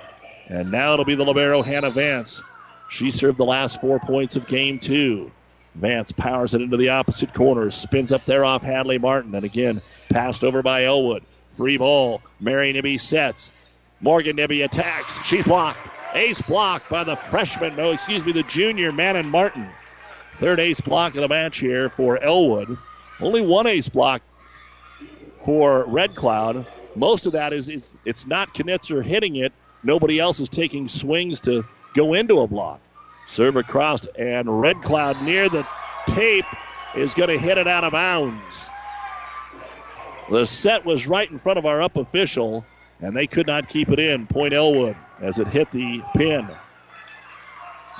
And 0.47 0.71
now 0.71 0.93
it'll 0.93 1.05
be 1.05 1.15
the 1.15 1.25
Libero 1.25 1.61
Hannah 1.61 1.89
Vance. 1.89 2.41
She 2.89 3.11
served 3.11 3.37
the 3.37 3.45
last 3.45 3.81
four 3.81 3.99
points 3.99 4.35
of 4.35 4.47
game 4.47 4.79
two. 4.79 5.31
Vance 5.75 6.11
powers 6.11 6.53
it 6.53 6.61
into 6.61 6.77
the 6.77 6.89
opposite 6.89 7.33
corner, 7.33 7.69
spins 7.69 8.11
up 8.11 8.25
there 8.25 8.45
off 8.45 8.61
Hadley 8.61 8.99
Martin, 8.99 9.33
and 9.33 9.43
again 9.43 9.81
passed 10.09 10.43
over 10.43 10.61
by 10.61 10.85
Elwood. 10.85 11.23
Free 11.51 11.77
ball. 11.77 12.21
Mary 12.39 12.71
Nibby 12.71 12.97
sets. 12.97 13.51
Morgan 13.99 14.35
Nibby 14.35 14.61
attacks. 14.61 15.23
She's 15.25 15.43
blocked. 15.43 15.92
Ace 16.13 16.41
block 16.43 16.87
by 16.89 17.03
the 17.03 17.15
freshman, 17.15 17.75
no, 17.75 17.91
excuse 17.91 18.23
me, 18.23 18.31
the 18.31 18.43
junior, 18.43 18.91
Manon 18.91 19.27
Martin. 19.29 19.67
Third 20.37 20.59
ace 20.59 20.79
block 20.79 21.15
of 21.15 21.21
the 21.21 21.27
match 21.27 21.57
here 21.57 21.89
for 21.89 22.21
Elwood. 22.21 22.77
Only 23.19 23.41
one 23.41 23.65
ace 23.65 23.89
block 23.89 24.21
for 25.43 25.85
Red 25.85 26.15
Cloud. 26.15 26.67
Most 26.95 27.25
of 27.25 27.33
that 27.33 27.53
is 27.53 27.71
it's 28.05 28.27
not 28.27 28.53
Knitzer 28.53 29.03
hitting 29.03 29.37
it. 29.37 29.53
Nobody 29.83 30.19
else 30.19 30.39
is 30.39 30.49
taking 30.49 30.87
swings 30.87 31.39
to 31.41 31.65
go 31.95 32.13
into 32.13 32.41
a 32.41 32.47
block. 32.47 32.79
Serve 33.25 33.55
across, 33.55 34.05
and 34.17 34.61
Red 34.61 34.81
Cloud 34.81 35.23
near 35.23 35.49
the 35.49 35.65
tape 36.07 36.45
is 36.95 37.13
going 37.13 37.29
to 37.29 37.37
hit 37.39 37.57
it 37.57 37.67
out 37.67 37.83
of 37.83 37.91
bounds. 37.91 38.69
The 40.29 40.45
set 40.45 40.85
was 40.85 41.07
right 41.07 41.29
in 41.29 41.37
front 41.37 41.57
of 41.57 41.65
our 41.65 41.81
up 41.81 41.97
official, 41.97 42.65
and 43.01 43.15
they 43.15 43.27
could 43.27 43.47
not 43.47 43.67
keep 43.67 43.89
it 43.89 43.99
in. 43.99 44.27
Point 44.27 44.53
Elwood 44.53 44.95
as 45.23 45.39
it 45.39 45.47
hit 45.47 45.71
the 45.71 46.03
pin. 46.13 46.51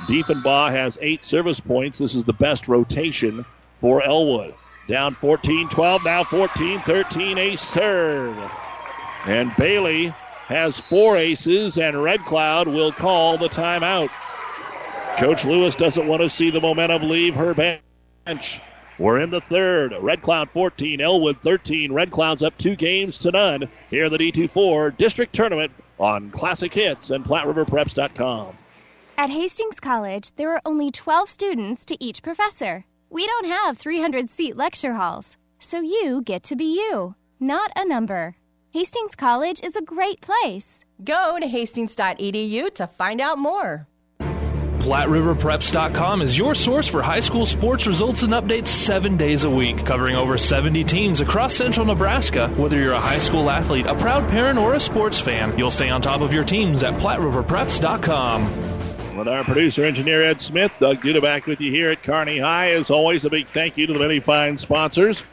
Diefenbaugh 0.06 0.72
has 0.72 0.98
eight 1.02 1.24
service 1.24 1.60
points. 1.60 1.98
This 1.98 2.16
is 2.16 2.26
the 2.26 2.34
best 2.34 2.68
rotation 2.68 3.46
for 3.76 4.04
Elwood. 4.04 4.54
Down 4.88 5.14
14 5.14 5.70
12, 5.70 6.04
now 6.04 6.24
14 6.26 6.80
13, 6.82 7.38
ace 7.38 7.62
serve. 7.62 8.52
And 9.26 9.56
Bailey 9.56 10.14
has 10.48 10.80
four 10.80 11.18
aces, 11.18 11.78
and 11.78 12.04
Red 12.04 12.26
Cloud 12.26 12.68
will 12.68 12.92
call 12.92 13.38
the 13.38 13.48
timeout. 13.48 14.10
Coach 15.18 15.46
Lewis 15.46 15.76
doesn't 15.76 16.08
want 16.08 16.22
to 16.22 16.30
see 16.30 16.50
the 16.50 16.60
momentum 16.60 17.10
leave 17.10 17.36
her 17.36 17.54
bench. 17.54 18.60
We're 19.00 19.20
in 19.20 19.30
the 19.30 19.42
third. 19.42 19.94
Red 20.02 20.22
Cloud 20.22 20.50
14, 20.50 21.00
Elwood 21.00 21.42
13. 21.42 21.94
Red 21.94 22.12
Cloud's 22.12 22.44
up 22.44 22.58
two 22.58 22.76
games 22.76 23.18
to 23.20 23.32
none 23.32 23.70
here 23.90 24.06
in 24.06 24.12
the 24.12 24.18
D24 24.18 24.98
District 24.98 25.34
Tournament 25.34 25.72
on 26.04 26.30
Classic 26.32 26.74
Hits 26.74 27.12
and 27.12 27.24
PlatteRiverPreps.com. 27.24 28.58
At 29.18 29.30
Hastings 29.30 29.80
College, 29.80 30.36
there 30.36 30.52
are 30.54 30.62
only 30.66 30.92
12 30.92 31.30
students 31.30 31.86
to 31.86 32.04
each 32.04 32.22
professor. 32.22 32.86
We 33.10 33.26
don't 33.26 33.46
have 33.46 33.78
300 33.78 34.30
seat 34.30 34.58
lecture 34.58 34.96
halls, 34.96 35.38
so 35.60 35.80
you 35.80 36.22
get 36.26 36.44
to 36.44 36.56
be 36.56 36.66
you, 36.66 37.16
not 37.40 37.72
a 37.76 37.88
number. 37.88 38.36
Hastings 38.72 39.16
College 39.16 39.62
is 39.64 39.76
a 39.76 39.82
great 39.82 40.20
place. 40.20 40.84
Go 41.04 41.40
to 41.40 41.48
hastings.edu 41.48 42.74
to 42.74 42.88
find 42.88 43.22
out 43.22 43.38
more. 43.38 43.88
PlatteRiverPreps.com 44.84 46.22
is 46.22 46.38
your 46.38 46.54
source 46.54 46.90
for 46.90 47.02
high 47.02 47.22
school 47.22 47.46
sports 47.46 47.88
results 47.88 48.24
and 48.24 48.34
updates 48.34 48.68
seven 48.68 49.16
days 49.16 49.46
a 49.46 49.50
week, 49.50 49.86
covering 49.86 50.18
over 50.18 50.38
70 50.38 50.84
teams 50.84 51.22
across 51.22 51.56
central 51.56 51.86
Nebraska. 51.86 52.50
Whether 52.58 52.82
you're 52.82 52.92
a 52.92 53.00
high 53.00 53.20
school 53.20 53.50
athlete, 53.50 53.86
a 53.86 53.96
proud 53.96 54.30
parent, 54.30 54.60
or 54.60 54.74
a 54.74 54.82
sports 54.82 55.22
fan, 55.22 55.58
you'll 55.58 55.72
stay 55.72 55.90
on 55.90 56.02
top 56.02 56.20
of 56.20 56.34
your 56.34 56.44
teams 56.44 56.84
at 56.84 56.96
PlatteRiverPreps.com. 56.96 59.18
With 59.18 59.30
our 59.30 59.46
producer 59.46 59.86
engineer 59.86 60.22
Ed 60.22 60.42
Smith, 60.42 60.74
Doug 60.82 60.98
Duda 60.98 61.22
back 61.22 61.46
with 61.46 61.62
you 61.62 61.72
here 61.72 61.90
at 61.90 62.04
Kearney 62.04 62.40
High. 62.40 62.72
As 62.72 62.92
always, 62.92 63.24
a 63.24 63.30
big 63.30 63.48
thank 63.48 63.78
you 63.78 63.88
to 63.88 63.94
the 63.94 64.00
many 64.00 64.20
fine 64.20 64.58
sponsors 64.58 65.24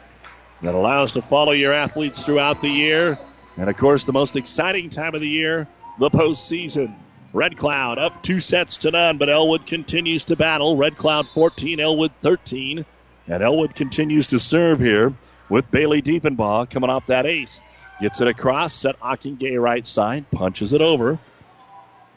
that 0.61 0.73
allow 0.73 1.03
us 1.03 1.11
to 1.11 1.21
follow 1.21 1.51
your 1.51 1.73
athletes 1.73 2.25
throughout 2.25 2.61
the 2.61 2.69
year. 2.69 3.19
And 3.57 3.69
of 3.69 3.75
course, 3.75 4.05
the 4.05 4.13
most 4.13 4.37
exciting 4.37 4.89
time 4.89 5.13
of 5.13 5.19
the 5.19 5.27
year, 5.27 5.67
the 5.99 6.09
postseason. 6.09 6.95
Red 7.33 7.55
Cloud 7.55 7.97
up 7.97 8.21
two 8.23 8.41
sets 8.41 8.77
to 8.77 8.91
none, 8.91 9.17
but 9.17 9.29
Elwood 9.29 9.65
continues 9.65 10.25
to 10.25 10.35
battle. 10.35 10.75
Red 10.75 10.97
Cloud 10.97 11.29
14, 11.29 11.79
Elwood 11.79 12.11
13. 12.19 12.85
And 13.27 13.43
Elwood 13.43 13.73
continues 13.73 14.27
to 14.27 14.39
serve 14.39 14.79
here 14.79 15.13
with 15.47 15.71
Bailey 15.71 16.01
Diefenbaugh 16.01 16.69
coming 16.69 16.89
off 16.89 17.05
that 17.05 17.25
ace. 17.25 17.61
Gets 18.01 18.19
it 18.19 18.27
across, 18.27 18.73
set 18.73 18.95
Gay 19.37 19.55
right 19.55 19.87
side, 19.87 20.29
punches 20.31 20.73
it 20.73 20.81
over. 20.81 21.19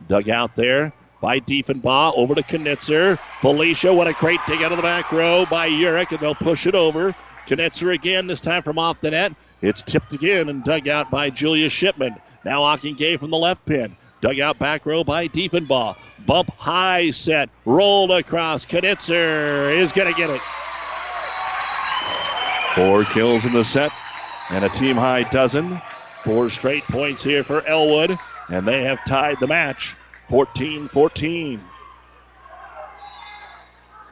Dug 0.09 0.29
out 0.29 0.57
there 0.57 0.93
by 1.21 1.39
Diefenbaugh 1.39 2.15
over 2.17 2.35
to 2.35 2.43
Knitzer. 2.43 3.19
Felicia, 3.39 3.93
what 3.93 4.09
a 4.09 4.15
great 4.15 4.41
dig 4.49 4.63
out 4.63 4.73
of 4.73 4.79
the 4.79 4.83
back 4.83 5.13
row 5.13 5.47
by 5.47 5.69
Urick, 5.69 6.11
and 6.11 6.19
they'll 6.19 6.35
push 6.35 6.67
it 6.67 6.75
over. 6.75 7.15
Knitzer 7.47 7.95
again, 7.95 8.27
this 8.27 8.41
time 8.41 8.63
from 8.63 8.79
off 8.79 9.01
the 9.01 9.13
net. 9.13 9.33
It's 9.63 9.83
tipped 9.83 10.13
again 10.13 10.49
and 10.49 10.65
dug 10.65 10.89
out 10.89 11.11
by 11.11 11.31
Julia 11.31 11.71
Shipman. 11.71 12.17
Now 12.45 12.77
Gay 12.77 13.17
from 13.17 13.31
the 13.31 13.39
left 13.39 13.65
pin. 13.65 13.97
Dug 14.25 14.41
out 14.41 14.59
back 14.59 14.87
row 14.87 15.05
by 15.05 15.29
Diefenbaugh. 15.29 15.99
Bump 16.27 16.49
high 16.57 17.11
set. 17.11 17.51
Rolled 17.67 18.11
across. 18.11 18.65
Knitzer 18.65 19.77
is 19.77 19.93
going 19.93 20.11
to 20.11 20.19
get 20.19 20.31
it. 20.31 20.41
Four 22.75 23.05
kills 23.05 23.45
in 23.45 23.53
the 23.53 23.63
set 23.63 23.93
and 24.49 24.65
a 24.65 24.71
team 24.71 24.97
high 24.97 25.25
dozen. 25.25 25.79
Four 26.23 26.49
straight 26.49 26.85
points 26.85 27.23
here 27.23 27.45
for 27.45 27.67
Elwood, 27.67 28.19
and 28.49 28.67
they 28.67 28.85
have 28.85 29.05
tied 29.05 29.41
the 29.41 29.47
match 29.47 29.95
14 30.31 30.89
14. 30.89 31.61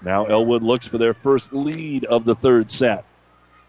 Now 0.03 0.27
Elwood 0.27 0.63
looks 0.63 0.87
for 0.87 0.99
their 0.99 1.15
first 1.15 1.55
lead 1.55 2.05
of 2.05 2.27
the 2.27 2.35
third 2.35 2.71
set. 2.71 3.07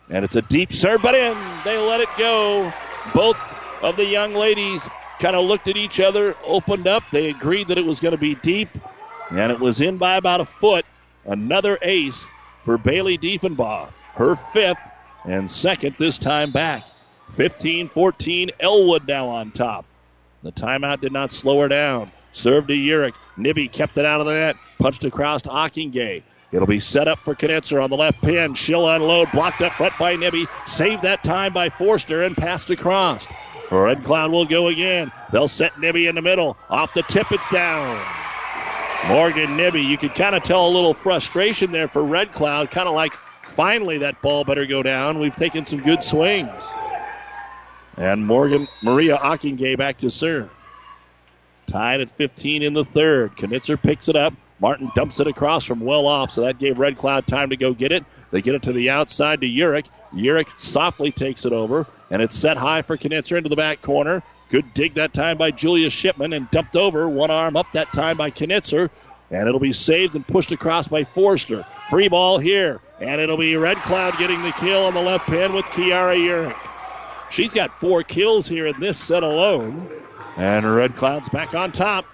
And 0.09 0.25
it's 0.25 0.35
a 0.35 0.41
deep 0.41 0.73
serve, 0.73 1.01
but 1.01 1.15
in. 1.15 1.37
They 1.63 1.77
let 1.77 2.01
it 2.01 2.09
go. 2.17 2.73
Both 3.13 3.37
of 3.81 3.95
the 3.95 4.05
young 4.05 4.33
ladies 4.33 4.89
kind 5.23 5.37
of 5.37 5.45
looked 5.45 5.69
at 5.69 5.77
each 5.77 6.01
other, 6.01 6.35
opened 6.43 6.85
up. 6.85 7.01
They 7.09 7.29
agreed 7.29 7.69
that 7.69 7.77
it 7.77 7.85
was 7.85 8.01
going 8.01 8.11
to 8.11 8.17
be 8.17 8.35
deep, 8.35 8.67
and 9.31 9.53
it 9.53 9.59
was 9.59 9.79
in 9.79 9.97
by 9.97 10.17
about 10.17 10.41
a 10.41 10.45
foot. 10.45 10.83
Another 11.25 11.79
ace 11.81 12.27
for 12.59 12.77
Bailey 12.77 13.17
Diefenbaugh. 13.17 13.93
Her 14.17 14.35
fifth 14.35 14.91
and 15.23 15.49
second 15.49 15.95
this 15.97 16.17
time 16.17 16.51
back. 16.51 16.83
15 17.31 17.87
14, 17.87 18.51
Elwood 18.59 19.07
now 19.07 19.29
on 19.29 19.51
top. 19.51 19.85
The 20.43 20.51
timeout 20.51 20.99
did 20.99 21.13
not 21.13 21.31
slow 21.31 21.61
her 21.61 21.69
down. 21.69 22.11
Served 22.33 22.67
to 22.67 22.73
Urick. 22.73 23.13
Nibby 23.37 23.69
kept 23.69 23.97
it 23.97 24.03
out 24.03 24.19
of 24.19 24.27
the 24.27 24.33
net. 24.33 24.57
Punched 24.77 25.05
across 25.05 25.41
to 25.43 25.49
Ockingay. 25.49 26.21
It'll 26.51 26.67
be 26.67 26.79
set 26.79 27.07
up 27.07 27.19
for 27.23 27.33
Knitzer 27.33 27.81
on 27.81 27.89
the 27.89 27.95
left 27.95 28.21
pin. 28.21 28.55
She'll 28.55 28.89
unload. 28.89 29.31
Blocked 29.31 29.61
up 29.61 29.71
front 29.71 29.97
by 29.97 30.17
Nibby. 30.17 30.45
Saved 30.65 31.03
that 31.03 31.23
time 31.23 31.53
by 31.53 31.69
Forster 31.69 32.23
and 32.23 32.35
passed 32.35 32.69
across. 32.69 33.25
Red 33.81 34.03
Cloud 34.03 34.31
will 34.31 34.45
go 34.45 34.67
again. 34.67 35.11
They'll 35.31 35.47
set 35.47 35.79
Nibby 35.79 36.07
in 36.07 36.15
the 36.15 36.21
middle. 36.21 36.57
Off 36.69 36.93
the 36.93 37.03
tip, 37.03 37.31
it's 37.31 37.47
down. 37.49 37.99
Morgan 39.07 39.57
Nibby, 39.57 39.81
you 39.81 39.97
could 39.97 40.15
kind 40.15 40.35
of 40.35 40.43
tell 40.43 40.67
a 40.67 40.69
little 40.69 40.93
frustration 40.93 41.71
there 41.71 41.87
for 41.87 42.03
Red 42.03 42.31
Cloud, 42.31 42.71
kind 42.71 42.87
of 42.87 42.95
like 42.95 43.13
finally 43.41 43.97
that 43.99 44.21
ball 44.21 44.43
better 44.43 44.65
go 44.65 44.81
down. 44.81 45.19
We've 45.19 45.35
taken 45.35 45.65
some 45.65 45.81
good 45.81 46.01
swings. 46.01 46.71
And 47.97 48.25
Morgan 48.25 48.67
Maria 48.81 49.17
Ockingay 49.17 49.77
back 49.77 49.97
to 49.99 50.09
serve. 50.09 50.49
Tied 51.67 52.01
at 52.01 52.09
15 52.09 52.63
in 52.63 52.73
the 52.73 52.85
third. 52.85 53.35
Knitzer 53.37 53.81
picks 53.81 54.07
it 54.07 54.15
up. 54.15 54.33
Martin 54.59 54.89
dumps 54.95 55.19
it 55.19 55.27
across 55.27 55.65
from 55.65 55.81
well 55.81 56.07
off, 56.07 56.31
so 56.31 56.41
that 56.41 56.59
gave 56.59 56.79
Red 56.79 56.97
Cloud 56.97 57.27
time 57.27 57.49
to 57.49 57.57
go 57.57 57.73
get 57.73 57.91
it. 57.91 58.05
They 58.31 58.41
get 58.41 58.55
it 58.55 58.63
to 58.63 58.73
the 58.73 58.89
outside 58.89 59.41
to 59.41 59.47
Urick. 59.47 59.85
Urick 60.13 60.47
softly 60.57 61.11
takes 61.11 61.45
it 61.45 61.53
over, 61.53 61.85
and 62.13 62.21
it's 62.21 62.35
set 62.35 62.57
high 62.57 62.83
for 62.83 62.95
Knitzer 62.95 63.37
into 63.37 63.49
the 63.49 63.55
back 63.55 63.81
corner. 63.81 64.21
Good 64.49 64.71
dig 64.75 64.93
that 64.93 65.15
time 65.15 65.35
by 65.35 65.49
Julia 65.49 65.89
Shipman 65.89 66.33
and 66.33 66.49
dumped 66.51 66.75
over. 66.75 67.09
One 67.09 67.31
arm 67.31 67.57
up 67.57 67.71
that 67.71 67.91
time 67.91 68.17
by 68.17 68.29
Knitzer. 68.29 68.91
And 69.31 69.47
it'll 69.47 69.59
be 69.59 69.73
saved 69.73 70.13
and 70.13 70.25
pushed 70.27 70.51
across 70.51 70.87
by 70.87 71.03
Forster. 71.05 71.65
Free 71.89 72.07
ball 72.07 72.37
here. 72.37 72.81
And 72.99 73.19
it'll 73.19 73.37
be 73.37 73.55
Red 73.55 73.77
Cloud 73.77 74.15
getting 74.19 74.43
the 74.43 74.51
kill 74.51 74.85
on 74.85 74.93
the 74.93 75.01
left 75.01 75.25
pin 75.25 75.53
with 75.53 75.65
Kiara 75.65 76.15
Urick. 76.15 76.55
She's 77.31 77.51
got 77.51 77.73
four 77.75 78.03
kills 78.03 78.47
here 78.47 78.67
in 78.67 78.79
this 78.79 78.99
set 78.99 79.23
alone. 79.23 79.89
And 80.37 80.71
Red 80.71 80.95
Cloud's 80.95 81.29
back 81.29 81.55
on 81.55 81.71
top. 81.71 82.05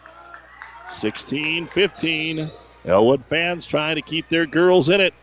16 0.89 1.65
15. 1.65 2.49
Elwood 2.85 3.26
fans 3.26 3.67
trying 3.67 3.97
to 3.97 4.01
keep 4.01 4.30
their 4.30 4.45
girls 4.45 4.88
in 4.88 5.01
it. 5.01 5.13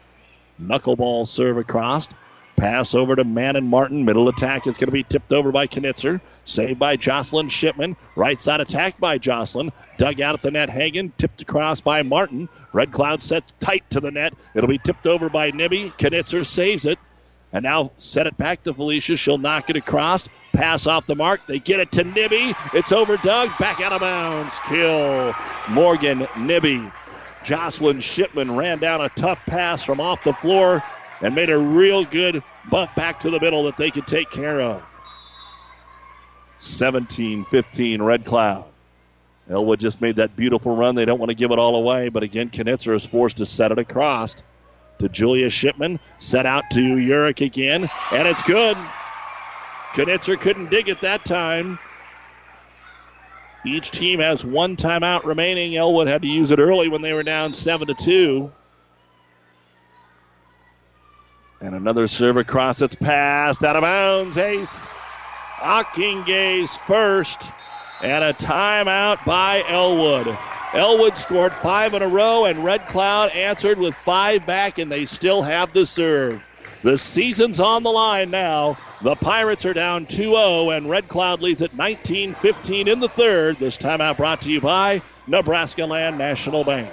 Knuckleball 0.60 1.26
serve 1.26 1.56
across. 1.56 2.08
Pass 2.56 2.94
over 2.94 3.14
to 3.14 3.24
Manon 3.24 3.68
Martin. 3.68 4.04
Middle 4.04 4.28
attack. 4.28 4.66
It's 4.66 4.78
going 4.78 4.88
to 4.88 4.92
be 4.92 5.02
tipped 5.02 5.32
over 5.32 5.52
by 5.52 5.66
Knitzer. 5.66 6.20
Saved 6.46 6.78
by 6.78 6.96
Jocelyn 6.96 7.48
Shipman. 7.48 7.96
Right 8.14 8.40
side 8.40 8.60
attack 8.60 8.98
by 8.98 9.18
Jocelyn. 9.18 9.72
Dug 9.98 10.20
out 10.20 10.34
at 10.34 10.42
the 10.42 10.50
net. 10.50 10.70
Hagan. 10.70 11.12
Tipped 11.18 11.42
across 11.42 11.80
by 11.80 12.02
Martin. 12.02 12.48
Red 12.72 12.92
Cloud 12.92 13.20
sets 13.20 13.52
tight 13.60 13.88
to 13.90 14.00
the 14.00 14.10
net. 14.10 14.32
It'll 14.54 14.68
be 14.68 14.78
tipped 14.78 15.06
over 15.06 15.28
by 15.28 15.50
Nibby. 15.50 15.92
Knitzer 15.98 16.46
saves 16.46 16.86
it. 16.86 16.98
And 17.52 17.62
now 17.62 17.92
set 17.98 18.26
it 18.26 18.36
back 18.36 18.62
to 18.62 18.72
Felicia. 18.72 19.16
She'll 19.16 19.38
knock 19.38 19.68
it 19.68 19.76
across. 19.76 20.28
Pass 20.52 20.86
off 20.86 21.06
the 21.06 21.14
mark. 21.14 21.46
They 21.46 21.58
get 21.58 21.80
it 21.80 21.92
to 21.92 22.04
Nibby. 22.04 22.54
It's 22.72 22.90
over 22.90 23.18
Doug. 23.18 23.50
Back 23.58 23.80
out 23.80 23.92
of 23.92 24.00
bounds. 24.00 24.58
Kill. 24.66 25.34
Morgan 25.68 26.26
Nibby. 26.38 26.90
Jocelyn 27.44 28.00
Shipman 28.00 28.56
ran 28.56 28.78
down 28.78 29.02
a 29.02 29.08
tough 29.10 29.38
pass 29.46 29.84
from 29.84 30.00
off 30.00 30.24
the 30.24 30.32
floor 30.32 30.82
and 31.20 31.34
made 31.34 31.50
a 31.50 31.58
real 31.58 32.04
good 32.04 32.42
bump 32.68 32.94
back 32.94 33.20
to 33.20 33.30
the 33.30 33.40
middle 33.40 33.64
that 33.64 33.76
they 33.76 33.90
could 33.90 34.06
take 34.06 34.30
care 34.30 34.60
of. 34.60 34.82
17 36.58 37.44
15 37.44 38.02
Red 38.02 38.24
Cloud. 38.24 38.64
Elwood 39.48 39.78
just 39.78 40.00
made 40.00 40.16
that 40.16 40.34
beautiful 40.36 40.74
run. 40.74 40.94
They 40.94 41.04
don't 41.04 41.20
want 41.20 41.30
to 41.30 41.36
give 41.36 41.52
it 41.52 41.58
all 41.58 41.76
away, 41.76 42.08
but 42.08 42.22
again, 42.22 42.50
Knitzer 42.50 42.94
is 42.94 43.04
forced 43.04 43.36
to 43.36 43.46
set 43.46 43.70
it 43.70 43.78
across 43.78 44.34
to 44.98 45.08
Julia 45.08 45.50
Shipman. 45.50 46.00
Set 46.18 46.46
out 46.46 46.68
to 46.70 46.80
Urick 46.80 47.44
again, 47.44 47.88
and 48.12 48.26
it's 48.26 48.42
good. 48.42 48.76
Knitzer 49.94 50.36
couldn't 50.36 50.70
dig 50.70 50.88
it 50.88 51.00
that 51.02 51.24
time. 51.24 51.78
Each 53.64 53.90
team 53.90 54.20
has 54.20 54.44
one 54.44 54.76
timeout 54.76 55.24
remaining. 55.24 55.76
Elwood 55.76 56.06
had 56.06 56.22
to 56.22 56.28
use 56.28 56.50
it 56.50 56.58
early 56.58 56.88
when 56.88 57.02
they 57.02 57.12
were 57.12 57.24
down 57.24 57.52
7 57.52 57.86
to 57.88 57.94
2. 57.94 58.50
And 61.60 61.74
another 61.74 62.06
serve 62.06 62.36
across. 62.36 62.82
It's 62.82 62.94
passed 62.94 63.64
out 63.64 63.76
of 63.76 63.82
bounds. 63.82 64.36
Ace. 64.36 64.96
Ockingay's 65.60 66.76
first. 66.76 67.42
And 68.02 68.22
a 68.22 68.34
timeout 68.34 69.24
by 69.24 69.64
Elwood. 69.66 70.36
Elwood 70.74 71.16
scored 71.16 71.54
five 71.54 71.94
in 71.94 72.02
a 72.02 72.08
row, 72.08 72.44
and 72.44 72.62
Red 72.62 72.86
Cloud 72.86 73.30
answered 73.30 73.78
with 73.78 73.94
five 73.94 74.44
back, 74.44 74.78
and 74.78 74.92
they 74.92 75.06
still 75.06 75.40
have 75.42 75.72
the 75.72 75.86
serve. 75.86 76.42
The 76.82 76.98
season's 76.98 77.58
on 77.58 77.82
the 77.82 77.90
line 77.90 78.30
now. 78.30 78.76
The 79.00 79.16
Pirates 79.16 79.64
are 79.64 79.72
down 79.72 80.04
2 80.04 80.16
0, 80.16 80.70
and 80.70 80.90
Red 80.90 81.08
Cloud 81.08 81.40
leads 81.40 81.62
at 81.62 81.74
19 81.74 82.34
15 82.34 82.88
in 82.88 83.00
the 83.00 83.08
third. 83.08 83.56
This 83.56 83.78
timeout 83.78 84.18
brought 84.18 84.42
to 84.42 84.52
you 84.52 84.60
by 84.60 85.00
Nebraska 85.26 85.86
Land 85.86 86.18
National 86.18 86.64
Bank. 86.64 86.90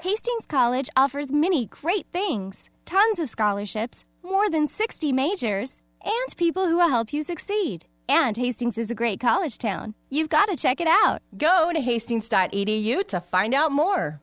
Hastings 0.00 0.46
College 0.46 0.90
offers 0.96 1.30
many 1.30 1.66
great 1.66 2.06
things 2.12 2.68
tons 2.84 3.18
of 3.18 3.28
scholarships, 3.28 4.04
more 4.22 4.48
than 4.50 4.66
60 4.66 5.12
majors, 5.12 5.76
and 6.02 6.36
people 6.36 6.66
who 6.66 6.76
will 6.76 6.88
help 6.88 7.12
you 7.12 7.22
succeed. 7.22 7.86
And 8.08 8.36
Hastings 8.36 8.78
is 8.78 8.90
a 8.90 8.94
great 8.94 9.20
college 9.20 9.58
town. 9.58 9.94
You've 10.10 10.28
got 10.28 10.46
to 10.46 10.56
check 10.56 10.80
it 10.80 10.86
out. 10.86 11.22
Go 11.36 11.72
to 11.72 11.80
hastings.edu 11.80 13.08
to 13.08 13.20
find 13.20 13.54
out 13.54 13.72
more. 13.72 14.20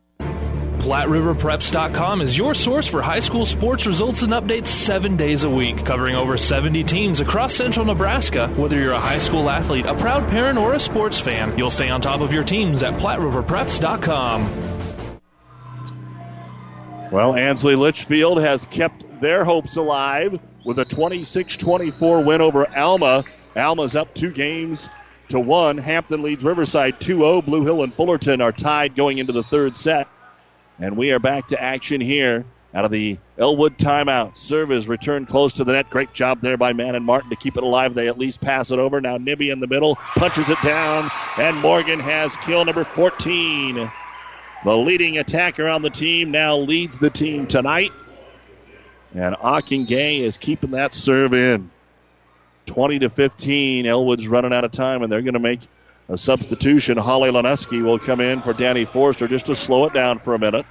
PlatteRiverPreps.com 0.81 2.21
is 2.21 2.35
your 2.35 2.55
source 2.55 2.87
for 2.87 3.03
high 3.03 3.19
school 3.19 3.45
sports 3.45 3.85
results 3.85 4.23
and 4.23 4.33
updates 4.33 4.67
seven 4.67 5.15
days 5.15 5.43
a 5.43 5.49
week, 5.49 5.85
covering 5.85 6.15
over 6.15 6.37
70 6.37 6.83
teams 6.85 7.19
across 7.19 7.53
central 7.53 7.85
Nebraska. 7.85 8.47
Whether 8.57 8.79
you're 8.79 8.93
a 8.93 8.99
high 8.99 9.19
school 9.19 9.47
athlete, 9.47 9.85
a 9.85 9.93
proud 9.93 10.27
parent, 10.29 10.57
or 10.57 10.73
a 10.73 10.79
sports 10.79 11.19
fan, 11.19 11.55
you'll 11.55 11.69
stay 11.69 11.89
on 11.89 12.01
top 12.01 12.21
of 12.21 12.33
your 12.33 12.43
teams 12.43 12.81
at 12.81 12.95
PlatteRiverPreps.com. 12.95 14.80
Well, 17.11 17.35
Ansley 17.35 17.75
Litchfield 17.75 18.39
has 18.39 18.65
kept 18.67 19.03
their 19.19 19.43
hopes 19.43 19.75
alive 19.75 20.39
with 20.63 20.79
a 20.79 20.85
26 20.85 21.57
24 21.57 22.23
win 22.23 22.39
over 22.39 22.65
Alma. 22.73 23.25
Alma's 23.53 23.97
up 23.97 24.13
two 24.13 24.31
games 24.31 24.87
to 25.27 25.37
1. 25.37 25.77
Hampton 25.77 26.23
leads 26.23 26.45
Riverside 26.45 27.01
2 27.01 27.17
0. 27.17 27.41
Blue 27.41 27.65
Hill 27.65 27.83
and 27.83 27.93
Fullerton 27.93 28.39
are 28.39 28.53
tied 28.53 28.95
going 28.95 29.17
into 29.17 29.33
the 29.33 29.43
third 29.43 29.75
set. 29.75 30.07
And 30.79 30.95
we 30.95 31.11
are 31.11 31.19
back 31.19 31.47
to 31.47 31.61
action 31.61 31.99
here 31.99 32.45
out 32.73 32.85
of 32.85 32.91
the 32.91 33.17
Elwood 33.37 33.77
timeout. 33.77 34.37
Serve 34.37 34.71
is 34.71 34.87
returned 34.87 35.27
close 35.27 35.51
to 35.53 35.65
the 35.65 35.73
net. 35.73 35.89
Great 35.89 36.13
job 36.13 36.39
there 36.39 36.55
by 36.55 36.71
Manon 36.71 37.03
Martin 37.03 37.29
to 37.31 37.35
keep 37.35 37.57
it 37.57 37.63
alive. 37.63 37.93
They 37.93 38.07
at 38.07 38.17
least 38.17 38.39
pass 38.39 38.71
it 38.71 38.79
over. 38.79 39.01
Now 39.01 39.17
Nibby 39.17 39.49
in 39.49 39.59
the 39.59 39.67
middle 39.67 39.95
punches 40.15 40.49
it 40.49 40.61
down, 40.63 41.11
and 41.37 41.57
Morgan 41.57 41.99
has 41.99 42.37
kill 42.37 42.63
number 42.63 42.85
14. 42.85 43.91
The 44.63 44.77
leading 44.77 45.17
attacker 45.17 45.67
on 45.67 45.81
the 45.81 45.89
team 45.89 46.31
now 46.31 46.57
leads 46.57 46.99
the 46.99 47.09
team 47.09 47.47
tonight. 47.47 47.91
And 49.13 49.35
Gay 49.87 50.19
is 50.19 50.37
keeping 50.37 50.71
that 50.71 50.93
serve 50.93 51.33
in. 51.33 51.71
20 52.67 52.99
to 52.99 53.09
15. 53.09 53.85
Elwood's 53.85 54.27
running 54.27 54.53
out 54.53 54.63
of 54.63 54.71
time, 54.71 55.01
and 55.01 55.11
they're 55.11 55.23
going 55.23 55.33
to 55.33 55.39
make 55.39 55.61
a 56.09 56.17
substitution. 56.17 56.97
Holly 56.97 57.31
Leneski 57.31 57.81
will 57.81 57.97
come 57.97 58.21
in 58.21 58.41
for 58.41 58.53
Danny 58.53 58.85
Forster 58.85 59.27
just 59.27 59.47
to 59.47 59.55
slow 59.55 59.85
it 59.85 59.93
down 59.93 60.19
for 60.19 60.35
a 60.35 60.39
minute. 60.39 60.65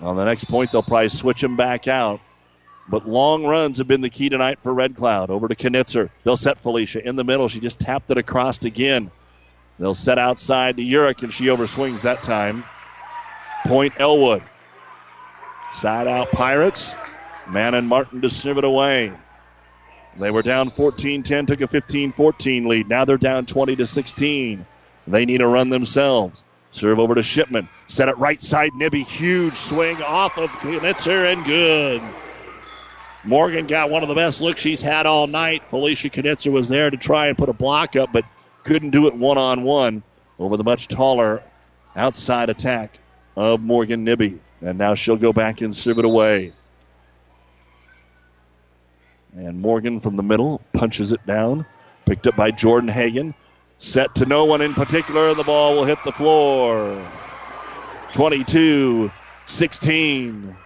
On 0.00 0.16
the 0.16 0.24
next 0.24 0.48
point, 0.48 0.72
they'll 0.72 0.82
probably 0.82 1.10
switch 1.10 1.42
him 1.42 1.56
back 1.56 1.86
out. 1.86 2.20
But 2.88 3.08
long 3.08 3.46
runs 3.46 3.78
have 3.78 3.86
been 3.86 4.00
the 4.00 4.10
key 4.10 4.28
tonight 4.28 4.60
for 4.60 4.74
Red 4.74 4.96
Cloud. 4.96 5.30
Over 5.30 5.46
to 5.46 5.54
Knitzer. 5.54 6.10
They'll 6.24 6.36
set 6.36 6.58
Felicia 6.58 7.06
in 7.06 7.14
the 7.14 7.22
middle. 7.22 7.48
She 7.48 7.60
just 7.60 7.78
tapped 7.78 8.10
it 8.10 8.18
across 8.18 8.64
again. 8.64 9.12
They'll 9.78 9.94
set 9.94 10.18
outside 10.18 10.76
to 10.76 10.82
Urick, 10.82 11.22
and 11.22 11.32
she 11.32 11.46
overswings 11.46 12.02
that 12.02 12.22
time. 12.22 12.64
Point 13.64 13.94
Elwood. 13.98 14.42
Side 15.72 16.06
out 16.06 16.30
Pirates. 16.30 16.94
Manon 17.48 17.86
Martin 17.86 18.20
to 18.20 18.30
serve 18.30 18.58
it 18.58 18.64
away. 18.64 19.12
They 20.18 20.30
were 20.30 20.42
down 20.42 20.70
14 20.70 21.22
10, 21.22 21.46
took 21.46 21.60
a 21.60 21.68
15 21.68 22.12
14 22.12 22.68
lead. 22.68 22.88
Now 22.88 23.04
they're 23.04 23.16
down 23.16 23.46
20 23.46 23.76
to 23.76 23.86
16. 23.86 24.66
They 25.06 25.24
need 25.24 25.40
a 25.40 25.46
run 25.46 25.70
themselves. 25.70 26.44
Serve 26.70 26.98
over 26.98 27.14
to 27.14 27.22
Shipman. 27.22 27.68
Set 27.86 28.08
it 28.08 28.18
right 28.18 28.40
side. 28.40 28.74
Nibby. 28.74 29.02
Huge 29.02 29.56
swing 29.56 30.00
off 30.02 30.38
of 30.38 30.50
Knitzer 30.50 31.32
and 31.32 31.44
good. 31.44 32.02
Morgan 33.24 33.66
got 33.66 33.90
one 33.90 34.02
of 34.02 34.08
the 34.08 34.14
best 34.14 34.40
looks 34.40 34.60
she's 34.60 34.82
had 34.82 35.06
all 35.06 35.26
night. 35.26 35.64
Felicia 35.64 36.10
Knitzer 36.10 36.50
was 36.50 36.68
there 36.68 36.90
to 36.90 36.96
try 36.96 37.28
and 37.28 37.38
put 37.38 37.48
a 37.48 37.52
block 37.52 37.94
up, 37.94 38.12
but 38.12 38.24
couldn't 38.64 38.90
do 38.90 39.06
it 39.06 39.14
one 39.14 39.38
on 39.38 39.62
one 39.62 40.02
over 40.38 40.56
the 40.56 40.64
much 40.64 40.88
taller 40.88 41.42
outside 41.96 42.50
attack 42.50 42.98
of 43.36 43.60
Morgan 43.60 44.04
Nibby. 44.04 44.40
And 44.60 44.78
now 44.78 44.94
she'll 44.94 45.16
go 45.16 45.32
back 45.32 45.60
and 45.60 45.74
serve 45.74 45.98
it 45.98 46.04
away. 46.04 46.52
And 49.34 49.60
Morgan 49.60 49.98
from 49.98 50.16
the 50.16 50.22
middle 50.22 50.60
punches 50.72 51.12
it 51.12 51.24
down. 51.26 51.66
Picked 52.06 52.26
up 52.26 52.36
by 52.36 52.50
Jordan 52.50 52.88
Hagan. 52.88 53.34
Set 53.78 54.14
to 54.16 54.26
no 54.26 54.44
one 54.44 54.60
in 54.60 54.74
particular. 54.74 55.34
The 55.34 55.42
ball 55.42 55.76
will 55.76 55.84
hit 55.84 55.98
the 56.04 56.12
floor. 56.12 57.10
22 58.12 59.10
16. 59.46 60.56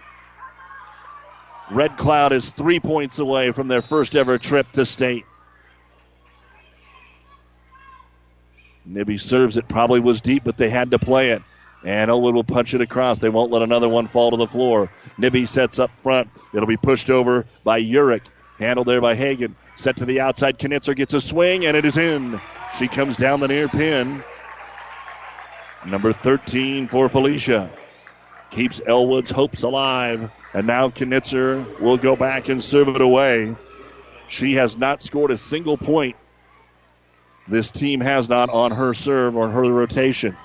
Red 1.71 1.97
Cloud 1.97 2.31
is 2.31 2.51
three 2.51 2.79
points 2.79 3.19
away 3.19 3.51
from 3.51 3.67
their 3.67 3.81
first 3.81 4.15
ever 4.15 4.37
trip 4.37 4.71
to 4.73 4.85
state. 4.85 5.25
Nibby 8.87 9.17
serves 9.17 9.57
it, 9.57 9.67
probably 9.67 9.99
was 9.99 10.21
deep, 10.21 10.43
but 10.43 10.57
they 10.57 10.69
had 10.69 10.91
to 10.91 10.99
play 10.99 11.31
it. 11.31 11.41
And 11.83 12.09
Elwood 12.09 12.33
will 12.33 12.43
punch 12.43 12.73
it 12.73 12.81
across. 12.81 13.19
They 13.19 13.29
won't 13.29 13.51
let 13.51 13.61
another 13.61 13.89
one 13.89 14.07
fall 14.07 14.31
to 14.31 14.37
the 14.37 14.47
floor. 14.47 14.89
Nibby 15.17 15.45
sets 15.45 15.77
up 15.77 15.91
front. 15.99 16.29
It'll 16.53 16.67
be 16.67 16.77
pushed 16.77 17.09
over 17.09 17.45
by 17.63 17.81
Urick. 17.81 18.21
Handled 18.57 18.87
there 18.87 19.01
by 19.01 19.15
Hagan. 19.15 19.55
Set 19.75 19.97
to 19.97 20.05
the 20.05 20.21
outside. 20.21 20.57
Knitzer 20.57 20.95
gets 20.95 21.13
a 21.13 21.21
swing, 21.21 21.65
and 21.65 21.77
it 21.77 21.85
is 21.85 21.97
in. 21.97 22.41
She 22.79 22.87
comes 22.87 23.17
down 23.17 23.39
the 23.39 23.47
near 23.47 23.67
pin. 23.67 24.23
Number 25.85 26.11
13 26.11 26.87
for 26.87 27.07
Felicia. 27.09 27.69
Keeps 28.49 28.81
Elwood's 28.85 29.29
hopes 29.29 29.61
alive. 29.61 30.31
And 30.53 30.65
now 30.65 30.89
Knitzer 30.89 31.79
will 31.79 31.97
go 31.97 32.15
back 32.15 32.49
and 32.49 32.63
serve 32.63 32.87
it 32.87 33.01
away. 33.01 33.55
She 34.27 34.55
has 34.55 34.75
not 34.75 35.03
scored 35.03 35.31
a 35.31 35.37
single 35.37 35.77
point. 35.77 36.15
This 37.47 37.71
team 37.71 38.01
has 38.01 38.27
not 38.27 38.49
on 38.49 38.71
her 38.71 38.93
serve 38.93 39.35
or 39.35 39.49
her 39.49 39.71
rotation. 39.71 40.37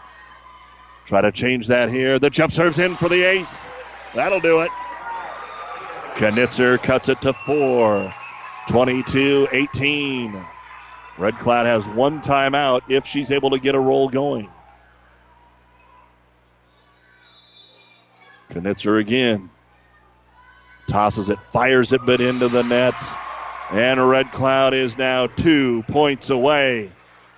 Try 1.05 1.21
to 1.23 1.33
change 1.33 1.69
that 1.69 1.91
here. 1.91 2.19
The 2.19 2.31
jump 2.31 2.53
serves 2.53 2.79
in 2.79 2.95
for 2.97 3.09
the 3.09 3.23
ace. 3.23 3.73
That'll 4.15 4.41
do 4.41 4.61
it. 4.61 4.73
Knitzer 6.15 6.79
cuts 6.81 7.09
it 7.09 7.23
to 7.23 7.33
four. 7.33 8.15
22 8.67 9.49
18. 9.51 10.47
Red 11.17 11.39
Cloud 11.39 11.67
has 11.67 11.89
one 11.89 12.21
timeout 12.21 12.83
if 12.87 13.07
she's 13.07 13.33
able 13.33 13.51
to 13.51 13.59
get 13.59 13.75
a 13.75 13.81
roll 13.81 14.09
going. 14.09 14.53
Knitzer 18.51 19.01
again. 19.01 19.51
Tosses 20.87 21.31
it, 21.31 21.43
fires 21.43 21.93
it, 21.93 22.05
but 22.05 22.21
into 22.21 22.49
the 22.49 22.63
net. 22.63 23.17
And 23.71 24.09
Red 24.09 24.33
Cloud 24.33 24.75
is 24.75 24.99
now 24.99 25.29
two 25.29 25.83
points 25.85 26.31
away 26.31 26.91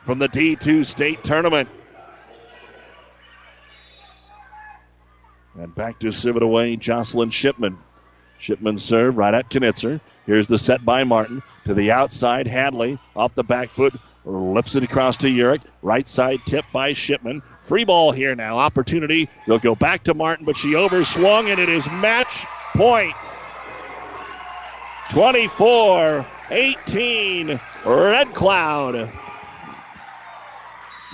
from 0.02 0.18
the 0.18 0.28
D2 0.28 0.84
state 0.84 1.22
tournament. 1.22 1.68
And 5.56 5.74
back 5.74 6.00
to 6.00 6.10
serve 6.10 6.42
away, 6.42 6.76
Jocelyn 6.76 7.30
Shipman. 7.30 7.78
Shipman 8.38 8.78
serve 8.78 9.16
right 9.16 9.32
at 9.32 9.48
Knitzer. 9.48 10.00
Here's 10.26 10.48
the 10.48 10.58
set 10.58 10.84
by 10.84 11.04
Martin. 11.04 11.42
To 11.66 11.74
the 11.74 11.92
outside, 11.92 12.46
Hadley 12.46 12.98
off 13.14 13.34
the 13.34 13.44
back 13.44 13.70
foot. 13.70 13.94
Lifts 14.24 14.74
it 14.74 14.82
across 14.82 15.18
to 15.18 15.28
Urick. 15.28 15.60
Right 15.82 16.08
side 16.08 16.40
tip 16.46 16.64
by 16.72 16.94
Shipman. 16.94 17.42
Free 17.60 17.84
ball 17.84 18.10
here 18.10 18.34
now. 18.34 18.58
Opportunity. 18.58 19.28
They'll 19.46 19.58
go 19.58 19.74
back 19.74 20.04
to 20.04 20.14
Martin, 20.14 20.46
but 20.46 20.56
she 20.56 20.72
overswung, 20.72 21.50
and 21.50 21.60
it 21.60 21.68
is 21.68 21.86
match 21.86 22.46
point. 22.74 23.14
24 25.10 26.26
18. 26.50 27.60
Red 27.84 28.34
Cloud. 28.34 29.12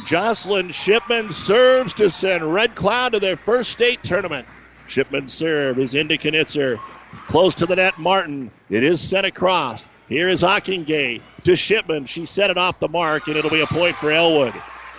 Jocelyn 0.05 0.71
Shipman 0.71 1.31
serves 1.31 1.93
to 1.95 2.09
send 2.09 2.53
Red 2.53 2.75
Cloud 2.75 3.13
to 3.13 3.21
their 3.21 3.37
first 3.37 3.71
state 3.71 4.03
tournament. 4.03 4.47
Shipman 4.87 5.29
serve 5.29 5.79
is 5.79 5.95
into 5.95 6.17
Knitzer. 6.17 6.79
Close 7.27 7.55
to 7.57 7.67
the 7.67 7.77
net, 7.77 7.99
Martin. 7.99 8.51
It 8.71 8.83
is 8.83 9.01
sent 9.01 9.27
across. 9.27 9.85
Here 10.09 10.29
is 10.29 10.43
Ockingay 10.43 11.21
to 11.45 11.57
Shipman. 11.57 12.07
She 12.07 12.25
set 12.25 12.51
it 12.51 12.59
off 12.59 12.81
the 12.81 12.89
mark, 12.89 13.27
and 13.27 13.37
it'll 13.37 13.51
be 13.51 13.61
a 13.61 13.67
point 13.67 13.97
for 13.97 14.11
Elwood. 14.11 14.55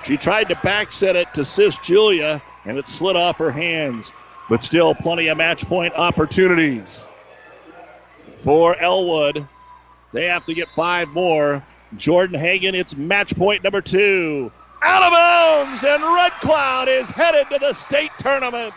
She 0.05 0.18
tried 0.18 0.49
to 0.49 0.55
back 0.57 0.91
set 0.91 1.15
it 1.15 1.34
to 1.34 1.45
Sis 1.45 1.77
Julia, 1.77 2.41
and 2.65 2.77
it 2.77 2.88
slid 2.88 3.15
off 3.15 3.38
her 3.38 3.51
hands. 3.51 4.11
But 4.49 4.63
still, 4.63 4.93
plenty 4.95 5.27
of 5.27 5.38
match 5.38 5.65
point 5.65 5.93
opportunities 5.95 7.05
for 8.41 8.76
Elwood. 8.77 9.47
They 10.13 10.26
have 10.26 10.45
to 10.47 10.53
get 10.53 10.68
five 10.69 11.09
more. 11.09 11.63
Jordan 11.97 12.39
Hagan, 12.39 12.76
it's 12.76 12.95
match 12.95 13.35
point 13.35 13.63
number 13.63 13.81
two. 13.81 14.51
Out 14.81 15.03
of 15.03 15.11
bounds, 15.11 15.84
and 15.84 16.03
Red 16.03 16.31
Cloud 16.41 16.89
is 16.89 17.09
headed 17.09 17.49
to 17.51 17.59
the 17.59 17.73
state 17.73 18.11
tournament. 18.18 18.73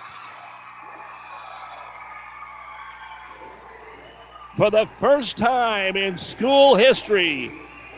for 4.57 4.70
the 4.70 4.86
first 4.99 5.36
time 5.36 5.97
in 5.97 6.16
school 6.16 6.77
history, 6.77 7.51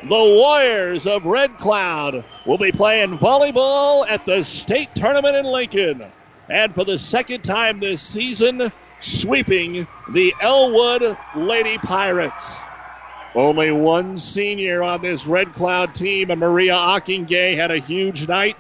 the 0.02 0.08
Warriors 0.08 1.06
of 1.06 1.26
Red 1.26 1.58
Cloud 1.58 2.24
will 2.46 2.58
be 2.58 2.72
playing 2.72 3.18
volleyball 3.18 4.08
at 4.08 4.24
the 4.24 4.42
state 4.42 4.88
tournament 4.94 5.36
in 5.36 5.44
Lincoln. 5.44 6.04
And 6.48 6.72
for 6.72 6.84
the 6.84 6.98
second 6.98 7.42
time 7.42 7.80
this 7.80 8.00
season, 8.00 8.72
sweeping 9.00 9.86
the 10.10 10.34
Elwood 10.40 11.16
Lady 11.34 11.78
Pirates. 11.78 12.62
Only 13.34 13.70
one 13.70 14.16
senior 14.16 14.82
on 14.82 15.02
this 15.02 15.26
Red 15.26 15.52
Cloud 15.52 15.94
team, 15.94 16.30
and 16.30 16.40
Maria 16.40 16.74
Ockingay 16.74 17.54
had 17.54 17.70
a 17.70 17.78
huge 17.78 18.26
night, 18.26 18.56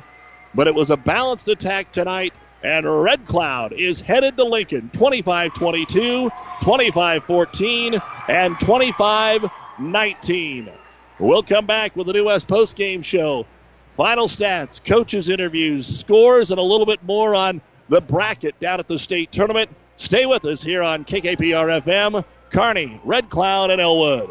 but 0.54 0.66
it 0.66 0.74
was 0.74 0.90
a 0.90 0.96
balanced 0.96 1.48
attack 1.48 1.92
tonight 1.92 2.34
and 2.66 3.02
Red 3.02 3.24
Cloud 3.26 3.72
is 3.72 4.00
headed 4.00 4.36
to 4.38 4.44
Lincoln 4.44 4.90
25 4.92 5.54
22, 5.54 6.30
25 6.62 7.24
14, 7.24 8.02
and 8.28 8.58
25 8.58 9.44
19. 9.78 10.72
We'll 11.18 11.42
come 11.42 11.66
back 11.66 11.94
with 11.96 12.08
the 12.08 12.12
New 12.12 12.26
West 12.26 12.48
Post 12.48 12.76
Game 12.76 13.02
Show. 13.02 13.46
Final 13.88 14.26
stats, 14.26 14.84
coaches' 14.84 15.28
interviews, 15.28 15.86
scores, 15.86 16.50
and 16.50 16.58
a 16.58 16.62
little 16.62 16.86
bit 16.86 17.02
more 17.04 17.34
on 17.34 17.62
the 17.88 18.00
bracket 18.00 18.58
down 18.60 18.80
at 18.80 18.88
the 18.88 18.98
state 18.98 19.32
tournament. 19.32 19.70
Stay 19.96 20.26
with 20.26 20.44
us 20.44 20.62
here 20.62 20.82
on 20.82 21.04
KKPR 21.04 21.82
FM, 21.82 22.24
Kearney, 22.50 23.00
Red 23.04 23.30
Cloud, 23.30 23.70
and 23.70 23.80
Elwood. 23.80 24.30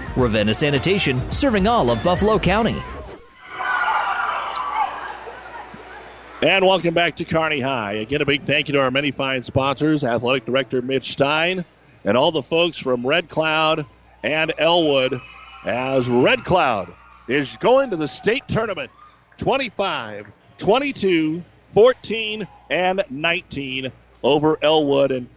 Ravenna 0.15 0.53
Sanitation, 0.53 1.31
serving 1.31 1.67
all 1.67 1.89
of 1.89 2.03
Buffalo 2.03 2.37
County. 2.37 2.75
And 6.43 6.65
welcome 6.65 6.95
back 6.95 7.17
to 7.17 7.25
Kearney 7.25 7.61
High. 7.61 7.93
Again, 7.93 8.21
a 8.21 8.25
big 8.25 8.43
thank 8.43 8.67
you 8.67 8.73
to 8.73 8.81
our 8.81 8.89
many 8.89 9.11
fine 9.11 9.43
sponsors, 9.43 10.03
Athletic 10.03 10.45
Director 10.45 10.81
Mitch 10.81 11.11
Stein, 11.11 11.63
and 12.03 12.17
all 12.17 12.31
the 12.31 12.41
folks 12.41 12.77
from 12.77 13.05
Red 13.05 13.29
Cloud 13.29 13.85
and 14.23 14.51
Elwood, 14.57 15.21
as 15.65 16.09
Red 16.09 16.43
Cloud 16.43 16.91
is 17.27 17.55
going 17.57 17.91
to 17.91 17.95
the 17.95 18.07
state 18.07 18.47
tournament 18.47 18.89
25, 19.37 20.27
22, 20.57 21.43
14, 21.69 22.47
and 22.69 23.03
19 23.09 23.91
over 24.23 24.57
Elwood. 24.61 25.11
And 25.11 25.29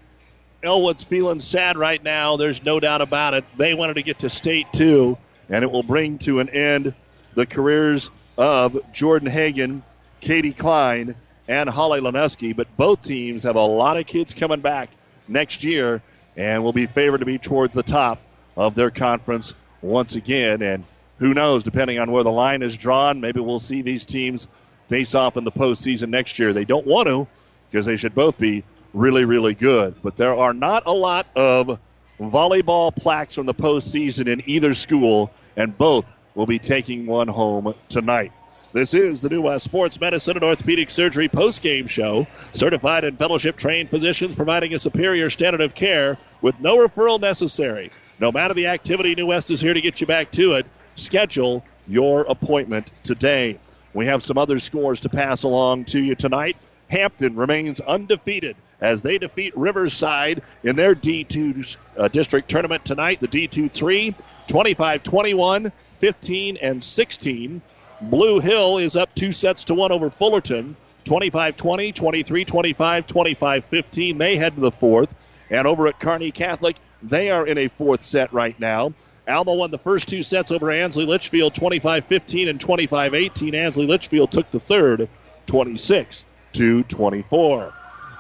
Elwood's 0.64 1.04
feeling 1.04 1.40
sad 1.40 1.76
right 1.76 2.02
now. 2.02 2.36
There's 2.36 2.64
no 2.64 2.80
doubt 2.80 3.00
about 3.00 3.34
it. 3.34 3.44
They 3.56 3.74
wanted 3.74 3.94
to 3.94 4.02
get 4.02 4.20
to 4.20 4.30
state 4.30 4.72
too, 4.72 5.18
and 5.48 5.62
it 5.62 5.70
will 5.70 5.82
bring 5.82 6.18
to 6.18 6.40
an 6.40 6.48
end 6.48 6.94
the 7.34 7.46
careers 7.46 8.10
of 8.36 8.92
Jordan 8.92 9.28
Hagan 9.28 9.82
Katie 10.24 10.52
Klein, 10.54 11.14
and 11.48 11.68
Holly 11.68 12.00
Laneski. 12.00 12.56
But 12.56 12.74
both 12.78 13.02
teams 13.02 13.42
have 13.42 13.56
a 13.56 13.60
lot 13.60 13.98
of 13.98 14.06
kids 14.06 14.32
coming 14.32 14.60
back 14.60 14.88
next 15.28 15.62
year 15.64 16.02
and 16.34 16.64
will 16.64 16.72
be 16.72 16.86
favored 16.86 17.18
to 17.18 17.26
be 17.26 17.38
towards 17.38 17.74
the 17.74 17.82
top 17.82 18.20
of 18.56 18.74
their 18.74 18.90
conference 18.90 19.52
once 19.82 20.14
again. 20.16 20.62
And 20.62 20.84
who 21.18 21.34
knows, 21.34 21.62
depending 21.62 21.98
on 21.98 22.10
where 22.10 22.24
the 22.24 22.32
line 22.32 22.62
is 22.62 22.76
drawn, 22.76 23.20
maybe 23.20 23.40
we'll 23.40 23.60
see 23.60 23.82
these 23.82 24.06
teams 24.06 24.46
face 24.88 25.14
off 25.14 25.36
in 25.36 25.44
the 25.44 25.52
postseason 25.52 26.08
next 26.08 26.38
year. 26.38 26.54
They 26.54 26.64
don't 26.64 26.86
want 26.86 27.08
to 27.08 27.26
because 27.70 27.84
they 27.84 27.96
should 27.96 28.14
both 28.14 28.38
be 28.38 28.64
really, 28.94 29.24
really 29.24 29.54
good. 29.54 29.96
But 30.02 30.16
there 30.16 30.34
are 30.34 30.54
not 30.54 30.84
a 30.86 30.92
lot 30.92 31.26
of 31.36 31.78
volleyball 32.18 32.94
plaques 32.94 33.34
from 33.34 33.46
the 33.46 33.54
postseason 33.54 34.28
in 34.28 34.42
either 34.46 34.72
school, 34.72 35.30
and 35.56 35.76
both 35.76 36.06
will 36.34 36.46
be 36.46 36.58
taking 36.58 37.06
one 37.06 37.28
home 37.28 37.74
tonight. 37.88 38.32
This 38.72 38.94
is 38.94 39.20
the 39.20 39.28
New 39.28 39.42
West 39.42 39.64
Sports 39.64 40.00
Medicine 40.00 40.36
and 40.36 40.44
Orthopedic 40.44 40.90
Surgery 40.90 41.28
post-game 41.28 41.86
show. 41.86 42.26
Certified 42.52 43.04
and 43.04 43.16
fellowship 43.16 43.56
trained 43.56 43.88
physicians 43.88 44.34
providing 44.34 44.74
a 44.74 44.78
superior 44.80 45.30
standard 45.30 45.60
of 45.60 45.76
care 45.76 46.18
with 46.40 46.58
no 46.58 46.78
referral 46.78 47.20
necessary. 47.20 47.92
No 48.18 48.32
matter 48.32 48.54
the 48.54 48.66
activity, 48.68 49.14
New 49.14 49.26
West 49.26 49.50
is 49.50 49.60
here 49.60 49.74
to 49.74 49.80
get 49.80 50.00
you 50.00 50.08
back 50.08 50.32
to 50.32 50.54
it. 50.54 50.66
Schedule 50.96 51.64
your 51.86 52.22
appointment 52.22 52.90
today. 53.04 53.58
We 53.92 54.06
have 54.06 54.24
some 54.24 54.38
other 54.38 54.58
scores 54.58 55.00
to 55.00 55.08
pass 55.08 55.44
along 55.44 55.84
to 55.86 56.00
you 56.00 56.16
tonight. 56.16 56.56
Hampton 56.88 57.36
remains 57.36 57.80
undefeated 57.80 58.56
as 58.84 59.02
they 59.02 59.16
defeat 59.16 59.56
Riverside 59.56 60.42
in 60.62 60.76
their 60.76 60.94
D2 60.94 61.76
uh, 61.96 62.08
district 62.08 62.50
tournament 62.50 62.84
tonight. 62.84 63.18
The 63.18 63.28
D2 63.28 63.70
3, 63.70 64.14
25 64.46 65.02
21, 65.02 65.72
15, 65.94 66.56
and 66.58 66.84
16. 66.84 67.62
Blue 68.02 68.40
Hill 68.40 68.76
is 68.78 68.94
up 68.94 69.14
two 69.14 69.32
sets 69.32 69.64
to 69.64 69.74
one 69.74 69.90
over 69.90 70.10
Fullerton. 70.10 70.76
25 71.04 71.56
20, 71.56 71.92
23 71.92 72.44
25, 72.44 73.06
25 73.06 73.64
15. 73.64 74.18
They 74.18 74.36
head 74.36 74.54
to 74.54 74.60
the 74.60 74.70
fourth. 74.70 75.14
And 75.48 75.66
over 75.66 75.86
at 75.86 75.98
Kearney 75.98 76.30
Catholic, 76.30 76.76
they 77.02 77.30
are 77.30 77.46
in 77.46 77.56
a 77.56 77.68
fourth 77.68 78.02
set 78.02 78.32
right 78.34 78.58
now. 78.60 78.92
Alma 79.26 79.54
won 79.54 79.70
the 79.70 79.78
first 79.78 80.08
two 80.08 80.22
sets 80.22 80.52
over 80.52 80.70
Ansley 80.70 81.06
Litchfield 81.06 81.54
25 81.54 82.04
15 82.04 82.48
and 82.48 82.60
25 82.60 83.14
18. 83.14 83.54
Ansley 83.54 83.86
Litchfield 83.86 84.30
took 84.30 84.50
the 84.50 84.60
third 84.60 85.08
26 85.46 86.26
to 86.52 86.82
24. 86.84 87.72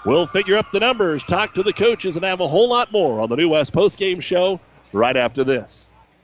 We'll 0.04 0.26
figure 0.26 0.58
up 0.58 0.70
the 0.70 0.80
numbers, 0.80 1.24
talk 1.24 1.54
to 1.54 1.62
the 1.62 1.72
coaches, 1.72 2.16
and 2.16 2.24
have 2.24 2.40
a 2.40 2.46
whole 2.46 2.68
lot 2.68 2.92
more 2.92 3.20
on 3.20 3.30
the 3.30 3.36
New 3.36 3.48
West 3.48 3.72
postgame 3.72 4.20
show 4.20 4.60
right 4.92 5.16
after 5.16 5.44
this. 5.44 5.88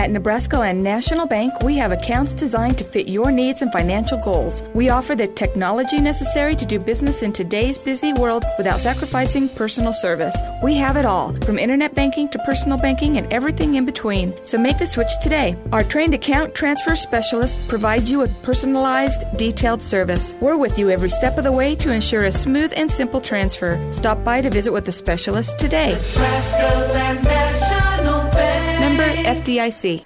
At 0.00 0.10
Nebraska 0.10 0.56
Land 0.56 0.82
National 0.82 1.26
Bank, 1.26 1.52
we 1.62 1.76
have 1.76 1.92
accounts 1.92 2.32
designed 2.32 2.78
to 2.78 2.84
fit 2.84 3.06
your 3.06 3.30
needs 3.30 3.60
and 3.60 3.70
financial 3.70 4.16
goals. 4.16 4.62
We 4.72 4.88
offer 4.88 5.14
the 5.14 5.26
technology 5.26 6.00
necessary 6.00 6.56
to 6.56 6.64
do 6.64 6.78
business 6.78 7.22
in 7.22 7.34
today's 7.34 7.76
busy 7.76 8.14
world 8.14 8.42
without 8.56 8.80
sacrificing 8.80 9.50
personal 9.50 9.92
service. 9.92 10.34
We 10.62 10.72
have 10.76 10.96
it 10.96 11.04
all, 11.04 11.34
from 11.42 11.58
internet 11.58 11.94
banking 11.94 12.30
to 12.30 12.38
personal 12.46 12.78
banking 12.78 13.18
and 13.18 13.30
everything 13.30 13.74
in 13.74 13.84
between. 13.84 14.34
So 14.46 14.56
make 14.56 14.78
the 14.78 14.86
switch 14.86 15.12
today. 15.20 15.54
Our 15.70 15.84
trained 15.84 16.14
account 16.14 16.54
transfer 16.54 16.96
specialists 16.96 17.60
provide 17.68 18.08
you 18.08 18.20
with 18.20 18.42
personalized, 18.42 19.24
detailed 19.36 19.82
service. 19.82 20.34
We're 20.40 20.56
with 20.56 20.78
you 20.78 20.88
every 20.88 21.10
step 21.10 21.36
of 21.36 21.44
the 21.44 21.52
way 21.52 21.74
to 21.74 21.92
ensure 21.92 22.24
a 22.24 22.32
smooth 22.32 22.72
and 22.74 22.90
simple 22.90 23.20
transfer. 23.20 23.78
Stop 23.92 24.24
by 24.24 24.40
to 24.40 24.48
visit 24.48 24.72
with 24.72 24.86
the 24.86 24.92
specialist 24.92 25.58
today. 25.58 25.92
Nebraska 25.92 26.89
FDIC. 29.30 30.04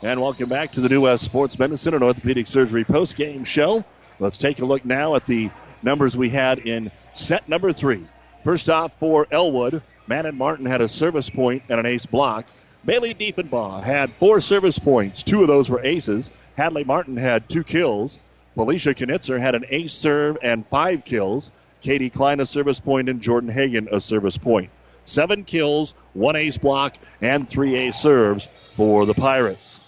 And 0.00 0.22
welcome 0.22 0.48
back 0.48 0.72
to 0.72 0.80
the 0.80 0.88
New 0.88 1.02
West 1.02 1.22
Sports 1.22 1.58
Medicine 1.58 1.92
and 1.92 2.02
Orthopedic 2.02 2.46
Surgery 2.46 2.82
post-game 2.82 3.44
show. 3.44 3.84
Let's 4.18 4.38
take 4.38 4.62
a 4.62 4.64
look 4.64 4.86
now 4.86 5.16
at 5.16 5.26
the 5.26 5.50
numbers 5.82 6.16
we 6.16 6.30
had 6.30 6.60
in 6.60 6.90
set 7.12 7.46
number 7.46 7.74
three. 7.74 8.06
First 8.42 8.70
off, 8.70 8.98
for 8.98 9.26
Elwood, 9.30 9.82
Manon 10.06 10.38
Martin 10.38 10.64
had 10.64 10.80
a 10.80 10.88
service 10.88 11.28
point 11.28 11.64
and 11.68 11.78
an 11.78 11.84
ace 11.84 12.06
block. 12.06 12.46
Bailey 12.86 13.12
Diefenbaugh 13.12 13.82
had 13.82 14.08
four 14.08 14.40
service 14.40 14.78
points. 14.78 15.22
Two 15.22 15.42
of 15.42 15.48
those 15.48 15.68
were 15.68 15.84
aces. 15.84 16.30
Hadley 16.56 16.84
Martin 16.84 17.18
had 17.18 17.50
two 17.50 17.64
kills. 17.64 18.18
Felicia 18.54 18.94
Knitzer 18.94 19.38
had 19.38 19.54
an 19.54 19.66
ace 19.68 19.92
serve 19.92 20.38
and 20.42 20.66
five 20.66 21.04
kills. 21.04 21.52
Katie 21.82 22.08
Klein 22.08 22.40
a 22.40 22.46
service 22.46 22.80
point 22.80 23.10
and 23.10 23.20
Jordan 23.20 23.50
Hagan 23.50 23.88
a 23.92 24.00
service 24.00 24.38
point. 24.38 24.70
Seven 25.10 25.42
kills, 25.42 25.94
one 26.12 26.36
ace 26.36 26.56
block, 26.56 26.96
and 27.20 27.48
three 27.48 27.74
ace 27.74 27.96
serves 27.96 28.46
for 28.46 29.06
the 29.06 29.14
Pirates. 29.14 29.80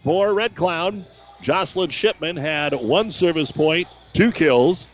For 0.00 0.34
Red 0.34 0.56
Cloud, 0.56 1.06
Jocelyn 1.40 1.90
Shipman 1.90 2.36
had 2.36 2.74
one 2.74 3.12
service 3.12 3.52
point, 3.52 3.86
two 4.12 4.32
kills. 4.32 4.88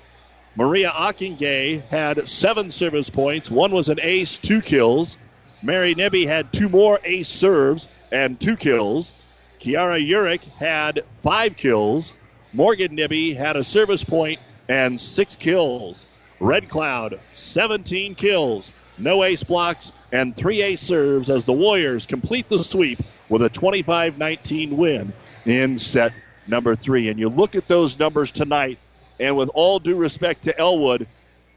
Maria 0.56 0.90
Ockingay 0.90 1.88
had 1.88 2.28
seven 2.28 2.70
service 2.70 3.08
points. 3.08 3.50
One 3.50 3.70
was 3.72 3.88
an 3.88 3.98
ace, 4.02 4.36
two 4.36 4.60
kills. 4.60 5.16
Mary 5.62 5.94
Nibby 5.94 6.26
had 6.26 6.52
two 6.52 6.68
more 6.68 7.00
ace 7.02 7.30
serves 7.30 7.88
and 8.12 8.38
two 8.38 8.58
kills. 8.58 9.14
Kiara 9.58 10.06
Urick 10.06 10.44
had 10.58 11.00
five 11.14 11.56
kills. 11.56 12.12
Morgan 12.52 12.94
Nibby 12.94 13.32
had 13.32 13.56
a 13.56 13.64
service 13.64 14.04
point 14.04 14.38
and 14.68 15.00
six 15.00 15.34
kills. 15.34 16.04
Red 16.40 16.68
Cloud, 16.68 17.20
17 17.32 18.16
kills, 18.16 18.70
no 18.98 19.24
ace 19.24 19.43
blocks, 19.43 19.93
and 20.10 20.35
three 20.35 20.62
ace 20.62 20.81
serves 20.81 21.31
as 21.31 21.44
the 21.44 21.52
Warriors 21.52 22.06
complete 22.06 22.48
the 22.48 22.62
sweep 22.62 22.98
with 23.28 23.43
a 23.43 23.48
25 23.48 24.19
19 24.19 24.77
win 24.77 25.12
in 25.44 25.78
set 25.78 26.12
number 26.47 26.74
three. 26.74 27.09
And 27.09 27.19
you 27.19 27.28
look 27.28 27.55
at 27.55 27.69
those 27.69 27.98
numbers 27.98 28.31
tonight, 28.31 28.78
And 29.19 29.36
with 29.36 29.51
all 29.55 29.78
due 29.78 29.97
respect 29.97 30.44
to 30.44 30.59
Elwood, 30.59 31.06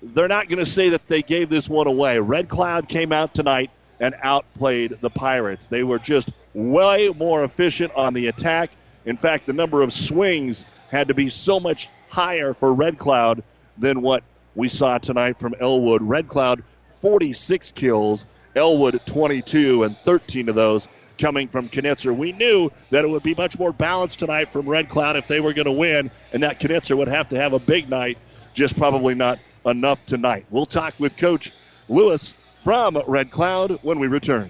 they're 0.01 0.27
not 0.27 0.47
going 0.49 0.63
to 0.63 0.69
say 0.69 0.89
that 0.89 1.07
they 1.07 1.21
gave 1.21 1.49
this 1.49 1.69
one 1.69 1.87
away. 1.87 2.19
Red 2.19 2.47
Cloud 2.47 2.87
came 2.87 3.11
out 3.11 3.33
tonight 3.33 3.71
and 3.99 4.15
outplayed 4.21 4.97
the 5.01 5.09
Pirates. 5.09 5.67
They 5.67 5.83
were 5.83 5.99
just 5.99 6.29
way 6.53 7.09
more 7.17 7.43
efficient 7.43 7.93
on 7.95 8.13
the 8.13 8.27
attack. 8.27 8.71
In 9.05 9.17
fact, 9.17 9.45
the 9.45 9.53
number 9.53 9.81
of 9.81 9.93
swings 9.93 10.65
had 10.91 11.07
to 11.07 11.13
be 11.13 11.29
so 11.29 11.59
much 11.59 11.89
higher 12.09 12.53
for 12.53 12.73
Red 12.73 12.97
Cloud 12.97 13.43
than 13.77 14.01
what 14.01 14.23
we 14.53 14.67
saw 14.69 14.97
tonight 14.97 15.39
from 15.39 15.55
Elwood. 15.59 16.01
Red 16.01 16.27
Cloud, 16.27 16.63
46 16.99 17.71
kills, 17.73 18.25
Elwood, 18.55 18.99
22, 19.05 19.83
and 19.83 19.97
13 19.97 20.49
of 20.49 20.55
those 20.55 20.87
coming 21.17 21.47
from 21.47 21.69
Knitzer. 21.69 22.15
We 22.15 22.31
knew 22.33 22.71
that 22.89 23.05
it 23.05 23.09
would 23.09 23.23
be 23.23 23.35
much 23.35 23.57
more 23.57 23.71
balanced 23.71 24.19
tonight 24.19 24.49
from 24.49 24.67
Red 24.67 24.89
Cloud 24.89 25.15
if 25.15 25.27
they 25.27 25.39
were 25.39 25.53
going 25.53 25.65
to 25.65 25.71
win, 25.71 26.11
and 26.33 26.43
that 26.43 26.59
Knitzer 26.59 26.95
would 26.97 27.07
have 27.07 27.29
to 27.29 27.37
have 27.37 27.53
a 27.53 27.59
big 27.59 27.89
night, 27.89 28.17
just 28.53 28.77
probably 28.77 29.15
not 29.15 29.39
enough 29.65 30.05
tonight. 30.05 30.45
We'll 30.49 30.65
talk 30.65 30.93
with 30.99 31.17
Coach 31.17 31.51
Lewis 31.89 32.33
from 32.63 33.01
Red 33.07 33.31
Cloud 33.31 33.79
when 33.81 33.99
we 33.99 34.07
return. 34.07 34.49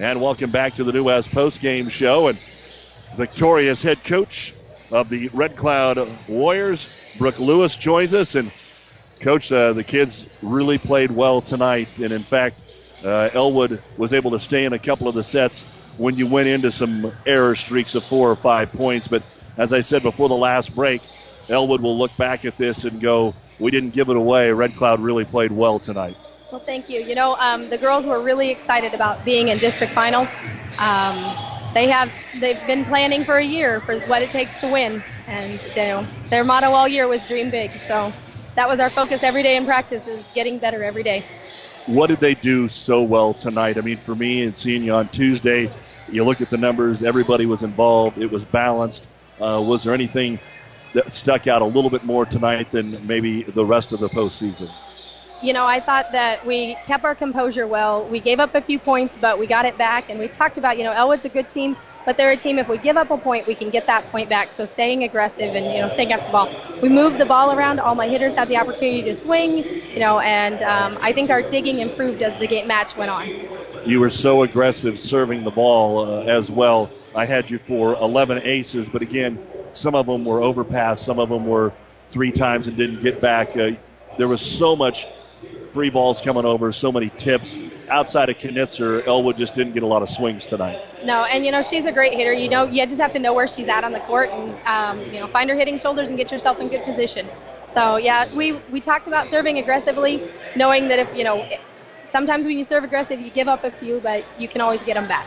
And 0.00 0.20
welcome 0.20 0.52
back 0.52 0.74
to 0.74 0.84
the 0.84 0.92
New 0.92 1.02
West 1.02 1.32
post-game 1.32 1.88
show. 1.88 2.28
And 2.28 2.38
victorious 3.16 3.82
head 3.82 4.04
coach 4.04 4.54
of 4.92 5.08
the 5.08 5.28
Red 5.32 5.56
Cloud 5.56 5.98
Warriors, 6.28 6.88
Brooke 7.18 7.40
Lewis, 7.40 7.74
joins 7.74 8.14
us. 8.14 8.36
And 8.36 8.52
coach, 9.18 9.50
uh, 9.50 9.72
the 9.72 9.82
kids 9.82 10.24
really 10.40 10.78
played 10.78 11.10
well 11.10 11.40
tonight. 11.40 11.98
And 11.98 12.12
in 12.12 12.22
fact, 12.22 12.60
uh, 13.04 13.30
Elwood 13.34 13.82
was 13.96 14.14
able 14.14 14.30
to 14.30 14.38
stay 14.38 14.64
in 14.66 14.72
a 14.72 14.78
couple 14.78 15.08
of 15.08 15.16
the 15.16 15.24
sets 15.24 15.64
when 15.96 16.16
you 16.16 16.28
went 16.28 16.46
into 16.46 16.70
some 16.70 17.12
error 17.26 17.56
streaks 17.56 17.96
of 17.96 18.04
four 18.04 18.30
or 18.30 18.36
five 18.36 18.70
points. 18.70 19.08
But 19.08 19.24
as 19.56 19.72
I 19.72 19.80
said 19.80 20.04
before 20.04 20.28
the 20.28 20.36
last 20.36 20.76
break, 20.76 21.02
Elwood 21.48 21.80
will 21.80 21.98
look 21.98 22.16
back 22.16 22.44
at 22.44 22.56
this 22.56 22.84
and 22.84 23.00
go, 23.00 23.34
"We 23.58 23.72
didn't 23.72 23.94
give 23.94 24.10
it 24.10 24.16
away. 24.16 24.52
Red 24.52 24.76
Cloud 24.76 25.00
really 25.00 25.24
played 25.24 25.50
well 25.50 25.80
tonight." 25.80 26.16
Well, 26.50 26.60
thank 26.60 26.88
you. 26.88 27.00
You 27.00 27.14
know, 27.14 27.34
um, 27.34 27.68
the 27.68 27.76
girls 27.76 28.06
were 28.06 28.20
really 28.20 28.48
excited 28.50 28.94
about 28.94 29.22
being 29.22 29.48
in 29.48 29.58
district 29.58 29.92
finals. 29.92 30.28
Um, 30.78 31.14
they 31.74 31.90
have 31.90 32.10
they've 32.40 32.66
been 32.66 32.86
planning 32.86 33.24
for 33.24 33.36
a 33.36 33.44
year 33.44 33.80
for 33.80 33.98
what 34.00 34.22
it 34.22 34.30
takes 34.30 34.60
to 34.60 34.68
win, 34.68 35.02
and 35.26 35.60
you 35.60 35.74
know, 35.76 36.06
their 36.30 36.44
motto 36.44 36.70
all 36.70 36.88
year 36.88 37.06
was 37.06 37.26
dream 37.26 37.50
big. 37.50 37.70
So 37.72 38.10
that 38.54 38.66
was 38.66 38.80
our 38.80 38.88
focus 38.88 39.22
every 39.22 39.42
day 39.42 39.56
in 39.56 39.66
practice 39.66 40.06
is 40.06 40.24
getting 40.34 40.58
better 40.58 40.82
every 40.82 41.02
day. 41.02 41.22
What 41.84 42.06
did 42.06 42.20
they 42.20 42.34
do 42.34 42.66
so 42.68 43.02
well 43.02 43.34
tonight? 43.34 43.76
I 43.76 43.82
mean, 43.82 43.98
for 43.98 44.14
me 44.14 44.44
and 44.44 44.56
seeing 44.56 44.82
you 44.82 44.94
on 44.94 45.08
Tuesday, 45.08 45.70
you 46.10 46.24
look 46.24 46.40
at 46.40 46.48
the 46.48 46.56
numbers. 46.56 47.02
Everybody 47.02 47.44
was 47.44 47.62
involved. 47.62 48.16
It 48.16 48.30
was 48.30 48.46
balanced. 48.46 49.06
Uh, 49.38 49.62
was 49.66 49.84
there 49.84 49.92
anything 49.92 50.38
that 50.94 51.12
stuck 51.12 51.46
out 51.46 51.60
a 51.60 51.66
little 51.66 51.90
bit 51.90 52.04
more 52.04 52.24
tonight 52.24 52.70
than 52.70 53.06
maybe 53.06 53.42
the 53.42 53.66
rest 53.66 53.92
of 53.92 54.00
the 54.00 54.08
postseason? 54.08 54.70
You 55.40 55.52
know, 55.52 55.66
I 55.66 55.80
thought 55.80 56.10
that 56.12 56.44
we 56.44 56.76
kept 56.76 57.04
our 57.04 57.14
composure 57.14 57.66
well. 57.66 58.08
We 58.08 58.20
gave 58.20 58.40
up 58.40 58.54
a 58.54 58.60
few 58.62 58.78
points, 58.78 59.16
but 59.16 59.38
we 59.38 59.46
got 59.46 59.64
it 59.66 59.76
back. 59.76 60.08
And 60.08 60.18
we 60.18 60.28
talked 60.28 60.58
about, 60.58 60.78
you 60.78 60.84
know, 60.84 60.92
Elwood's 60.92 61.24
a 61.24 61.28
good 61.30 61.48
team, 61.48 61.76
but 62.04 62.16
they're 62.16 62.30
a 62.30 62.36
team. 62.36 62.58
If 62.58 62.68
we 62.68 62.78
give 62.78 62.96
up 62.96 63.10
a 63.10 63.18
point, 63.18 63.46
we 63.46 63.54
can 63.54 63.70
get 63.70 63.86
that 63.86 64.10
point 64.10 64.28
back. 64.28 64.52
So 64.52 64.64
staying 64.64 65.04
aggressive 65.04 65.54
and 65.54 65.72
you 65.72 65.80
know 65.80 65.88
staying 65.88 66.12
after 66.12 66.26
the 66.26 66.32
ball. 66.32 66.52
We 66.80 66.88
moved 66.88 67.18
the 67.18 67.26
ball 67.26 67.52
around. 67.52 67.80
All 67.80 67.94
my 67.94 68.08
hitters 68.08 68.36
had 68.36 68.48
the 68.48 68.56
opportunity 68.56 69.02
to 69.04 69.14
swing, 69.14 69.58
you 69.94 70.00
know, 70.00 70.18
and 70.20 70.62
um, 70.62 70.98
I 71.00 71.12
think 71.12 71.30
our 71.30 71.42
digging 71.42 71.80
improved 71.80 72.22
as 72.22 72.36
the 72.36 72.46
game 72.46 72.66
match 72.66 72.96
went 72.96 73.10
on. 73.10 73.32
You 73.84 74.00
were 74.00 74.10
so 74.10 74.42
aggressive 74.42 74.98
serving 74.98 75.44
the 75.44 75.50
ball 75.50 76.00
uh, 76.00 76.22
as 76.24 76.50
well. 76.50 76.92
I 77.14 77.26
had 77.26 77.50
you 77.50 77.58
for 77.58 77.94
11 77.94 78.40
aces, 78.44 78.88
but 78.88 79.02
again, 79.02 79.40
some 79.72 79.94
of 79.94 80.06
them 80.06 80.24
were 80.24 80.40
overpassed, 80.42 81.04
some 81.04 81.18
of 81.18 81.28
them 81.28 81.44
were 81.46 81.74
three 82.04 82.32
times 82.32 82.66
and 82.68 82.76
didn't 82.76 83.00
get 83.00 83.20
back. 83.20 83.56
Uh, 83.56 83.72
there 84.16 84.28
was 84.28 84.42
so 84.42 84.76
much 84.76 85.08
free 85.68 85.90
balls 85.90 86.20
coming 86.20 86.44
over, 86.44 86.72
so 86.72 86.90
many 86.90 87.10
tips. 87.10 87.58
Outside 87.88 88.28
of 88.28 88.36
Knitzer, 88.38 89.06
Elwood 89.06 89.36
just 89.36 89.54
didn't 89.54 89.72
get 89.72 89.82
a 89.82 89.86
lot 89.86 90.02
of 90.02 90.08
swings 90.08 90.46
tonight. 90.46 90.78
No, 91.04 91.24
and 91.24 91.44
you 91.44 91.52
know 91.52 91.62
she's 91.62 91.86
a 91.86 91.92
great 91.92 92.14
hitter. 92.14 92.32
You 92.32 92.48
know 92.48 92.64
you 92.64 92.84
just 92.86 93.00
have 93.00 93.12
to 93.12 93.18
know 93.18 93.32
where 93.32 93.46
she's 93.46 93.68
at 93.68 93.84
on 93.84 93.92
the 93.92 94.00
court 94.00 94.30
and 94.30 94.56
um, 94.66 94.98
you 95.12 95.20
know 95.20 95.26
find 95.26 95.48
her 95.48 95.56
hitting 95.56 95.78
shoulders 95.78 96.10
and 96.10 96.18
get 96.18 96.30
yourself 96.30 96.60
in 96.60 96.68
good 96.68 96.82
position. 96.82 97.28
So 97.66 97.96
yeah, 97.96 98.26
we 98.34 98.52
we 98.70 98.80
talked 98.80 99.06
about 99.06 99.28
serving 99.28 99.58
aggressively, 99.58 100.22
knowing 100.54 100.88
that 100.88 100.98
if 100.98 101.16
you 101.16 101.24
know 101.24 101.46
sometimes 102.04 102.46
when 102.46 102.58
you 102.58 102.64
serve 102.64 102.84
aggressive 102.84 103.20
you 103.20 103.30
give 103.30 103.48
up 103.48 103.64
a 103.64 103.70
few, 103.70 104.00
but 104.00 104.24
you 104.38 104.48
can 104.48 104.60
always 104.60 104.82
get 104.84 104.94
them 104.94 105.08
back. 105.08 105.26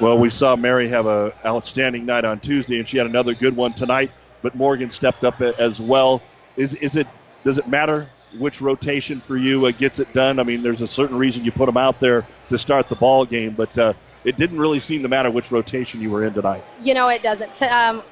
Well, 0.00 0.18
we 0.18 0.28
saw 0.28 0.56
Mary 0.56 0.88
have 0.88 1.06
a 1.06 1.32
outstanding 1.44 2.04
night 2.04 2.24
on 2.24 2.38
Tuesday, 2.38 2.78
and 2.78 2.86
she 2.86 2.98
had 2.98 3.06
another 3.06 3.34
good 3.34 3.56
one 3.56 3.72
tonight. 3.72 4.10
But 4.42 4.54
Morgan 4.54 4.90
stepped 4.90 5.24
up 5.24 5.40
as 5.40 5.80
well. 5.80 6.22
Is 6.56 6.74
is 6.74 6.96
it 6.96 7.06
does 7.44 7.58
it 7.58 7.66
matter 7.66 8.08
which 8.38 8.60
rotation 8.60 9.20
for 9.20 9.36
you 9.36 9.66
uh, 9.66 9.70
gets 9.70 9.98
it 9.98 10.12
done. 10.12 10.38
I 10.38 10.44
mean, 10.44 10.62
there's 10.62 10.82
a 10.82 10.86
certain 10.86 11.18
reason 11.18 11.44
you 11.44 11.52
put 11.52 11.66
them 11.66 11.76
out 11.76 12.00
there 12.00 12.24
to 12.48 12.58
start 12.58 12.88
the 12.88 12.96
ball 12.96 13.24
game, 13.24 13.52
but 13.52 13.76
uh, 13.78 13.92
it 14.24 14.36
didn't 14.36 14.58
really 14.58 14.80
seem 14.80 15.02
to 15.02 15.08
matter 15.08 15.30
which 15.30 15.50
rotation 15.50 16.00
you 16.00 16.10
were 16.10 16.24
in 16.24 16.34
tonight. 16.34 16.62
You 16.82 16.94
know, 16.94 17.08
it 17.08 17.22
doesn't. 17.22 17.62
Um, 17.70 18.02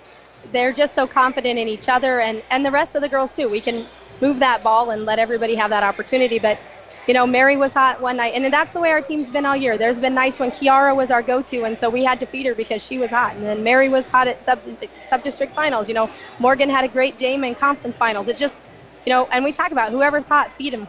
they're 0.52 0.72
just 0.72 0.94
so 0.94 1.06
confident 1.06 1.58
in 1.58 1.68
each 1.68 1.88
other, 1.88 2.20
and 2.20 2.42
and 2.50 2.64
the 2.64 2.70
rest 2.70 2.94
of 2.94 3.02
the 3.02 3.08
girls 3.08 3.34
too. 3.34 3.48
We 3.48 3.60
can 3.60 3.76
move 4.20 4.40
that 4.40 4.62
ball 4.62 4.90
and 4.90 5.04
let 5.04 5.18
everybody 5.18 5.54
have 5.56 5.70
that 5.70 5.82
opportunity, 5.82 6.38
but. 6.38 6.58
You 7.06 7.12
know, 7.12 7.26
Mary 7.26 7.58
was 7.58 7.74
hot 7.74 8.00
one 8.00 8.16
night, 8.16 8.32
and 8.34 8.50
that's 8.50 8.72
the 8.72 8.80
way 8.80 8.90
our 8.90 9.02
team's 9.02 9.28
been 9.30 9.44
all 9.44 9.54
year. 9.54 9.76
There's 9.76 9.98
been 9.98 10.14
nights 10.14 10.40
when 10.40 10.50
Kiara 10.50 10.96
was 10.96 11.10
our 11.10 11.20
go-to, 11.20 11.64
and 11.64 11.78
so 11.78 11.90
we 11.90 12.02
had 12.02 12.20
to 12.20 12.26
feed 12.26 12.46
her 12.46 12.54
because 12.54 12.82
she 12.82 12.96
was 12.96 13.10
hot. 13.10 13.34
And 13.36 13.44
then 13.44 13.62
Mary 13.62 13.90
was 13.90 14.08
hot 14.08 14.26
at 14.26 14.42
sub-district, 14.42 15.04
sub-district 15.04 15.52
finals. 15.52 15.86
You 15.88 15.96
know, 15.96 16.08
Morgan 16.40 16.70
had 16.70 16.82
a 16.82 16.88
great 16.88 17.18
game 17.18 17.44
in 17.44 17.54
conference 17.56 17.98
finals. 17.98 18.28
It 18.28 18.38
just 18.38 18.58
you 19.06 19.12
know, 19.12 19.28
and 19.30 19.44
we 19.44 19.52
talk 19.52 19.72
about 19.72 19.90
whoever's 19.90 20.26
hot, 20.26 20.50
feed 20.52 20.72
them. 20.72 20.86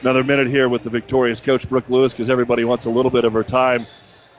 Another 0.00 0.24
minute 0.24 0.46
here 0.46 0.68
with 0.68 0.82
the 0.82 0.90
victorious 0.90 1.40
coach 1.40 1.68
Brooke 1.68 1.88
Lewis 1.88 2.12
because 2.12 2.30
everybody 2.30 2.64
wants 2.64 2.86
a 2.86 2.90
little 2.90 3.10
bit 3.10 3.24
of 3.24 3.32
her 3.32 3.44
time. 3.44 3.86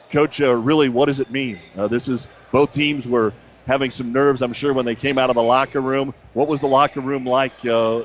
Coach, 0.10 0.42
uh, 0.42 0.56
really, 0.56 0.90
what 0.90 1.06
does 1.06 1.20
it 1.20 1.30
mean? 1.30 1.60
Uh, 1.78 1.88
this 1.88 2.08
is 2.08 2.28
both 2.52 2.74
teams 2.74 3.08
were 3.08 3.32
having 3.68 3.92
some 3.92 4.12
nerves, 4.12 4.42
I'm 4.42 4.54
sure, 4.54 4.74
when 4.74 4.86
they 4.86 4.96
came 4.96 5.18
out 5.18 5.30
of 5.30 5.36
the 5.36 5.44
locker 5.44 5.80
room. 5.80 6.14
What 6.34 6.48
was 6.48 6.62
the 6.62 6.68
locker 6.68 7.00
room 7.00 7.26
like 7.26 7.66
uh, 7.66 8.02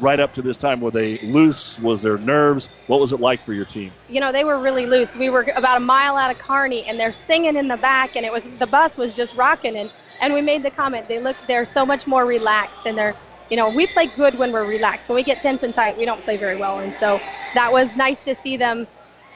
right 0.00 0.18
up 0.18 0.34
to 0.34 0.42
this 0.42 0.56
time? 0.56 0.80
Were 0.80 0.90
they 0.90 1.18
loose? 1.18 1.78
Was 1.78 2.02
there 2.02 2.18
nerves? 2.18 2.68
What 2.88 3.00
was 3.00 3.12
it 3.12 3.20
like 3.20 3.40
for 3.40 3.52
your 3.52 3.64
team? 3.64 3.90
You 4.08 4.20
know, 4.20 4.32
they 4.32 4.44
were 4.44 4.58
really 4.58 4.86
loose. 4.86 5.16
We 5.16 5.30
were 5.30 5.46
about 5.56 5.76
a 5.76 5.80
mile 5.80 6.16
out 6.16 6.30
of 6.30 6.38
Kearney, 6.38 6.84
and 6.84 6.98
they're 6.98 7.12
singing 7.12 7.56
in 7.56 7.68
the 7.68 7.76
back, 7.76 8.16
and 8.16 8.26
it 8.26 8.32
was 8.32 8.58
the 8.58 8.66
bus 8.66 8.98
was 8.98 9.16
just 9.16 9.36
rocking, 9.36 9.76
and 9.76 9.90
and 10.20 10.34
we 10.34 10.42
made 10.42 10.62
the 10.62 10.70
comment 10.70 11.06
they 11.08 11.20
look 11.20 11.36
they're 11.46 11.66
so 11.66 11.86
much 11.86 12.06
more 12.06 12.26
relaxed, 12.26 12.86
and 12.86 12.98
they're 12.98 13.14
you 13.50 13.56
know, 13.56 13.70
we 13.70 13.86
play 13.86 14.06
good 14.06 14.38
when 14.38 14.52
we're 14.52 14.64
relaxed. 14.64 15.08
When 15.08 15.16
we 15.16 15.22
get 15.22 15.40
tense 15.40 15.62
and 15.62 15.72
tight, 15.72 15.96
we 15.96 16.04
don't 16.04 16.22
play 16.22 16.36
very 16.36 16.56
well. 16.56 16.80
And 16.80 16.92
so 16.94 17.20
that 17.54 17.72
was 17.72 17.94
nice 17.96 18.24
to 18.24 18.34
see 18.34 18.56
them 18.56 18.86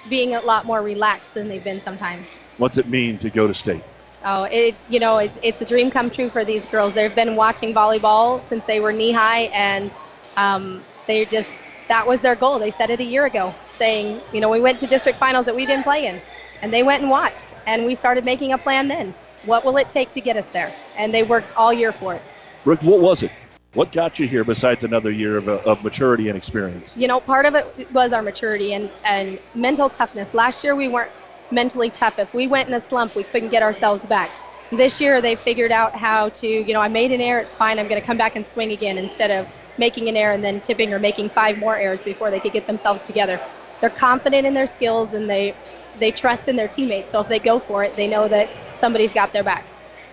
being 0.08 0.34
a 0.34 0.40
lot 0.40 0.66
more 0.66 0.82
relaxed 0.82 1.34
than 1.34 1.48
they've 1.48 1.62
been 1.62 1.80
sometimes. 1.80 2.38
What's 2.56 2.78
it 2.78 2.88
mean 2.88 3.18
to 3.18 3.30
go 3.30 3.46
to 3.46 3.54
state? 3.54 3.82
Oh, 4.22 4.44
it 4.44 4.76
you 4.90 5.00
know 5.00 5.18
it, 5.18 5.30
it's 5.42 5.62
a 5.62 5.64
dream 5.64 5.90
come 5.90 6.10
true 6.10 6.28
for 6.28 6.44
these 6.44 6.66
girls. 6.66 6.92
They've 6.94 7.14
been 7.14 7.36
watching 7.36 7.72
volleyball 7.72 8.46
since 8.48 8.64
they 8.64 8.80
were 8.80 8.92
knee 8.92 9.12
high, 9.12 9.48
and 9.54 9.90
um, 10.36 10.84
they 11.06 11.24
just 11.24 11.88
that 11.88 12.06
was 12.06 12.20
their 12.20 12.34
goal. 12.34 12.58
They 12.58 12.70
said 12.70 12.90
it 12.90 13.00
a 13.00 13.04
year 13.04 13.24
ago, 13.24 13.54
saying 13.66 14.20
you 14.32 14.40
know 14.42 14.50
we 14.50 14.60
went 14.60 14.78
to 14.80 14.86
district 14.86 15.18
finals 15.18 15.46
that 15.46 15.56
we 15.56 15.64
didn't 15.64 15.84
play 15.84 16.06
in, 16.06 16.20
and 16.62 16.70
they 16.70 16.82
went 16.82 17.00
and 17.00 17.10
watched, 17.10 17.54
and 17.66 17.86
we 17.86 17.94
started 17.94 18.26
making 18.26 18.52
a 18.52 18.58
plan 18.58 18.88
then. 18.88 19.14
What 19.44 19.64
will 19.64 19.78
it 19.78 19.88
take 19.88 20.12
to 20.12 20.20
get 20.20 20.36
us 20.36 20.46
there? 20.48 20.74
And 20.98 21.14
they 21.14 21.22
worked 21.22 21.56
all 21.56 21.72
year 21.72 21.92
for 21.92 22.14
it. 22.14 22.22
Brooke, 22.62 22.82
what 22.82 23.00
was 23.00 23.22
it? 23.22 23.32
What 23.72 23.92
got 23.92 24.18
you 24.18 24.26
here 24.26 24.42
besides 24.42 24.82
another 24.82 25.12
year 25.12 25.36
of, 25.36 25.48
uh, 25.48 25.58
of 25.64 25.84
maturity 25.84 26.28
and 26.28 26.36
experience? 26.36 26.96
You 26.96 27.06
know, 27.06 27.20
part 27.20 27.46
of 27.46 27.54
it 27.54 27.86
was 27.92 28.12
our 28.12 28.22
maturity 28.22 28.72
and, 28.74 28.90
and 29.04 29.38
mental 29.54 29.88
toughness. 29.88 30.34
Last 30.34 30.64
year 30.64 30.74
we 30.74 30.88
weren't 30.88 31.12
mentally 31.52 31.88
tough. 31.88 32.18
If 32.18 32.34
we 32.34 32.48
went 32.48 32.68
in 32.68 32.74
a 32.74 32.80
slump, 32.80 33.14
we 33.14 33.22
couldn't 33.22 33.50
get 33.50 33.62
ourselves 33.62 34.04
back. 34.06 34.30
This 34.72 35.00
year 35.00 35.20
they 35.20 35.36
figured 35.36 35.70
out 35.70 35.94
how 35.94 36.30
to, 36.30 36.46
you 36.48 36.72
know, 36.72 36.80
I 36.80 36.88
made 36.88 37.12
an 37.12 37.20
error, 37.20 37.40
it's 37.40 37.54
fine, 37.54 37.78
I'm 37.78 37.86
going 37.86 38.00
to 38.00 38.06
come 38.06 38.16
back 38.16 38.34
and 38.34 38.46
swing 38.46 38.72
again 38.72 38.98
instead 38.98 39.30
of 39.30 39.46
making 39.78 40.08
an 40.08 40.16
error 40.16 40.32
and 40.34 40.42
then 40.42 40.60
tipping 40.60 40.92
or 40.92 40.98
making 40.98 41.28
five 41.28 41.58
more 41.60 41.76
errors 41.76 42.02
before 42.02 42.30
they 42.32 42.40
could 42.40 42.52
get 42.52 42.66
themselves 42.66 43.04
together. 43.04 43.38
They're 43.80 43.90
confident 43.90 44.46
in 44.46 44.54
their 44.54 44.66
skills 44.66 45.14
and 45.14 45.30
they 45.30 45.54
they 45.98 46.10
trust 46.10 46.48
in 46.48 46.56
their 46.56 46.68
teammates. 46.68 47.12
So 47.12 47.20
if 47.20 47.28
they 47.28 47.38
go 47.38 47.58
for 47.58 47.84
it, 47.84 47.94
they 47.94 48.08
know 48.08 48.26
that 48.26 48.48
somebody's 48.48 49.12
got 49.12 49.32
their 49.32 49.42
back. 49.42 49.66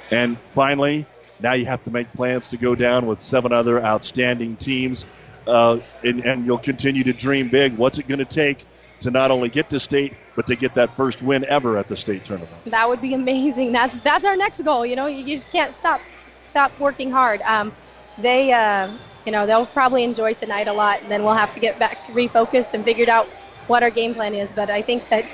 And 0.10 0.40
finally, 0.40 1.06
Now 1.40 1.54
you 1.54 1.66
have 1.66 1.84
to 1.84 1.92
make 1.92 2.10
plans 2.10 2.50
to 2.50 2.58
go 2.58 2.76
down 2.76 3.06
with 3.06 3.22
seven 3.22 3.54
other 3.54 3.84
outstanding 3.84 4.56
teams, 4.56 5.44
uh, 5.46 5.80
and, 6.04 6.26
and 6.26 6.46
you'll 6.46 6.58
continue 6.58 7.04
to 7.04 7.14
dream 7.14 7.50
big. 7.50 7.78
What's 7.78 8.00
it 8.00 8.08
going 8.08 8.20
to 8.20 8.26
take 8.26 8.66
to 9.02 9.12
not 9.12 9.30
only 9.30 9.50
get 9.50 9.70
to 9.70 9.80
state, 9.80 10.14
but 10.36 10.48
to 10.48 10.56
get 10.56 10.74
that 10.76 10.92
first 10.92 11.22
win 11.22 11.46
ever 11.46 11.78
at 11.78 11.88
the 11.88 11.96
state 11.96 12.26
tournament? 12.26 12.66
That 12.66 12.90
would 12.90 13.02
be 13.02 13.14
amazing. 13.14 13.72
That's 13.72 13.98
that's 14.00 14.26
our 14.26 14.36
next 14.36 14.64
goal. 14.64 14.86
You 14.86 14.96
know, 14.96 15.08
you, 15.08 15.38
just 15.38 15.52
can't 15.52 15.76
stop 15.76 16.02
stop 16.36 16.78
working 16.80 17.12
hard. 17.12 17.42
Um, 17.42 17.72
they, 18.18 18.52
uh, 18.52 18.90
you 19.26 19.32
know, 19.32 19.46
they'll 19.46 19.66
probably 19.68 20.04
enjoy 20.04 20.34
tonight 20.34 20.68
a 20.68 20.74
lot, 20.74 21.02
and 21.02 21.12
then 21.12 21.24
we'll 21.24 21.36
have 21.36 21.54
to 21.54 21.60
get 21.60 21.78
back 21.78 21.98
refocused 22.08 22.74
and 22.74 22.84
figured 22.84 23.10
out 23.10 23.28
what 23.68 23.84
our 23.84 23.92
game 23.92 24.16
plan 24.16 24.34
is. 24.34 24.52
But 24.52 24.70
I 24.70 24.82
think 24.82 25.08
that 25.10 25.26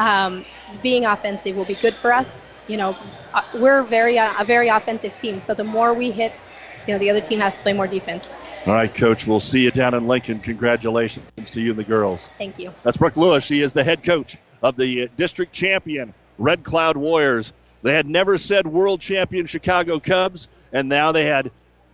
um, 0.00 0.44
being 0.82 1.04
offensive 1.04 1.54
will 1.54 1.66
be 1.66 1.74
good 1.74 1.94
for 1.94 2.12
us. 2.12 2.43
You 2.66 2.78
know, 2.78 2.96
uh, 3.34 3.42
we're 3.54 3.82
very 3.82 4.18
uh, 4.18 4.32
a 4.40 4.44
very 4.44 4.68
offensive 4.68 5.16
team, 5.16 5.40
so 5.40 5.54
the 5.54 5.64
more 5.64 5.92
we 5.92 6.10
hit, 6.10 6.42
you 6.86 6.94
know, 6.94 6.98
the 6.98 7.10
other 7.10 7.20
team 7.20 7.40
has 7.40 7.58
to 7.58 7.62
play 7.62 7.72
more 7.72 7.86
defense. 7.86 8.32
All 8.66 8.72
right, 8.72 8.92
Coach. 8.92 9.26
We'll 9.26 9.40
see 9.40 9.64
you 9.64 9.70
down 9.70 9.92
in 9.92 10.06
Lincoln. 10.06 10.40
Congratulations 10.40 11.50
to 11.50 11.60
you 11.60 11.70
and 11.70 11.78
the 11.78 11.84
girls. 11.84 12.28
Thank 12.38 12.58
you. 12.58 12.72
That's 12.82 12.96
Brooke 12.96 13.16
Lewis. 13.16 13.44
She 13.44 13.60
is 13.60 13.74
the 13.74 13.84
head 13.84 14.02
coach 14.02 14.38
of 14.62 14.76
the 14.76 15.10
district 15.16 15.52
champion 15.52 16.14
Red 16.38 16.64
Cloud 16.64 16.96
Warriors. 16.96 17.52
They 17.82 17.92
had 17.92 18.06
never 18.06 18.38
said 18.38 18.66
world 18.66 19.00
champion 19.00 19.44
Chicago 19.44 20.00
Cubs, 20.00 20.48
and 20.72 20.88
now 20.88 21.12
they 21.12 21.26
had 21.26 21.50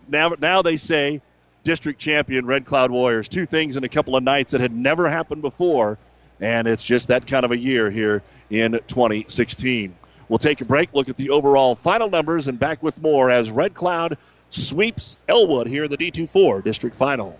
now 0.09 0.33
now 0.39 0.61
they 0.61 0.77
say 0.77 1.21
district 1.63 1.99
champion 1.99 2.45
Red 2.45 2.65
Cloud 2.65 2.91
Warriors. 2.91 3.27
Two 3.27 3.45
things 3.45 3.75
in 3.75 3.83
a 3.83 3.89
couple 3.89 4.15
of 4.15 4.23
nights 4.23 4.51
that 4.51 4.61
had 4.61 4.71
never 4.71 5.09
happened 5.09 5.41
before, 5.41 5.97
and 6.39 6.67
it's 6.67 6.83
just 6.83 7.09
that 7.09 7.27
kind 7.27 7.43
of 7.43 7.51
a 7.51 7.57
year 7.57 7.91
here 7.91 8.23
in 8.49 8.71
2016. 8.87 9.93
We'll 10.31 10.39
take 10.39 10.61
a 10.61 10.65
break, 10.65 10.93
look 10.93 11.09
at 11.09 11.17
the 11.17 11.31
overall 11.31 11.75
final 11.75 12.09
numbers, 12.09 12.47
and 12.47 12.57
back 12.57 12.81
with 12.81 13.01
more 13.01 13.29
as 13.29 13.51
Red 13.51 13.73
Cloud 13.73 14.17
sweeps 14.49 15.17
Elwood 15.27 15.67
here 15.67 15.83
in 15.83 15.91
the 15.91 15.97
D24 15.97 16.63
district 16.63 16.95
final. 16.95 17.37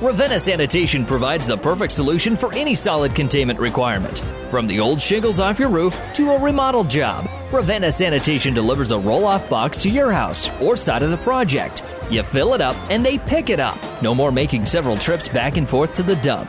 Ravenna 0.00 0.38
Sanitation 0.38 1.04
provides 1.04 1.48
the 1.48 1.56
perfect 1.56 1.92
solution 1.92 2.36
for 2.36 2.54
any 2.54 2.76
solid 2.76 3.16
containment 3.16 3.58
requirement. 3.58 4.20
From 4.48 4.68
the 4.68 4.78
old 4.78 5.02
shingles 5.02 5.40
off 5.40 5.58
your 5.58 5.70
roof 5.70 6.00
to 6.14 6.30
a 6.30 6.38
remodel 6.38 6.84
job, 6.84 7.28
Ravenna 7.50 7.90
Sanitation 7.90 8.54
delivers 8.54 8.92
a 8.92 8.98
roll 9.00 9.26
off 9.26 9.50
box 9.50 9.82
to 9.82 9.90
your 9.90 10.12
house 10.12 10.48
or 10.62 10.76
side 10.76 11.02
of 11.02 11.10
the 11.10 11.16
project. 11.16 11.82
You 12.12 12.22
fill 12.22 12.54
it 12.54 12.60
up 12.60 12.76
and 12.92 13.04
they 13.04 13.18
pick 13.18 13.50
it 13.50 13.58
up. 13.58 13.76
No 14.02 14.14
more 14.14 14.30
making 14.30 14.66
several 14.66 14.96
trips 14.96 15.28
back 15.28 15.56
and 15.56 15.68
forth 15.68 15.94
to 15.94 16.04
the 16.04 16.14
dump. 16.16 16.48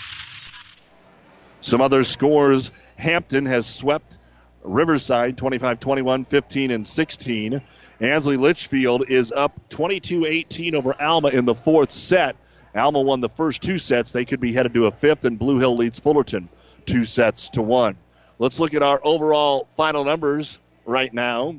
Some 1.61 1.81
other 1.81 2.03
scores 2.03 2.71
Hampton 2.97 3.45
has 3.45 3.67
swept 3.67 4.17
Riverside 4.63 5.37
25 5.37 5.79
21, 5.79 6.25
15, 6.25 6.71
and 6.71 6.87
16. 6.87 7.61
Ansley 7.99 8.37
Litchfield 8.37 9.05
is 9.09 9.31
up 9.31 9.69
22 9.69 10.25
18 10.25 10.75
over 10.75 10.99
Alma 10.99 11.29
in 11.29 11.45
the 11.45 11.55
fourth 11.55 11.91
set. 11.91 12.35
Alma 12.75 13.01
won 13.01 13.21
the 13.21 13.29
first 13.29 13.61
two 13.61 13.77
sets. 13.77 14.11
They 14.11 14.25
could 14.25 14.39
be 14.39 14.53
headed 14.53 14.73
to 14.73 14.87
a 14.87 14.91
fifth, 14.91 15.25
and 15.25 15.37
Blue 15.37 15.59
Hill 15.59 15.75
leads 15.75 15.99
Fullerton 15.99 16.49
two 16.85 17.03
sets 17.03 17.49
to 17.49 17.61
one. 17.61 17.95
Let's 18.39 18.59
look 18.59 18.73
at 18.73 18.81
our 18.81 18.99
overall 19.03 19.67
final 19.69 20.03
numbers 20.03 20.59
right 20.85 21.13
now. 21.13 21.55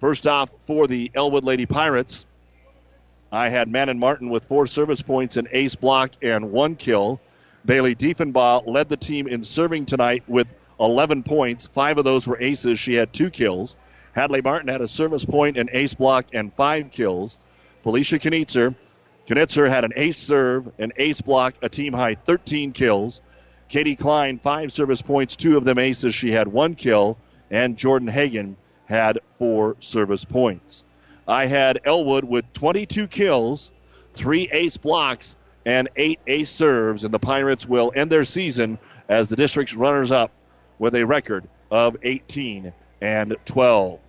First 0.00 0.26
off, 0.26 0.50
for 0.60 0.86
the 0.86 1.10
Elwood 1.14 1.44
Lady 1.44 1.66
Pirates, 1.66 2.24
I 3.30 3.50
had 3.50 3.68
Manon 3.68 3.98
Martin 3.98 4.30
with 4.30 4.44
four 4.44 4.66
service 4.66 5.02
points, 5.02 5.36
an 5.36 5.48
ace 5.50 5.74
block, 5.74 6.12
and 6.22 6.52
one 6.52 6.76
kill. 6.76 7.20
Bailey 7.68 7.94
Diefenbaugh 7.94 8.66
led 8.66 8.88
the 8.88 8.96
team 8.96 9.28
in 9.28 9.42
serving 9.42 9.84
tonight 9.84 10.22
with 10.26 10.54
11 10.80 11.22
points. 11.22 11.66
Five 11.66 11.98
of 11.98 12.04
those 12.06 12.26
were 12.26 12.40
aces. 12.40 12.78
She 12.78 12.94
had 12.94 13.12
two 13.12 13.28
kills. 13.28 13.76
Hadley 14.14 14.40
Martin 14.40 14.68
had 14.68 14.80
a 14.80 14.88
service 14.88 15.26
point, 15.26 15.58
an 15.58 15.68
ace 15.74 15.92
block, 15.92 16.28
and 16.32 16.50
five 16.50 16.90
kills. 16.92 17.36
Felicia 17.80 18.18
Knitzer, 18.18 18.74
Knitzer 19.26 19.68
had 19.68 19.84
an 19.84 19.92
ace 19.96 20.16
serve, 20.16 20.72
an 20.78 20.94
ace 20.96 21.20
block, 21.20 21.56
a 21.60 21.68
team 21.68 21.92
high 21.92 22.14
13 22.14 22.72
kills. 22.72 23.20
Katie 23.68 23.96
Klein, 23.96 24.38
five 24.38 24.72
service 24.72 25.02
points, 25.02 25.36
two 25.36 25.58
of 25.58 25.64
them 25.64 25.78
aces. 25.78 26.14
She 26.14 26.30
had 26.30 26.48
one 26.48 26.74
kill. 26.74 27.18
And 27.50 27.76
Jordan 27.76 28.08
Hagan 28.08 28.56
had 28.86 29.18
four 29.26 29.76
service 29.80 30.24
points. 30.24 30.84
I 31.26 31.44
had 31.44 31.80
Elwood 31.84 32.24
with 32.24 32.50
22 32.54 33.08
kills, 33.08 33.70
three 34.14 34.48
ace 34.50 34.78
blocks, 34.78 35.36
and 35.68 35.90
eight 35.96 36.18
ace 36.26 36.50
serves, 36.50 37.04
and 37.04 37.12
the 37.12 37.18
Pirates 37.18 37.68
will 37.68 37.92
end 37.94 38.10
their 38.10 38.24
season 38.24 38.78
as 39.06 39.28
the 39.28 39.36
district's 39.36 39.74
runners 39.74 40.10
up 40.10 40.30
with 40.78 40.94
a 40.94 41.04
record 41.04 41.46
of 41.70 41.98
18 42.02 42.72
and 43.02 43.36
12. 43.44 44.00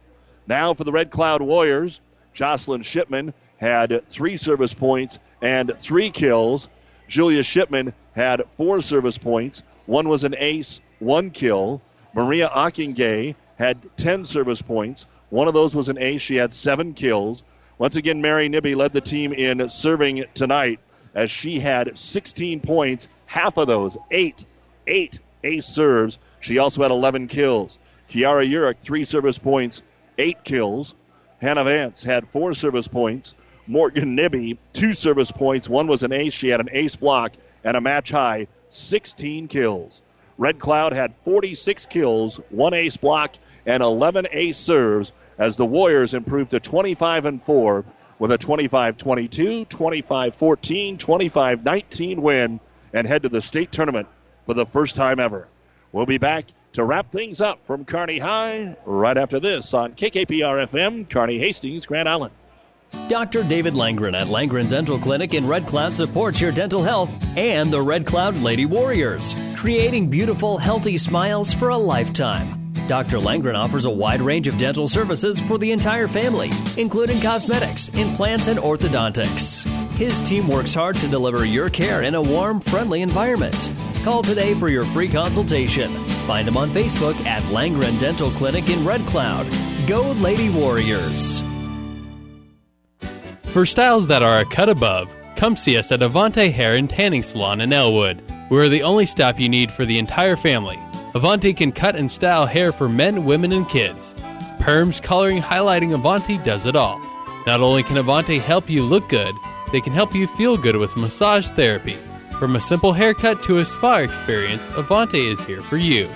Now 0.48 0.74
for 0.74 0.86
the 0.86 0.94
Red 0.94 1.12
Cloud 1.12 1.42
Warriors, 1.42 2.00
Jocelyn 2.34 2.82
Shipman 2.82 3.34
had 3.58 4.06
three 4.08 4.38
service 4.38 4.74
points 4.74 5.20
and 5.42 5.70
three 5.78 6.12
kills. 6.12 6.70
Julia 7.10 7.44
Shipman 7.44 7.92
had 8.16 8.46
four 8.52 8.80
service 8.80 9.18
points. 9.18 9.62
One 9.86 10.08
was 10.08 10.24
an 10.24 10.36
ace, 10.38 10.80
one 11.00 11.30
kill. 11.30 11.82
Maria 12.14 12.48
Ockingay 12.48 13.36
had 13.58 13.82
10 13.98 14.24
service 14.24 14.62
points. 14.62 15.06
One 15.30 15.50
of 15.50 15.54
those 15.54 15.76
was 15.76 15.90
an 15.90 15.98
ace. 15.98 16.22
She 16.22 16.38
had 16.38 16.54
seven 16.54 16.94
kills. 16.94 17.44
Once 17.78 17.98
again, 17.98 18.22
Mary 18.22 18.48
Nibby 18.48 18.76
led 18.76 18.94
the 18.94 19.02
team 19.02 19.34
in 19.34 19.68
serving 19.68 20.24
tonight 20.34 20.80
as 21.14 21.32
she 21.32 21.60
had 21.60 21.98
16 21.98 22.60
points, 22.62 23.08
half 23.26 23.58
of 23.58 23.68
those, 23.68 23.98
eight, 24.12 24.46
eight 24.88 25.20
ace 25.44 25.66
serves. 25.66 26.20
She 26.40 26.58
also 26.58 26.82
had 26.82 26.92
11 26.92 27.28
kills. 27.28 27.80
Kiara 28.10 28.50
Urick, 28.50 28.80
three 28.80 29.04
service 29.04 29.38
points, 29.38 29.82
eight 30.18 30.44
kills. 30.44 30.96
Hannah 31.42 31.64
Vance 31.64 32.04
had 32.04 32.28
four 32.28 32.54
service 32.54 32.88
points. 32.88 33.36
Morgan 33.68 34.16
Nibby, 34.16 34.58
two 34.74 34.94
service 34.94 35.32
points. 35.32 35.70
One 35.70 35.88
was 35.88 36.04
an 36.04 36.12
ace. 36.12 36.34
She 36.34 36.50
had 36.50 36.60
an 36.60 36.70
ace 36.72 36.96
block 36.96 37.34
and 37.64 37.78
a 37.78 37.82
match 37.82 38.10
high, 38.12 38.48
16 38.70 39.48
kills. 39.48 40.02
Red 40.38 40.58
Cloud 40.58 40.94
had 40.94 41.14
46 41.26 41.86
kills, 41.88 42.40
one 42.50 42.74
ace 42.74 42.98
block, 42.98 43.36
and 43.66 43.84
11 43.84 44.28
ace 44.32 44.58
serves 44.58 45.12
as 45.38 45.56
the 45.56 45.66
Warriors 45.66 46.14
improved 46.14 46.52
to 46.52 46.60
25 46.60 47.26
and 47.26 47.42
4 47.42 47.86
with 48.20 48.32
a 48.32 48.38
25 48.38 48.98
22, 48.98 49.66
25 49.66 50.36
14, 50.36 50.98
25 50.98 51.66
19 51.66 52.22
win 52.22 52.60
and 52.94 53.08
head 53.08 53.24
to 53.24 53.30
the 53.30 53.42
state 53.42 53.72
tournament 53.72 54.08
for 54.46 54.54
the 54.54 54.66
first 54.66 54.96
time 54.96 55.20
ever. 55.20 55.48
We'll 55.92 56.06
be 56.06 56.18
back 56.18 56.46
to 56.74 56.84
wrap 56.84 57.12
things 57.12 57.42
up 57.42 57.66
from 57.66 57.86
Kearney 57.86 58.20
High 58.20 58.76
right 58.86 59.18
after 59.18 59.40
this 59.40 59.74
on 59.74 59.94
KKPR 59.94 60.68
FM, 60.68 61.10
Kearney 61.10 61.40
Hastings, 61.40 61.86
Grand 61.86 62.08
Island. 62.08 62.34
Dr. 63.08 63.44
David 63.44 63.76
Langren 63.76 64.20
at 64.20 64.28
Langren 64.28 64.70
Dental 64.70 64.98
Clinic 64.98 65.34
in 65.34 65.48
Red 65.48 65.68
Cloud 65.68 65.96
supports 65.96 66.42
your 66.42 66.52
dental 66.52 66.84
health 66.84 67.12
and 67.38 67.72
the 67.72 67.82
Red 67.82 68.06
Cloud 68.06 68.38
Lady 68.38 68.66
Warriors, 68.66 69.36
creating 69.56 70.10
beautiful, 70.10 70.58
healthy 70.58 70.98
smiles 70.98 71.54
for 71.54 71.70
a 71.70 71.78
lifetime. 71.78 72.59
Dr. 72.88 73.18
Langren 73.18 73.58
offers 73.58 73.86
a 73.86 73.90
wide 73.90 74.22
range 74.22 74.48
of 74.48 74.58
dental 74.58 74.88
services 74.88 75.40
for 75.40 75.58
the 75.58 75.72
entire 75.72 76.08
family, 76.08 76.50
including 76.78 77.20
cosmetics, 77.22 77.90
implants, 77.90 78.48
and 78.48 78.60
orthodontics. 78.60 79.68
His 79.98 80.22
team 80.22 80.48
works 80.48 80.74
hard 80.74 80.96
to 80.98 81.08
deliver 81.08 81.46
your 81.46 81.70
care 81.70 82.04
in 82.04 82.16
a 82.16 82.22
warm, 82.22 82.62
friendly 82.62 83.02
environment. 83.02 83.72
Call 84.04 84.24
today 84.24 84.54
for 84.54 84.70
your 84.70 84.86
free 84.86 85.10
consultation. 85.10 85.94
Find 86.26 86.48
him 86.48 86.58
on 86.58 86.70
Facebook 86.70 87.20
at 87.26 87.44
Langren 87.44 88.00
Dental 88.00 88.32
Clinic 88.32 88.70
in 88.70 88.86
Red 88.86 89.02
Cloud. 89.08 89.46
Go 89.88 90.12
Lady 90.14 90.50
Warriors! 90.50 91.44
For 93.44 93.66
styles 93.66 94.08
that 94.08 94.22
are 94.22 94.40
a 94.40 94.46
cut 94.46 94.70
above, 94.70 95.14
come 95.36 95.56
see 95.56 95.76
us 95.76 95.92
at 95.92 96.02
Avante 96.02 96.52
Hair 96.52 96.76
and 96.76 96.90
Tanning 96.90 97.24
Salon 97.24 97.62
in 97.62 97.74
Elwood. 97.74 98.22
We're 98.50 98.70
the 98.70 98.84
only 98.84 99.06
stop 99.06 99.40
you 99.40 99.50
need 99.50 99.72
for 99.72 99.86
the 99.86 99.98
entire 99.98 100.36
family. 100.36 100.80
Avante 101.14 101.56
can 101.56 101.72
cut 101.72 101.96
and 101.96 102.12
style 102.12 102.46
hair 102.46 102.72
for 102.72 102.88
men, 102.88 103.26
women, 103.26 103.52
and 103.52 103.68
kids. 103.68 104.14
Perms, 104.60 105.02
coloring, 105.02 105.42
highlighting, 105.42 105.98
Avante 106.00 106.44
does 106.44 106.66
it 106.66 106.76
all. 106.76 107.00
Not 107.48 107.62
only 107.62 107.84
can 107.84 107.96
Avante 107.96 108.40
help 108.40 108.70
you 108.70 108.84
look 108.84 109.10
good, 109.10 109.34
They 109.72 109.82
can 109.82 109.94
help 109.94 110.16
you 110.16 110.26
feel 110.26 110.58
good 110.58 110.78
with 110.78 110.98
massage 110.98 111.48
therapy. 111.50 111.98
From 112.40 112.56
a 112.56 112.62
simple 112.62 112.94
haircut 112.94 113.44
to 113.44 113.60
a 113.60 113.66
spa 113.66 113.98
experience, 113.98 114.66
Avante 114.68 115.32
is 115.32 115.40
here 115.46 115.62
for 115.62 115.78
you. 115.78 116.10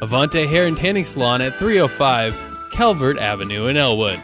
Avante 0.00 0.48
Hair 0.48 0.68
and 0.68 0.76
Tanning 0.76 1.04
Salon 1.04 1.42
at 1.42 1.54
305 1.56 2.34
Calvert 2.72 3.18
Avenue 3.18 3.66
in 3.66 3.76
Elwood. 3.76 4.20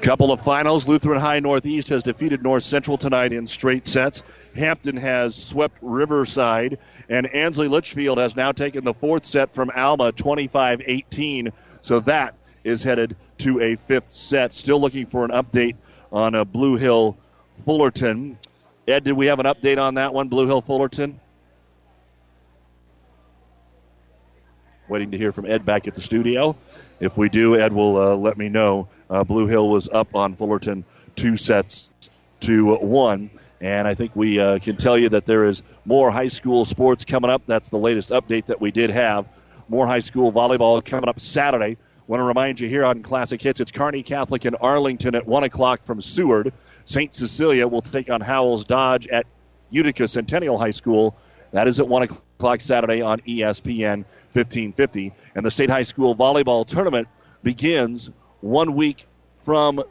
Couple 0.00 0.30
of 0.30 0.40
finals. 0.40 0.86
Lutheran 0.86 1.20
High 1.20 1.40
Northeast 1.40 1.88
has 1.88 2.04
defeated 2.04 2.42
North 2.42 2.62
Central 2.62 2.96
tonight 2.96 3.32
in 3.32 3.46
straight 3.46 3.86
sets. 3.86 4.22
Hampton 4.54 4.96
has 4.96 5.34
swept 5.34 5.76
Riverside, 5.82 6.78
and 7.08 7.26
Ansley 7.34 7.68
Litchfield 7.68 8.18
has 8.18 8.36
now 8.36 8.52
taken 8.52 8.84
the 8.84 8.94
fourth 8.94 9.24
set 9.24 9.50
from 9.50 9.70
Alma 9.74 10.12
25 10.12 10.82
18. 10.84 11.52
So 11.80 12.00
that 12.00 12.34
is 12.64 12.82
headed 12.82 13.16
to 13.38 13.60
a 13.60 13.76
fifth 13.76 14.10
set. 14.10 14.54
Still 14.54 14.80
looking 14.80 15.06
for 15.06 15.24
an 15.24 15.30
update 15.30 15.76
on 16.12 16.34
a 16.34 16.44
Blue 16.44 16.76
Hill 16.76 17.16
Fullerton. 17.64 18.38
Ed, 18.86 19.04
did 19.04 19.12
we 19.12 19.26
have 19.26 19.38
an 19.38 19.46
update 19.46 19.78
on 19.78 19.94
that 19.94 20.12
one, 20.12 20.28
Blue 20.28 20.46
Hill 20.46 20.60
Fullerton? 20.60 21.20
Waiting 24.88 25.10
to 25.10 25.18
hear 25.18 25.32
from 25.32 25.46
Ed 25.46 25.64
back 25.64 25.86
at 25.86 25.94
the 25.94 26.00
studio. 26.00 26.56
If 26.98 27.16
we 27.16 27.28
do, 27.28 27.56
Ed 27.56 27.72
will 27.72 27.96
uh, 27.96 28.16
let 28.16 28.38
me 28.38 28.48
know. 28.48 28.88
Uh, 29.08 29.24
Blue 29.24 29.46
Hill 29.46 29.68
was 29.68 29.88
up 29.88 30.14
on 30.14 30.34
Fullerton 30.34 30.84
two 31.14 31.36
sets 31.36 31.90
to 32.40 32.76
one. 32.76 33.30
And 33.60 33.88
I 33.88 33.94
think 33.94 34.14
we 34.14 34.38
uh, 34.38 34.58
can 34.58 34.76
tell 34.76 34.96
you 34.96 35.08
that 35.10 35.26
there 35.26 35.44
is 35.44 35.62
more 35.88 36.10
high 36.10 36.28
school 36.28 36.66
sports 36.66 37.06
coming 37.06 37.30
up. 37.30 37.42
That's 37.46 37.70
the 37.70 37.78
latest 37.78 38.10
update 38.10 38.44
that 38.46 38.60
we 38.60 38.70
did 38.70 38.90
have. 38.90 39.26
More 39.70 39.86
high 39.86 40.00
school 40.00 40.30
volleyball 40.30 40.84
coming 40.84 41.08
up 41.08 41.18
Saturday. 41.18 41.78
Want 42.06 42.20
to 42.20 42.24
remind 42.24 42.60
you 42.60 42.68
here 42.68 42.84
on 42.84 43.02
Classic 43.02 43.40
Hits, 43.40 43.58
it's 43.58 43.72
Kearney 43.72 44.02
Catholic 44.02 44.44
in 44.44 44.54
Arlington 44.54 45.14
at 45.14 45.26
1 45.26 45.44
o'clock 45.44 45.82
from 45.82 46.02
Seward. 46.02 46.52
St. 46.84 47.14
Cecilia 47.14 47.66
will 47.66 47.80
take 47.80 48.10
on 48.10 48.20
Howells 48.20 48.64
Dodge 48.64 49.08
at 49.08 49.26
Utica 49.70 50.06
Centennial 50.06 50.58
High 50.58 50.70
School. 50.70 51.16
That 51.52 51.66
is 51.68 51.80
at 51.80 51.88
1 51.88 52.02
o'clock 52.02 52.60
Saturday 52.60 53.00
on 53.00 53.20
ESPN 53.20 54.04
1550. 54.32 55.12
And 55.34 55.44
the 55.44 55.50
State 55.50 55.70
High 55.70 55.84
School 55.84 56.14
Volleyball 56.14 56.66
Tournament 56.66 57.08
begins 57.42 58.10
one 58.42 58.74
week 58.74 59.06
from 59.36 59.82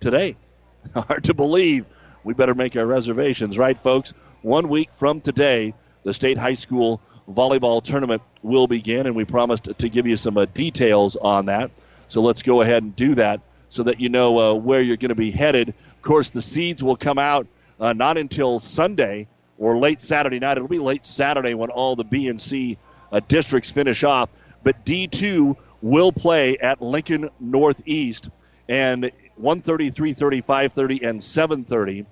today. 0.00 0.36
Hard 0.94 1.24
to 1.24 1.34
believe. 1.34 1.86
We 2.24 2.34
better 2.34 2.54
make 2.54 2.76
our 2.76 2.84
reservations, 2.84 3.56
right, 3.56 3.78
folks? 3.78 4.12
One 4.42 4.70
week 4.70 4.90
from 4.90 5.20
today, 5.20 5.74
the 6.02 6.14
State 6.14 6.38
High 6.38 6.54
School 6.54 7.02
Volleyball 7.28 7.84
Tournament 7.84 8.22
will 8.42 8.66
begin, 8.66 9.06
and 9.06 9.14
we 9.14 9.26
promised 9.26 9.64
to 9.64 9.88
give 9.90 10.06
you 10.06 10.16
some 10.16 10.38
uh, 10.38 10.46
details 10.46 11.16
on 11.16 11.46
that. 11.46 11.70
So 12.08 12.22
let's 12.22 12.42
go 12.42 12.62
ahead 12.62 12.82
and 12.82 12.96
do 12.96 13.16
that 13.16 13.42
so 13.68 13.82
that 13.82 14.00
you 14.00 14.08
know 14.08 14.38
uh, 14.38 14.54
where 14.54 14.80
you're 14.80 14.96
going 14.96 15.10
to 15.10 15.14
be 15.14 15.30
headed. 15.30 15.68
Of 15.68 16.02
course, 16.02 16.30
the 16.30 16.40
seeds 16.40 16.82
will 16.82 16.96
come 16.96 17.18
out 17.18 17.48
uh, 17.78 17.92
not 17.92 18.16
until 18.16 18.60
Sunday 18.60 19.28
or 19.58 19.76
late 19.76 20.00
Saturday 20.00 20.38
night. 20.38 20.56
It'll 20.56 20.68
be 20.68 20.78
late 20.78 21.04
Saturday 21.04 21.52
when 21.52 21.68
all 21.68 21.94
the 21.94 22.04
B 22.04 22.28
and 22.28 22.40
C 22.40 22.78
uh, 23.12 23.20
districts 23.28 23.70
finish 23.70 24.04
off. 24.04 24.30
But 24.62 24.86
D2 24.86 25.54
will 25.82 26.12
play 26.12 26.56
at 26.56 26.80
Lincoln 26.80 27.28
Northeast 27.40 28.30
and 28.70 29.10
1:30, 29.38 29.94
3:30, 29.94 30.42
5:30, 30.42 31.06
and 31.06 31.20
7:30. 31.20 32.06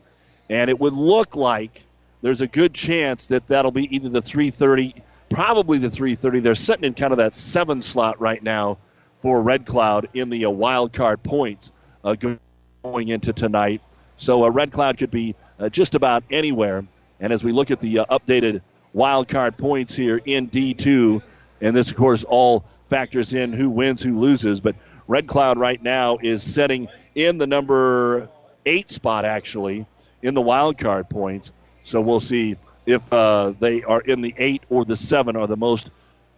And 0.51 0.69
it 0.69 0.79
would 0.79 0.95
look 0.95 1.35
like 1.35 1.85
there's 2.23 2.41
a 2.41 2.47
good 2.47 2.75
chance 2.75 3.27
that 3.29 3.47
that'll 3.47 3.71
be 3.71 3.95
either 3.95 4.09
the 4.09 4.23
3:30, 4.23 5.03
probably 5.29 5.79
the 5.79 5.91
3:30. 5.91 6.41
They're 6.41 6.55
sitting 6.55 6.85
in 6.85 6.95
kind 6.95 7.13
of 7.13 7.19
that 7.19 7.35
seven 7.35 7.81
slot 7.81 8.21
right 8.21 8.43
now 8.43 8.79
for 9.19 9.41
Red 9.43 9.67
Cloud 9.67 10.09
in 10.15 10.31
the 10.31 10.47
uh, 10.47 10.51
wild 10.51 10.93
card 10.93 11.23
points 11.23 11.73
uh, 12.05 12.15
going 12.15 13.09
into 13.09 13.33
tonight. 13.33 13.83
So 14.17 14.45
uh, 14.45 14.51
Red 14.51 14.73
Cloud 14.73 14.99
could 14.99 15.11
be 15.11 15.35
uh, 15.59 15.69
just 15.69 15.95
about 15.95 16.25
anywhere. 16.31 16.85
And 17.21 17.33
as 17.33 17.43
we 17.43 17.53
look 17.53 17.71
at 17.71 17.81
the 17.81 18.01
uh, 18.01 18.05
updated 18.07 18.63
wild 18.93 19.29
card 19.29 19.57
points 19.57 19.95
here 19.95 20.21
in 20.25 20.49
D2, 20.49 21.23
and 21.61 21.75
this 21.75 21.91
of 21.91 21.97
course 21.97 22.25
all 22.25 22.65
factors 22.83 23.35
in 23.35 23.53
who 23.53 23.71
wins, 23.71 24.03
who 24.03 24.19
loses, 24.19 24.61
but 24.61 24.77
Red 25.07 25.27
Cloud 25.27 25.59
right 25.59 25.83
now 25.83 26.19
is 26.21 26.43
setting 26.43 26.89
in 27.15 27.39
the 27.39 27.47
number 27.47 28.29
eight 28.67 28.91
spot 28.91 29.25
actually 29.25 29.87
in 30.23 30.35
the 30.35 30.41
wild 30.41 30.79
card 30.79 31.09
points. 31.09 31.53
So 31.89 32.03
we'll 32.03 32.21
see 32.21 32.57
if 32.85 33.11
uh, 33.13 33.55
they 33.59 33.83
are 33.83 34.03
in 34.03 34.21
the 34.21 34.35
eight 34.37 34.63
or 34.69 34.85
the 34.85 34.95
seven 34.95 35.37
are 35.37 35.47
the 35.47 35.57
most 35.57 35.91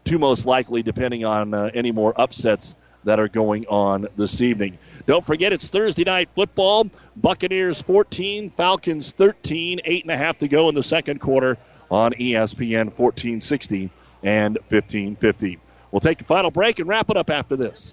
two 0.04 0.16
most 0.16 0.46
likely, 0.46 0.82
depending 0.84 1.24
on 1.24 1.52
uh, 1.52 1.70
any 1.74 1.90
more 1.90 2.18
upsets 2.18 2.76
that 3.02 3.18
are 3.18 3.26
going 3.26 3.66
on 3.66 4.06
this 4.16 4.42
evening. 4.42 4.78
Don't 5.06 5.24
forget, 5.24 5.52
it's 5.52 5.68
Thursday 5.68 6.04
night 6.04 6.28
football. 6.36 6.88
Buccaneers 7.16 7.82
14, 7.82 8.50
Falcons 8.50 9.10
13, 9.10 9.80
eight 9.84 10.04
and 10.04 10.12
a 10.12 10.16
half 10.16 10.38
to 10.38 10.46
go 10.46 10.68
in 10.68 10.76
the 10.76 10.84
second 10.84 11.20
quarter 11.20 11.58
on 11.90 12.12
ESPN 12.12 12.86
1460 12.86 13.90
and 14.22 14.56
1550. 14.56 15.58
We'll 15.90 15.98
take 15.98 16.20
a 16.20 16.24
final 16.24 16.52
break 16.52 16.78
and 16.78 16.88
wrap 16.88 17.10
it 17.10 17.16
up 17.16 17.30
after 17.30 17.56
this. 17.56 17.92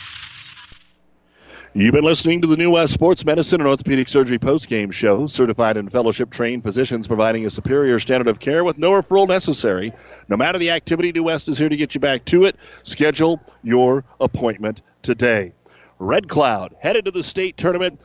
You've 1.73 1.93
been 1.93 2.03
listening 2.03 2.41
to 2.41 2.47
the 2.47 2.57
New 2.57 2.71
West 2.71 2.91
Sports 2.91 3.23
Medicine 3.23 3.61
and 3.61 3.67
Orthopedic 3.69 4.09
Surgery 4.09 4.37
postgame 4.37 4.91
show. 4.91 5.25
Certified 5.25 5.77
and 5.77 5.89
fellowship 5.89 6.29
trained 6.29 6.63
physicians 6.63 7.07
providing 7.07 7.45
a 7.45 7.49
superior 7.49 7.97
standard 7.97 8.27
of 8.27 8.41
care 8.41 8.65
with 8.65 8.77
no 8.77 8.91
referral 8.91 9.25
necessary. 9.25 9.93
No 10.27 10.35
matter 10.35 10.57
the 10.57 10.71
activity, 10.71 11.13
New 11.13 11.23
West 11.23 11.47
is 11.47 11.57
here 11.57 11.69
to 11.69 11.77
get 11.77 11.95
you 11.95 12.01
back 12.01 12.25
to 12.25 12.43
it. 12.43 12.57
Schedule 12.83 13.41
your 13.63 14.03
appointment 14.19 14.81
today. 15.01 15.53
Red 15.97 16.27
Cloud 16.27 16.75
headed 16.77 17.05
to 17.05 17.11
the 17.11 17.23
state 17.23 17.55
tournament. 17.55 18.01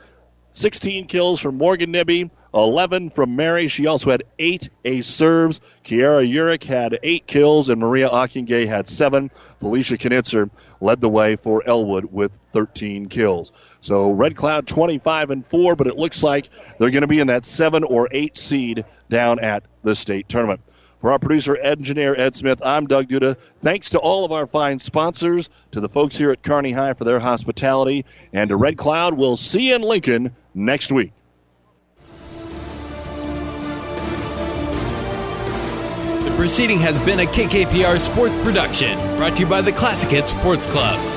16 0.53 1.09
kills 1.09 1.41
from 1.41 1.59
Morgan 1.59 1.91
Nibby, 1.91 2.31
11 2.57 3.11
from 3.11 3.37
Mary. 3.37 3.69
She 3.69 3.87
also 3.87 4.11
had 4.11 4.25
eight 4.39 4.71
ace 4.85 5.07
serves. 5.07 5.61
Kiara 5.85 6.27
Urick 6.27 6.65
had 6.65 6.99
eight 7.03 7.27
kills, 7.27 7.69
and 7.69 7.81
Maria 7.81 8.09
Akingay 8.09 8.67
had 8.67 8.89
seven. 8.89 9.31
Felicia 9.61 9.99
Knitzer 9.99 10.51
led 10.81 11.01
the 11.01 11.09
way 11.09 11.37
for 11.37 11.63
Elwood 11.67 12.07
with 12.07 12.39
13 12.53 13.09
kills. 13.09 13.53
So 13.83 14.11
Red 14.11 14.37
Cloud 14.37 14.67
25 14.67 15.31
and 15.31 15.47
4, 15.47 15.77
but 15.77 15.87
it 15.87 15.97
looks 15.97 16.23
like 16.23 16.49
they're 16.79 16.91
going 16.91 17.03
to 17.03 17.07
be 17.07 17.21
in 17.21 17.27
that 17.27 17.45
7 17.45 17.85
or 17.85 18.09
8 18.11 18.37
seed 18.37 18.85
down 19.11 19.39
at 19.39 19.65
the 19.83 19.95
state 19.95 20.29
tournament. 20.29 20.61
For 20.99 21.13
our 21.13 21.19
producer, 21.19 21.57
engineer 21.57 22.19
Ed 22.19 22.35
Smith, 22.35 22.63
I'm 22.65 22.87
Doug 22.87 23.09
Duda. 23.09 23.37
Thanks 23.61 23.91
to 23.91 23.99
all 23.99 24.25
of 24.25 24.33
our 24.33 24.47
fine 24.47 24.79
sponsors, 24.79 25.51
to 25.73 25.81
the 25.81 25.91
folks 25.91 26.17
here 26.17 26.31
at 26.31 26.43
Kearney 26.43 26.73
High 26.73 26.95
for 26.95 27.05
their 27.05 27.21
hospitality, 27.21 28.07
and 28.33 28.49
to 28.49 28.57
Red 28.57 28.79
Cloud. 28.79 29.15
We'll 29.15 29.37
see 29.37 29.69
you 29.69 29.75
in 29.75 29.83
Lincoln 29.83 30.35
next 30.55 30.91
week. 30.91 31.13
Proceeding 36.37 36.79
has 36.79 36.99
been 37.07 37.21
a 37.21 37.25
KKPR 37.25 37.99
sports 37.99 38.35
production 38.45 38.99
brought 39.17 39.35
to 39.37 39.41
you 39.41 39.47
by 39.47 39.63
the 39.63 39.73
Classic 39.73 40.11
Hits 40.11 40.31
Sports 40.31 40.67
Club. 40.67 41.16